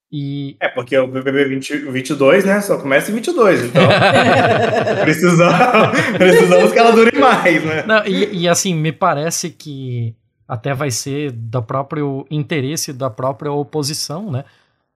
E... 0.10 0.56
É, 0.62 0.70
porque 0.70 0.98
o 0.98 1.08
BBB 1.08 1.44
20, 1.44 1.92
22, 1.92 2.46
né, 2.46 2.62
só 2.62 2.78
começa 2.78 3.12
em 3.12 3.16
22, 3.16 3.66
então 3.66 3.82
precisamos, 5.04 6.00
precisamos 6.18 6.72
que 6.72 6.80
ela 6.80 6.92
dure 6.92 7.20
mais, 7.20 7.66
né? 7.66 7.84
Não, 7.86 8.06
e, 8.06 8.44
e, 8.44 8.48
assim, 8.48 8.74
me 8.74 8.94
parece 8.94 9.50
que 9.50 10.16
até 10.48 10.74
vai 10.74 10.92
ser 10.92 11.32
do 11.32 11.62
próprio 11.62 12.26
interesse 12.30 12.94
da 12.94 13.10
própria 13.10 13.52
oposição, 13.52 14.32
né, 14.32 14.46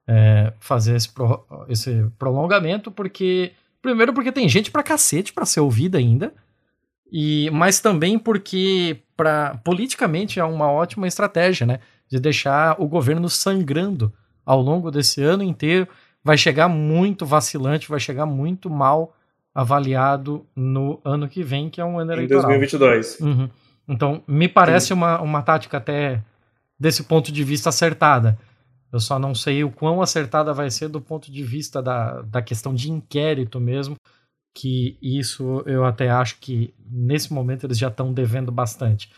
é, 0.07 0.53
fazer 0.59 0.95
esse, 0.95 1.09
pro, 1.09 1.45
esse 1.67 2.05
prolongamento, 2.17 2.91
porque, 2.91 3.51
primeiro 3.81 4.13
porque 4.13 4.31
tem 4.31 4.47
gente 4.47 4.71
pra 4.71 4.83
cacete 4.83 5.33
pra 5.33 5.45
ser 5.45 5.59
ouvida 5.59 5.97
ainda, 5.97 6.33
e 7.11 7.49
mas 7.51 7.79
também 7.79 8.17
porque 8.19 8.97
pra, 9.17 9.59
politicamente 9.63 10.39
é 10.39 10.43
uma 10.43 10.71
ótima 10.71 11.07
estratégia, 11.07 11.65
né, 11.65 11.79
de 12.07 12.19
deixar 12.19 12.79
o 12.81 12.87
governo 12.87 13.29
sangrando 13.29 14.13
ao 14.45 14.61
longo 14.61 14.89
desse 14.89 15.21
ano 15.21 15.43
inteiro, 15.43 15.87
vai 16.23 16.37
chegar 16.37 16.67
muito 16.67 17.25
vacilante, 17.25 17.89
vai 17.89 17.99
chegar 17.99 18.25
muito 18.25 18.69
mal 18.69 19.15
avaliado 19.53 20.45
no 20.55 20.99
ano 21.03 21.27
que 21.27 21.43
vem, 21.43 21.69
que 21.69 21.81
é 21.81 21.85
um 21.85 21.99
ano 21.99 22.13
eleitoral. 22.13 22.51
Em 22.51 22.59
2022. 22.59 23.19
Uhum. 23.19 23.49
Então, 23.89 24.23
me 24.27 24.47
parece 24.47 24.93
uma, 24.93 25.19
uma 25.19 25.41
tática 25.41 25.77
até 25.77 26.21
desse 26.79 27.03
ponto 27.03 27.31
de 27.31 27.43
vista 27.43 27.69
acertada. 27.69 28.37
Eu 28.93 28.99
só 28.99 29.17
não 29.17 29.33
sei 29.33 29.63
o 29.63 29.71
quão 29.71 30.01
acertada 30.01 30.53
vai 30.53 30.69
ser 30.69 30.87
do 30.87 31.01
ponto 31.01 31.31
de 31.31 31.43
vista 31.43 31.81
da, 31.81 32.21
da 32.21 32.41
questão 32.41 32.73
de 32.73 32.91
inquérito 32.91 33.59
mesmo, 33.59 33.95
que 34.55 34.97
isso 35.01 35.63
eu 35.65 35.83
até 35.85 36.09
acho 36.09 36.39
que 36.39 36.73
nesse 36.89 37.33
momento 37.33 37.65
eles 37.65 37.77
já 37.77 37.87
estão 37.87 38.13
devendo 38.13 38.51
bastante. 38.51 39.11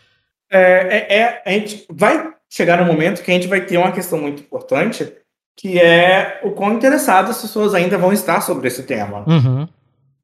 É, 0.50 0.60
é, 0.60 1.18
é, 1.18 1.42
a 1.46 1.50
gente 1.50 1.86
vai 1.90 2.34
chegar 2.50 2.80
um 2.82 2.86
momento 2.86 3.22
que 3.22 3.30
a 3.30 3.34
gente 3.34 3.46
vai 3.46 3.64
ter 3.64 3.78
uma 3.78 3.92
questão 3.92 4.20
muito 4.20 4.42
importante, 4.42 5.10
que 5.56 5.78
é 5.78 6.40
o 6.42 6.50
quão 6.52 6.74
interessadas 6.74 7.36
as 7.36 7.42
pessoas 7.42 7.74
ainda 7.74 7.96
vão 7.96 8.12
estar 8.12 8.40
sobre 8.42 8.68
esse 8.68 8.82
tema. 8.82 9.24
Uhum. 9.26 9.68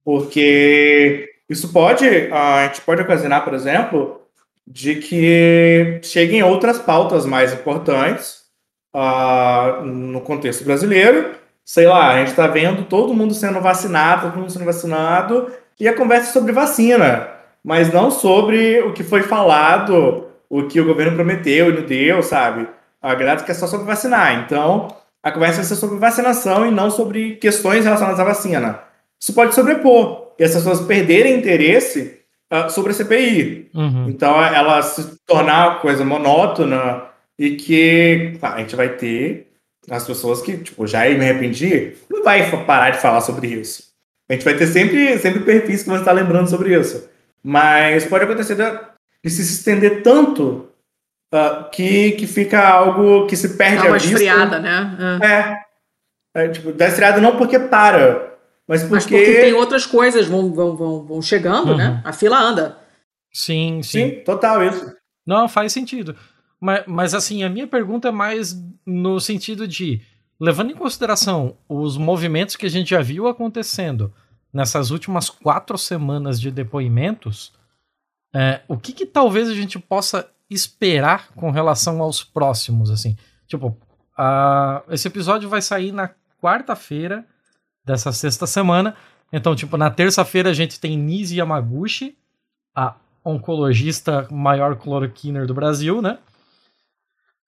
Porque 0.05 1.31
isso 1.49 1.73
pode, 1.73 2.07
a 2.07 2.67
gente 2.67 2.83
pode 2.83 3.01
ocasionar, 3.01 3.45
por 3.45 3.55
exemplo, 3.55 4.28
de 4.71 4.97
que 4.97 5.99
cheguem 6.03 6.43
outras 6.43 6.79
pautas 6.79 7.25
mais 7.25 7.55
importantes 7.55 8.43
uh, 8.95 9.83
no 9.83 10.21
contexto 10.21 10.63
brasileiro. 10.65 11.35
Sei 11.65 11.87
lá, 11.87 12.11
a 12.11 12.19
gente 12.19 12.29
está 12.29 12.47
vendo 12.47 12.85
todo 12.85 13.15
mundo 13.15 13.33
sendo 13.33 13.61
vacinado, 13.61 14.29
todo 14.29 14.41
mundo 14.41 14.53
sendo 14.53 14.65
vacinado, 14.67 15.51
e 15.81 15.89
a 15.89 15.95
conversa 15.95 16.31
é 16.31 16.33
sobre 16.33 16.53
vacina, 16.53 17.29
mas 17.65 17.93
não 17.93 18.11
sobre 18.11 18.81
o 18.81 18.93
que 18.93 19.03
foi 19.03 19.23
falado, 19.23 20.27
o 20.51 20.65
que 20.65 20.81
o 20.81 20.85
governo 20.85 21.15
prometeu 21.15 21.71
e 21.71 21.73
não 21.73 21.83
deu, 21.83 22.23
sabe? 22.23 22.69
A 23.01 23.15
galera 23.15 23.43
quer 23.43 23.55
só 23.55 23.67
sobre 23.67 23.87
vacinar. 23.87 24.45
Então, 24.45 24.89
a 25.23 25.31
conversa 25.31 25.57
vai 25.57 25.65
ser 25.65 25.77
sobre 25.77 25.99
vacinação 25.99 26.67
e 26.67 26.71
não 26.71 26.91
sobre 26.91 27.37
questões 27.37 27.85
relacionadas 27.85 28.21
à 28.21 28.25
vacina. 28.25 28.81
Isso 29.21 29.33
pode 29.33 29.55
sobrepor 29.55 30.33
e 30.39 30.45
as 30.45 30.55
pessoas 30.55 30.81
perderem 30.81 31.39
interesse 31.39 32.18
uh, 32.53 32.71
sobre 32.71 32.93
a 32.93 32.95
CPI. 32.95 33.71
Uhum. 33.75 34.09
Então, 34.09 34.43
ela 34.43 34.83
se 34.83 35.19
tornar 35.27 35.69
uma 35.69 35.81
coisa 35.81 36.05
monótona 36.05 37.05
e 37.39 37.57
que 37.57 38.37
tá, 38.41 38.55
a 38.55 38.59
gente 38.59 38.75
vai 38.75 38.91
ter 38.91 39.49
as 39.91 40.07
pessoas 40.07 40.43
que, 40.43 40.57
tipo, 40.59 40.87
já 40.87 41.09
me 41.09 41.25
arrependi, 41.25 41.95
não 42.11 42.23
vai 42.23 42.51
parar 42.65 42.91
de 42.91 43.01
falar 43.01 43.21
sobre 43.21 43.47
isso. 43.49 43.89
A 44.29 44.35
gente 44.35 44.45
vai 44.45 44.55
ter 44.55 44.67
sempre, 44.67 45.19
sempre 45.19 45.41
perfis 45.41 45.83
que 45.83 45.89
vão 45.89 45.99
estar 45.99 46.13
lembrando 46.13 46.51
sobre 46.51 46.79
isso. 46.79 47.09
Mas 47.43 48.05
pode 48.05 48.25
acontecer 48.25 48.57
de 48.57 49.31
se 49.31 49.43
estender 49.43 50.03
tanto 50.03 50.69
uh, 51.33 51.71
que, 51.71 52.13
que 52.13 52.27
fica 52.27 52.69
algo 52.69 53.27
que 53.27 53.37
se 53.37 53.57
perde 53.57 53.83
Dá 53.83 53.89
uma 53.89 53.97
esfriada, 53.97 54.59
né? 54.59 55.61
É. 56.35 56.43
é. 56.45 56.49
tipo, 56.49 56.73
dá 56.73 56.89
esfriada 56.89 57.21
não 57.21 57.37
porque 57.37 57.59
para, 57.59 58.38
mas 58.69 58.83
porque... 58.83 58.95
Mas 58.95 59.05
porque 59.05 59.41
tem 59.41 59.55
outras 59.55 59.87
coisas 59.87 60.27
vão, 60.27 60.53
vão, 60.53 60.77
vão, 60.77 61.07
vão 61.07 61.23
chegando, 61.23 61.75
né? 61.77 61.89
uhum. 61.89 61.95
né? 61.95 62.03
A 62.05 62.13
fila 62.13 62.39
anda. 62.39 62.79
Sim, 63.33 63.83
sim. 63.83 64.11
Sim, 64.11 64.25
total 64.25 64.63
isso. 64.63 64.95
Não, 65.27 65.49
faz 65.49 65.73
sentido. 65.73 66.15
Mas, 66.61 66.85
mas 66.87 67.15
assim, 67.15 67.43
a 67.43 67.49
minha 67.49 67.67
pergunta 67.67 68.09
é 68.09 68.13
mais 68.13 68.57
no 68.87 69.21
sentido 69.21 69.67
de, 69.67 70.01
levando 70.41 70.71
em 70.73 70.77
consideração 70.77 71.57
os 71.69 71.97
movimentos 71.97 72.57
que 72.57 72.67
a 72.67 72.71
gente 72.71 72.91
já 72.91 73.01
viu 73.01 73.27
acontecendo 73.27 74.13
nessas 74.53 74.91
últimas 74.91 75.29
quatro 75.31 75.77
semanas 75.77 76.41
de 76.41 76.51
depoimentos, 76.51 77.53
é, 78.35 78.61
o 78.67 78.77
que, 78.77 78.93
que 78.93 79.07
talvez 79.07 79.49
a 79.49 79.55
gente 79.55 79.79
possa 79.79 80.29
esperar 80.51 81.29
com 81.35 81.51
relação 81.51 82.01
aos 82.01 82.25
próximos, 82.25 82.91
assim. 82.91 83.17
Tipo, 83.47 83.69
uh, 84.19 84.83
esse 84.91 85.07
episódio 85.07 85.49
vai 85.49 85.61
sair 85.61 85.93
na 85.93 86.11
quarta-feira 86.41 87.27
dessa 87.89 88.13
sexta 88.13 88.47
semana. 88.47 88.95
Então, 89.33 89.57
tipo, 89.57 89.77
na 89.77 89.91
terça-feira 89.91 90.51
a 90.51 90.53
gente 90.53 90.79
tem 90.79 90.97
Nise 90.97 91.39
Yamaguchi, 91.39 92.17
a 92.75 92.95
oncologista 93.25 94.29
maior 94.31 94.77
cloroquiner 94.77 95.47
do 95.47 95.55
Brasil, 95.55 96.01
né? 96.01 96.19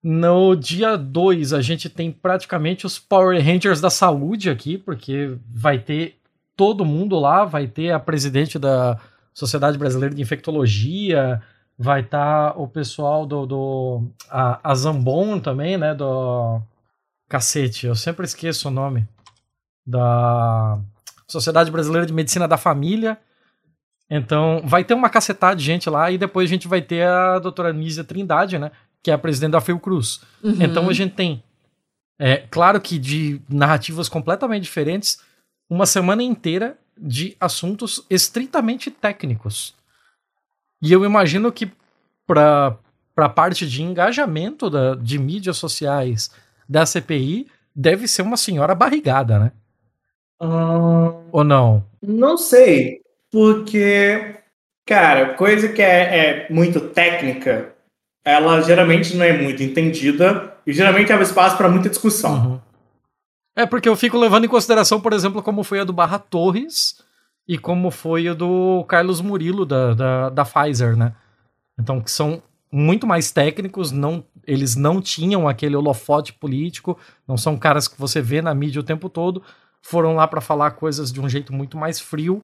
No 0.03 0.55
dia 0.57 0.97
2 0.97 1.53
a 1.53 1.61
gente 1.61 1.91
tem 1.91 2.11
praticamente 2.11 2.87
os 2.87 2.99
Power 2.99 3.43
Rangers 3.45 3.83
da 3.83 3.91
saúde 3.91 4.49
aqui, 4.49 4.79
porque 4.79 5.37
vai 5.47 5.79
ter 5.79 6.17
todo 6.57 6.87
mundo 6.87 7.19
lá, 7.19 7.45
vai 7.45 7.67
ter 7.67 7.93
a 7.93 8.01
presidente 8.01 8.59
da 8.59 8.99
Sociedade 9.33 9.77
Brasileira 9.79 10.15
de 10.15 10.23
Infectologia, 10.23 11.43
vai 11.79 12.01
estar 12.01 12.53
tá 12.53 12.59
o 12.59 12.67
pessoal 12.67 13.27
do, 13.27 13.47
do 13.47 14.03
a, 14.31 14.71
a 14.71 14.75
Zambon 14.75 15.39
também, 15.39 15.77
né, 15.77 15.95
do 15.95 16.61
cacete, 17.29 17.87
eu 17.87 17.95
sempre 17.95 18.25
esqueço 18.25 18.69
o 18.69 18.71
nome 18.71 19.07
da 19.87 20.79
Sociedade 21.29 21.71
Brasileira 21.71 22.07
de 22.07 22.13
Medicina 22.13 22.47
da 22.47 22.57
Família. 22.57 23.19
Então, 24.09 24.63
vai 24.65 24.83
ter 24.83 24.95
uma 24.95 25.09
cacetada 25.09 25.55
de 25.55 25.65
gente 25.65 25.89
lá 25.89 26.11
e 26.11 26.19
depois 26.19 26.49
a 26.49 26.53
gente 26.53 26.67
vai 26.67 26.83
ter 26.83 27.07
a 27.07 27.39
doutora 27.39 27.73
Nízia 27.73 28.03
Trindade, 28.03 28.59
né? 28.59 28.73
Que 29.03 29.11
é 29.11 29.15
a 29.15 29.19
presidente 29.19 29.53
da 29.53 29.61
Fiocruz. 29.61 30.21
Uhum. 30.43 30.57
Então 30.61 30.89
a 30.89 30.93
gente 30.93 31.15
tem, 31.15 31.43
é, 32.19 32.39
claro 32.51 32.81
que 32.81 32.99
de 32.99 33.41
narrativas 33.49 34.09
completamente 34.09 34.65
diferentes, 34.65 35.21
uma 35.69 35.87
semana 35.87 36.23
inteira 36.23 36.77
de 36.99 37.37
assuntos 37.41 38.05
estritamente 38.11 38.91
técnicos. 38.91 39.75
E 40.83 40.93
eu 40.93 41.05
imagino 41.05 41.51
que 41.53 41.71
para 42.27 42.77
a 43.17 43.29
parte 43.29 43.67
de 43.67 43.83
engajamento 43.83 44.69
da, 44.69 44.95
de 44.95 45.19
mídias 45.19 45.57
sociais 45.57 46.31
da 46.69 46.87
CPI, 46.87 47.49
deve 47.75 48.07
ser 48.07 48.23
uma 48.23 48.37
senhora 48.37 48.75
barrigada, 48.75 49.39
né? 49.39 49.53
Hum, 50.41 51.27
Ou 51.31 51.45
não? 51.45 51.85
não 52.03 52.37
sei, 52.37 53.03
porque, 53.31 54.37
cara, 54.87 55.35
coisa 55.35 55.69
que 55.69 55.83
é, 55.83 56.47
é 56.47 56.47
muito 56.51 56.81
técnica, 56.81 57.75
ela 58.25 58.61
geralmente 58.63 59.17
não 59.17 59.25
é 59.25 59.37
muito 59.37 59.63
entendida 59.63 60.55
e 60.67 60.73
geralmente 60.73 61.13
abre 61.13 61.25
espaço 61.25 61.57
para 61.57 61.69
muita 61.69 61.89
discussão. 61.89 62.35
Uhum. 62.35 62.61
É 63.57 63.67
porque 63.67 63.89
eu 63.89 63.97
fico 63.97 64.19
levando 64.19 64.45
em 64.45 64.49
consideração, 64.49 65.01
por 65.01 65.13
exemplo, 65.13 65.43
como 65.43 65.63
foi 65.63 65.81
a 65.81 65.85
do 65.85 65.93
Barra 65.93 66.19
Torres 66.19 67.03
e 67.47 67.59
como 67.59 67.91
foi 67.91 68.29
a 68.29 68.35
do 68.35 68.85
Carlos 68.85 69.21
Murilo 69.21 69.67
da, 69.67 69.93
da, 69.93 70.31
da 70.31 70.45
Pfizer, 70.45 70.97
né? 70.97 71.15
Então, 71.79 72.01
que 72.01 72.11
são 72.11 72.43
muito 72.71 73.07
mais 73.07 73.33
técnicos, 73.33 73.91
não, 73.91 74.25
eles 74.47 74.77
não 74.77 75.01
tinham 75.01 75.49
aquele 75.49 75.75
holofote 75.75 76.33
político, 76.33 76.97
não 77.27 77.37
são 77.37 77.57
caras 77.57 77.89
que 77.89 77.99
você 77.99 78.23
vê 78.23 78.41
na 78.41 78.55
mídia 78.55 78.81
o 78.81 78.85
tempo 78.85 79.09
todo, 79.09 79.43
foram 79.83 80.15
lá 80.15 80.27
para 80.27 80.41
falar 80.41 80.73
coisas 80.73 81.13
de 81.13 81.21
um 81.21 81.29
jeito 81.29 81.53
muito 81.53 81.77
mais 81.77 82.01
frio, 82.01 82.41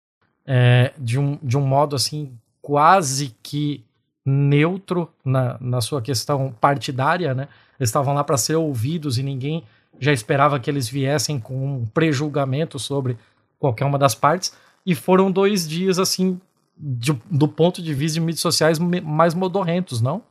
é, 0.47 0.93
de, 0.99 1.19
um, 1.19 1.39
de 1.43 1.57
um 1.57 1.61
modo 1.61 1.97
assim, 1.97 2.37
quase 2.63 3.35
que 3.43 3.85
neutro 4.25 5.09
na, 5.25 5.57
na 5.61 5.81
sua 5.81 6.03
questão 6.03 6.53
partidária, 6.61 7.35
né? 7.35 7.49
Eles 7.79 7.91
estavam 7.91 8.15
lá 8.15 8.25
para 8.25 8.37
ser 8.37 8.57
ouvidos 8.57 9.19
e 9.19 9.23
ninguém 9.23 9.65
já 10.01 10.13
esperava 10.13 10.59
que 10.59 10.71
eles 10.71 10.89
viessem 10.89 11.39
com 11.39 11.55
um 11.55 11.87
prejulgamento 11.87 12.79
sobre 12.79 13.17
qualquer 13.59 13.85
uma 13.85 13.99
das 13.99 14.15
partes. 14.15 14.55
E 14.85 14.95
foram 14.95 15.31
dois 15.31 15.69
dias, 15.69 15.99
assim, 15.99 16.41
de, 16.77 17.13
do 17.31 17.49
ponto 17.49 17.83
de 17.83 17.95
vista 17.95 18.15
de 18.15 18.21
mídias 18.21 18.41
sociais 18.41 18.79
mais 18.79 19.35
modorrentos, 19.35 20.01
não? 20.01 20.23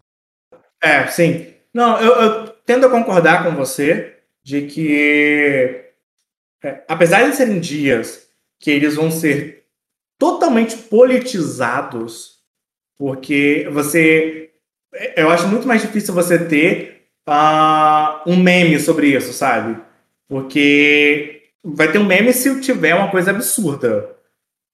É, 0.82 1.07
sim. 1.07 1.53
Não, 1.73 1.99
eu, 1.99 2.14
eu 2.14 2.48
tendo 2.65 2.86
a 2.86 2.90
concordar 2.90 3.44
com 3.44 3.52
você 3.56 4.19
de 4.44 4.61
que, 4.68 5.85
é, 6.66 6.84
apesar 6.88 7.30
de 7.30 7.36
serem 7.36 7.60
dias 7.60 8.28
que 8.60 8.72
eles 8.72 8.96
vão 8.96 9.12
ser 9.12 9.66
totalmente 10.18 10.76
politizados, 10.76 12.40
porque 12.98 13.70
você. 13.72 14.50
Eu 15.16 15.30
acho 15.30 15.48
muito 15.48 15.68
mais 15.68 15.82
difícil 15.82 16.14
você 16.14 16.40
ter 16.40 17.04
uh, 17.30 18.22
um 18.26 18.38
meme 18.38 18.80
sobre 18.80 19.10
isso, 19.16 19.32
sabe? 19.32 19.78
Porque 20.28 21.44
vai 21.64 21.92
ter 21.92 22.00
um 22.00 22.06
meme 22.06 22.34
se 22.34 22.60
tiver 22.62 22.96
uma 22.96 23.12
coisa 23.12 23.30
absurda. 23.30 24.10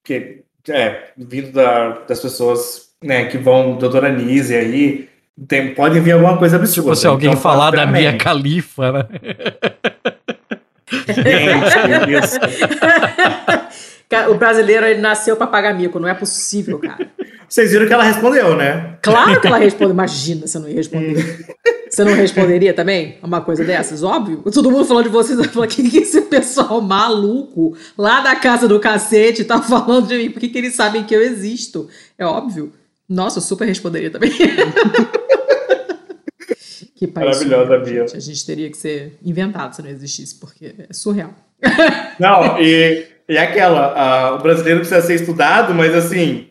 Porque, 0.01 0.43
é, 0.69 1.09
vindo 1.17 1.51
da, 1.51 1.99
das 2.01 2.19
pessoas 2.19 2.91
né, 3.03 3.25
que 3.25 3.37
vão, 3.37 3.77
doutora 3.77 4.09
Nise 4.09 4.55
aí, 4.55 5.09
tem, 5.47 5.73
pode 5.73 5.99
vir 5.99 6.11
alguma 6.11 6.37
coisa 6.37 6.55
absurda. 6.55 6.91
Tipo, 6.91 6.95
se 6.95 7.07
alguém 7.07 7.29
então, 7.31 7.41
falar 7.41 7.71
da 7.71 7.85
minha 7.85 8.15
califa, 8.17 8.91
né? 8.91 9.07
Gente, 10.91 12.11
isso. 12.19 12.39
O 14.29 14.35
brasileiro 14.35 14.85
ele 14.85 14.99
nasceu 14.99 15.37
para 15.37 15.47
pagar 15.47 15.73
mico, 15.73 15.99
não 15.99 16.07
é 16.07 16.13
possível, 16.13 16.79
cara. 16.79 17.09
Vocês 17.47 17.71
viram 17.71 17.85
que 17.85 17.93
ela 17.93 18.03
respondeu, 18.03 18.55
né? 18.55 18.97
Claro 19.01 19.39
que 19.39 19.47
ela 19.47 19.57
respondeu. 19.57 19.93
Imagina 19.93 20.47
se 20.47 20.57
eu 20.57 20.61
não 20.61 20.69
ia 20.69 20.75
responder. 20.75 21.45
Você 21.89 22.03
não 22.05 22.13
responderia 22.13 22.73
também 22.73 23.17
uma 23.21 23.41
coisa 23.41 23.65
dessas? 23.65 24.03
Óbvio. 24.03 24.41
Todo 24.53 24.71
mundo 24.71 24.85
falando 24.85 25.03
de 25.03 25.09
vocês, 25.09 25.45
falar: 25.47 25.67
que, 25.67 25.89
que 25.89 25.97
esse 25.97 26.21
pessoal 26.21 26.79
maluco 26.79 27.75
lá 27.97 28.21
da 28.21 28.35
casa 28.37 28.67
do 28.69 28.79
cacete 28.79 29.43
tá 29.43 29.61
falando 29.61 30.07
de 30.07 30.17
mim? 30.17 30.31
Por 30.31 30.39
que, 30.39 30.47
que 30.47 30.57
eles 30.57 30.75
sabem 30.75 31.03
que 31.03 31.13
eu 31.13 31.21
existo? 31.21 31.89
É 32.17 32.25
óbvio. 32.25 32.71
Nossa, 33.07 33.39
eu 33.39 33.43
super 33.43 33.67
responderia 33.67 34.09
também. 34.09 34.31
que 37.01 37.07
país. 37.07 37.25
Maravilhosa, 37.25 37.79
Bia. 37.79 38.05
A 38.13 38.19
gente 38.19 38.45
teria 38.45 38.69
que 38.69 38.77
ser 38.77 39.17
inventado 39.25 39.75
se 39.75 39.81
não 39.81 39.89
existisse, 39.89 40.35
porque 40.35 40.75
é 40.87 40.93
surreal. 40.93 41.33
Não, 42.19 42.59
e, 42.59 43.07
e 43.27 43.37
aquela, 43.39 44.33
uh, 44.33 44.35
o 44.35 44.39
brasileiro 44.39 44.81
precisa 44.81 45.01
ser 45.01 45.15
estudado, 45.15 45.73
mas 45.73 45.95
assim. 45.95 46.47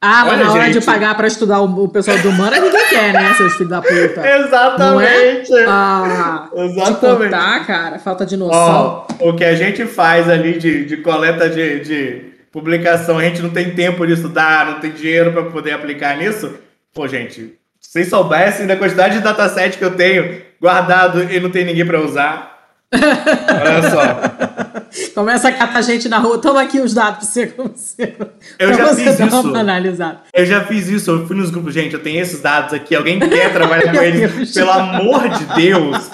Ah, 0.00 0.24
mas 0.24 0.34
Olha, 0.34 0.44
na 0.44 0.52
hora 0.52 0.64
gente. 0.66 0.78
de 0.78 0.86
pagar 0.86 1.16
pra 1.16 1.26
estudar 1.26 1.60
o, 1.60 1.84
o 1.84 1.88
pessoal 1.88 2.16
de 2.16 2.28
humana, 2.28 2.60
ninguém 2.60 2.88
quer, 2.88 3.12
né, 3.12 3.34
seus 3.34 3.54
filhos 3.54 3.70
da 3.70 3.82
puta? 3.82 4.38
Exatamente! 4.38 5.50
Não 5.50 5.58
é? 5.58 5.64
Ah, 5.66 6.48
de 6.54 6.60
Exatamente. 6.60 7.24
contar, 7.24 7.66
cara, 7.66 7.98
falta 7.98 8.24
de 8.24 8.36
noção. 8.36 9.04
O 9.18 9.34
que 9.34 9.44
a 9.44 9.56
gente 9.56 9.84
faz 9.84 10.28
ali 10.28 10.58
de, 10.58 10.84
de 10.84 10.98
coleta 10.98 11.50
de, 11.50 11.80
de 11.80 12.24
publicação, 12.52 13.18
a 13.18 13.24
gente 13.24 13.42
não 13.42 13.50
tem 13.50 13.74
tempo 13.74 14.06
de 14.06 14.12
estudar, 14.12 14.66
não 14.66 14.80
tem 14.80 14.92
dinheiro 14.92 15.32
para 15.32 15.44
poder 15.44 15.72
aplicar 15.72 16.16
nisso. 16.16 16.54
Pô, 16.94 17.08
gente, 17.08 17.58
vocês 17.90 18.08
soubessem 18.08 18.66
da 18.66 18.76
quantidade 18.76 19.14
de 19.14 19.20
dataset 19.24 19.78
que 19.78 19.84
eu 19.84 19.94
tenho 19.96 20.42
guardado 20.60 21.22
e 21.32 21.40
não 21.40 21.50
tem 21.50 21.64
ninguém 21.64 21.86
para 21.86 22.00
usar. 22.00 22.58
Olha 22.92 23.90
só. 23.90 25.12
Começa 25.14 25.48
a 25.48 25.52
catar 25.52 25.80
gente 25.82 26.08
na 26.08 26.18
rua, 26.18 26.38
toma 26.38 26.62
aqui 26.62 26.80
os 26.80 26.92
dados 26.94 27.28
pra 27.28 27.42
você. 27.44 27.46
você- 27.56 28.14
Eu 28.58 28.74
já 28.74 28.86
você 28.88 29.04
fiz 29.16 29.20
isso. 29.20 29.56
analisada. 29.56 30.20
Eu 30.34 30.44
já 30.46 30.64
fiz 30.64 30.88
isso, 30.88 31.10
eu 31.10 31.26
fui 31.26 31.36
nos 31.36 31.50
grupos, 31.50 31.72
gente, 31.74 31.94
eu 31.94 32.02
tenho 32.02 32.20
esses 32.20 32.40
dados 32.40 32.72
aqui, 32.74 32.94
alguém 32.94 33.18
quer 33.20 33.52
trabalhar 33.52 33.90
com 33.92 34.02
eles, 34.02 34.32
Deus. 34.36 34.52
pelo 34.52 34.70
amor 34.70 35.28
de 35.28 35.44
Deus, 35.54 36.10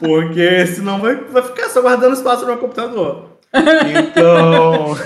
porque 0.00 0.66
senão 0.66 0.98
vai, 0.98 1.14
vai 1.16 1.42
ficar 1.42 1.68
só 1.70 1.80
guardando 1.82 2.14
espaço 2.14 2.40
no 2.42 2.46
meu 2.48 2.56
computador. 2.58 3.30
Então, 3.54 4.96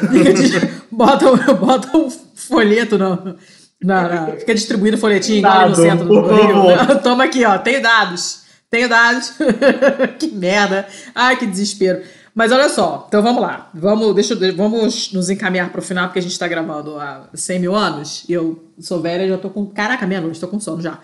bota, 0.90 1.26
um- 1.32 1.54
bota 1.54 1.96
um 1.96 2.08
folheto 2.34 2.96
no, 2.96 3.34
na, 3.82 4.08
na- 4.08 4.26
Fica 4.38 4.54
distribuindo 4.54 4.98
folhetinho 4.98 5.38
igual 5.38 5.52
ali 5.60 5.68
no 5.70 5.74
centro 5.76 6.06
do 6.06 6.20
Rio. 6.20 6.76
favor. 6.76 6.96
Toma 7.02 7.24
aqui, 7.24 7.44
ó. 7.44 7.58
Tenho 7.58 7.82
dados. 7.82 8.42
Tenho 8.70 8.88
dados. 8.88 9.32
que 10.18 10.28
merda. 10.28 10.86
Ai, 11.14 11.36
que 11.36 11.46
desespero. 11.46 12.02
Mas 12.34 12.52
olha 12.52 12.68
só, 12.68 13.06
então 13.08 13.22
vamos 13.22 13.40
lá. 13.40 13.70
Vamos, 13.72 14.14
deixa, 14.14 14.34
vamos 14.54 15.10
nos 15.12 15.30
encaminhar 15.30 15.70
pro 15.70 15.80
final, 15.80 16.06
porque 16.08 16.18
a 16.18 16.22
gente 16.22 16.38
tá 16.38 16.46
gravando 16.46 16.98
há 16.98 17.30
100 17.32 17.58
mil 17.60 17.74
anos. 17.74 18.24
E 18.28 18.32
eu 18.34 18.62
sou 18.78 19.00
velha 19.00 19.24
e 19.24 19.28
já 19.30 19.38
tô 19.38 19.48
com. 19.48 19.64
Caraca, 19.66 20.06
meia-noite, 20.06 20.38
tô 20.38 20.46
com 20.48 20.60
sono 20.60 20.82
já. 20.82 20.98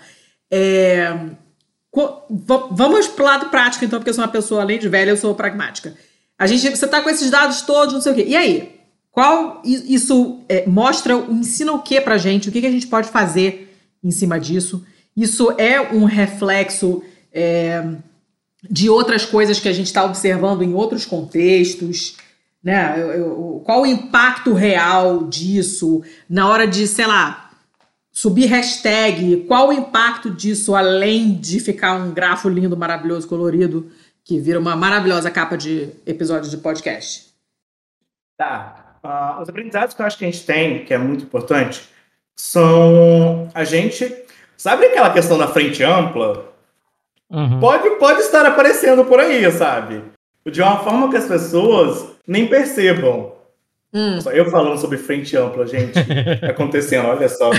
É, 0.53 1.11
Vamos 2.70 3.07
pro 3.09 3.24
lado 3.24 3.47
prático, 3.51 3.85
então, 3.85 3.99
porque 3.99 4.11
eu 4.11 4.15
sou 4.15 4.24
uma 4.24 4.31
pessoa, 4.31 4.62
além 4.62 4.78
de 4.78 4.89
velha, 4.89 5.11
eu 5.11 5.16
sou 5.16 5.35
pragmática. 5.35 5.94
A 6.39 6.47
gente, 6.47 6.70
você 6.74 6.86
tá 6.86 7.03
com 7.03 7.11
esses 7.11 7.31
dados 7.31 7.62
todos, 7.62 7.93
não 7.94 8.01
sei 8.01 8.12
o 8.12 8.15
quê. 8.15 8.24
E 8.27 8.35
aí? 8.35 8.81
Qual 9.13 9.61
isso 9.65 10.41
é, 10.49 10.67
mostra, 10.67 11.13
ensina 11.29 11.71
o 11.73 11.83
que 11.83 12.01
pra 12.01 12.17
gente? 12.17 12.49
O 12.49 12.53
que, 12.53 12.61
que 12.63 12.67
a 12.67 12.71
gente 12.71 12.87
pode 12.87 13.09
fazer 13.11 13.77
em 14.03 14.11
cima 14.11 14.41
disso? 14.41 14.85
Isso 15.15 15.53
é 15.59 15.79
um 15.95 16.05
reflexo 16.05 17.03
é, 17.31 17.85
de 18.69 18.89
outras 18.89 19.27
coisas 19.27 19.61
que 19.61 19.69
a 19.69 19.73
gente 19.73 19.87
está 19.87 20.03
observando 20.03 20.63
em 20.63 20.73
outros 20.73 21.05
contextos? 21.05 22.17
Né? 22.65 22.95
Eu- 22.97 23.11
eu- 23.13 23.63
qual 23.67 23.83
o 23.83 23.87
impacto 23.87 24.55
real 24.55 25.25
disso 25.27 26.03
na 26.27 26.49
hora 26.49 26.67
de, 26.67 26.89
sei 26.89 27.07
lá, 27.07 27.51
subir 28.11 28.47
hashtag, 28.47 29.45
qual 29.47 29.69
o 29.69 29.73
impacto 29.75 30.31
disso, 30.31 30.75
além 30.75 31.35
de 31.35 31.61
ficar 31.61 31.95
um 31.95 32.13
grafo 32.13 32.49
lindo, 32.49 32.77
maravilhoso, 32.79 33.29
colorido, 33.29 33.91
que 34.25 34.39
vira 34.39 34.59
uma 34.59 34.75
maravilhosa 34.75 35.31
capa 35.31 35.57
de 35.59 35.91
episódio 36.07 36.49
de 36.49 36.57
podcast? 36.57 37.27
Tá. 38.39 38.82
Ah, 39.03 39.39
os 39.43 39.49
aprendizados 39.49 39.95
que 39.95 40.03
eu 40.03 40.07
acho 40.07 40.16
que 40.16 40.24
a 40.24 40.31
gente 40.31 40.47
tem, 40.47 40.85
que 40.85 40.95
é 40.95 40.99
muito 40.99 41.24
importante, 41.24 41.83
são 42.37 43.51
a 43.55 43.65
gente. 43.65 44.15
Sabe 44.57 44.87
aquela 44.87 45.12
questão 45.12 45.37
da 45.37 45.49
frente 45.49 45.83
ampla? 45.83 46.53
Uhum. 47.29 47.59
Pode, 47.59 47.91
pode 47.97 48.20
estar 48.20 48.47
aparecendo 48.47 49.05
por 49.05 49.19
aí, 49.19 49.51
sabe? 49.51 50.05
De 50.47 50.61
uma 50.61 50.79
forma 50.79 51.11
que 51.11 51.16
as 51.16 51.27
pessoas 51.27 52.12
nem 52.27 52.47
percebam. 52.47 53.33
Hum. 53.93 54.20
Só 54.20 54.31
Eu 54.31 54.51
falando 54.51 54.79
sobre 54.79 54.97
frente 54.99 55.37
ampla, 55.37 55.66
gente, 55.66 55.99
acontecendo, 56.49 57.09
olha 57.09 57.29
só. 57.29 57.51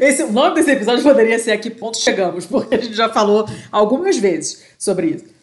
Esse, 0.00 0.24
o 0.24 0.32
nome 0.32 0.56
desse 0.56 0.72
episódio 0.72 1.04
poderia 1.04 1.38
ser 1.38 1.52
A 1.52 1.58
Que 1.58 1.70
Ponto 1.70 1.96
Chegamos, 1.98 2.46
porque 2.46 2.74
a 2.74 2.80
gente 2.80 2.94
já 2.94 3.08
falou 3.08 3.46
algumas 3.70 4.18
vezes 4.18 4.64
sobre 4.78 5.06
isso. 5.08 5.33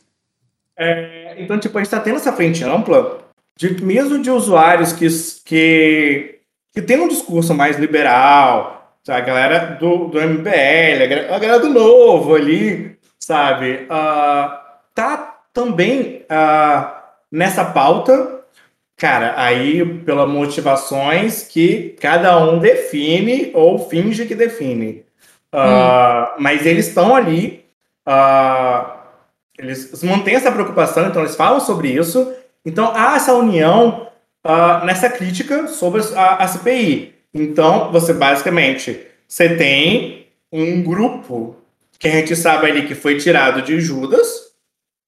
É, 0.84 1.36
então, 1.38 1.60
tipo, 1.60 1.78
a 1.78 1.82
gente 1.82 1.94
está 1.94 2.00
tendo 2.00 2.16
essa 2.16 2.34
frente 2.34 2.64
ampla, 2.64 3.20
de, 3.56 3.84
mesmo 3.84 4.20
de 4.20 4.32
usuários 4.32 4.92
que, 4.92 5.08
que, 5.46 6.40
que 6.74 6.82
tem 6.82 7.00
um 7.00 7.08
discurso 7.08 7.54
mais 7.54 7.78
liberal, 7.78 8.98
sabe? 9.04 9.22
a 9.22 9.26
galera 9.26 9.60
do, 9.80 10.08
do 10.08 10.20
MBL, 10.20 11.04
a 11.30 11.38
galera, 11.38 11.60
do 11.60 11.70
Novo 11.70 12.34
ali, 12.34 12.98
sabe? 13.20 13.86
Ah, 13.92 14.80
tá 14.96 15.42
também 15.54 16.26
ah, 16.28 17.04
nessa 17.32 17.64
pauta, 17.64 18.42
cara, 18.98 19.36
aí 19.38 19.86
pelas 19.86 20.28
motivações 20.28 21.44
que 21.44 21.96
cada 22.02 22.44
um 22.44 22.58
define 22.58 23.52
ou 23.54 23.78
finge 23.88 24.26
que 24.26 24.34
define. 24.34 25.06
Uh, 25.54 26.40
Mas 26.40 26.66
eles 26.66 26.88
estão 26.88 27.14
ali, 27.14 27.66
uh, 28.08 28.91
eles 29.62 30.04
mantêm 30.04 30.36
essa 30.36 30.52
preocupação, 30.52 31.08
então 31.08 31.22
eles 31.22 31.36
falam 31.36 31.60
sobre 31.60 31.90
isso. 31.90 32.34
Então 32.66 32.92
há 32.96 33.16
essa 33.16 33.34
união 33.34 34.08
uh, 34.46 34.86
nessa 34.86 35.10
crítica 35.10 35.68
sobre 35.68 36.02
a, 36.16 36.44
a 36.44 36.48
CPI. 36.48 37.16
Então, 37.34 37.92
você 37.92 38.14
basicamente 38.14 39.08
você 39.28 39.56
tem 39.56 40.28
um 40.52 40.84
grupo 40.84 41.56
que 41.98 42.08
a 42.08 42.12
gente 42.12 42.36
sabe 42.36 42.68
ali 42.68 42.88
que 42.88 42.96
foi 42.96 43.18
tirado 43.18 43.62
de 43.62 43.80
Judas, 43.80 44.52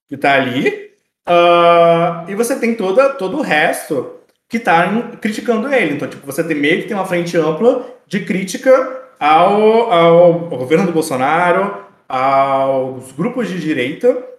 que 0.08 0.16
está 0.16 0.36
ali, 0.36 0.92
uh, 1.28 2.30
e 2.30 2.36
você 2.36 2.56
tem 2.58 2.76
toda, 2.76 3.10
todo 3.10 3.38
o 3.38 3.42
resto 3.42 4.20
que 4.48 4.58
está 4.58 4.88
criticando 5.20 5.74
ele. 5.74 5.96
Então, 5.96 6.08
tipo, 6.08 6.26
você 6.26 6.44
tem 6.44 6.56
meio 6.56 6.82
que 6.82 6.88
tem 6.88 6.96
uma 6.96 7.06
frente 7.06 7.36
ampla 7.36 7.86
de 8.08 8.22
crítica 8.24 9.02
ao, 9.20 9.92
ao, 9.92 10.24
ao 10.32 10.58
governo 10.58 10.86
do 10.86 10.94
Bolsonaro, 10.94 11.84
aos 12.08 13.12
grupos 13.12 13.50
de 13.50 13.60
direita. 13.60 14.33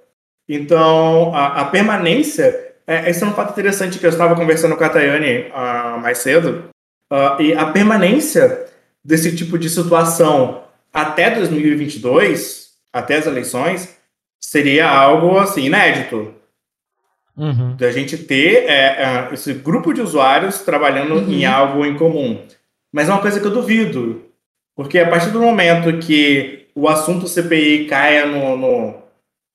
Então, 0.48 1.34
a, 1.34 1.62
a 1.62 1.64
permanência. 1.66 2.72
É, 2.86 3.08
esse 3.08 3.24
é 3.24 3.26
um 3.26 3.32
fato 3.32 3.52
interessante 3.52 3.98
que 3.98 4.04
eu 4.04 4.10
estava 4.10 4.34
conversando 4.36 4.76
com 4.76 4.84
a 4.84 4.88
Tayane 4.88 5.50
uh, 5.50 5.98
mais 6.00 6.18
cedo. 6.18 6.64
Uh, 7.10 7.40
e 7.40 7.54
a 7.54 7.66
permanência 7.66 8.66
desse 9.02 9.34
tipo 9.34 9.58
de 9.58 9.70
situação 9.70 10.64
até 10.92 11.30
2022, 11.30 12.68
até 12.92 13.16
as 13.16 13.26
eleições, 13.26 13.96
seria 14.40 14.88
algo 14.88 15.38
assim 15.38 15.64
inédito. 15.64 16.34
Uhum. 17.36 17.74
Da 17.76 17.90
gente 17.90 18.16
ter 18.16 18.64
é, 18.70 19.02
é, 19.02 19.28
esse 19.32 19.52
grupo 19.54 19.92
de 19.92 20.00
usuários 20.00 20.60
trabalhando 20.60 21.14
uhum. 21.14 21.32
em 21.32 21.44
algo 21.44 21.84
em 21.84 21.96
comum. 21.96 22.46
Mas 22.92 23.08
é 23.08 23.12
uma 23.12 23.20
coisa 23.20 23.40
que 23.40 23.46
eu 23.46 23.50
duvido. 23.50 24.24
Porque 24.76 24.98
a 24.98 25.08
partir 25.08 25.30
do 25.30 25.40
momento 25.40 25.98
que 25.98 26.68
o 26.74 26.88
assunto 26.88 27.26
CPI 27.26 27.86
caia 27.86 28.26
no, 28.26 28.56
no, 28.56 29.03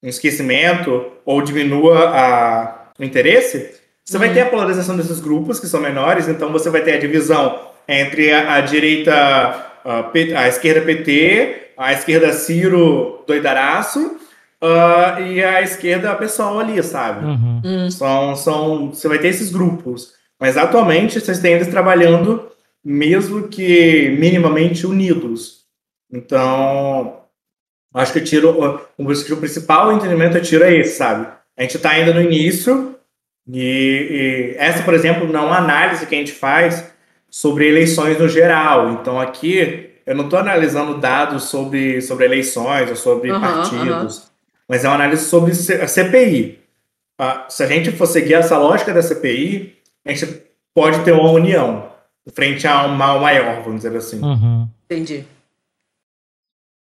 no 0.01 0.09
esquecimento 0.09 1.05
ou 1.26 1.41
diminua 1.41 2.09
a, 2.09 2.91
o 2.97 3.03
interesse, 3.03 3.71
você 4.03 4.17
uhum. 4.17 4.19
vai 4.19 4.34
ter 4.34 4.41
a 4.41 4.45
polarização 4.45 4.97
desses 4.97 5.19
grupos 5.19 5.59
que 5.59 5.67
são 5.67 5.80
menores, 5.80 6.27
então 6.27 6.51
você 6.51 6.69
vai 6.69 6.81
ter 6.81 6.93
a 6.93 6.99
divisão 6.99 7.59
entre 7.88 8.31
a, 8.31 8.55
a 8.55 8.61
direita, 8.61 9.13
a, 9.13 10.11
a, 10.43 10.47
esquerda 10.47 10.81
PT, 10.81 11.71
a 11.77 11.93
esquerda 11.93 12.34
Ciro 12.34 13.23
doidaraço, 13.27 14.17
uh, 14.61 15.21
e 15.21 15.43
a 15.43 15.61
esquerda 15.61 16.15
pessoal 16.15 16.59
ali, 16.59 16.81
sabe? 16.84 17.26
Uhum. 17.26 17.61
Hum. 17.63 17.91
São, 17.91 18.35
são, 18.35 18.91
você 18.91 19.07
vai 19.07 19.19
ter 19.19 19.30
esses 19.30 19.51
grupos. 19.51 20.13
Mas 20.39 20.57
atualmente 20.57 21.19
vocês 21.19 21.39
têm 21.39 21.53
eles 21.53 21.67
trabalhando 21.67 22.49
mesmo 22.84 23.47
que 23.47 24.15
minimamente 24.17 24.88
unidos. 24.88 25.65
Então, 26.11 27.18
acho 27.94 28.14
que 28.14 28.20
o 28.20 28.24
tiro, 28.24 28.82
o, 28.98 29.03
o 29.03 29.38
principal 29.38 29.91
entendimento 29.91 30.38
é 30.38 30.41
tiro 30.41 30.64
é 30.64 30.76
esse, 30.76 30.98
sabe? 30.98 31.28
A 31.57 31.61
gente 31.64 31.78
está 31.78 31.91
ainda 31.91 32.14
no 32.14 32.22
início 32.22 32.95
e, 33.52 33.60
e, 33.60 34.56
essa, 34.57 34.84
por 34.84 34.94
exemplo, 34.94 35.28
não 35.28 35.41
é 35.41 35.45
uma 35.48 35.57
análise 35.57 36.06
que 36.06 36.16
a 36.16 36.18
gente 36.18 36.32
faz 36.32 36.91
sobre 37.30 37.68
eleições 37.68 38.20
no 38.20 38.28
geral. 38.28 38.91
Então 38.91 39.20
aqui 39.20 39.90
eu 40.06 40.16
não 40.16 40.26
estou 40.26 40.40
analisando 40.40 40.98
dados 40.98 41.44
sobre, 41.44 42.02
sobre 42.02 42.26
eleições 42.26 42.90
ou 42.90 42.95
sobre 42.95 43.32
uhum, 43.32 43.40
partidos, 43.40 44.18
uhum. 44.18 44.24
mas 44.68 44.86
é 44.86 44.88
uma 44.88 44.95
análise 44.95 45.26
sobre 45.26 45.52
a 45.52 45.88
CPI. 45.88 46.60
Ah, 47.18 47.45
se 47.49 47.64
a 47.64 47.68
gente 47.68 47.91
for 47.91 48.06
seguir 48.06 48.36
essa 48.36 48.57
lógica 48.57 48.94
da 48.94 49.02
CPI, 49.02 49.76
a 50.06 50.14
gente 50.14 50.41
pode 50.74 51.03
ter 51.03 51.11
uma 51.11 51.32
união 51.32 51.90
frente 52.34 52.68
a 52.68 52.86
um 52.86 52.95
mal 52.95 53.20
maior, 53.20 53.61
vamos 53.64 53.82
dizer 53.82 53.95
assim. 53.95 54.22
Uhum. 54.24 54.68
Entendi. 54.86 55.26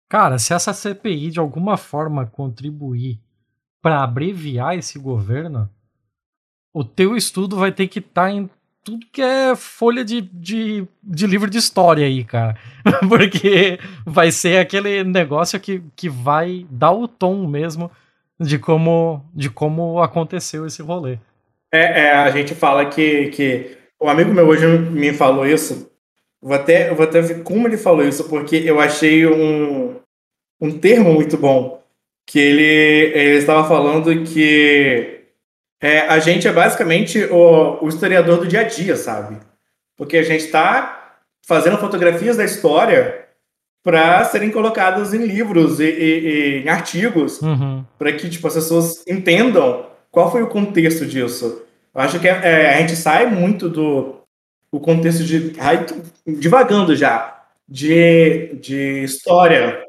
Cara, 0.08 0.38
se 0.38 0.54
essa 0.54 0.72
CPI 0.72 1.30
de 1.30 1.38
alguma 1.38 1.76
forma 1.76 2.26
contribuir 2.26 3.20
para 3.82 4.02
abreviar 4.02 4.76
esse 4.76 4.98
governo, 4.98 5.68
o 6.72 6.82
teu 6.82 7.16
estudo 7.16 7.56
vai 7.56 7.72
ter 7.72 7.88
que 7.88 7.98
estar 7.98 8.22
tá 8.22 8.30
em 8.30 8.48
tudo 8.82 9.06
que 9.12 9.20
é 9.20 9.54
folha 9.54 10.02
de, 10.02 10.22
de, 10.22 10.86
de, 11.02 11.26
livro 11.26 11.50
de 11.50 11.58
história 11.58 12.06
aí, 12.06 12.24
cara. 12.24 12.56
Porque 13.06 13.78
vai 14.06 14.30
ser 14.30 14.58
aquele 14.58 15.04
negócio 15.04 15.60
que, 15.60 15.82
que 15.94 16.08
vai 16.08 16.66
dar 16.70 16.92
o 16.92 17.06
tom 17.06 17.46
mesmo 17.46 17.90
de 18.40 18.58
como, 18.58 19.22
de 19.34 19.50
como 19.50 20.00
aconteceu 20.00 20.64
esse 20.64 20.80
rolê. 20.80 21.18
É, 21.70 22.04
é 22.04 22.12
a 22.12 22.30
gente 22.30 22.54
fala 22.54 22.86
que, 22.86 23.28
que. 23.28 23.76
Um 24.00 24.08
amigo 24.08 24.32
meu 24.32 24.46
hoje 24.46 24.66
me 24.66 25.12
falou 25.12 25.46
isso. 25.46 25.90
Vou 26.40 26.54
até, 26.54 26.94
vou 26.94 27.04
até 27.04 27.20
ver 27.20 27.42
como 27.42 27.66
ele 27.66 27.76
falou 27.76 28.06
isso, 28.06 28.28
porque 28.28 28.56
eu 28.56 28.80
achei 28.80 29.26
um, 29.26 29.97
um 30.60 30.78
termo 30.78 31.12
muito 31.12 31.36
bom. 31.36 31.82
Que 32.26 32.38
ele, 32.38 33.18
ele 33.18 33.36
estava 33.38 33.66
falando 33.66 34.24
que 34.24 35.22
é, 35.80 36.00
a 36.00 36.18
gente 36.18 36.46
é 36.46 36.52
basicamente 36.52 37.24
o, 37.24 37.82
o, 37.82 37.88
historiador 37.88 38.38
do 38.38 38.46
dia 38.46 38.60
a 38.60 38.64
dia, 38.64 38.96
sabe? 38.96 39.38
Porque 39.96 40.16
a 40.18 40.22
gente 40.22 40.44
está 40.44 41.16
fazendo 41.46 41.78
fotografias 41.78 42.36
da 42.36 42.44
história 42.44 43.26
para 43.82 44.24
serem 44.24 44.50
colocadas 44.50 45.14
em 45.14 45.24
livros 45.24 45.80
e, 45.80 45.84
e, 45.84 46.28
e 46.28 46.62
em 46.64 46.68
artigos, 46.68 47.40
uhum. 47.40 47.84
para 47.98 48.12
que 48.12 48.28
tipo, 48.28 48.46
as 48.46 48.54
pessoas 48.54 49.06
entendam 49.06 49.86
qual 50.10 50.30
foi 50.30 50.42
o 50.42 50.48
contexto 50.48 51.06
disso. 51.06 51.62
Eu 51.94 52.00
acho 52.00 52.20
que 52.20 52.28
é, 52.28 52.40
é, 52.42 52.74
a 52.74 52.80
gente 52.80 52.96
sai 52.96 53.26
muito 53.26 53.68
do 53.68 54.16
o 54.70 54.78
contexto 54.78 55.24
de. 55.24 55.54
Ai, 55.58 55.86
divagando 56.26 56.94
já. 56.94 57.42
De, 57.68 58.54
de 58.60 59.04
história. 59.04 59.82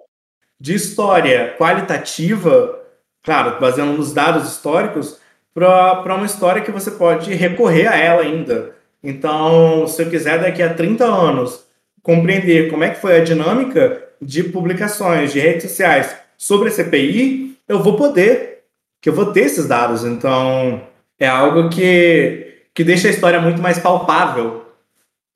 De 0.59 0.73
história 0.73 1.55
qualitativa, 1.57 2.79
claro, 3.23 3.59
baseando 3.59 3.93
nos 3.93 4.13
dados 4.13 4.51
históricos, 4.51 5.19
para 5.53 6.15
uma 6.15 6.25
história 6.25 6.61
que 6.61 6.71
você 6.71 6.91
pode 6.91 7.33
recorrer 7.33 7.87
a 7.87 7.97
ela 7.97 8.21
ainda. 8.21 8.75
Então, 9.03 9.87
se 9.87 10.01
eu 10.01 10.09
quiser 10.09 10.39
daqui 10.39 10.61
a 10.61 10.73
30 10.73 11.05
anos 11.05 11.65
compreender 12.01 12.69
como 12.69 12.83
é 12.83 12.89
que 12.89 13.01
foi 13.01 13.17
a 13.17 13.23
dinâmica 13.23 14.03
de 14.21 14.43
publicações 14.43 15.31
de 15.31 15.39
redes 15.39 15.63
sociais 15.63 16.15
sobre 16.37 16.69
a 16.69 16.71
CPI, 16.71 17.57
eu 17.67 17.81
vou 17.81 17.95
poder, 17.95 18.63
que 19.01 19.09
eu 19.09 19.13
vou 19.13 19.31
ter 19.31 19.41
esses 19.41 19.67
dados. 19.67 20.03
Então, 20.03 20.81
é 21.19 21.27
algo 21.27 21.69
que, 21.69 22.63
que 22.73 22.83
deixa 22.83 23.07
a 23.07 23.11
história 23.11 23.39
muito 23.39 23.61
mais 23.61 23.79
palpável, 23.79 24.65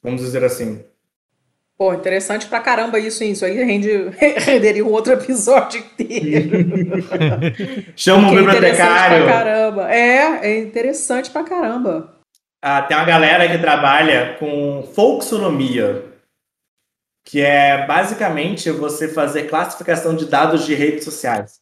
vamos 0.01 0.21
dizer 0.21 0.43
assim. 0.43 0.83
Pô, 1.83 1.93
interessante 1.93 2.45
pra 2.45 2.61
caramba 2.61 2.97
isso, 2.97 3.25
isso 3.25 3.43
aí 3.43 3.61
rende, 3.61 3.91
renderia 4.39 4.85
um 4.85 4.89
outro 4.89 5.11
episódio 5.11 5.81
inteiro. 5.81 6.65
Chama 7.93 8.29
um 8.29 8.35
bibliotecário. 8.35 9.25
Pra 9.25 9.33
caramba. 9.33 9.93
É, 9.93 10.47
é 10.47 10.59
interessante 10.59 11.29
pra 11.29 11.43
caramba. 11.43 12.13
Ah, 12.63 12.83
tem 12.83 12.95
uma 12.95 13.05
galera 13.05 13.49
que 13.49 13.57
trabalha 13.57 14.37
com 14.39 14.87
folksonomia, 14.95 16.05
que 17.25 17.41
é 17.41 17.85
basicamente 17.85 18.71
você 18.71 19.09
fazer 19.09 19.49
classificação 19.49 20.15
de 20.15 20.25
dados 20.25 20.65
de 20.65 20.73
redes 20.73 21.03
sociais. 21.03 21.59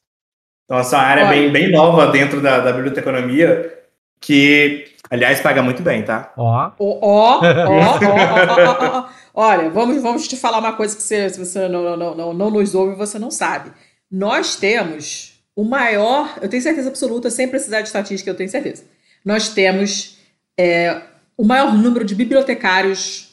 Então, 0.65 0.77
essa 0.77 0.99
área 0.99 1.21
é 1.21 1.29
bem, 1.29 1.51
bem 1.51 1.71
nova 1.71 2.11
dentro 2.11 2.39
da, 2.39 2.59
da 2.59 2.71
biblioteconomia, 2.71 3.75
que, 4.21 4.85
aliás, 5.09 5.41
paga 5.41 5.63
muito 5.63 5.81
bem, 5.81 6.03
tá? 6.03 6.31
Ó. 6.37 6.71
Ó, 6.77 6.99
ó, 7.01 7.41
ó, 7.41 8.99
ó. 8.99 9.20
Olha, 9.33 9.69
vamos, 9.69 10.01
vamos 10.01 10.27
te 10.27 10.35
falar 10.35 10.59
uma 10.59 10.73
coisa 10.73 10.95
que 10.95 11.01
você, 11.01 11.29
se 11.29 11.39
você 11.39 11.67
não, 11.67 11.97
não, 11.97 12.15
não, 12.15 12.33
não 12.33 12.49
nos 12.51 12.75
ouve, 12.75 12.95
você 12.95 13.17
não 13.17 13.31
sabe. 13.31 13.71
Nós 14.09 14.55
temos 14.55 15.41
o 15.55 15.63
maior, 15.63 16.37
eu 16.41 16.49
tenho 16.49 16.61
certeza 16.61 16.89
absoluta, 16.89 17.29
sem 17.29 17.47
precisar 17.47 17.81
de 17.81 17.87
estatística, 17.87 18.29
eu 18.29 18.35
tenho 18.35 18.49
certeza. 18.49 18.83
Nós 19.23 19.49
temos 19.49 20.17
é, 20.57 21.01
o 21.37 21.45
maior 21.45 21.73
número 21.73 22.03
de 22.03 22.15
bibliotecários 22.15 23.29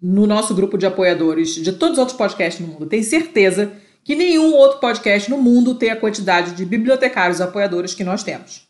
no 0.00 0.26
nosso 0.26 0.54
grupo 0.54 0.78
de 0.78 0.86
apoiadores 0.86 1.54
de 1.54 1.72
todos 1.72 1.94
os 1.94 1.98
outros 1.98 2.16
podcasts 2.16 2.64
no 2.64 2.72
mundo. 2.72 2.86
Tenho 2.86 3.04
certeza 3.04 3.72
que 4.04 4.16
nenhum 4.16 4.52
outro 4.54 4.80
podcast 4.80 5.30
no 5.30 5.38
mundo 5.38 5.74
tem 5.74 5.90
a 5.90 5.96
quantidade 5.96 6.52
de 6.52 6.64
bibliotecários 6.64 7.40
apoiadores 7.40 7.94
que 7.94 8.02
nós 8.02 8.24
temos. 8.24 8.66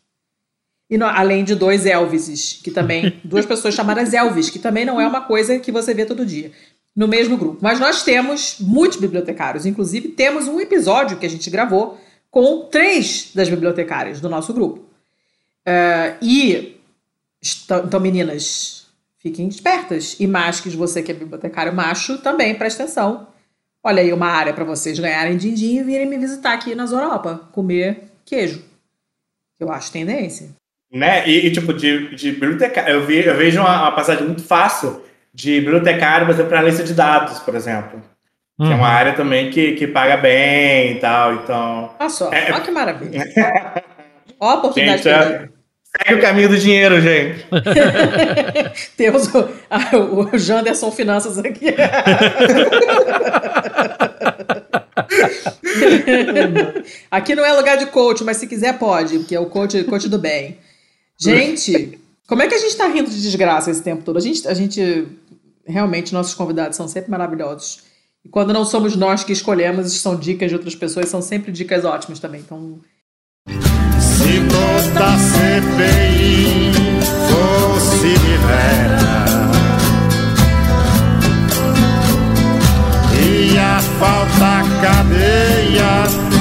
E 0.89 0.97
no, 0.97 1.05
além 1.05 1.43
de 1.43 1.55
dois 1.55 1.85
Elvises, 1.85 2.59
que 2.63 2.69
também. 2.69 3.19
duas 3.23 3.45
pessoas 3.45 3.73
chamadas 3.73 4.13
Elvis, 4.13 4.49
que 4.49 4.59
também 4.59 4.85
não 4.85 5.01
é 5.01 5.07
uma 5.07 5.21
coisa 5.21 5.57
que 5.57 5.71
você 5.71 5.93
vê 5.93 6.05
todo 6.05 6.25
dia 6.25 6.51
no 6.95 7.07
mesmo 7.07 7.37
grupo. 7.37 7.59
Mas 7.61 7.79
nós 7.79 8.03
temos 8.03 8.57
muitos 8.59 8.97
bibliotecários. 8.97 9.65
Inclusive, 9.65 10.09
temos 10.09 10.47
um 10.47 10.59
episódio 10.59 11.17
que 11.17 11.25
a 11.25 11.29
gente 11.29 11.49
gravou 11.49 11.99
com 12.29 12.65
três 12.65 13.31
das 13.33 13.49
bibliotecárias 13.49 14.19
do 14.19 14.29
nosso 14.29 14.53
grupo. 14.53 14.79
Uh, 15.67 16.17
e. 16.21 16.77
Então, 17.85 17.99
meninas, 17.99 18.87
fiquem 19.17 19.47
espertas. 19.47 20.15
E 20.19 20.27
machos, 20.27 20.73
você 20.73 21.03
que 21.03 21.11
é 21.11 21.15
bibliotecário 21.15 21.73
macho, 21.73 22.17
também 22.19 22.55
presta 22.55 22.83
atenção. 22.83 23.27
Olha 23.83 24.01
aí 24.01 24.13
uma 24.13 24.27
área 24.27 24.53
para 24.53 24.63
vocês 24.63 24.97
ganharem 24.97 25.35
din-din 25.35 25.79
e 25.79 25.83
virem 25.83 26.07
me 26.07 26.17
visitar 26.17 26.53
aqui 26.53 26.73
na 26.73 26.85
Europa, 26.85 27.49
comer 27.51 28.03
queijo. 28.23 28.63
Eu 29.59 29.69
acho 29.69 29.91
tendência. 29.91 30.49
Né? 30.89 31.27
E, 31.27 31.47
e, 31.47 31.51
tipo, 31.51 31.73
de, 31.73 32.15
de 32.15 32.31
bibliotecário. 32.31 32.93
Eu, 32.93 33.05
vi, 33.05 33.25
eu 33.25 33.35
vejo 33.35 33.59
uma, 33.59 33.81
uma 33.81 33.91
passagem 33.91 34.25
muito 34.25 34.43
fácil 34.43 35.01
de 35.33 35.59
bibliotecário, 35.59 36.25
por 36.27 36.33
exemplo, 36.33 36.49
para 36.49 36.59
analista 36.59 36.83
de 36.83 36.93
dados, 36.93 37.39
por 37.39 37.55
exemplo. 37.55 38.01
Uhum. 38.59 38.67
Que 38.67 38.73
é 38.73 38.75
uma 38.75 38.87
uhum. 38.87 38.93
área 38.93 39.13
também 39.13 39.49
que, 39.49 39.71
que 39.73 39.87
paga 39.87 40.17
bem 40.17 40.93
e 40.93 40.95
tal. 40.99 41.33
Então. 41.33 41.95
Olha 41.99 42.09
só, 42.09 42.31
é... 42.31 42.51
olha 42.51 42.61
que 42.61 42.71
maravilha. 42.71 43.25
Olha 44.39 44.51
a 44.51 44.55
oportunidade 44.55 45.03
gente, 45.03 45.09
é... 45.09 45.49
Segue 45.95 46.19
o 46.19 46.21
caminho 46.21 46.49
do 46.49 46.57
dinheiro, 46.57 46.99
gente. 46.99 47.45
Temos 48.97 49.27
o, 49.27 49.47
a, 49.69 49.95
o 49.95 50.35
Janderson 50.37 50.91
Finanças 50.91 51.37
aqui. 51.37 51.67
aqui 57.11 57.35
não 57.35 57.45
é 57.45 57.53
lugar 57.53 57.77
de 57.77 57.85
coach, 57.87 58.23
mas 58.23 58.37
se 58.37 58.47
quiser 58.47 58.79
pode, 58.79 59.19
porque 59.19 59.35
é 59.35 59.39
o 59.39 59.45
coach, 59.45 59.83
coach 59.83 60.09
do 60.09 60.17
bem. 60.17 60.57
Gente, 61.19 61.99
como 62.27 62.41
é 62.41 62.47
que 62.47 62.55
a 62.55 62.59
gente 62.59 62.71
está 62.71 62.87
rindo 62.87 63.11
de 63.11 63.21
desgraça 63.21 63.69
esse 63.69 63.83
tempo 63.83 64.01
todo? 64.03 64.17
A 64.17 64.21
gente, 64.21 64.47
a 64.47 64.53
gente 64.55 65.07
realmente, 65.65 66.13
nossos 66.13 66.33
convidados 66.33 66.75
são 66.77 66.87
sempre 66.87 67.11
maravilhosos. 67.11 67.83
E 68.23 68.29
quando 68.29 68.53
não 68.53 68.63
somos 68.65 68.95
nós 68.95 69.23
que 69.23 69.33
escolhemos, 69.33 69.91
são 69.99 70.15
dicas 70.15 70.49
de 70.49 70.55
outras 70.55 70.75
pessoas, 70.75 71.09
são 71.09 71.21
sempre 71.21 71.51
dicas 71.51 71.83
ótimas 71.83 72.19
também. 72.19 72.41
Então, 72.41 72.79
se 73.99 74.39
toda 74.47 75.17
CPI 75.17 76.71
fosse 77.29 78.07
libera, 78.07 79.13
ia 83.21 83.79
faltar 83.99 84.63
cadeia 84.81 86.32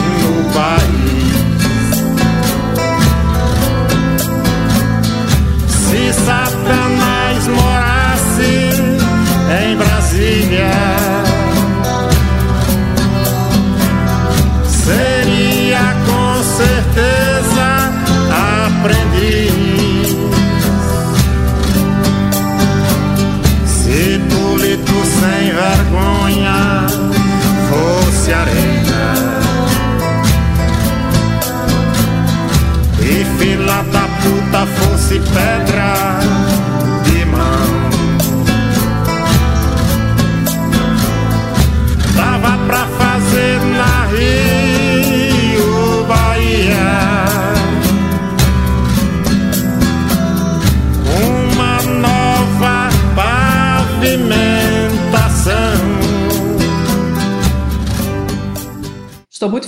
fosse 35.12 35.20
pedra 35.20 36.22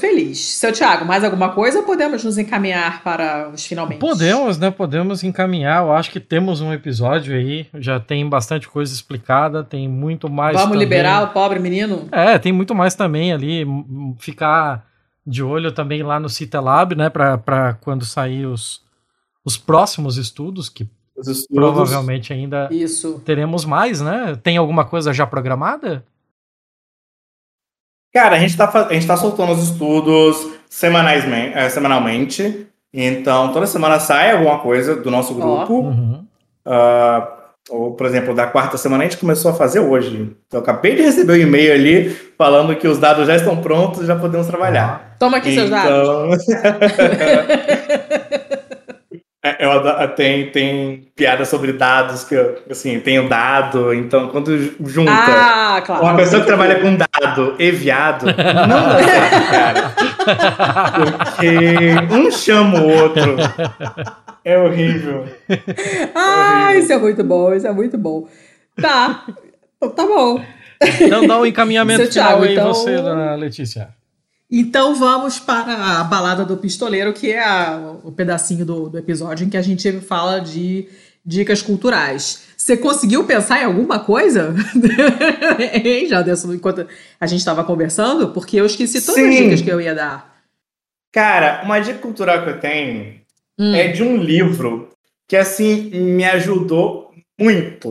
feliz. 0.05 0.39
Seu 0.39 0.70
Tiago, 0.70 1.05
mais 1.05 1.24
alguma 1.24 1.51
coisa 1.51 1.78
ou 1.78 1.85
podemos 1.85 2.22
nos 2.22 2.36
encaminhar 2.36 3.02
para 3.02 3.48
os 3.48 3.64
finalmente? 3.64 3.98
Podemos, 3.98 4.59
né? 4.59 4.70
Podemos 4.70 5.24
encaminhar. 5.24 5.82
Eu 5.82 5.93
acho 5.93 6.10
que 6.10 6.20
temos 6.20 6.60
um 6.60 6.72
episódio 6.72 7.35
aí. 7.35 7.66
Já 7.74 7.98
tem 7.98 8.28
bastante 8.28 8.68
coisa 8.68 8.93
explicada. 8.93 9.64
Tem 9.64 9.89
muito 9.89 10.28
mais. 10.28 10.55
Vamos 10.55 10.72
também. 10.72 10.81
liberar 10.81 11.22
o 11.24 11.28
pobre 11.28 11.59
menino? 11.59 12.09
É, 12.12 12.39
tem 12.39 12.52
muito 12.52 12.74
mais 12.74 12.94
também 12.94 13.32
ali. 13.32 13.66
Ficar 14.18 14.86
de 15.26 15.43
olho 15.43 15.72
também 15.72 16.02
lá 16.02 16.20
no 16.20 16.28
Citalab, 16.28 16.94
né? 16.94 17.09
Para 17.09 17.78
quando 17.81 18.05
sair 18.05 18.44
os, 18.47 18.82
os 19.44 19.56
próximos 19.56 20.18
estudos, 20.18 20.68
que 20.68 20.86
estudos. 21.16 21.47
provavelmente 21.47 22.32
ainda 22.32 22.68
Isso. 22.70 23.22
teremos 23.24 23.64
mais, 23.64 24.02
né? 24.02 24.39
Tem 24.43 24.59
alguma 24.59 24.85
coisa 24.85 25.12
já 25.14 25.26
programada? 25.26 26.05
Cara, 28.15 28.36
a 28.36 28.39
gente 28.39 28.51
está 28.51 28.70
a 28.89 28.93
gente 28.93 29.07
tá 29.09 29.16
soltando 29.16 29.51
os 29.51 29.62
estudos 29.62 30.49
semanais, 30.70 31.24
é, 31.27 31.69
semanalmente. 31.69 32.69
Então, 32.93 33.53
toda 33.53 33.66
semana 33.66 33.99
sai 33.99 34.31
alguma 34.31 34.61
coisa 34.61 34.95
do 34.95 35.11
nosso 35.11 35.35
grupo. 35.35 35.74
Oh. 35.74 35.81
Uhum. 35.81 36.24
Uh, 36.65 37.35
ou, 37.70 37.93
por 37.95 38.07
exemplo, 38.07 38.32
da 38.32 38.47
quarta 38.47 38.77
semana 38.77 39.03
a 39.03 39.09
gente 39.09 39.19
começou 39.19 39.51
a 39.51 39.55
fazer 39.55 39.81
hoje. 39.81 40.36
Então, 40.47 40.61
eu 40.61 40.61
acabei 40.61 40.95
de 40.95 41.03
receber 41.03 41.32
um 41.32 41.36
e-mail 41.36 41.73
ali 41.73 42.11
falando 42.39 42.77
que 42.77 42.86
os 42.86 42.99
dados 42.99 43.27
já 43.27 43.35
estão 43.35 43.57
prontos, 43.57 44.07
já 44.07 44.15
podemos 44.15 44.47
trabalhar. 44.47 45.16
Toma 45.19 45.39
aqui 45.39 45.51
então... 45.51 45.66
seus 45.66 45.70
dados. 45.70 46.47
É, 49.46 49.62
eu, 49.62 50.08
tem, 50.14 50.50
tem 50.50 51.06
piada 51.14 51.44
sobre 51.44 51.74
dados 51.74 52.24
que 52.24 52.34
eu, 52.34 52.62
assim, 52.70 52.98
tenho 52.98 53.28
dado, 53.28 53.92
então 53.92 54.28
quando 54.28 54.56
junta 54.86 55.12
ah, 55.12 55.82
claro. 55.84 56.02
uma 56.02 56.16
pessoa 56.16 56.40
que 56.40 56.46
trabalha 56.46 56.80
com 56.80 56.96
dado 56.96 57.54
e 57.58 57.70
viado, 57.70 58.24
não 58.24 58.88
dá 58.88 59.02
certo, 59.02 59.50
cara. 59.50 59.94
Porque 61.18 62.14
um 62.14 62.30
chama 62.30 62.80
o 62.80 63.02
outro. 63.02 63.36
É 64.42 64.58
horrível. 64.58 65.26
Ah, 66.14 66.70
é 66.72 66.76
horrível. 66.76 66.82
isso 66.82 66.92
é 66.94 66.98
muito 66.98 67.22
bom, 67.24 67.52
isso 67.52 67.66
é 67.66 67.72
muito 67.72 67.98
bom. 67.98 68.26
Tá, 68.80 69.26
então 69.76 69.90
tá 69.90 70.06
bom. 70.06 70.42
Então 71.00 71.26
dá 71.26 71.38
um 71.38 71.44
encaminhamento 71.44 72.06
final 72.10 72.28
Thiago, 72.28 72.44
aí 72.44 72.52
então... 72.52 72.68
você, 72.68 72.96
dona 72.96 73.34
Letícia. 73.34 73.90
Então 74.56 74.94
vamos 74.94 75.40
para 75.40 75.98
a 75.98 76.05
balada 76.05 76.44
do 76.44 76.56
pistoleiro, 76.56 77.12
que 77.12 77.32
é 77.32 77.43
a, 77.43 77.97
o 78.05 78.12
pedacinho 78.12 78.64
do, 78.64 78.89
do 78.89 78.97
episódio 78.97 79.44
em 79.44 79.51
que 79.51 79.56
a 79.56 79.62
gente 79.62 79.90
fala 80.01 80.39
de 80.39 80.86
dicas 81.26 81.60
culturais. 81.60 82.44
Você 82.56 82.76
conseguiu 82.76 83.24
pensar 83.24 83.60
em 83.60 83.64
alguma 83.64 83.98
coisa? 83.98 84.55
hein, 85.85 86.06
Jaderson, 86.06 86.55
enquanto 86.55 86.86
a 87.20 87.26
gente 87.26 87.40
estava 87.40 87.64
conversando? 87.64 88.28
Porque 88.28 88.56
eu 88.56 88.64
esqueci 88.64 89.05
todas 89.05 89.20
Sim. 89.20 89.28
as 89.28 89.36
dicas 89.36 89.60
que 89.60 89.70
eu 89.72 89.81
ia 89.81 89.93
dar. 89.93 90.36
Cara, 91.10 91.62
uma 91.64 91.81
dica 91.81 91.98
cultural 91.98 92.44
que 92.44 92.51
eu 92.51 92.60
tenho 92.60 93.20
hum. 93.59 93.74
é 93.74 93.89
de 93.89 94.05
um 94.05 94.16
livro 94.16 94.89
que, 95.26 95.36
assim, 95.36 95.90
me 95.90 96.24
ajudou 96.26 97.12
muito 97.36 97.90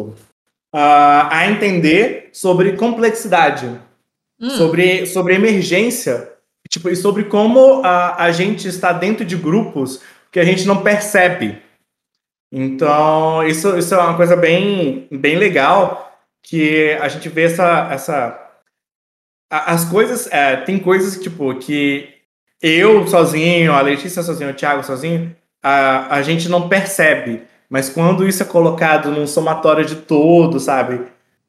uh, 0.73 1.27
a 1.29 1.45
entender 1.51 2.29
sobre 2.31 2.77
complexidade, 2.77 3.67
hum. 4.39 4.49
sobre, 4.51 5.05
sobre 5.05 5.35
emergência 5.35 6.31
Tipo, 6.73 6.89
e 6.89 6.95
sobre 6.95 7.25
como 7.25 7.83
a, 7.85 8.23
a 8.23 8.31
gente 8.31 8.67
está 8.67 8.91
dentro 8.91 9.23
de 9.23 9.37
grupos 9.37 10.01
que 10.31 10.39
a 10.39 10.43
gente 10.43 10.65
não 10.65 10.81
percebe. 10.81 11.61
Então, 12.51 13.45
isso, 13.47 13.77
isso 13.77 13.93
é 13.93 13.97
uma 13.99 14.17
coisa 14.17 14.35
bem, 14.35 15.07
bem 15.11 15.35
legal, 15.35 16.19
que 16.41 16.97
a 16.99 17.07
gente 17.09 17.29
vê 17.29 17.43
essa... 17.43 17.89
essa 17.91 18.51
as 19.51 19.85
coisas... 19.85 20.27
É, 20.31 20.55
tem 20.55 20.79
coisas, 20.79 21.21
tipo, 21.21 21.53
que 21.59 22.09
eu 22.59 23.05
sozinho, 23.05 23.71
a 23.71 23.81
Letícia 23.81 24.23
sozinho, 24.23 24.49
o 24.49 24.55
Thiago 24.55 24.83
sozinho, 24.83 25.35
a, 25.61 26.15
a 26.15 26.23
gente 26.23 26.49
não 26.49 26.67
percebe. 26.67 27.43
Mas 27.69 27.87
quando 27.87 28.27
isso 28.27 28.41
é 28.41 28.47
colocado 28.47 29.11
num 29.11 29.27
somatório 29.27 29.85
de 29.85 29.97
todos, 29.97 30.63
sabe? 30.63 31.01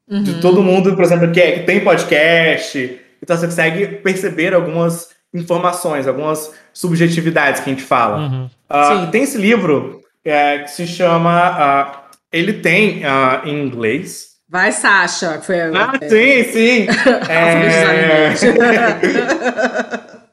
Uhum. 0.07 0.21
De 0.21 0.39
todo 0.39 0.61
mundo, 0.61 0.93
por 0.93 1.03
exemplo, 1.03 1.31
que, 1.31 1.41
é, 1.41 1.51
que 1.53 1.65
tem 1.65 1.83
podcast, 1.83 3.01
então 3.23 3.35
você 3.35 3.47
consegue 3.47 3.87
perceber 3.87 4.53
algumas 4.53 5.14
informações, 5.35 6.07
algumas 6.07 6.53
subjetividades 6.73 7.61
que 7.61 7.69
a 7.69 7.73
gente 7.73 7.83
fala. 7.83 8.17
Uhum. 8.17 8.49
Uh, 8.69 9.11
tem 9.11 9.23
esse 9.23 9.37
livro 9.37 10.01
é, 10.23 10.59
que 10.59 10.71
se 10.71 10.87
chama. 10.87 11.51
Uh, 11.51 12.05
ele 12.31 12.53
tem 12.53 13.03
uh, 13.03 13.45
em 13.45 13.65
inglês. 13.65 14.35
Vai, 14.49 14.71
Sasha. 14.71 15.41
Foi, 15.41 15.59
ah, 15.59 15.93
é... 15.99 16.09
sim, 16.09 16.43
sim. 16.51 16.87
é... 17.29 18.33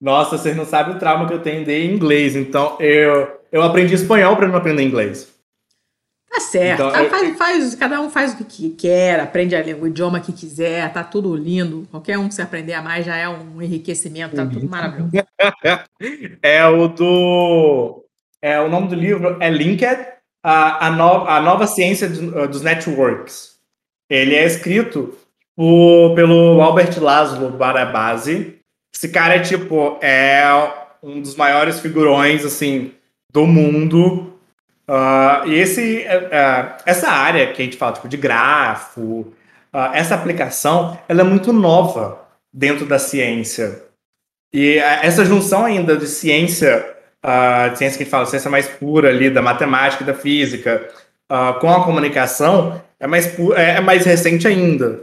Nossa, 0.00 0.38
vocês 0.38 0.56
não 0.56 0.64
sabem 0.64 0.94
o 0.94 0.98
trauma 0.98 1.26
que 1.26 1.34
eu 1.34 1.40
tenho 1.40 1.64
de 1.64 1.86
inglês. 1.86 2.36
Então, 2.36 2.76
eu, 2.78 3.28
eu 3.50 3.62
aprendi 3.62 3.94
espanhol 3.94 4.36
para 4.36 4.46
não 4.46 4.56
aprender 4.56 4.82
inglês. 4.82 5.28
Tá 6.38 6.40
certo. 6.40 6.82
Então, 6.84 6.88
ah, 6.88 7.10
faz, 7.10 7.36
faz, 7.36 7.74
cada 7.74 8.00
um 8.00 8.08
faz 8.08 8.32
o 8.40 8.44
que 8.44 8.70
quer, 8.70 9.18
aprende 9.18 9.56
o 9.56 9.86
idioma 9.88 10.20
que 10.20 10.32
quiser, 10.32 10.92
tá 10.92 11.02
tudo 11.02 11.34
lindo. 11.34 11.86
Qualquer 11.90 12.16
um 12.16 12.28
que 12.28 12.34
se 12.34 12.40
aprender 12.40 12.74
a 12.74 12.82
mais 12.82 13.04
já 13.04 13.16
é 13.16 13.28
um 13.28 13.60
enriquecimento, 13.60 14.36
tá 14.36 14.46
tudo 14.46 14.68
maravilhoso. 14.68 15.10
é 16.40 16.64
o 16.64 16.86
do. 16.86 18.04
É, 18.40 18.60
o 18.60 18.68
nome 18.68 18.86
do 18.86 18.94
livro 18.94 19.36
é 19.40 19.50
Linked, 19.50 20.06
a, 20.44 20.86
a, 20.86 20.90
no, 20.92 21.26
a 21.26 21.40
nova 21.40 21.66
ciência 21.66 22.08
do, 22.08 22.46
dos 22.46 22.62
networks. 22.62 23.58
Ele 24.08 24.36
é 24.36 24.46
escrito 24.46 25.18
por, 25.56 26.14
pelo 26.14 26.62
Albert 26.62 27.00
Laszlo 27.00 27.50
Barabasi. 27.50 28.60
Esse 28.94 29.08
cara 29.08 29.34
é 29.34 29.40
tipo, 29.40 29.98
é 30.00 30.44
um 31.02 31.20
dos 31.20 31.34
maiores 31.34 31.80
figurões, 31.80 32.44
assim, 32.44 32.92
do 33.32 33.44
mundo. 33.44 34.37
Uh, 34.88 35.46
e 35.46 35.54
esse, 35.54 36.06
uh, 36.06 36.74
essa 36.86 37.10
área 37.10 37.52
que 37.52 37.60
a 37.60 37.64
gente 37.64 37.76
fala 37.76 37.92
tipo, 37.92 38.08
de 38.08 38.16
grafo, 38.16 39.02
uh, 39.02 39.92
essa 39.92 40.14
aplicação, 40.14 40.98
ela 41.06 41.20
é 41.20 41.24
muito 41.24 41.52
nova 41.52 42.26
dentro 42.50 42.86
da 42.86 42.98
ciência. 42.98 43.82
E 44.50 44.78
essa 44.78 45.26
junção 45.26 45.66
ainda 45.66 45.94
de 45.94 46.06
ciência, 46.06 46.96
de 47.70 47.76
ciência 47.76 47.98
que 47.98 48.02
a 48.02 48.04
gente 48.04 48.10
fala, 48.10 48.24
ciência 48.24 48.50
mais 48.50 48.66
pura 48.66 49.10
ali, 49.10 49.28
da 49.28 49.42
matemática 49.42 50.02
e 50.02 50.06
da 50.06 50.14
física, 50.14 50.88
com 51.60 51.70
a 51.70 51.84
comunicação, 51.84 52.80
é 52.98 53.06
mais, 53.06 53.38
é, 53.54 53.76
é 53.76 53.80
mais 53.82 54.06
recente 54.06 54.48
ainda. 54.48 55.00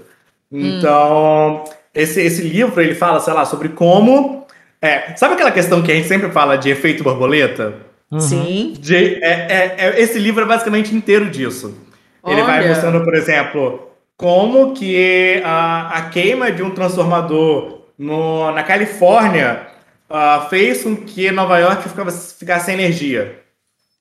Hum. 0.51 0.77
Então, 0.79 1.63
hum. 1.63 1.63
esse, 1.93 2.19
esse 2.21 2.41
livro, 2.41 2.81
ele 2.81 2.95
fala, 2.95 3.19
sei 3.19 3.35
lá, 3.35 3.45
sobre 3.45 3.69
como... 3.69 4.47
É, 4.81 5.15
sabe 5.15 5.35
aquela 5.35 5.51
questão 5.51 5.83
que 5.83 5.91
a 5.91 5.95
gente 5.95 6.07
sempre 6.07 6.31
fala 6.31 6.57
de 6.57 6.71
efeito 6.71 7.03
borboleta? 7.03 7.75
Uhum. 8.15 8.21
Sim. 8.21 8.73
De, 8.79 8.95
é, 8.95 9.19
é, 9.23 9.75
é, 9.77 10.01
esse 10.01 10.17
livro 10.17 10.43
é 10.43 10.47
basicamente 10.47 10.95
inteiro 10.95 11.29
disso. 11.29 11.77
Ele 12.25 12.41
Olha. 12.41 12.45
vai 12.45 12.67
mostrando, 12.67 13.03
por 13.03 13.13
exemplo, 13.13 13.91
como 14.15 14.73
que 14.73 15.41
a, 15.43 15.97
a 15.97 16.09
queima 16.09 16.49
de 16.49 16.63
um 16.63 16.69
transformador 16.69 17.81
no, 17.97 18.51
na 18.51 18.63
Califórnia 18.63 19.67
uh, 20.09 20.49
fez 20.49 20.83
com 20.83 20.95
que 20.95 21.29
Nova 21.29 21.59
York 21.59 21.89
ficava, 21.89 22.09
ficasse 22.11 22.67
sem 22.67 22.75
energia. 22.75 23.41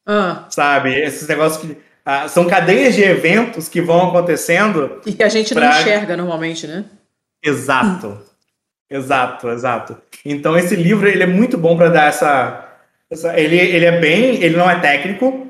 Ah. 0.07 0.47
Sabe? 0.49 0.95
Esses 0.95 1.27
negócios 1.27 1.61
que. 1.61 1.73
Uh, 2.07 2.29
são 2.29 2.47
cadeias 2.47 2.95
de 2.95 3.03
eventos 3.03 3.69
que 3.69 3.81
vão 3.81 4.09
acontecendo. 4.09 5.01
E 5.07 5.13
que 5.13 5.23
a 5.23 5.29
gente 5.29 5.55
pra... 5.55 5.71
não 5.71 5.81
enxerga 5.81 6.17
normalmente, 6.17 6.67
né? 6.67 6.85
Exato. 7.43 8.19
Exato, 8.89 9.49
exato. 9.49 9.97
Então 10.25 10.57
esse 10.57 10.77
livro 10.77 11.09
ele 11.09 11.23
é 11.23 11.27
muito 11.27 11.57
bom 11.59 11.77
para 11.77 11.89
dar 11.89 12.09
essa, 12.09 12.64
ele, 13.11 13.57
ele 13.57 13.85
é 13.85 14.01
bem, 14.01 14.43
ele 14.43 14.57
não 14.57 14.69
é 14.69 14.79
técnico, 14.81 15.49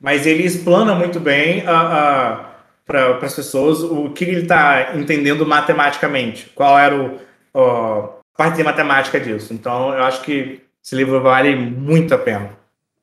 mas 0.00 0.26
ele 0.26 0.44
explana 0.44 0.94
muito 0.94 1.20
bem 1.20 1.66
a, 1.66 2.46
a 2.46 2.50
para 2.90 3.24
as 3.24 3.34
pessoas 3.34 3.82
o 3.84 4.10
que 4.10 4.24
ele 4.24 4.42
está 4.42 4.96
entendendo 4.96 5.46
matematicamente, 5.46 6.50
qual 6.56 6.76
era 6.76 6.96
o, 6.96 7.20
a 7.54 8.20
parte 8.36 8.56
de 8.56 8.64
matemática 8.64 9.20
disso. 9.20 9.54
Então, 9.54 9.94
eu 9.94 10.02
acho 10.02 10.22
que 10.22 10.60
esse 10.82 10.96
livro 10.96 11.22
vale 11.22 11.54
muito 11.54 12.12
a 12.12 12.18
pena. 12.18 12.58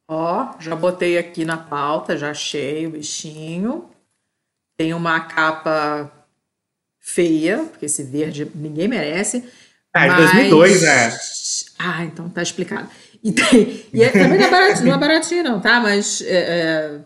Ó, 0.10 0.54
já 0.60 0.76
botei 0.76 1.18
aqui 1.18 1.46
na 1.46 1.58
pauta, 1.58 2.18
já 2.18 2.32
achei 2.32 2.86
o 2.86 2.92
bichinho. 2.92 3.90
Tem 4.78 4.94
uma 4.94 5.22
capa 5.22 6.12
feia, 7.00 7.60
porque 7.60 7.86
esse 7.86 8.04
verde 8.04 8.50
ninguém 8.54 8.88
merece. 8.88 9.50
Ah, 9.94 10.06
é 10.06 10.10
de 10.10 10.16
2002, 10.16 10.82
né? 10.82 11.18
Ah, 11.80 12.04
então 12.04 12.30
tá 12.30 12.42
explicado. 12.42 12.90
E, 13.24 13.32
tem, 13.32 13.84
e 13.94 14.04
é, 14.04 14.10
também 14.10 14.40
não 14.40 14.46
é, 14.46 14.50
baratinho, 14.50 14.86
não 14.86 14.94
é 14.94 14.98
baratinho, 14.98 15.44
não, 15.44 15.60
tá? 15.60 15.80
Mas 15.80 16.22
é, 16.22 16.38
é, 16.38 17.00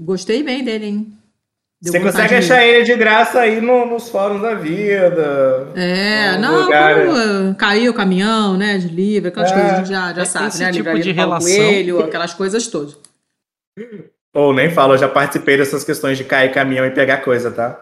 gostei 0.00 0.42
bem 0.42 0.64
dele, 0.64 0.86
hein? 0.86 1.18
Deu 1.82 1.92
Você 1.92 2.00
consegue 2.00 2.34
achar 2.36 2.64
ele 2.64 2.82
de 2.82 2.96
graça 2.96 3.40
aí 3.40 3.60
no, 3.60 3.84
nos 3.84 4.08
fóruns 4.08 4.40
da 4.40 4.54
vida. 4.54 5.70
É, 5.76 6.38
não, 6.38 6.66
quando 6.66 7.54
caiu 7.56 7.92
o 7.92 7.94
caminhão, 7.94 8.56
né, 8.56 8.78
de 8.78 8.88
livro, 8.88 9.28
aquelas 9.28 9.50
é, 9.50 9.54
coisas 9.54 9.72
a 9.72 9.76
gente 9.76 9.88
já, 9.88 10.12
já 10.14 10.22
é 10.22 10.24
sabe, 10.24 10.58
né? 10.58 10.72
Tipo 10.72 10.98
de 10.98 11.12
relação. 11.12 11.48
Coelho, 11.48 12.02
aquelas 12.02 12.32
coisas 12.32 12.66
todas. 12.68 12.96
Ou 14.32 14.54
nem 14.54 14.70
falo, 14.70 14.94
eu 14.94 14.98
já 14.98 15.08
participei 15.08 15.58
dessas 15.58 15.84
questões 15.84 16.16
de 16.16 16.24
cair 16.24 16.52
caminhão 16.52 16.86
e 16.86 16.90
pegar 16.90 17.18
coisa, 17.18 17.50
tá? 17.50 17.78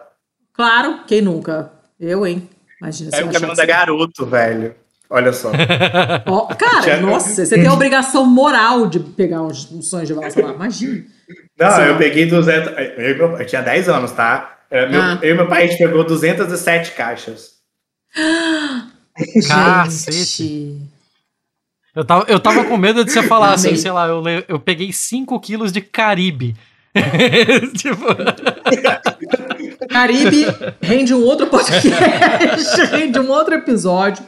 Claro, 0.53 0.99
quem 1.07 1.21
nunca? 1.21 1.71
Eu, 1.97 2.27
hein? 2.27 2.47
Imagina. 2.81 3.09
É 3.13 3.23
o 3.23 3.31
caminhão 3.31 3.55
da 3.55 3.65
garoto, 3.65 4.25
velho. 4.25 4.75
Olha 5.13 5.31
só. 5.31 5.51
oh, 6.25 6.47
cara, 6.55 6.99
nossa, 6.99 7.45
você 7.45 7.55
tem 7.55 7.67
a 7.67 7.73
obrigação 7.73 8.25
moral 8.25 8.87
de 8.87 8.99
pegar 8.99 9.43
uns, 9.43 9.71
uns 9.71 9.87
sonhos 9.87 10.07
de 10.07 10.13
valsa 10.15 10.41
lá. 10.43 10.53
Imagina. 10.53 11.05
Não, 11.59 11.71
Sim. 11.71 11.81
eu 11.81 11.97
peguei 11.99 12.25
200. 12.25 12.67
Eu, 12.71 12.83
eu, 12.97 13.37
eu, 13.37 13.45
tinha 13.45 13.61
10 13.61 13.89
anos, 13.89 14.11
tá? 14.11 14.57
Meu, 14.71 14.99
ah. 14.99 15.19
Eu 15.21 15.35
e 15.35 15.37
meu 15.37 15.47
pai, 15.47 15.65
a 15.65 15.67
gente 15.67 15.77
pegou 15.77 16.03
207 16.03 16.93
caixas. 16.93 17.51
Cacete. 19.47 20.81
Eu 21.95 22.03
tava, 22.03 22.25
eu 22.27 22.39
tava 22.39 22.65
com 22.65 22.75
medo 22.75 23.05
de 23.05 23.11
você 23.11 23.21
falar 23.21 23.53
assim, 23.53 23.75
sei 23.75 23.91
lá, 23.91 24.07
eu, 24.07 24.23
eu 24.47 24.59
peguei 24.59 24.91
5 24.91 25.39
quilos 25.39 25.71
de 25.71 25.79
Caribe. 25.79 26.55
tipo... 27.77 28.03
Caribe 29.87 30.47
rende 30.81 31.13
um 31.13 31.23
outro 31.23 31.45
podcast, 31.45 32.81
rende 32.89 33.19
um 33.19 33.29
outro 33.29 33.53
episódio. 33.53 34.25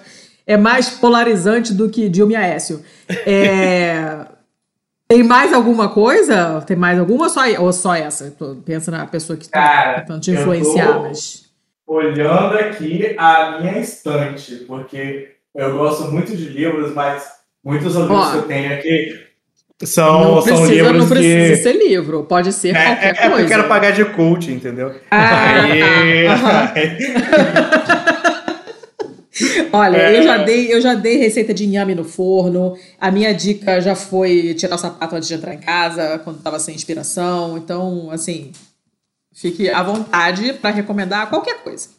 É 0.48 0.58
mais 0.58 0.90
polarizante 0.90 1.74
do 1.74 1.90
que 1.90 2.08
Dilma 2.08 2.34
e 2.34 2.36
Aécio. 2.36 2.84
É... 3.26 4.26
Tem 5.08 5.24
mais 5.24 5.54
alguma 5.54 5.90
coisa? 5.90 6.62
Tem 6.62 6.76
mais 6.76 7.00
alguma 7.00 7.26
ou 7.26 7.30
só, 7.30 7.42
ou 7.60 7.72
só 7.72 7.96
essa? 7.96 8.36
Pensa 8.66 8.90
na 8.90 9.06
pessoa 9.06 9.38
que 9.38 9.46
está 9.46 10.00
tentando 10.00 10.20
te 10.20 10.32
influenciar, 10.32 11.00
mas. 11.00 11.46
Olhando 11.88 12.58
aqui 12.58 13.16
a 13.16 13.60
minha 13.60 13.78
estante, 13.78 14.56
porque 14.68 15.36
eu 15.54 15.78
gosto 15.78 16.12
muito 16.12 16.36
de 16.36 16.50
livros, 16.50 16.96
mas 16.96 17.24
muitos 17.64 17.96
livros 17.96 18.32
que 18.32 18.38
eu 18.38 18.42
tenho 18.48 18.74
aqui 18.74 19.26
são, 19.84 20.36
não 20.36 20.42
precisa, 20.42 20.58
são 20.58 20.66
livros 20.74 20.98
Não 20.98 21.08
precisa 21.08 21.50
que... 21.50 21.58
ser 21.58 21.74
livro, 21.74 22.24
pode 22.24 22.54
ser 22.54 22.76
é, 22.76 22.86
qualquer 22.86 23.10
é, 23.10 23.14
coisa. 23.14 23.22
É 23.22 23.30
porque 23.30 23.44
eu 23.44 23.48
quero 23.48 23.68
pagar 23.68 23.92
de 23.92 24.06
cult, 24.06 24.52
entendeu? 24.52 24.96
Ah, 25.12 25.62
Aí... 26.74 27.06
Olha, 29.72 29.98
é... 29.98 30.20
eu, 30.20 30.24
já 30.24 30.38
dei, 30.38 30.74
eu 30.74 30.82
já 30.82 30.94
dei 30.94 31.18
receita 31.18 31.54
de 31.54 31.66
inhame 31.66 31.96
no 31.96 32.04
forno. 32.04 32.78
A 33.00 33.12
minha 33.12 33.34
dica 33.34 33.82
já 33.82 33.96
foi 33.96 34.54
tirar 34.54 34.76
o 34.76 34.80
sapato 34.80 35.16
antes 35.16 35.28
de 35.28 35.34
entrar 35.34 35.54
em 35.54 35.60
casa, 35.60 36.20
quando 36.24 36.38
estava 36.38 36.60
sem 36.60 36.76
inspiração. 36.76 37.58
Então, 37.58 38.10
assim, 38.12 38.52
fique 39.34 39.70
à 39.70 39.84
vontade 39.84 40.54
para 40.54 40.72
recomendar 40.72 41.30
qualquer 41.30 41.64
coisa. 41.64 41.90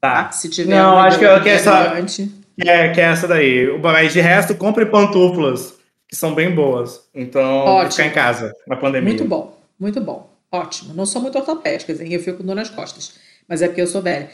Tá. 0.00 0.30
Se 0.32 0.50
tiver 0.50 0.74
Não, 0.74 0.98
acho 0.98 1.18
que, 1.18 1.40
que, 1.40 1.48
essa, 1.48 1.94
que, 2.04 2.68
é, 2.68 2.88
que 2.90 3.00
é 3.00 3.04
essa 3.04 3.28
daí. 3.28 3.78
Mas 3.80 4.12
de 4.12 4.20
resto, 4.20 4.54
compre 4.54 4.86
pantuflas, 4.86 5.74
que 6.08 6.16
são 6.16 6.34
bem 6.34 6.54
boas. 6.54 7.00
Então, 7.14 7.64
Ótimo. 7.64 7.92
ficar 7.92 8.06
em 8.06 8.10
casa 8.12 8.52
na 8.66 8.76
pandemia. 8.76 9.08
Muito 9.08 9.24
bom, 9.24 9.56
muito 9.78 10.00
bom. 10.00 10.30
Ótimo. 10.52 10.94
Não 10.94 11.06
sou 11.06 11.22
muito 11.22 11.38
ortopédica, 11.38 11.92
eu 11.92 12.20
fico 12.20 12.38
com 12.38 12.44
dor 12.44 12.54
nas 12.54 12.70
costas. 12.70 13.14
Mas 13.48 13.62
é 13.62 13.66
porque 13.66 13.80
eu 13.80 13.86
sou 13.86 14.02
velha. 14.02 14.28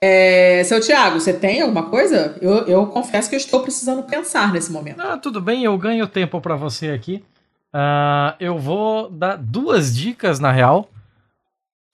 É, 0.00 0.62
seu 0.64 0.80
Tiago, 0.80 1.18
você 1.18 1.32
tem 1.32 1.62
alguma 1.62 1.88
coisa? 1.88 2.36
Eu, 2.40 2.66
eu 2.66 2.86
confesso 2.88 3.28
que 3.28 3.34
eu 3.34 3.38
estou 3.38 3.62
precisando 3.62 4.02
pensar 4.02 4.52
nesse 4.52 4.70
momento. 4.70 5.00
Ah, 5.00 5.16
tudo 5.16 5.40
bem, 5.40 5.64
eu 5.64 5.76
ganho 5.78 6.06
tempo 6.06 6.40
para 6.40 6.56
você 6.56 6.90
aqui. 6.90 7.24
Uh, 7.74 8.36
eu 8.38 8.58
vou 8.58 9.10
dar 9.10 9.36
duas 9.36 9.96
dicas, 9.96 10.38
na 10.38 10.52
real. 10.52 10.90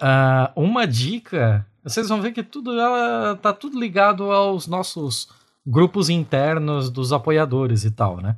Uh, 0.03 0.51
uma 0.57 0.87
dica, 0.87 1.67
vocês 1.85 2.09
vão 2.09 2.21
ver 2.21 2.33
que 2.33 2.43
tudo 2.43 2.79
ela 2.79 3.37
tá 3.37 3.53
tudo 3.53 3.79
ligado 3.79 4.31
aos 4.31 4.67
nossos 4.67 5.29
grupos 5.67 6.11
internos 6.11 6.91
dos 6.91 7.13
apoiadores 7.13 7.85
e 7.85 7.91
tal, 7.91 8.17
né? 8.19 8.37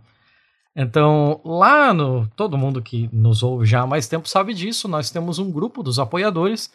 Então, 0.74 1.40
lá 1.44 1.92
no. 1.92 2.26
Todo 2.34 2.58
mundo 2.58 2.80
que 2.80 3.08
nos 3.12 3.42
ouve 3.42 3.66
já 3.66 3.82
há 3.82 3.86
mais 3.86 4.08
tempo 4.08 4.28
sabe 4.28 4.54
disso. 4.54 4.88
Nós 4.88 5.10
temos 5.10 5.38
um 5.38 5.50
grupo 5.50 5.82
dos 5.82 5.98
apoiadores 5.98 6.72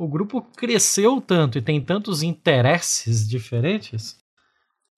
o 0.00 0.08
grupo 0.08 0.40
cresceu 0.56 1.20
tanto 1.20 1.58
e 1.58 1.60
tem 1.60 1.78
tantos 1.78 2.22
interesses 2.22 3.28
diferentes 3.28 4.18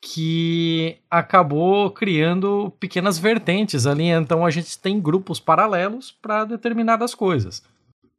que 0.00 0.96
acabou 1.10 1.90
criando 1.90 2.72
pequenas 2.78 3.18
vertentes 3.18 3.84
ali. 3.84 4.04
Então 4.04 4.46
a 4.46 4.50
gente 4.50 4.78
tem 4.78 5.00
grupos 5.00 5.40
paralelos 5.40 6.12
para 6.12 6.44
determinadas 6.44 7.16
coisas. 7.16 7.64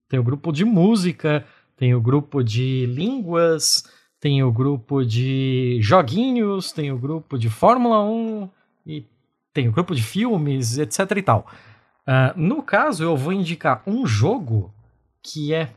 Tem 0.10 0.19
o 0.19 0.23
grupo 0.23 0.51
de 0.51 0.65
música, 0.65 1.45
tem 1.77 1.95
o 1.95 2.01
grupo 2.01 2.43
de 2.43 2.85
línguas, 2.88 3.85
tem 4.19 4.43
o 4.43 4.51
grupo 4.51 5.05
de 5.05 5.77
joguinhos, 5.80 6.73
tem 6.73 6.91
o 6.91 6.97
grupo 6.97 7.38
de 7.38 7.49
Fórmula 7.49 8.03
1 8.03 8.49
e 8.85 9.05
tem 9.53 9.69
o 9.69 9.72
grupo 9.72 9.95
de 9.95 10.03
filmes, 10.03 10.77
etc 10.77 10.99
e 11.15 11.22
tal. 11.22 11.47
Uh, 12.05 12.38
no 12.38 12.61
caso, 12.61 13.05
eu 13.05 13.15
vou 13.15 13.31
indicar 13.31 13.81
um 13.88 14.05
jogo 14.05 14.73
que 15.23 15.53
é 15.53 15.72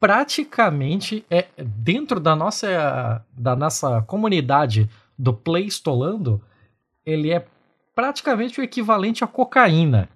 praticamente 0.00 1.24
é 1.30 1.46
dentro 1.58 2.18
da 2.18 2.34
nossa 2.34 3.22
da 3.32 3.54
nossa 3.54 4.00
comunidade 4.02 4.88
do 5.16 5.34
Playstolando, 5.34 6.40
ele 7.04 7.30
é 7.30 7.46
praticamente 7.94 8.58
o 8.58 8.64
equivalente 8.64 9.22
à 9.22 9.26
cocaína. 9.26 10.08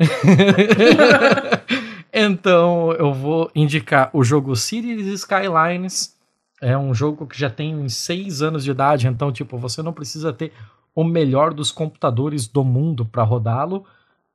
então, 2.10 2.92
eu 2.92 3.12
vou 3.12 3.50
indicar 3.54 4.08
o 4.14 4.24
jogo 4.24 4.56
Cities 4.56 5.06
Skylines. 5.06 6.16
É 6.60 6.78
um 6.78 6.94
jogo 6.94 7.26
que 7.26 7.38
já 7.38 7.50
tem 7.50 7.88
6 7.88 8.40
anos 8.40 8.64
de 8.64 8.70
idade, 8.70 9.08
então, 9.08 9.30
tipo, 9.30 9.58
você 9.58 9.82
não 9.82 9.92
precisa 9.92 10.32
ter 10.32 10.52
o 10.94 11.04
melhor 11.04 11.52
dos 11.52 11.70
computadores 11.70 12.46
do 12.46 12.64
mundo 12.64 13.04
para 13.04 13.24
rodá-lo. 13.24 13.84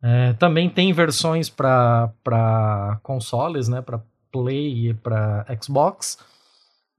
É, 0.02 0.34
também 0.34 0.70
tem 0.70 0.94
versões 0.94 1.50
para 1.50 3.00
consoles, 3.02 3.68
né, 3.68 3.82
para 3.82 4.00
Play 4.32 4.90
e 4.90 4.94
para 4.94 5.46
Xbox. 5.62 6.18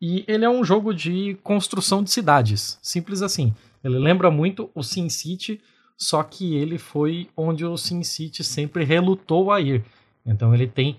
E 0.01 0.25
ele 0.29 0.45
é 0.45 0.51
um 0.51 0.65
jogo 0.65 0.95
de 0.95 1.37
construção 1.43 2.03
de 2.03 2.11
cidades, 2.11 2.79
simples 2.83 3.21
assim. 3.23 3.55
Ele 3.83 3.99
lembra 3.99 4.31
muito 4.31 4.71
o 4.75 4.83
SimCity, 4.83 5.61
só 5.97 6.23
que 6.23 6.55
ele 6.55 6.79
foi 6.79 7.29
onde 7.37 7.65
o 7.65 7.77
Sin 7.77 8.03
City 8.05 8.45
sempre 8.45 8.85
relutou 8.85 9.51
a 9.51 9.61
ir. 9.61 9.85
Então 10.25 10.55
ele 10.55 10.69
tem 10.69 10.99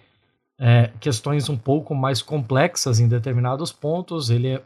é, 0.60 0.92
questões 1.00 1.48
um 1.48 1.58
pouco 1.58 1.96
mais 1.96 2.22
complexas 2.22 3.00
em 3.00 3.08
determinados 3.08 3.72
pontos, 3.72 4.30
ele 4.30 4.50
é 4.50 4.62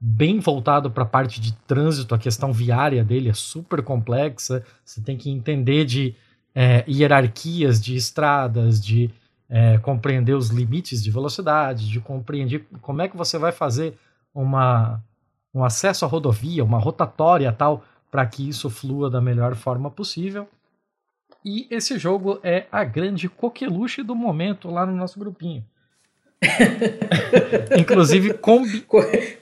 bem 0.00 0.40
voltado 0.40 0.90
para 0.90 1.04
a 1.04 1.06
parte 1.06 1.40
de 1.40 1.52
trânsito, 1.52 2.14
a 2.14 2.18
questão 2.18 2.52
viária 2.52 3.04
dele 3.04 3.28
é 3.28 3.34
super 3.34 3.82
complexa, 3.82 4.64
você 4.84 5.00
tem 5.00 5.16
que 5.16 5.30
entender 5.30 5.84
de 5.84 6.16
é, 6.54 6.84
hierarquias 6.88 7.80
de 7.80 7.94
estradas, 7.94 8.80
de 8.80 9.10
é, 9.50 9.78
compreender 9.78 10.34
os 10.34 10.48
limites 10.48 11.02
de 11.02 11.10
velocidade, 11.10 11.88
de 11.88 12.00
compreender 12.00 12.64
como 12.80 13.02
é 13.02 13.08
que 13.08 13.16
você 13.16 13.36
vai 13.36 13.50
fazer 13.50 13.98
uma, 14.32 15.02
um 15.52 15.64
acesso 15.64 16.04
à 16.04 16.08
rodovia, 16.08 16.64
uma 16.64 16.78
rotatória 16.78 17.52
tal, 17.52 17.84
para 18.10 18.24
que 18.24 18.48
isso 18.48 18.70
flua 18.70 19.10
da 19.10 19.20
melhor 19.20 19.56
forma 19.56 19.90
possível. 19.90 20.48
E 21.44 21.66
esse 21.70 21.98
jogo 21.98 22.38
é 22.44 22.66
a 22.70 22.84
grande 22.84 23.28
coqueluche 23.28 24.02
do 24.02 24.14
momento 24.14 24.70
lá 24.70 24.86
no 24.86 24.94
nosso 24.94 25.18
grupinho. 25.18 25.64
Inclusive, 27.78 28.34
combi... 28.34 28.86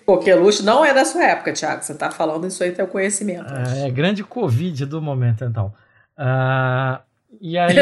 Coqueluche 0.06 0.62
não 0.62 0.84
é 0.84 0.94
da 0.94 1.04
sua 1.04 1.24
época, 1.24 1.52
Thiago. 1.52 1.82
Você 1.82 1.92
está 1.92 2.10
falando 2.10 2.46
isso 2.46 2.62
aí, 2.62 2.72
teu 2.72 2.86
conhecimento. 2.86 3.52
É, 3.52 3.88
é 3.88 3.90
grande 3.90 4.24
Covid 4.24 4.86
do 4.86 5.02
momento, 5.02 5.44
então. 5.44 5.72
Uh, 6.16 7.00
e 7.40 7.58
aí, 7.58 7.76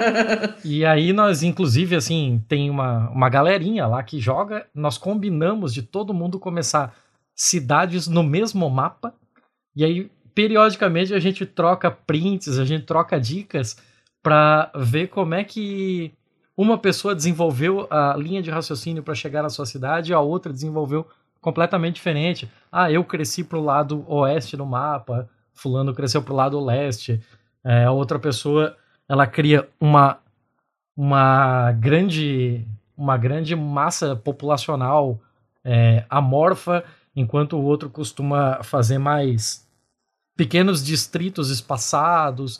e 0.64 0.84
aí 0.84 1.12
nós, 1.12 1.42
inclusive, 1.42 1.96
assim, 1.96 2.42
tem 2.48 2.70
uma, 2.70 3.10
uma 3.10 3.28
galerinha 3.28 3.86
lá 3.86 4.02
que 4.02 4.18
joga. 4.18 4.66
Nós 4.74 4.96
combinamos 4.96 5.74
de 5.74 5.82
todo 5.82 6.14
mundo 6.14 6.38
começar 6.38 6.94
cidades 7.34 8.08
no 8.08 8.22
mesmo 8.22 8.68
mapa. 8.68 9.14
E 9.76 9.84
aí 9.84 10.10
periodicamente 10.38 11.12
a 11.12 11.18
gente 11.18 11.44
troca 11.44 11.90
prints, 11.90 12.60
a 12.60 12.64
gente 12.64 12.84
troca 12.84 13.18
dicas 13.18 13.76
para 14.22 14.70
ver 14.72 15.08
como 15.08 15.34
é 15.34 15.42
que 15.42 16.12
uma 16.56 16.78
pessoa 16.78 17.12
desenvolveu 17.12 17.88
a 17.90 18.14
linha 18.16 18.40
de 18.40 18.48
raciocínio 18.48 19.02
para 19.02 19.16
chegar 19.16 19.42
na 19.42 19.48
sua 19.48 19.66
cidade 19.66 20.12
e 20.12 20.14
a 20.14 20.20
outra 20.20 20.52
desenvolveu 20.52 21.04
completamente 21.40 21.96
diferente. 21.96 22.48
Ah, 22.70 22.88
eu 22.88 23.02
cresci 23.02 23.42
pro 23.42 23.60
lado 23.60 24.04
oeste 24.06 24.56
no 24.56 24.64
mapa, 24.64 25.28
fulano 25.52 25.92
cresceu 25.92 26.22
pro 26.22 26.36
lado 26.36 26.64
leste. 26.64 27.20
É, 27.68 27.84
a 27.84 27.92
outra 27.92 28.18
pessoa, 28.18 28.74
ela 29.06 29.26
cria 29.26 29.68
uma 29.78 30.18
uma 30.96 31.70
grande 31.72 32.66
uma 32.96 33.18
grande 33.18 33.54
massa 33.54 34.16
populacional 34.16 35.20
é, 35.62 36.04
amorfa, 36.08 36.82
enquanto 37.14 37.58
o 37.58 37.62
outro 37.62 37.90
costuma 37.90 38.62
fazer 38.62 38.96
mais 38.96 39.68
pequenos 40.34 40.82
distritos 40.82 41.50
espaçados. 41.50 42.58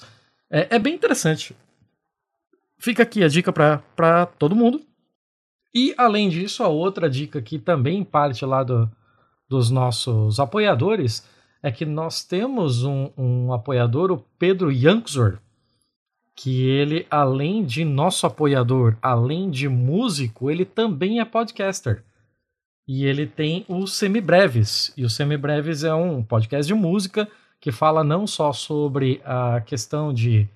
É, 0.51 0.77
é 0.77 0.79
bem 0.79 0.95
interessante. 0.95 1.57
Fica 2.79 3.03
aqui 3.03 3.25
a 3.25 3.29
dica 3.29 3.51
para 3.51 4.27
todo 4.39 4.55
mundo. 4.55 4.81
E, 5.75 5.95
além 5.97 6.29
disso, 6.29 6.63
a 6.63 6.69
outra 6.69 7.09
dica 7.09 7.41
que 7.41 7.59
também 7.59 8.05
parte 8.05 8.45
lá 8.45 8.63
do, 8.63 8.91
dos 9.49 9.71
nossos 9.71 10.39
apoiadores 10.39 11.27
é 11.63 11.71
que 11.71 11.85
nós 11.85 12.23
temos 12.23 12.85
um, 12.85 13.11
um 13.17 13.53
apoiador, 13.53 14.11
o 14.11 14.25
Pedro 14.39 14.71
Yanksor, 14.71 15.39
que 16.35 16.67
ele, 16.67 17.07
além 17.11 17.65
de 17.65 17.85
nosso 17.85 18.27
apoiador, 18.27 18.97
além 19.03 19.51
de 19.51 19.69
músico, 19.69 20.51
ele 20.51 20.65
também 20.65 21.21
é 21.21 21.25
podcaster. 21.25 22.03
E 22.87 23.05
ele 23.05 23.27
tem 23.27 23.65
o 23.69 23.87
Semibreves. 23.87 24.93
E 24.97 25.05
o 25.05 25.11
Semibreves 25.11 25.83
é 25.83 25.93
um 25.93 26.23
podcast 26.23 26.67
de 26.67 26.75
música 26.75 27.29
que 27.61 27.73
fala 27.73 28.05
não 28.05 28.27
só 28.27 28.53
sobre 28.53 29.21
a 29.25 29.61
questão 29.61 30.15
de 30.15 30.49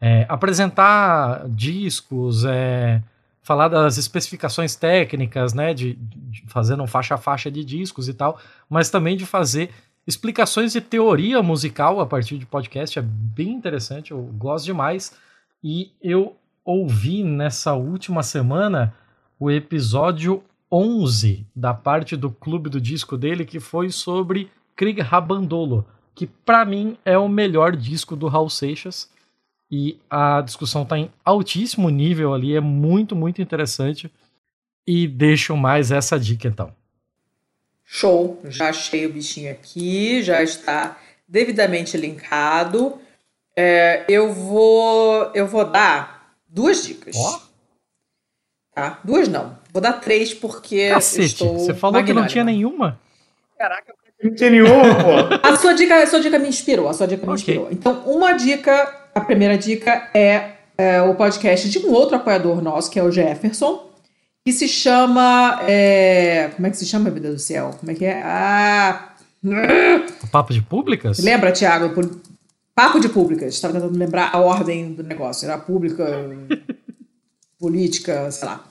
é, 0.00 0.26
apresentar 0.28 1.48
discos, 1.48 2.44
é, 2.44 3.02
falar 3.42 3.68
das 3.68 3.96
especificações 3.96 4.76
técnicas, 4.76 5.54
né, 5.54 5.74
de, 5.74 5.94
de 5.94 6.44
fazendo 6.46 6.82
um 6.82 6.86
faixa 6.86 7.14
a 7.14 7.18
faixa 7.18 7.50
de 7.50 7.64
discos 7.64 8.08
e 8.08 8.14
tal, 8.14 8.38
mas 8.68 8.90
também 8.90 9.16
de 9.16 9.26
fazer 9.26 9.70
explicações 10.10 10.72
de 10.72 10.80
teoria 10.80 11.42
musical 11.42 12.00
a 12.00 12.06
partir 12.06 12.38
de 12.38 12.46
podcast, 12.46 12.98
é 12.98 13.02
bem 13.02 13.50
interessante, 13.50 14.10
eu 14.10 14.22
gosto 14.36 14.64
demais. 14.66 15.16
E 15.62 15.90
eu 16.02 16.36
ouvi 16.64 17.22
nessa 17.24 17.74
última 17.74 18.22
semana 18.22 18.94
o 19.38 19.50
episódio 19.50 20.42
11 20.70 21.46
da 21.54 21.72
parte 21.72 22.16
do 22.16 22.30
clube 22.30 22.68
do 22.68 22.80
disco 22.80 23.16
dele, 23.16 23.44
que 23.44 23.58
foi 23.58 23.90
sobre 23.90 24.50
Krieg 24.76 25.00
Rabandolo 25.00 25.86
que 26.20 26.26
para 26.26 26.66
mim 26.66 26.98
é 27.02 27.16
o 27.16 27.30
melhor 27.30 27.74
disco 27.74 28.14
do 28.14 28.28
Raul 28.28 28.50
Seixas. 28.50 29.10
E 29.70 29.98
a 30.10 30.42
discussão 30.42 30.82
está 30.82 30.98
em 30.98 31.10
altíssimo 31.24 31.88
nível 31.88 32.34
ali, 32.34 32.54
é 32.54 32.60
muito, 32.60 33.16
muito 33.16 33.40
interessante. 33.40 34.12
E 34.86 35.08
deixo 35.08 35.56
mais 35.56 35.90
essa 35.90 36.20
dica 36.20 36.46
então. 36.46 36.74
Show! 37.92 38.40
Já 38.44 38.68
achei 38.68 39.04
o 39.04 39.12
bichinho 39.12 39.50
aqui, 39.50 40.22
já 40.22 40.40
está 40.44 40.96
devidamente 41.26 41.96
linkado. 41.96 43.00
É, 43.56 44.04
eu 44.08 44.32
vou 44.32 45.28
eu 45.34 45.44
vou 45.44 45.64
dar 45.64 46.36
duas 46.48 46.84
dicas. 46.84 47.16
Oh? 47.16 47.40
Tá? 48.72 49.00
Duas 49.02 49.26
não. 49.26 49.58
Vou 49.72 49.82
dar 49.82 49.94
três 49.94 50.32
porque 50.32 50.88
Cacete, 50.88 51.24
estou 51.26 51.58
você 51.58 51.74
falou 51.74 51.94
magnânima. 51.94 52.20
que 52.20 52.22
não 52.22 52.28
tinha 52.32 52.44
nenhuma? 52.44 53.00
Caraca, 53.58 53.92
não 54.22 54.34
tinha 54.36 54.50
nenhuma, 54.50 54.84
pô. 54.94 55.48
A 55.48 55.56
sua 55.56 55.72
dica, 55.74 55.96
a 56.00 56.06
sua 56.06 56.20
dica 56.20 56.38
me 56.38 56.48
inspirou, 56.48 56.88
a 56.88 56.92
sua 56.94 57.08
dica 57.08 57.26
me 57.26 57.32
Ok. 57.32 57.34
inspirou. 57.42 57.68
Então, 57.72 58.04
uma 58.06 58.34
dica, 58.34 59.08
a 59.12 59.20
primeira 59.20 59.58
dica 59.58 60.08
é, 60.14 60.52
é 60.78 61.02
o 61.02 61.16
podcast 61.16 61.68
de 61.68 61.80
um 61.80 61.90
outro 61.92 62.14
apoiador 62.16 62.62
nosso, 62.62 62.88
que 62.88 63.00
é 63.00 63.02
o 63.02 63.10
Jefferson, 63.10 63.89
que 64.44 64.52
se 64.52 64.66
chama. 64.68 65.60
é, 65.68 66.50
como 66.54 66.66
é 66.66 66.70
que 66.70 66.76
se 66.76 66.86
chama, 66.86 67.10
meu 67.10 67.20
Deus 67.20 67.34
do 67.34 67.40
céu? 67.40 67.70
Como 67.78 67.92
é 67.92 67.94
que 67.94 68.04
é? 68.04 68.22
Ah. 68.24 69.14
O 70.22 70.26
Papo 70.28 70.52
de 70.52 70.60
Públicas? 70.62 71.18
Lembra, 71.18 71.52
Thiago? 71.52 71.94
Pol- 71.94 72.20
Papo 72.74 72.98
de 73.00 73.08
públicas. 73.08 73.54
Estava 73.54 73.74
tentando 73.74 73.98
lembrar 73.98 74.30
a 74.34 74.38
ordem 74.38 74.92
do 74.94 75.02
negócio. 75.02 75.44
Era 75.46 75.58
pública, 75.58 76.04
política, 77.58 78.30
sei 78.30 78.46
lá. 78.48 78.64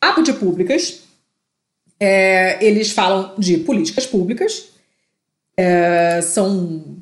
Papo 0.00 0.22
de 0.22 0.32
públicas. 0.32 1.00
É, 2.00 2.64
eles 2.64 2.90
falam 2.90 3.34
de 3.38 3.58
políticas 3.58 4.06
públicas. 4.06 4.70
É, 5.56 6.20
são 6.22 6.96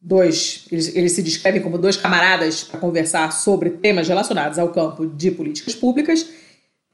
dois. 0.00 0.66
Eles, 0.70 0.94
eles 0.96 1.12
se 1.12 1.22
descrevem 1.22 1.60
como 1.60 1.76
dois 1.76 1.96
camaradas 1.96 2.64
para 2.64 2.80
conversar 2.80 3.32
sobre 3.32 3.70
temas 3.70 4.08
relacionados 4.08 4.58
ao 4.58 4.68
campo 4.70 5.06
de 5.06 5.30
políticas 5.30 5.74
públicas. 5.74 6.26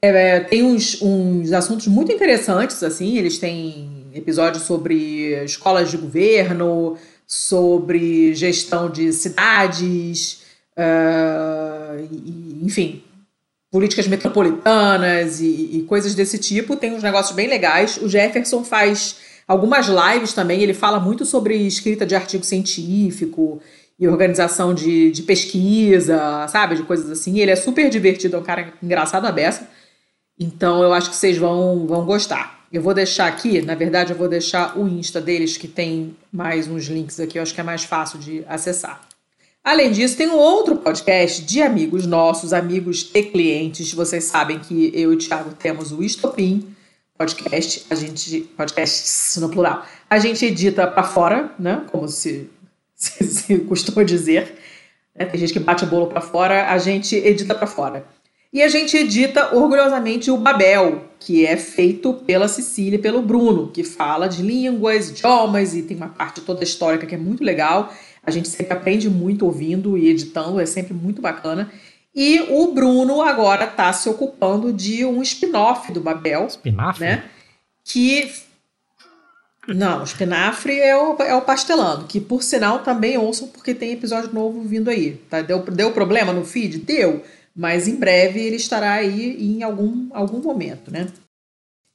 É, 0.01 0.39
tem 0.41 0.63
uns, 0.63 1.01
uns 1.01 1.51
assuntos 1.51 1.87
muito 1.87 2.11
interessantes, 2.11 2.83
assim. 2.83 3.17
Eles 3.17 3.37
têm 3.39 4.07
episódios 4.13 4.63
sobre 4.63 5.43
escolas 5.43 5.89
de 5.89 5.97
governo, 5.97 6.97
sobre 7.25 8.33
gestão 8.33 8.89
de 8.89 9.11
cidades, 9.11 10.43
ah, 10.75 11.95
e- 12.11 12.59
enfim, 12.63 13.03
políticas 13.71 14.07
metropolitanas 14.07 15.41
e, 15.41 15.77
e 15.79 15.83
coisas 15.87 16.13
desse 16.15 16.37
tipo. 16.37 16.75
Tem 16.75 16.93
uns 16.93 17.03
negócios 17.03 17.35
bem 17.35 17.47
legais. 17.47 17.97
O 17.97 18.07
Jefferson 18.07 18.63
faz 18.63 19.17
algumas 19.47 19.87
lives 19.87 20.33
também. 20.33 20.61
Ele 20.61 20.73
fala 20.73 20.99
muito 20.99 21.25
sobre 21.25 21.55
escrita 21.55 22.05
de 22.05 22.15
artigo 22.15 22.43
científico 22.45 23.59
e 23.99 24.07
organização 24.07 24.73
de, 24.75 25.11
de 25.11 25.23
pesquisa, 25.23 26.47
sabe? 26.49 26.75
De 26.75 26.83
coisas 26.83 27.09
assim. 27.09 27.39
Ele 27.39 27.51
é 27.51 27.55
super 27.55 27.89
divertido, 27.89 28.35
é 28.35 28.39
um 28.39 28.43
cara 28.43 28.73
engraçado 28.81 29.25
a 29.25 29.31
beça. 29.31 29.67
Então 30.39 30.83
eu 30.83 30.93
acho 30.93 31.09
que 31.09 31.15
vocês 31.15 31.37
vão, 31.37 31.87
vão 31.87 32.05
gostar. 32.05 32.65
Eu 32.71 32.81
vou 32.81 32.93
deixar 32.93 33.27
aqui, 33.27 33.61
na 33.61 33.75
verdade, 33.75 34.11
eu 34.11 34.17
vou 34.17 34.27
deixar 34.27 34.77
o 34.77 34.87
Insta 34.87 35.21
deles, 35.21 35.57
que 35.57 35.67
tem 35.67 36.15
mais 36.31 36.67
uns 36.67 36.85
links 36.85 37.19
aqui, 37.19 37.37
eu 37.37 37.43
acho 37.43 37.53
que 37.53 37.61
é 37.61 37.63
mais 37.63 37.83
fácil 37.83 38.19
de 38.19 38.43
acessar. 38.47 39.01
Além 39.63 39.91
disso, 39.91 40.15
tem 40.15 40.29
um 40.29 40.37
outro 40.37 40.77
podcast 40.77 41.41
de 41.43 41.61
amigos 41.61 42.05
nossos, 42.05 42.53
amigos 42.53 43.09
e 43.13 43.23
clientes. 43.23 43.93
Vocês 43.93 44.25
sabem 44.25 44.59
que 44.59 44.91
eu 44.93 45.11
e 45.11 45.15
o 45.15 45.17
Thiago 45.17 45.53
temos 45.55 45.91
o 45.91 46.03
Estopim 46.03 46.75
podcast, 47.17 47.85
a 47.89 47.95
gente 47.95 48.41
podcast 48.55 49.39
no 49.39 49.49
plural. 49.49 49.85
A 50.09 50.19
gente 50.19 50.45
edita 50.45 50.87
para 50.87 51.03
fora, 51.03 51.51
né? 51.57 51.83
Como 51.91 52.07
se, 52.07 52.49
se, 52.95 53.25
se 53.25 53.59
costuma 53.59 54.03
dizer. 54.03 54.57
né? 55.15 55.25
Tem 55.25 55.39
gente 55.39 55.51
que 55.51 55.59
bate 55.59 55.83
o 55.83 55.87
bolo 55.87 56.07
para 56.07 56.21
fora, 56.21 56.71
a 56.71 56.77
gente 56.77 57.15
edita 57.15 57.55
para 57.55 57.67
fora. 57.67 58.05
E 58.51 58.63
a 58.63 58.67
gente 58.69 58.95
edita 58.95 59.55
orgulhosamente 59.55 60.31
o 60.31 60.37
Babel, 60.37 61.03
que 61.19 61.45
é 61.45 61.57
feito 61.57 62.13
pela 62.13 62.47
Cecília 62.47 62.95
e 62.95 63.01
pelo 63.01 63.21
Bruno, 63.21 63.69
que 63.71 63.83
fala 63.83 64.27
de 64.27 64.41
línguas, 64.41 65.09
idiomas 65.09 65.75
e 65.75 65.81
tem 65.81 65.97
uma 65.97 66.07
parte 66.07 66.41
toda 66.41 66.63
histórica 66.63 67.05
que 67.05 67.15
é 67.15 67.17
muito 67.17 67.43
legal. 67.43 67.93
A 68.23 68.31
gente 68.31 68.47
sempre 68.47 68.73
aprende 68.73 69.09
muito 69.09 69.45
ouvindo 69.45 69.97
e 69.97 70.07
editando, 70.07 70.59
é 70.59 70.65
sempre 70.65 70.93
muito 70.93 71.21
bacana. 71.21 71.71
E 72.15 72.39
o 72.49 72.71
Bruno 72.73 73.21
agora 73.21 73.65
está 73.65 73.93
se 73.93 74.09
ocupando 74.09 74.73
de 74.73 75.05
um 75.05 75.21
spin-off 75.21 75.91
do 75.91 76.01
Babel, 76.01 76.47
Espinafre? 76.47 77.05
né? 77.05 77.23
Que 77.83 78.31
Não, 79.67 80.01
o 80.01 80.03
espinafre 80.03 80.79
é 80.79 80.97
o, 80.97 81.15
é 81.21 81.35
o 81.35 81.41
pastelando, 81.41 82.05
que 82.05 82.19
por 82.19 82.41
sinal 82.41 82.79
também 82.79 83.17
ouçam, 83.17 83.47
porque 83.49 83.75
tem 83.75 83.91
episódio 83.91 84.33
novo 84.33 84.61
vindo 84.61 84.89
aí. 84.89 85.21
Tá? 85.29 85.41
Deu, 85.41 85.59
deu 85.59 85.91
problema 85.91 86.33
no 86.33 86.43
feed? 86.43 86.79
Deu. 86.79 87.23
Mas 87.57 87.87
em 87.87 87.95
breve 87.95 88.39
ele 88.39 88.57
estará 88.57 88.93
aí 88.93 89.35
em 89.43 89.63
algum, 89.63 90.09
algum 90.13 90.39
momento, 90.39 90.91
né? 90.91 91.07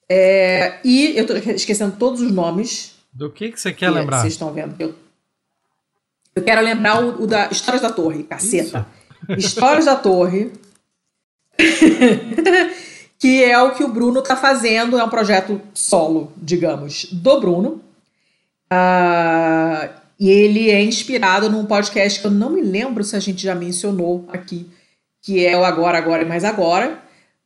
É, 0.08 0.80
e 0.84 1.16
eu 1.16 1.24
tô 1.24 1.34
esquecendo 1.34 1.94
todos 1.96 2.20
os 2.20 2.32
nomes. 2.32 2.96
Do 3.12 3.30
que, 3.30 3.52
que 3.52 3.60
você 3.60 3.72
quer 3.72 3.88
lembrar? 3.90 4.22
Vocês 4.22 4.32
estão 4.32 4.52
vendo. 4.52 4.74
Eu, 4.76 4.92
eu 6.34 6.42
quero 6.42 6.60
lembrar 6.60 7.04
o, 7.04 7.22
o 7.22 7.26
da 7.28 7.48
Histórias 7.48 7.80
da 7.80 7.92
Torre, 7.92 8.24
caceta. 8.24 8.84
Histórias 9.38 9.84
da 9.84 9.94
Torre. 9.94 10.50
que 13.16 13.44
é 13.44 13.56
o 13.62 13.72
que 13.72 13.84
o 13.84 13.88
Bruno 13.88 14.18
está 14.18 14.34
fazendo, 14.34 14.98
é 14.98 15.04
um 15.04 15.08
projeto 15.08 15.60
solo, 15.72 16.32
digamos, 16.36 17.04
do 17.12 17.40
Bruno. 17.40 17.80
Uh, 18.72 19.88
e 20.18 20.28
ele 20.28 20.70
é 20.70 20.82
inspirado 20.82 21.48
num 21.48 21.64
podcast 21.64 22.20
que 22.20 22.26
eu 22.26 22.32
não 22.32 22.50
me 22.50 22.62
lembro 22.62 23.04
se 23.04 23.14
a 23.14 23.20
gente 23.20 23.44
já 23.44 23.54
mencionou 23.54 24.24
aqui, 24.32 24.68
que 25.22 25.46
é 25.46 25.56
o 25.56 25.64
Agora, 25.64 25.96
Agora 25.96 26.22
e 26.22 26.26
Mais 26.26 26.44
Agora. 26.44 27.00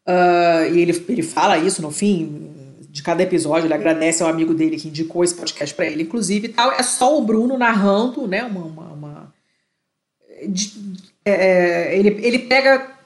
Uh, 0.08 0.74
e 0.74 0.80
ele, 0.80 1.04
ele 1.08 1.22
fala 1.22 1.58
isso 1.58 1.82
no 1.82 1.90
fim 1.90 2.50
de 2.96 3.02
cada 3.02 3.22
episódio, 3.22 3.66
ele 3.66 3.74
agradece 3.74 4.22
ao 4.22 4.28
amigo 4.28 4.54
dele 4.54 4.78
que 4.78 4.88
indicou 4.88 5.22
esse 5.22 5.34
podcast 5.34 5.74
para 5.74 5.84
ele, 5.84 6.04
inclusive, 6.04 6.46
e 6.46 6.52
tal. 6.52 6.72
É 6.72 6.82
só 6.82 7.18
o 7.18 7.22
Bruno 7.22 7.58
narrando, 7.58 8.26
né? 8.26 8.42
Uma. 8.42 8.64
uma, 8.64 8.92
uma 8.92 9.34
de, 10.48 10.72
é, 11.24 11.90
é 11.90 11.98
ele, 11.98 12.08
ele 12.26 12.38
pega 12.40 12.96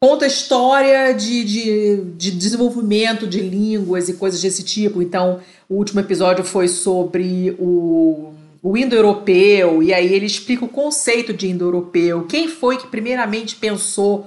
conta 0.00 0.26
história 0.26 1.12
de, 1.12 1.44
de, 1.44 2.04
de, 2.16 2.30
desenvolvimento 2.30 3.26
de 3.26 3.40
línguas 3.40 4.08
e 4.08 4.14
coisas 4.14 4.40
desse 4.40 4.62
tipo. 4.62 5.02
Então, 5.02 5.40
o 5.68 5.74
último 5.74 6.00
episódio 6.00 6.44
foi 6.44 6.68
sobre 6.68 7.54
o, 7.58 8.32
o 8.62 8.76
indo-europeu, 8.76 9.82
e 9.82 9.92
aí 9.92 10.12
ele 10.12 10.26
explica 10.26 10.64
o 10.64 10.68
conceito 10.68 11.32
de 11.32 11.48
indo-europeu, 11.48 12.26
quem 12.26 12.48
foi 12.48 12.76
que 12.76 12.86
primeiramente 12.86 13.56
pensou 13.56 14.26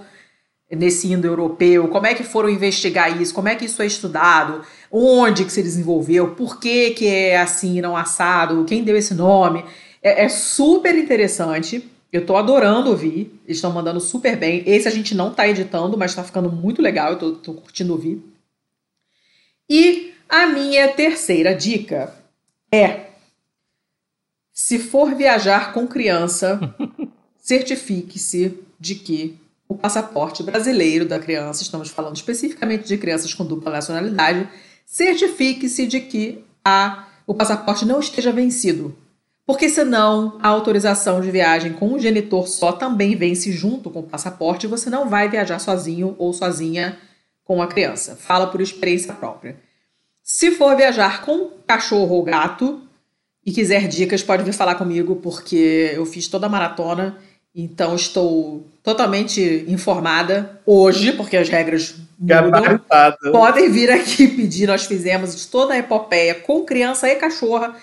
nesse 0.72 1.12
indo-europeu, 1.12 1.88
como 1.88 2.08
é 2.08 2.16
que 2.16 2.24
foram 2.24 2.50
investigar 2.50 3.22
isso, 3.22 3.34
como 3.34 3.48
é 3.48 3.56
que 3.56 3.66
isso 3.66 3.82
é 3.82 3.86
estudado, 3.86 4.64
onde 4.92 5.46
que 5.46 5.52
se 5.52 5.62
desenvolveu, 5.62 6.32
por 6.32 6.60
que, 6.60 6.92
que 6.92 7.08
é 7.08 7.38
assim 7.38 7.80
não 7.82 7.96
assado, 7.96 8.66
quem 8.66 8.84
deu 8.84 8.98
esse 8.98 9.14
nome. 9.14 9.64
É, 10.02 10.26
é 10.26 10.30
super 10.30 10.96
interessante. 10.96 11.90
Eu 12.12 12.26
tô 12.26 12.36
adorando 12.36 12.92
ouvir. 12.92 13.40
Eles 13.46 13.58
estão 13.58 13.72
mandando 13.72 14.00
super 14.00 14.36
bem. 14.38 14.62
Esse 14.68 14.88
a 14.88 14.92
gente 14.92 15.16
não 15.16 15.34
tá 15.34 15.48
editando, 15.48 15.98
mas 15.98 16.14
tá 16.14 16.24
ficando 16.24 16.52
muito 16.52 16.82
legal. 16.82 17.12
Eu 17.12 17.18
tô, 17.18 17.32
tô 17.32 17.54
curtindo 17.54 17.94
ouvir. 17.94 18.22
E 19.68 20.14
a 20.30 20.46
minha 20.46 20.90
terceira 20.90 21.56
dica 21.56 22.14
é: 22.72 23.13
se 24.54 24.80
for 24.80 25.16
viajar 25.16 25.74
com 25.74 25.88
criança, 25.88 26.60
certifique-se 27.38 28.60
de 28.80 28.96
que 28.96 29.38
o 29.68 29.76
passaporte 29.76 30.44
brasileiro 30.44 31.06
da 31.06 31.20
criança, 31.20 31.64
estamos 31.64 31.90
falando 31.90 32.16
especificamente 32.16 32.88
de 32.88 32.98
crianças 32.98 33.34
com 33.34 33.44
dupla 33.44 33.72
nacionalidade, 33.72 34.48
certifique-se 34.86 35.88
de 35.88 36.02
que 36.02 36.46
a, 36.64 37.08
o 37.26 37.34
passaporte 37.34 37.86
não 37.86 38.00
esteja 38.00 38.32
vencido 38.32 38.96
porque 39.46 39.68
senão 39.68 40.38
a 40.42 40.48
autorização 40.48 41.20
de 41.20 41.30
viagem 41.30 41.74
com 41.74 41.94
o 41.94 42.00
genitor 42.00 42.48
só 42.48 42.72
também 42.72 43.16
vence 43.16 43.52
junto 43.52 43.90
com 43.90 44.00
o 44.00 44.04
passaporte 44.04 44.66
e 44.66 44.70
você 44.70 44.90
não 44.90 45.10
vai 45.10 45.28
viajar 45.28 45.60
sozinho 45.60 46.16
ou 46.18 46.32
sozinha 46.32 46.98
com 47.44 47.62
a 47.62 47.68
criança. 47.68 48.16
Fala 48.16 48.48
por 48.48 48.62
experiência 48.62 49.14
própria. 49.14 49.60
Se 50.22 50.52
for 50.52 50.78
viajar 50.78 51.26
com 51.26 51.50
cachorro 51.68 52.16
ou 52.16 52.24
gato 52.24 52.82
e 53.46 53.52
quiser 53.52 53.88
dicas, 53.88 54.24
pode 54.24 54.44
vir 54.44 54.54
falar 54.54 54.76
comigo, 54.76 55.18
porque 55.18 55.92
eu 55.94 56.06
fiz 56.06 56.28
toda 56.28 56.46
a 56.46 56.50
maratona, 56.50 57.18
então 57.56 57.96
estou 57.96 58.66
totalmente 58.82 59.66
informada 59.68 60.60
hoje, 60.66 61.12
porque 61.14 61.38
as 61.38 61.50
regras 61.50 61.96
mudam. 62.18 62.80
Podem 63.32 63.70
vir 63.72 63.92
aqui 63.92 64.28
pedir, 64.36 64.68
nós 64.68 64.86
fizemos 64.86 65.46
toda 65.46 65.74
a 65.74 65.78
epopeia 65.78 66.36
com 66.36 66.64
criança 66.64 67.08
e 67.08 67.16
cachorra 67.16 67.76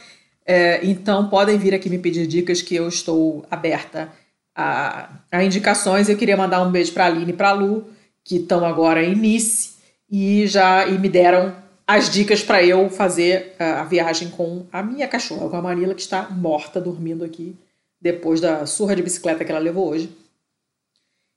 é, 0.53 0.81
então 0.83 1.29
podem 1.29 1.57
vir 1.57 1.73
aqui 1.73 1.89
me 1.89 1.97
pedir 1.97 2.27
dicas 2.27 2.61
que 2.61 2.75
eu 2.75 2.89
estou 2.89 3.47
aberta 3.49 4.13
a, 4.53 5.09
a 5.31 5.45
indicações. 5.45 6.09
Eu 6.09 6.17
queria 6.17 6.37
mandar 6.37 6.61
um 6.63 6.73
beijo 6.73 6.93
para 6.93 7.05
a 7.05 7.07
Aline 7.07 7.31
e 7.31 7.37
para 7.37 7.51
a 7.51 7.53
Lu, 7.53 7.89
que 8.25 8.37
estão 8.37 8.65
agora 8.65 9.01
em 9.01 9.15
Nice 9.15 9.75
e 10.11 10.49
já 10.49 10.89
e 10.89 10.99
me 10.99 11.09
deram 11.09 11.55
as 11.97 12.09
dicas 12.09 12.41
para 12.41 12.63
eu 12.63 12.89
fazer 12.89 13.53
a, 13.59 13.81
a, 13.81 13.85
viagem 13.85 14.31
com 14.31 14.65
a 14.73 14.81
minha 14.81 15.09
cachorra, 15.09 15.49
com 15.49 15.57
a 15.57 15.63
Manila, 15.63 15.93
que 15.93 16.01
está 16.01 16.29
morta 16.31 16.81
dormindo 16.81 17.25
aqui 17.25 17.57
depois 18.01 18.41
da 18.41 18.65
surra 18.65 18.95
de 18.95 19.03
bicicleta 19.03 19.45
que 19.45 19.51
ela 19.51 19.61
levou 19.61 19.89
hoje. 19.89 20.09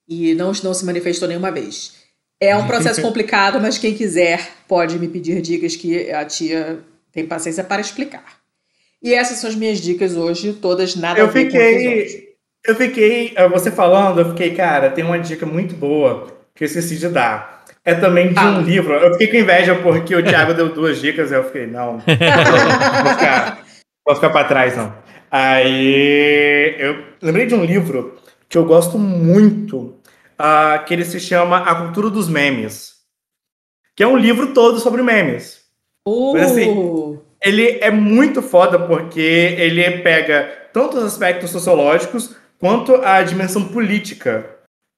E 0.07 0.35
não, 0.35 0.51
não 0.63 0.73
se 0.73 0.85
manifestou 0.85 1.27
nenhuma 1.27 1.51
vez. 1.51 2.03
É 2.39 2.55
um 2.55 2.67
processo 2.67 3.01
complicado, 3.03 3.59
mas 3.59 3.80
quem 3.80 3.95
quiser 3.95 4.51
pode 4.67 4.99
me 4.99 5.07
pedir 5.07 5.41
dicas 5.41 5.75
que 5.75 6.11
a 6.11 6.23
tia 6.23 6.80
tem 7.11 7.25
paciência 7.25 7.63
para 7.63 7.81
explicar. 7.81 8.38
E 9.01 9.11
essas 9.11 9.39
são 9.39 9.49
as 9.49 9.55
minhas 9.55 9.80
dicas 9.80 10.15
hoje, 10.15 10.53
todas 10.53 10.95
nada 10.95 11.19
eu 11.19 11.25
a 11.25 11.30
ver 11.30 11.45
fiquei, 11.45 12.35
Eu 12.63 12.75
fiquei, 12.75 13.34
eh, 13.35 13.49
você 13.49 13.71
falando, 13.71 14.19
eu 14.19 14.30
fiquei, 14.30 14.53
cara, 14.53 14.91
tem 14.91 15.03
uma 15.03 15.19
dica 15.19 15.47
muito 15.47 15.73
boa 15.73 16.27
que 16.53 16.63
eu 16.63 16.67
esqueci 16.67 16.97
de 16.97 17.09
dar. 17.09 17.62
É 17.85 17.93
também 17.95 18.31
de 18.31 18.39
ah. 18.39 18.51
um 18.51 18.61
livro. 18.61 18.93
Eu 18.93 19.11
fiquei 19.14 19.27
com 19.27 19.38
inveja 19.38 19.76
porque 19.76 20.15
o 20.15 20.23
Thiago 20.23 20.53
deu 20.53 20.69
duas 20.69 21.01
dicas, 21.01 21.31
eu 21.31 21.43
fiquei, 21.43 21.68
não, 21.68 21.93
não 21.93 23.03
vou 23.03 23.14
ficar, 23.14 23.65
vou 24.05 24.15
ficar 24.15 24.30
para 24.30 24.47
trás, 24.47 24.77
não. 24.77 24.93
Aí 25.30 26.76
eu 26.80 27.03
lembrei 27.22 27.45
de 27.45 27.55
um 27.55 27.65
livro 27.65 28.18
que 28.47 28.57
eu 28.57 28.65
gosto 28.65 28.97
muito, 28.97 29.99
uh, 30.39 30.85
que 30.85 30.93
ele 30.93 31.03
se 31.03 31.19
chama 31.19 31.57
A 31.57 31.76
Cultura 31.76 32.10
dos 32.10 32.30
Memes, 32.30 32.93
que 33.95 34.03
é 34.03 34.07
um 34.07 34.18
livro 34.18 34.53
todo 34.53 34.80
sobre 34.80 35.01
memes. 35.01 35.61
Uh. 36.07 36.34
Mas, 36.34 36.51
assim, 36.51 37.19
ele 37.41 37.80
é 37.81 37.91
muito 37.91 38.41
foda 38.41 38.80
porque 38.80 39.19
ele 39.19 39.99
pega 40.03 40.69
tanto 40.72 40.97
os 40.97 41.03
aspectos 41.03 41.49
sociológicos 41.49 42.35
quanto 42.60 42.95
a 42.95 43.22
dimensão 43.23 43.68
política 43.68 44.45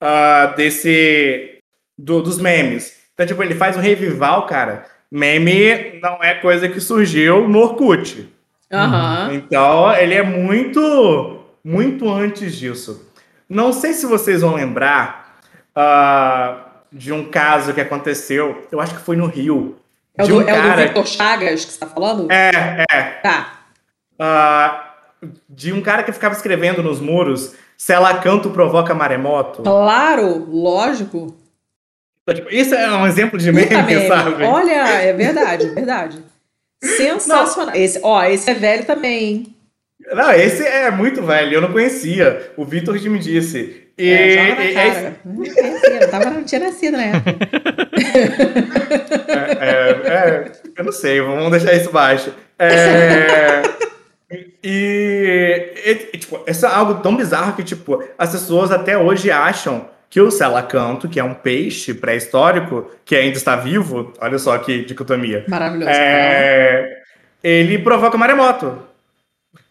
uh, 0.03 0.55
desse 0.55 1.54
do, 1.97 2.21
dos 2.21 2.39
memes. 2.39 2.93
Então, 3.13 3.25
tipo, 3.25 3.41
ele 3.41 3.55
faz 3.55 3.77
um 3.77 3.81
revival, 3.81 4.45
cara. 4.45 4.85
Meme 5.11 5.99
não 6.01 6.21
é 6.21 6.35
coisa 6.35 6.67
que 6.67 6.81
surgiu 6.81 7.47
no 7.47 7.59
Orkut. 7.59 8.29
Uhum. 8.71 9.33
Então, 9.33 9.95
ele 9.95 10.13
é 10.13 10.23
muito, 10.23 11.39
muito 11.63 12.09
antes 12.09 12.55
disso. 12.55 13.09
Não 13.47 13.71
sei 13.71 13.93
se 13.93 14.05
vocês 14.05 14.41
vão 14.41 14.55
lembrar 14.55 15.39
uh, 15.77 16.59
de 16.91 17.13
um 17.13 17.29
caso 17.29 17.73
que 17.73 17.79
aconteceu, 17.79 18.67
eu 18.71 18.81
acho 18.81 18.95
que 18.95 19.01
foi 19.01 19.15
no 19.15 19.27
Rio, 19.27 19.77
é 20.17 20.23
o, 20.23 20.27
do, 20.27 20.37
um 20.37 20.41
é 20.41 20.59
o 20.59 20.71
do 20.71 20.77
Victor 20.77 21.07
Chagas 21.07 21.65
que 21.65 21.71
você 21.71 21.75
está 21.75 21.87
falando? 21.87 22.31
É, 22.31 22.85
é. 22.89 23.01
Tá. 23.21 23.59
Uh, 24.19 25.27
de 25.49 25.73
um 25.73 25.81
cara 25.81 26.03
que 26.03 26.11
ficava 26.11 26.33
escrevendo 26.33 26.81
nos 26.81 26.99
muros 26.99 27.53
se 27.77 27.91
ela 27.91 28.13
canto 28.19 28.49
provoca 28.49 28.93
maremoto. 28.93 29.61
Claro, 29.61 30.45
lógico. 30.49 31.35
Então, 32.27 32.33
tipo, 32.33 32.51
isso 32.51 32.73
é 32.73 32.91
um 32.91 33.05
exemplo 33.05 33.37
de 33.37 33.51
meme, 33.51 33.69
meme, 33.69 34.07
sabe? 34.07 34.43
Olha, 34.43 34.71
é 34.71 35.13
verdade, 35.13 35.67
é 35.67 35.69
verdade. 35.69 36.23
Sensacional. 36.83 37.75
Esse, 37.75 37.99
ó, 38.01 38.23
esse 38.23 38.49
é 38.49 38.53
velho 38.55 38.83
também, 38.83 39.55
Não, 40.11 40.31
esse 40.31 40.65
é 40.65 40.89
muito 40.89 41.21
velho, 41.21 41.53
eu 41.53 41.61
não 41.61 41.71
conhecia. 41.71 42.51
O 42.57 42.65
Vitor 42.65 42.97
que 42.97 43.09
me 43.09 43.19
disse. 43.19 43.83
E, 43.95 44.09
é, 44.09 44.31
joga 44.31 44.49
na 44.49 44.73
cara. 44.73 44.87
Esse... 44.87 45.13
Não 45.23 45.35
conhecia, 45.35 45.99
não, 45.99 46.09
tava, 46.09 46.29
não 46.31 46.43
tinha 46.43 46.61
nascido 46.61 46.97
né? 46.97 47.11
É, 49.27 49.69
é, 49.69 49.89
é, 50.07 50.51
eu 50.77 50.83
não 50.83 50.91
sei, 50.91 51.21
vamos 51.21 51.51
deixar 51.51 51.73
isso 51.73 51.91
baixo. 51.91 52.33
É, 52.57 53.61
e, 54.63 55.73
e, 55.85 56.17
tipo, 56.17 56.43
isso 56.47 56.65
é 56.65 56.69
algo 56.69 56.95
tão 56.95 57.15
bizarro 57.15 57.55
que, 57.55 57.63
tipo, 57.63 58.03
as 58.17 58.31
pessoas 58.31 58.71
até 58.71 58.97
hoje 58.97 59.29
acham 59.29 59.87
que 60.09 60.21
o 60.21 60.31
selacanto, 60.31 61.09
que 61.09 61.19
é 61.19 61.23
um 61.23 61.33
peixe 61.33 61.93
pré-histórico, 61.93 62.89
que 63.03 63.15
ainda 63.15 63.37
está 63.37 63.55
vivo, 63.55 64.13
olha 64.19 64.37
só 64.39 64.57
que 64.57 64.85
dicotomia. 64.85 65.45
Maravilhoso. 65.47 65.89
É, 65.91 67.01
ele 67.43 67.77
provoca 67.79 68.17
maremoto. 68.17 68.79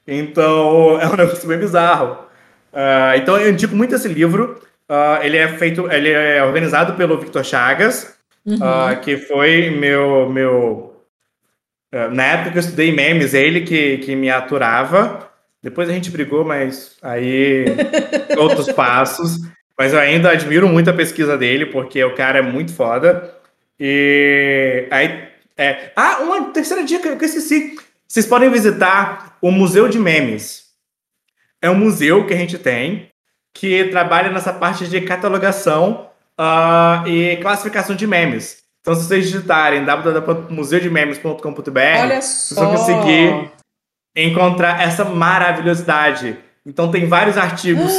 Então, 0.06 0.98
é 1.00 1.06
um 1.06 1.16
negócio 1.16 1.48
bem 1.48 1.58
bizarro. 1.58 2.24
Uh, 2.72 3.16
então, 3.16 3.38
eu 3.38 3.50
indico 3.50 3.74
muito 3.74 3.94
esse 3.94 4.08
livro. 4.08 4.60
Uh, 4.88 5.22
ele 5.22 5.38
é 5.38 5.48
feito, 5.48 5.90
ele 5.90 6.10
é 6.10 6.42
organizado 6.42 6.94
pelo 6.94 7.18
Victor 7.18 7.44
Chagas, 7.44 8.14
uhum. 8.44 8.56
uh, 8.56 9.00
que 9.00 9.16
foi 9.16 9.70
meu 9.70 10.28
meu 10.28 10.90
na 12.10 12.24
época 12.24 12.56
eu 12.56 12.60
estudei 12.60 12.92
memes, 12.92 13.34
é 13.34 13.40
ele 13.40 13.60
que, 13.60 13.98
que 13.98 14.16
me 14.16 14.28
aturava. 14.28 15.30
Depois 15.62 15.88
a 15.88 15.92
gente 15.92 16.10
brigou, 16.10 16.44
mas 16.44 16.96
aí 17.00 17.64
outros 18.36 18.70
passos. 18.72 19.38
Mas 19.78 19.92
eu 19.92 19.98
ainda 19.98 20.30
admiro 20.30 20.68
muito 20.68 20.90
a 20.90 20.94
pesquisa 20.94 21.36
dele, 21.36 21.66
porque 21.66 22.02
o 22.04 22.14
cara 22.14 22.38
é 22.38 22.42
muito 22.42 22.72
foda. 22.72 23.34
E 23.78 24.86
aí. 24.90 25.28
É... 25.56 25.92
Ah, 25.94 26.18
uma 26.20 26.50
terceira 26.50 26.82
dica 26.84 27.16
que 27.16 27.24
eu 27.24 27.26
esqueci. 27.26 27.76
vocês 28.06 28.26
podem 28.26 28.50
visitar 28.50 29.36
o 29.40 29.50
Museu 29.50 29.88
de 29.88 29.98
Memes. 29.98 30.64
É 31.62 31.70
um 31.70 31.76
museu 31.76 32.26
que 32.26 32.34
a 32.34 32.36
gente 32.36 32.58
tem 32.58 33.08
que 33.54 33.84
trabalha 33.84 34.30
nessa 34.30 34.52
parte 34.52 34.86
de 34.88 35.00
catalogação 35.00 36.10
uh, 36.38 37.06
e 37.06 37.36
classificação 37.38 37.94
de 37.96 38.06
memes. 38.06 38.64
Então, 38.80 38.94
se 38.94 39.04
vocês 39.04 39.26
digitarem 39.26 39.84
www.museudememes.com.br, 39.84 41.40
vocês 42.20 42.52
vão 42.54 42.72
conseguir 42.72 43.50
encontrar 44.14 44.82
essa 44.82 45.04
maravilhosidade. 45.06 46.36
Então, 46.66 46.90
tem 46.90 47.06
vários 47.06 47.38
artigos 47.38 47.92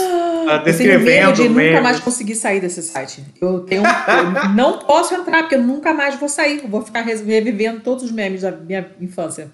uh, 0.46 0.64
descrevendo. 0.64 1.02
Eu 1.02 1.06
tenho 1.06 1.26
medo 1.26 1.34
de 1.34 1.50
memes. 1.50 1.72
nunca 1.72 1.82
mais 1.82 2.00
conseguir 2.00 2.36
sair 2.36 2.60
desse 2.60 2.82
site. 2.82 3.24
Eu 3.42 3.62
tenho, 3.62 3.84
eu 3.84 4.50
não 4.54 4.80
posso 4.80 5.14
entrar 5.14 5.44
porque 5.44 5.56
eu 5.56 5.62
nunca 5.62 5.94
mais 5.94 6.16
vou 6.16 6.30
sair. 6.30 6.62
Eu 6.64 6.70
vou 6.70 6.82
ficar 6.82 7.02
revivendo 7.02 7.82
todos 7.82 8.04
os 8.04 8.12
memes 8.12 8.42
da 8.42 8.52
minha 8.52 8.86
infância. 9.00 9.50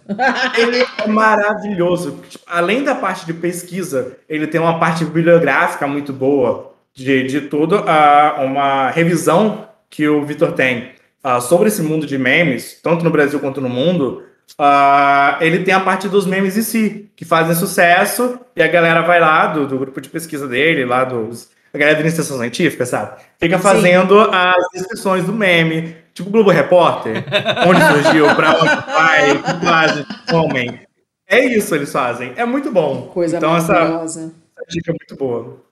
Ele 0.57 0.85
é 0.97 1.07
maravilhoso. 1.07 2.19
Tipo, 2.29 2.43
além 2.47 2.83
da 2.83 2.95
parte 2.95 3.25
de 3.25 3.33
pesquisa, 3.33 4.17
ele 4.27 4.47
tem 4.47 4.59
uma 4.59 4.79
parte 4.79 5.05
bibliográfica 5.05 5.87
muito 5.87 6.13
boa 6.13 6.71
de, 6.93 7.23
de 7.23 7.41
tudo, 7.41 7.77
uh, 7.77 8.43
uma 8.43 8.89
revisão 8.89 9.67
que 9.89 10.07
o 10.07 10.23
Vitor 10.25 10.53
tem 10.53 10.91
uh, 11.23 11.41
sobre 11.41 11.67
esse 11.67 11.81
mundo 11.81 12.05
de 12.05 12.17
memes, 12.17 12.79
tanto 12.81 13.03
no 13.03 13.11
Brasil 13.11 13.39
quanto 13.39 13.61
no 13.61 13.69
mundo. 13.69 14.23
Uh, 14.59 15.41
ele 15.41 15.63
tem 15.63 15.73
a 15.73 15.79
parte 15.79 16.07
dos 16.07 16.25
memes 16.25 16.57
em 16.57 16.61
si, 16.61 17.11
que 17.15 17.25
fazem 17.25 17.55
sucesso, 17.55 18.39
e 18.55 18.61
a 18.61 18.67
galera 18.67 19.01
vai 19.01 19.19
lá 19.19 19.47
do, 19.47 19.67
do 19.67 19.77
grupo 19.77 19.99
de 19.99 20.09
pesquisa 20.09 20.47
dele, 20.47 20.85
lá 20.85 21.03
dos. 21.03 21.49
A 21.73 21.77
galera 21.77 21.95
da 21.95 22.01
iniciação 22.01 22.37
científica, 22.37 22.85
sabe? 22.85 23.21
Fica 23.39 23.57
fazendo 23.57 24.19
as 24.19 24.63
descrições 24.73 25.23
do 25.23 25.31
meme, 25.31 25.95
tipo 26.13 26.29
Globo 26.29 26.49
Repórter, 26.49 27.23
onde 27.65 27.81
surgiu, 27.81 28.35
pra 28.35 28.57
onde 28.57 28.91
vai, 28.91 29.31
o 29.31 29.41
que 29.41 29.65
fazem, 29.65 30.05
homem. 30.33 30.81
É 31.25 31.45
isso 31.45 31.73
eles 31.73 31.89
fazem. 31.89 32.33
É 32.35 32.43
muito 32.43 32.69
bom. 32.69 33.07
Coisa 33.13 33.37
então, 33.37 33.55
essa, 33.55 33.71
maravilhosa. 33.71 34.33
essa 34.51 34.65
dica 34.67 34.91
é 34.91 34.93
muito 34.93 35.15
boa. 35.15 35.63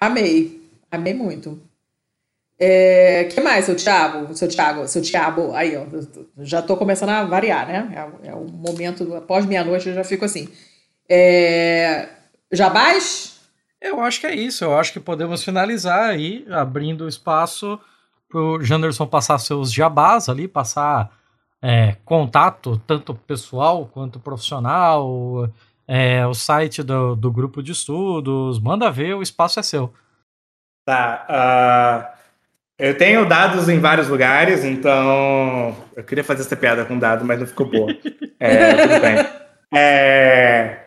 Amei. 0.00 0.60
Amei 0.90 1.14
muito. 1.14 1.62
É, 2.62 3.24
que 3.24 3.40
mais, 3.40 3.64
seu 3.64 3.74
Thiago? 3.74 4.34
Seu 4.36 4.46
Thiago, 4.46 4.86
seu 4.86 5.00
Thiago, 5.00 5.54
aí, 5.54 5.74
ó. 5.78 5.86
Já 6.44 6.60
tô 6.60 6.76
começando 6.76 7.08
a 7.08 7.24
variar, 7.24 7.66
né? 7.66 8.10
É, 8.22 8.28
é 8.28 8.34
o 8.34 8.44
momento, 8.44 9.14
após 9.16 9.46
meia-noite, 9.46 9.88
eu 9.88 9.94
já 9.94 10.04
fico 10.04 10.26
assim. 10.26 10.46
É, 11.08 12.06
jabás? 12.52 13.40
Eu 13.80 14.02
acho 14.02 14.20
que 14.20 14.26
é 14.26 14.34
isso. 14.34 14.62
Eu 14.62 14.76
acho 14.76 14.92
que 14.92 15.00
podemos 15.00 15.42
finalizar 15.42 16.10
aí, 16.10 16.44
abrindo 16.50 17.08
espaço 17.08 17.80
pro 18.28 18.62
Janderson 18.62 19.06
passar 19.06 19.38
seus 19.38 19.72
jabás 19.72 20.28
ali, 20.28 20.46
passar 20.46 21.10
é, 21.62 21.96
contato, 22.04 22.76
tanto 22.86 23.14
pessoal 23.14 23.86
quanto 23.86 24.20
profissional, 24.20 25.50
é, 25.88 26.26
o 26.26 26.34
site 26.34 26.82
do, 26.82 27.16
do 27.16 27.32
grupo 27.32 27.62
de 27.62 27.72
estudos. 27.72 28.60
Manda 28.60 28.90
ver, 28.90 29.14
o 29.14 29.22
espaço 29.22 29.58
é 29.58 29.62
seu. 29.62 29.94
Tá. 30.84 31.26
Uh, 31.28 32.09
eu 32.80 32.96
tenho 32.96 33.26
dados 33.26 33.68
em 33.68 33.78
vários 33.78 34.08
lugares, 34.08 34.64
então. 34.64 35.76
Eu 35.94 36.02
queria 36.02 36.24
fazer 36.24 36.42
essa 36.42 36.56
piada 36.56 36.84
com 36.84 36.98
dado, 36.98 37.24
mas 37.24 37.38
não 37.38 37.46
ficou 37.46 37.66
boa. 37.66 37.94
É, 38.42 38.72
tudo 38.74 39.00
bem. 39.02 39.16
É, 39.74 40.78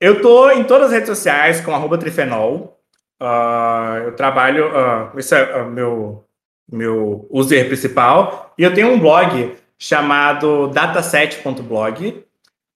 eu 0.00 0.20
tô 0.20 0.50
em 0.50 0.64
todas 0.64 0.88
as 0.88 0.92
redes 0.94 1.08
sociais 1.08 1.60
com 1.60 1.72
arroba 1.72 1.96
trifenol. 1.96 2.76
Uh, 3.22 3.98
eu 4.06 4.16
trabalho. 4.16 4.68
Uh, 4.68 5.16
esse 5.16 5.32
é 5.32 5.62
o 5.62 5.70
meu, 5.70 6.24
meu 6.68 7.28
user 7.30 7.66
principal. 7.66 8.52
E 8.58 8.64
eu 8.64 8.74
tenho 8.74 8.88
um 8.88 8.98
blog 8.98 9.56
chamado 9.78 10.66
dataset.blog. 10.68 12.24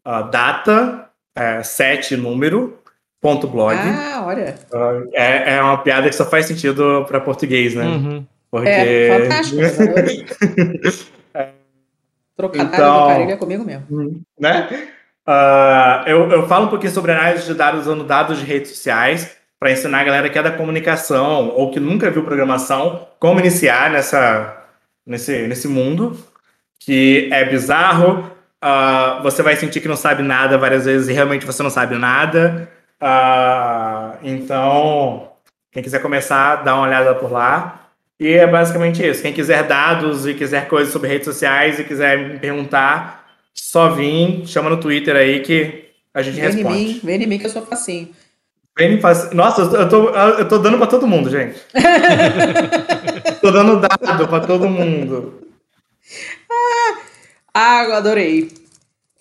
Uh, 0.06 0.30
data, 0.30 1.10
é, 1.36 1.62
7 1.62 2.16
número, 2.16 2.78
ponto 3.20 3.46
blog. 3.46 3.76
Ah, 3.76 4.24
olha. 4.26 4.54
Uh, 4.72 5.08
é, 5.12 5.54
é 5.54 5.62
uma 5.62 5.78
piada 5.78 6.08
que 6.08 6.14
só 6.14 6.24
faz 6.24 6.46
sentido 6.46 7.04
para 7.06 7.20
português, 7.20 7.74
né? 7.74 7.84
Uhum. 7.84 8.26
Porque... 8.52 8.68
É, 8.68 9.18
fantástico. 9.18 9.62
Trocadilho 12.36 12.68
Então- 12.74 13.00
do 13.02 13.06
carilho 13.08 13.30
é 13.32 13.36
comigo 13.36 13.64
mesmo. 13.64 14.22
né? 14.38 14.88
Ah, 15.26 16.02
eu, 16.06 16.30
eu 16.30 16.46
falo 16.48 16.66
um 16.66 16.68
pouquinho 16.68 16.92
sobre 16.92 17.12
análise 17.12 17.46
de 17.46 17.54
dados 17.54 17.82
usando 17.82 18.04
dados 18.04 18.38
de 18.38 18.44
redes 18.44 18.70
sociais 18.72 19.36
para 19.58 19.70
ensinar 19.70 20.00
a 20.00 20.04
galera 20.04 20.28
que 20.28 20.38
é 20.38 20.42
da 20.42 20.50
comunicação 20.50 21.48
ou 21.50 21.70
que 21.70 21.78
nunca 21.80 22.10
viu 22.10 22.24
programação 22.24 23.06
como 23.20 23.38
iniciar 23.40 23.90
nessa, 23.90 24.56
nesse, 25.06 25.46
nesse 25.46 25.68
mundo 25.68 26.18
que 26.80 27.28
é 27.32 27.44
bizarro. 27.44 28.30
ah, 28.60 29.20
você 29.22 29.42
vai 29.42 29.54
sentir 29.56 29.80
que 29.80 29.88
não 29.88 29.96
sabe 29.96 30.22
nada 30.22 30.58
várias 30.58 30.84
vezes 30.84 31.08
e 31.08 31.12
realmente 31.12 31.46
você 31.46 31.62
não 31.62 31.70
sabe 31.70 31.96
nada. 31.96 32.68
Ah, 33.00 34.14
então, 34.22 35.28
quem 35.70 35.82
quiser 35.82 36.02
começar, 36.02 36.56
dá 36.64 36.74
uma 36.74 36.86
olhada 36.86 37.14
por 37.14 37.30
lá. 37.30 37.81
E 38.20 38.28
é 38.28 38.46
basicamente 38.46 39.04
isso. 39.04 39.22
Quem 39.22 39.32
quiser 39.32 39.64
dados 39.66 40.26
e 40.26 40.34
quiser 40.34 40.68
coisas 40.68 40.92
sobre 40.92 41.08
redes 41.08 41.24
sociais 41.26 41.78
e 41.78 41.84
quiser 41.84 42.18
me 42.18 42.38
perguntar, 42.38 43.26
só 43.54 43.90
vir, 43.90 44.46
chama 44.46 44.70
no 44.70 44.78
Twitter 44.78 45.16
aí 45.16 45.40
que 45.40 45.90
a 46.14 46.22
gente 46.22 46.34
Vem 46.36 46.44
em 46.44 46.52
responde. 46.52 46.74
mim, 46.74 47.00
vem 47.02 47.22
em 47.22 47.26
mim 47.26 47.38
que 47.38 47.46
eu 47.46 47.50
sou 47.50 47.62
facinho. 47.62 48.10
Vem 48.78 48.94
me 48.94 49.00
faz... 49.00 49.32
Nossa, 49.32 49.62
eu 49.62 49.88
tô, 49.88 50.08
eu 50.10 50.48
tô 50.48 50.58
dando 50.58 50.78
pra 50.78 50.86
todo 50.86 51.06
mundo, 51.06 51.28
gente. 51.28 51.58
tô 53.40 53.50
dando 53.50 53.80
dado 53.80 54.28
pra 54.28 54.40
todo 54.40 54.68
mundo. 54.68 55.42
Ah, 57.52 57.84
eu 57.84 57.94
adorei. 57.94 58.50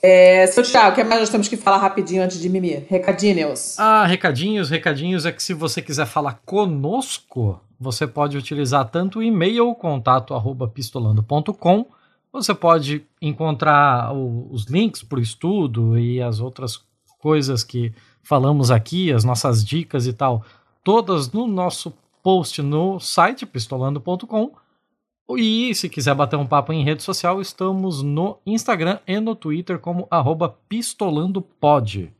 É, 0.04 0.48
seu 0.48 0.64
Thiago, 0.64 0.92
o 0.92 0.96
que 0.96 1.04
mais 1.04 1.20
nós 1.20 1.30
temos 1.30 1.48
que 1.48 1.58
falar 1.58 1.78
rapidinho 1.78 2.24
antes 2.24 2.40
de 2.40 2.50
mimir? 2.50 2.86
Recadinhos. 2.90 3.78
Ah, 3.78 4.06
recadinhos, 4.06 4.70
recadinhos 4.70 5.26
é 5.26 5.32
que 5.32 5.44
se 5.44 5.54
você 5.54 5.82
quiser 5.82 6.08
falar 6.08 6.40
conosco, 6.46 7.62
você 7.82 8.06
pode 8.06 8.38
utilizar 8.38 8.88
tanto 8.90 9.18
o 9.20 9.24
e-mail 9.24 9.74
contato 9.74 10.36
arroba 10.36 10.68
pistolando.com, 10.68 11.88
você 12.32 12.54
pode 12.54 13.04
encontrar 13.20 14.14
o- 14.16 14.48
os 14.52 14.66
links 14.66 15.02
para 15.02 15.18
o 15.18 15.22
estudo 15.22 15.98
e 15.98 16.22
as 16.22 16.40
outras 16.40 16.80
coisas 17.18 17.64
que 17.64 17.92
falamos 18.22 18.70
aqui, 18.70 19.12
as 19.12 19.24
nossas 19.24 19.66
dicas 19.66 20.06
e 20.06 20.14
tal, 20.14 20.46
todas 20.84 21.32
no 21.32 21.48
nosso 21.48 21.92
post 22.22 22.62
no 22.62 23.00
site 23.00 23.48
pistolando.com. 23.48 24.52
E 25.38 25.74
se 25.74 25.90
quiser 25.90 26.14
bater 26.14 26.38
um 26.38 26.46
papo 26.46 26.72
em 26.72 26.84
rede 26.84 27.02
social, 27.02 27.42
estamos 27.42 28.04
no 28.04 28.38
Instagram 28.46 29.00
e 29.08 29.20
no 29.20 29.34
Twitter 29.36 29.80
como 29.80 30.08
arroba 30.12 30.50
pistolandopod. 30.70 32.14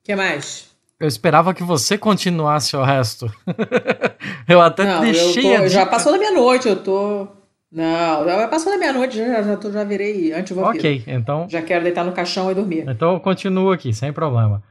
O 0.00 0.04
que 0.04 0.16
mais? 0.16 0.74
Eu 1.00 1.06
esperava 1.06 1.54
que 1.54 1.62
você 1.62 1.96
continuasse 1.96 2.76
o 2.76 2.82
resto. 2.82 3.32
eu 4.48 4.60
até 4.60 4.84
Não, 4.84 4.94
eu, 4.96 5.00
deixei 5.12 5.42
tô- 5.56 5.62
a 5.62 5.68
já 5.68 5.86
passou 5.86 6.12
da 6.12 6.18
meia-noite, 6.18 6.68
eu 6.68 6.76
tô. 6.82 7.28
Não, 7.70 8.24
já 8.24 8.48
passou 8.48 8.72
da 8.72 8.78
meia-noite, 8.78 9.16
já, 9.16 9.42
já, 9.42 9.56
tô, 9.56 9.70
já 9.70 9.84
virei 9.84 10.32
anti-vampiro. 10.32 10.78
Ok, 10.78 11.04
então, 11.06 11.46
Já 11.48 11.60
quero 11.62 11.84
deitar 11.84 12.04
no 12.04 12.12
caixão 12.12 12.50
e 12.50 12.54
dormir. 12.54 12.84
então 12.88 13.12
eu 13.14 13.20
continuo 13.20 13.70
aqui, 13.70 13.92
sem 13.92 14.12
problema. 14.12 14.62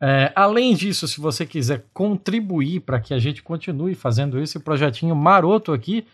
É, 0.00 0.30
além 0.34 0.74
disso, 0.74 1.08
se 1.08 1.20
você 1.20 1.46
quiser 1.46 1.84
contribuir 1.94 2.80
para 2.80 3.00
que 3.00 3.14
a 3.14 3.18
gente 3.18 3.42
continue 3.42 3.94
fazendo 3.94 4.38
esse 4.40 4.58
projetinho 4.58 5.14
maroto 5.16 5.72
aqui, 5.72 6.04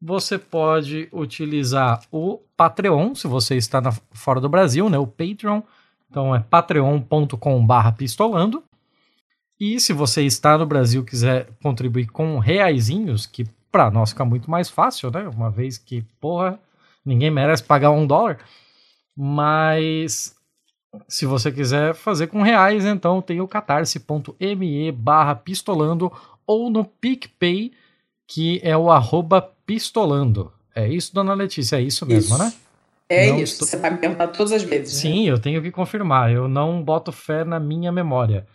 você 0.00 0.38
pode 0.38 1.08
utilizar 1.12 2.00
o 2.12 2.38
Patreon, 2.56 3.14
se 3.14 3.26
você 3.26 3.56
está 3.56 3.80
na- 3.80 3.92
fora 4.12 4.40
do 4.40 4.48
Brasil, 4.48 4.88
né? 4.88 4.98
O 4.98 5.06
Patreon. 5.06 5.62
Então 6.10 6.34
é 6.34 6.40
patreon.com.br 6.40 7.92
pistolando. 7.96 8.62
E 9.60 9.80
se 9.80 9.92
você 9.92 10.22
está 10.22 10.56
no 10.56 10.66
Brasil 10.66 11.02
e 11.02 11.04
quiser 11.04 11.48
contribuir 11.62 12.06
com 12.06 12.38
reaisinhos, 12.38 13.26
que 13.26 13.44
para 13.72 13.90
nós 13.90 14.10
fica 14.10 14.24
muito 14.24 14.50
mais 14.50 14.70
fácil, 14.70 15.10
né? 15.10 15.28
Uma 15.28 15.50
vez 15.50 15.76
que, 15.78 16.02
porra, 16.20 16.58
ninguém 17.04 17.30
merece 17.30 17.62
pagar 17.62 17.90
um 17.90 18.06
dólar. 18.06 18.38
Mas 19.16 20.34
se 21.08 21.26
você 21.26 21.50
quiser 21.50 21.94
fazer 21.94 22.28
com 22.28 22.40
reais, 22.40 22.84
então 22.84 23.20
tem 23.20 23.40
o 23.40 23.48
catarse.me 23.48 24.92
barra 24.92 25.34
pistolando 25.34 26.10
ou 26.46 26.70
no 26.70 26.84
PicPay, 26.84 27.72
que 28.26 28.60
é 28.62 28.76
o 28.76 28.90
arroba 28.90 29.42
pistolando. 29.66 30.52
É 30.74 30.88
isso, 30.88 31.12
dona 31.12 31.34
Letícia? 31.34 31.76
É 31.76 31.82
isso 31.82 32.06
mesmo, 32.06 32.34
Isso. 32.36 32.42
né? 32.44 32.52
É 33.10 33.28
Não 33.30 33.40
isso, 33.40 33.54
estou- 33.54 33.66
você 33.68 33.76
vai 33.78 33.90
me 33.90 33.96
perguntar 33.98 34.28
todas 34.28 34.52
as 34.52 34.62
vezes. 34.62 34.94
né? 34.94 35.00
Sim, 35.00 35.28
eu 35.28 35.38
tenho 35.38 35.60
que 35.62 35.70
confirmar. 35.70 36.30
Eu 36.30 36.46
não 36.46 36.82
boto 36.82 37.10
fé 37.10 37.42
na 37.42 37.58
minha 37.58 37.90
memória. 37.90 38.46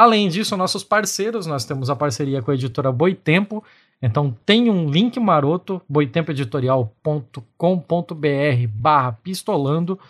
Além 0.00 0.30
disso, 0.30 0.56
nossos 0.56 0.82
parceiros, 0.82 1.44
nós 1.44 1.66
temos 1.66 1.90
a 1.90 1.94
parceria 1.94 2.40
com 2.40 2.50
a 2.50 2.54
editora 2.54 2.90
Boitempo. 2.90 3.62
Então 4.00 4.34
tem 4.46 4.70
um 4.70 4.88
link 4.88 5.20
maroto, 5.20 5.82
boitempoeditorial.com.br 5.86 8.66
barra 8.72 9.12
pistolando, 9.12 10.00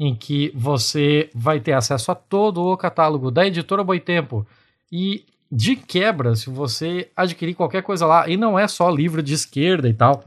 em 0.00 0.14
que 0.14 0.50
você 0.54 1.28
vai 1.34 1.60
ter 1.60 1.74
acesso 1.74 2.10
a 2.10 2.14
todo 2.14 2.62
o 2.62 2.74
catálogo 2.74 3.30
da 3.30 3.46
editora 3.46 3.84
Boitempo. 3.84 4.46
E 4.90 5.26
de 5.52 5.76
quebra, 5.76 6.34
se 6.34 6.48
você 6.48 7.10
adquirir 7.14 7.52
qualquer 7.52 7.82
coisa 7.82 8.06
lá, 8.06 8.26
e 8.26 8.38
não 8.38 8.58
é 8.58 8.66
só 8.66 8.88
livro 8.88 9.22
de 9.22 9.34
esquerda 9.34 9.86
e 9.86 9.92
tal, 9.92 10.24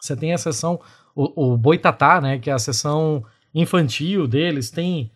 você 0.00 0.14
tem 0.14 0.32
a 0.32 0.38
seção, 0.38 0.78
o, 1.16 1.52
o 1.52 1.56
Boitatá, 1.56 2.20
né, 2.20 2.38
que 2.38 2.48
é 2.48 2.52
a 2.52 2.60
seção 2.60 3.24
infantil 3.52 4.28
deles, 4.28 4.70
tem 4.70 5.10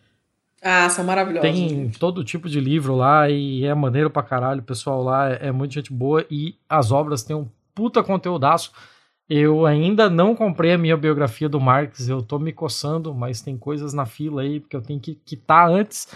Ah, 0.69 0.89
são 0.89 1.05
maravilhosos. 1.05 1.49
tem 1.49 1.89
todo 1.91 2.25
tipo 2.25 2.49
de 2.49 2.59
livro 2.59 2.93
lá 2.93 3.29
e 3.29 3.63
é 3.63 3.73
maneiro 3.73 4.09
pra 4.09 4.21
caralho. 4.21 4.59
O 4.59 4.65
pessoal 4.65 5.01
lá 5.01 5.31
é, 5.31 5.47
é 5.47 5.51
muito 5.51 5.73
gente 5.73 5.93
boa 5.93 6.25
e 6.29 6.55
as 6.67 6.91
obras 6.91 7.23
têm 7.23 7.33
um 7.33 7.47
puta 7.73 8.03
conteúdaço. 8.03 8.73
Eu 9.29 9.65
ainda 9.65 10.09
não 10.09 10.35
comprei 10.35 10.73
a 10.73 10.77
minha 10.77 10.97
biografia 10.97 11.47
do 11.47 11.57
Marx, 11.57 12.09
eu 12.09 12.21
tô 12.21 12.37
me 12.37 12.51
coçando, 12.51 13.15
mas 13.15 13.41
tem 13.41 13.57
coisas 13.57 13.93
na 13.93 14.05
fila 14.05 14.41
aí 14.41 14.59
porque 14.59 14.75
eu 14.75 14.81
tenho 14.81 14.99
que 14.99 15.15
quitar 15.15 15.69
antes. 15.69 16.09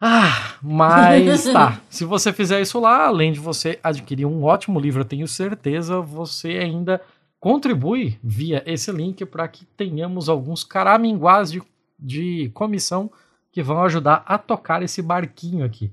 Ah, 0.00 0.56
mas 0.60 1.44
tá. 1.52 1.80
Se 1.88 2.04
você 2.04 2.32
fizer 2.32 2.60
isso 2.60 2.80
lá, 2.80 3.06
além 3.06 3.30
de 3.30 3.38
você 3.38 3.78
adquirir 3.84 4.26
um 4.26 4.42
ótimo 4.42 4.80
livro, 4.80 5.02
eu 5.02 5.06
tenho 5.06 5.28
certeza, 5.28 6.00
você 6.00 6.58
ainda 6.58 7.00
contribui 7.38 8.18
via 8.20 8.64
esse 8.66 8.90
link 8.90 9.24
para 9.26 9.46
que 9.46 9.64
tenhamos 9.64 10.28
alguns 10.28 10.64
caraminguás 10.64 11.52
de, 11.52 11.62
de 11.96 12.50
comissão 12.52 13.12
que 13.54 13.62
vão 13.62 13.84
ajudar 13.84 14.24
a 14.26 14.36
tocar 14.36 14.82
esse 14.82 15.00
barquinho 15.00 15.64
aqui. 15.64 15.92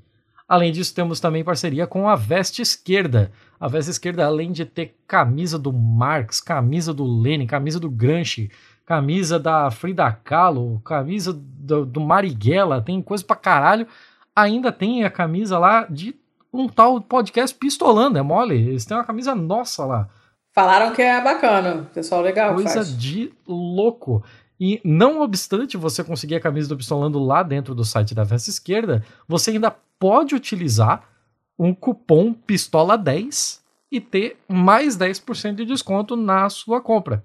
Além 0.50 0.72
disso, 0.72 0.96
temos 0.96 1.20
também 1.20 1.44
parceria 1.44 1.86
com 1.86 2.10
a 2.10 2.16
Veste 2.16 2.60
Esquerda. 2.60 3.32
A 3.60 3.68
Veste 3.68 3.92
Esquerda, 3.92 4.26
além 4.26 4.52
de 4.52 4.66
ter 4.66 4.96
camisa 5.08 5.60
do 5.60 5.72
Marx, 5.72 6.42
camisa 6.42 6.92
do 6.92 7.04
Lenin, 7.04 7.46
camisa 7.46 7.80
do 7.80 7.88
Gramsci, 7.88 8.50
camisa 8.84 9.38
da 9.38 9.70
Frida 9.70 10.12
Kahlo, 10.12 10.82
camisa 10.84 11.32
do, 11.32 11.86
do 11.86 12.02
Marighella, 12.02 12.82
tem 12.82 13.00
coisa 13.00 13.24
pra 13.24 13.36
caralho. 13.36 13.86
Ainda 14.36 14.72
tem 14.72 15.04
a 15.04 15.12
camisa 15.12 15.60
lá 15.60 15.86
de 15.88 16.16
um 16.52 16.68
tal 16.68 17.00
podcast 17.00 17.56
Pistolando, 17.56 18.18
é 18.18 18.24
mole? 18.24 18.56
Eles 18.56 18.86
têm 18.86 18.98
uma 18.98 19.06
camisa 19.06 19.36
nossa 19.36 19.86
lá. 19.86 20.10
Falaram 20.52 20.94
que 20.94 21.02
é 21.02 21.22
bacana. 21.22 21.88
Pessoal 21.94 22.22
legal 22.22 22.56
Coisa 22.56 22.74
faz. 22.74 22.98
de 22.98 23.32
louco. 23.48 24.24
E 24.64 24.80
não 24.84 25.22
obstante 25.22 25.76
você 25.76 26.04
conseguir 26.04 26.36
a 26.36 26.40
camisa 26.40 26.70
do 26.70 26.78
Pistolando 26.78 27.18
lá 27.18 27.42
dentro 27.42 27.74
do 27.74 27.84
site 27.84 28.14
da 28.14 28.24
Veste 28.24 28.52
Esquerda, 28.52 29.04
você 29.28 29.50
ainda 29.50 29.72
pode 30.00 30.36
utilizar 30.36 31.04
um 31.58 31.74
cupom 31.74 32.32
PISTOLA10 32.48 33.60
e 33.92 34.00
ter 34.00 34.38
mais 34.48 34.96
10% 34.96 35.56
de 35.56 35.66
desconto 35.66 36.16
na 36.16 36.48
sua 36.48 36.80
compra. 36.80 37.24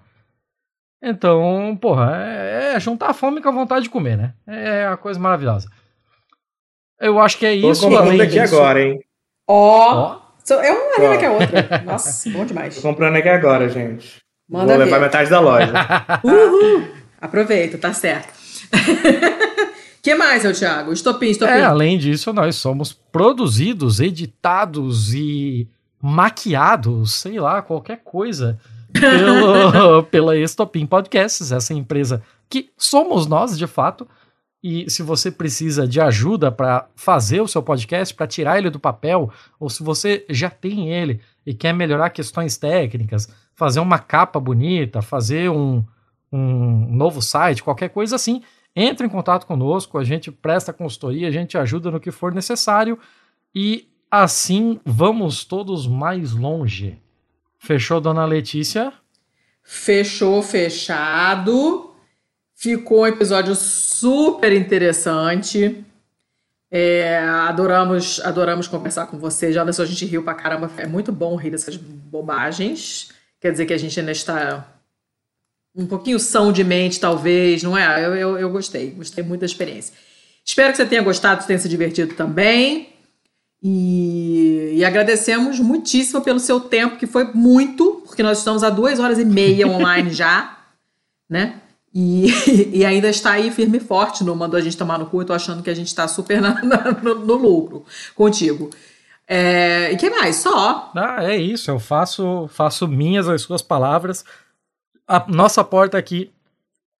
Então, 1.01 1.77
porra, 1.79 2.15
é, 2.25 2.73
é 2.75 2.79
juntar 2.79 3.11
a 3.11 3.13
fome 3.13 3.39
com 3.39 3.49
a 3.49 3.51
vontade 3.51 3.83
de 3.83 3.89
comer, 3.91 4.17
né? 4.17 4.33
É 4.47 4.87
uma 4.87 4.97
coisa 4.97 5.19
maravilhosa. 5.19 5.69
Eu 6.99 7.19
acho 7.19 7.37
que 7.37 7.45
é 7.45 7.61
Tô 7.61 7.71
isso. 7.71 7.83
comprando 7.83 8.07
além 8.07 8.21
aqui 8.21 8.39
disso- 8.41 8.55
agora, 8.55 8.81
hein? 8.81 8.99
Ó, 9.47 9.93
Ó, 9.95 10.21
so- 10.43 10.55
é 10.55 10.71
uma 10.71 11.13
Ó. 11.13 11.17
que 11.19 11.25
a 11.25 11.31
outra. 11.31 11.83
Nossa, 11.85 12.29
bom 12.31 12.43
demais. 12.45 12.75
Tô 12.75 12.81
comprando 12.81 13.15
aqui 13.15 13.29
agora, 13.29 13.69
gente. 13.69 14.17
Manda 14.49 14.73
Vou 14.75 14.83
levar 14.83 14.97
ver. 14.97 15.03
metade 15.05 15.29
da 15.29 15.39
loja. 15.39 15.71
Uhul. 16.25 16.87
Aproveita, 17.19 17.77
tá 17.77 17.93
certo. 17.93 18.33
que 20.01 20.15
mais, 20.15 20.41
seu 20.41 20.53
Thiago? 20.53 20.93
Estopim, 20.93 21.27
estopim. 21.27 21.51
É, 21.51 21.63
além 21.63 21.97
disso, 21.97 22.31
nós 22.31 22.55
somos 22.55 22.93
produzidos, 22.93 23.99
editados 23.99 25.13
e 25.13 25.67
maquiados, 26.01 27.13
sei 27.13 27.39
lá, 27.39 27.61
qualquer 27.61 28.01
coisa, 28.03 28.59
pelo, 28.93 30.03
pela 30.11 30.37
Estopim 30.37 30.85
Podcasts, 30.85 31.51
essa 31.51 31.73
empresa 31.73 32.21
que 32.49 32.69
somos 32.77 33.27
nós, 33.27 33.57
de 33.57 33.67
fato. 33.67 34.07
E 34.63 34.89
se 34.89 35.03
você 35.03 35.31
precisa 35.31 35.87
de 35.87 36.01
ajuda 36.01 36.51
para 36.51 36.87
fazer 36.95 37.41
o 37.41 37.47
seu 37.47 37.61
podcast, 37.61 38.13
para 38.13 38.27
tirar 38.27 38.57
ele 38.57 38.69
do 38.69 38.79
papel, 38.79 39.31
ou 39.59 39.69
se 39.69 39.83
você 39.83 40.25
já 40.29 40.49
tem 40.49 40.91
ele 40.91 41.21
e 41.45 41.53
quer 41.53 41.73
melhorar 41.73 42.09
questões 42.09 42.57
técnicas, 42.57 43.29
fazer 43.55 43.79
uma 43.79 43.99
capa 43.99 44.39
bonita, 44.39 45.01
fazer 45.01 45.49
um, 45.49 45.83
um 46.31 46.87
novo 46.95 47.21
site, 47.21 47.63
qualquer 47.63 47.89
coisa 47.89 48.15
assim, 48.15 48.41
entre 48.75 49.07
em 49.07 49.09
contato 49.09 49.45
conosco, 49.47 49.97
a 49.97 50.03
gente 50.03 50.31
presta 50.31 50.71
consultoria, 50.71 51.27
a 51.27 51.31
gente 51.31 51.57
ajuda 51.57 51.89
no 51.89 51.99
que 51.99 52.11
for 52.11 52.33
necessário 52.33 52.99
e 53.53 53.87
assim 54.11 54.79
vamos 54.85 55.43
todos 55.43 55.87
mais 55.87 56.33
longe. 56.33 57.01
Fechou, 57.57 57.99
dona 57.99 58.25
Letícia? 58.25 58.93
Fechou, 59.63 60.41
fechado. 60.41 61.91
Ficou 62.55 63.01
um 63.01 63.07
episódio 63.07 63.55
super 63.55 64.53
interessante. 64.53 65.83
É, 66.69 67.17
adoramos, 67.19 68.19
adoramos 68.23 68.67
conversar 68.67 69.07
com 69.07 69.17
você. 69.17 69.51
Já 69.51 69.63
a 69.63 69.85
gente 69.85 70.05
riu 70.05 70.23
pra 70.23 70.33
caramba. 70.33 70.71
É 70.77 70.85
muito 70.85 71.11
bom 71.11 71.35
rir 71.35 71.51
dessas 71.51 71.75
bobagens. 71.75 73.09
Quer 73.39 73.51
dizer 73.51 73.65
que 73.65 73.73
a 73.73 73.77
gente 73.77 73.99
ainda 73.99 74.11
está 74.11 74.76
um 75.77 75.85
pouquinho 75.85 76.19
são 76.19 76.51
de 76.51 76.63
mente, 76.63 76.99
talvez, 76.99 77.61
não 77.63 77.77
é? 77.77 78.03
Eu, 78.05 78.15
eu, 78.15 78.37
eu 78.39 78.49
gostei, 78.49 78.89
gostei 78.91 79.23
muito 79.23 79.41
da 79.41 79.45
experiência. 79.45 79.93
Espero 80.43 80.71
que 80.71 80.77
você 80.77 80.85
tenha 80.85 81.01
gostado, 81.01 81.45
tenha 81.45 81.59
se 81.59 81.69
divertido 81.69 82.15
também. 82.15 82.89
E, 83.61 84.73
e 84.75 84.85
agradecemos 84.85 85.59
muitíssimo 85.59 86.21
pelo 86.21 86.39
seu 86.39 86.59
tempo, 86.59 86.97
que 86.97 87.07
foi 87.07 87.25
muito, 87.33 88.01
porque 88.05 88.21
nós 88.23 88.37
estamos 88.37 88.63
há 88.63 88.69
duas 88.69 88.99
horas 88.99 89.17
e 89.19 89.25
meia 89.25 89.67
online 89.67 90.11
já, 90.11 90.57
né? 91.29 91.55
E, 91.93 92.27
e 92.77 92.85
ainda 92.85 93.09
está 93.09 93.31
aí 93.31 93.49
firme 93.51 93.77
e 93.77 93.81
forte, 93.81 94.23
não 94.23 94.35
mandou 94.35 94.57
a 94.57 94.61
gente 94.61 94.77
tomar 94.77 94.99
no 94.99 95.07
cu, 95.07 95.21
eu 95.21 95.25
tô 95.25 95.33
achando 95.33 95.63
que 95.63 95.69
a 95.69 95.73
gente 95.75 95.87
está 95.87 96.07
super 96.07 96.39
na- 96.39 96.61
na- 96.63 96.91
no, 97.03 97.15
no 97.15 97.33
lucro 97.35 97.83
contigo. 98.15 98.69
É, 99.27 99.91
e 99.91 99.97
que 99.97 100.09
mais? 100.09 100.37
Só. 100.37 100.91
Ah, 100.95 101.23
é 101.23 101.35
isso, 101.35 101.69
eu 101.69 101.79
faço, 101.79 102.47
faço 102.53 102.87
minhas 102.87 103.27
as 103.27 103.41
suas 103.41 103.61
palavras. 103.61 104.23
A 105.07 105.25
nossa 105.27 105.63
porta 105.63 105.97
aqui 105.97 106.31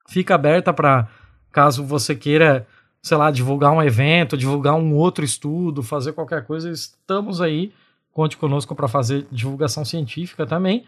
fica 0.08 0.36
aberta 0.36 0.74
para 0.74 1.08
caso 1.52 1.84
você 1.84 2.16
queira, 2.16 2.66
sei 3.02 3.18
lá, 3.18 3.30
divulgar 3.30 3.72
um 3.72 3.84
evento, 3.84 4.38
divulgar 4.38 4.76
um 4.76 4.96
outro 4.96 5.26
estudo, 5.26 5.84
fazer 5.84 6.14
qualquer 6.14 6.46
coisa, 6.46 6.70
estamos 6.70 7.42
aí. 7.42 7.74
Conte 8.12 8.38
conosco 8.38 8.74
para 8.74 8.88
fazer 8.88 9.28
divulgação 9.32 9.84
científica 9.84 10.46
também. 10.46 10.86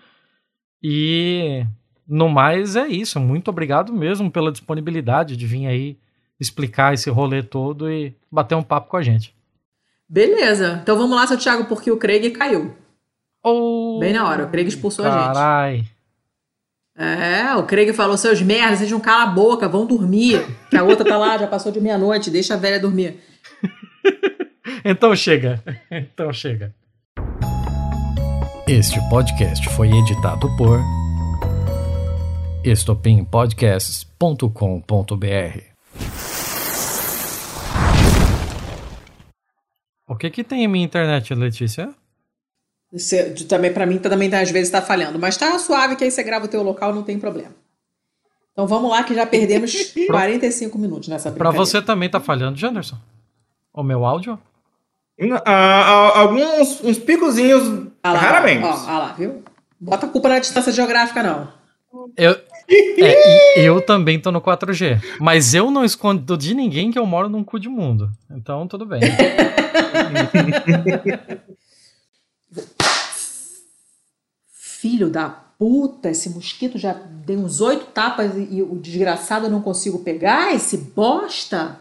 E 0.81 1.65
no 2.07 2.29
mais 2.29 2.75
é 2.75 2.87
isso. 2.87 3.19
Muito 3.19 3.49
obrigado 3.49 3.93
mesmo 3.93 4.31
pela 4.31 4.51
disponibilidade 4.51 5.35
de 5.35 5.45
vir 5.45 5.67
aí 5.67 5.97
explicar 6.39 6.93
esse 6.93 7.09
rolê 7.09 7.43
todo 7.43 7.91
e 7.91 8.15
bater 8.31 8.55
um 8.55 8.63
papo 8.63 8.89
com 8.89 8.97
a 8.97 9.03
gente. 9.03 9.35
Beleza. 10.07 10.79
Então 10.81 10.97
vamos 10.97 11.15
lá, 11.15 11.27
seu 11.27 11.37
Thiago, 11.37 11.65
porque 11.65 11.91
o 11.91 11.97
Craig 11.97 12.31
caiu. 12.31 12.73
Oh, 13.43 13.99
Bem 13.99 14.13
na 14.13 14.27
hora, 14.27 14.45
o 14.45 14.49
Craig 14.49 14.67
expulsou 14.67 15.05
a 15.05 15.11
gente. 15.11 15.33
Carai. 15.33 15.85
É, 16.99 17.55
o 17.55 17.63
Craig 17.63 17.93
falou: 17.93 18.17
seus 18.17 18.41
merdas, 18.41 18.79
vocês 18.79 18.91
não 18.91 18.99
cala 18.99 19.23
a 19.23 19.27
boca, 19.27 19.69
vão 19.69 19.85
dormir. 19.85 20.45
Que 20.69 20.75
a 20.75 20.83
outra 20.83 21.05
tá 21.05 21.17
lá, 21.17 21.37
já 21.37 21.47
passou 21.47 21.71
de 21.71 21.79
meia-noite, 21.79 22.29
deixa 22.29 22.55
a 22.55 22.57
velha 22.57 22.77
dormir. 22.79 23.17
Então 24.85 25.15
chega. 25.15 25.63
Então 25.91 26.31
chega. 26.31 26.73
Este 28.67 28.99
podcast 29.09 29.67
foi 29.69 29.89
editado 29.89 30.47
por 30.55 30.79
estopimpodcasts.com.br. 32.63 35.59
O 40.07 40.15
que 40.15 40.29
que 40.29 40.43
tem 40.43 40.63
em 40.63 40.67
minha 40.67 40.85
internet, 40.85 41.33
Letícia? 41.33 41.89
Você- 42.91 43.31
também 43.47 43.71
para 43.71 43.85
mim 43.85 43.99
também 43.99 44.33
às 44.33 44.49
vezes 44.49 44.71
tá 44.71 44.81
falhando, 44.81 45.19
mas 45.19 45.37
tá 45.37 45.57
suave 45.59 45.95
que 45.95 46.03
aí 46.03 46.09
você 46.11 46.23
grava 46.23 46.45
o 46.45 46.47
teu 46.47 46.63
local, 46.63 46.93
não 46.93 47.03
tem 47.03 47.19
problema. 47.19 47.51
Então 48.51 48.65
vamos 48.67 48.89
lá 48.89 49.03
que 49.03 49.13
já 49.13 49.25
perdemos 49.25 49.93
45 50.07 50.77
minutos 50.77 51.07
nessa 51.07 51.29
Pra 51.31 51.51
brincadeira. 51.51 51.65
você 51.65 51.81
também 51.81 52.09
tá 52.09 52.19
falhando, 52.19 52.57
Janderson? 52.57 52.97
O 53.73 53.83
meu 53.83 54.03
áudio? 54.05 54.39
Ah, 55.45 55.51
ah, 55.53 56.19
alguns 56.19 56.81
uns 56.83 56.97
picozinhos, 56.97 57.87
Ah 58.01 58.13
lá, 58.13 58.19
raramente. 58.19 58.63
Ó, 58.63 58.69
ah 58.87 58.99
lá, 58.99 59.13
viu? 59.13 59.43
Bota 59.79 60.05
a 60.05 60.09
culpa 60.09 60.29
na 60.29 60.39
distância 60.39 60.71
geográfica, 60.71 61.21
não. 61.21 61.47
Eu, 62.15 62.35
é, 62.99 63.61
eu 63.61 63.81
também 63.81 64.19
tô 64.19 64.31
no 64.31 64.41
4G. 64.41 65.01
Mas 65.19 65.53
eu 65.53 65.69
não 65.71 65.83
escondo 65.83 66.37
de 66.37 66.53
ninguém 66.53 66.91
que 66.91 66.99
eu 66.99 67.05
moro 67.05 67.27
num 67.29 67.43
cu 67.43 67.59
de 67.59 67.67
mundo. 67.69 68.09
Então 68.31 68.67
tudo 68.67 68.85
bem. 68.85 69.01
Filho 74.79 75.09
da 75.09 75.29
puta, 75.29 76.09
esse 76.09 76.29
mosquito 76.29 76.77
já 76.77 76.93
deu 76.93 77.39
uns 77.39 77.59
oito 77.59 77.87
tapas 77.87 78.31
e, 78.37 78.61
o 78.61 78.79
desgraçado 78.79 79.49
não 79.49 79.61
consigo 79.61 79.99
pegar, 79.99 80.55
esse 80.55 80.77
bosta. 80.77 81.75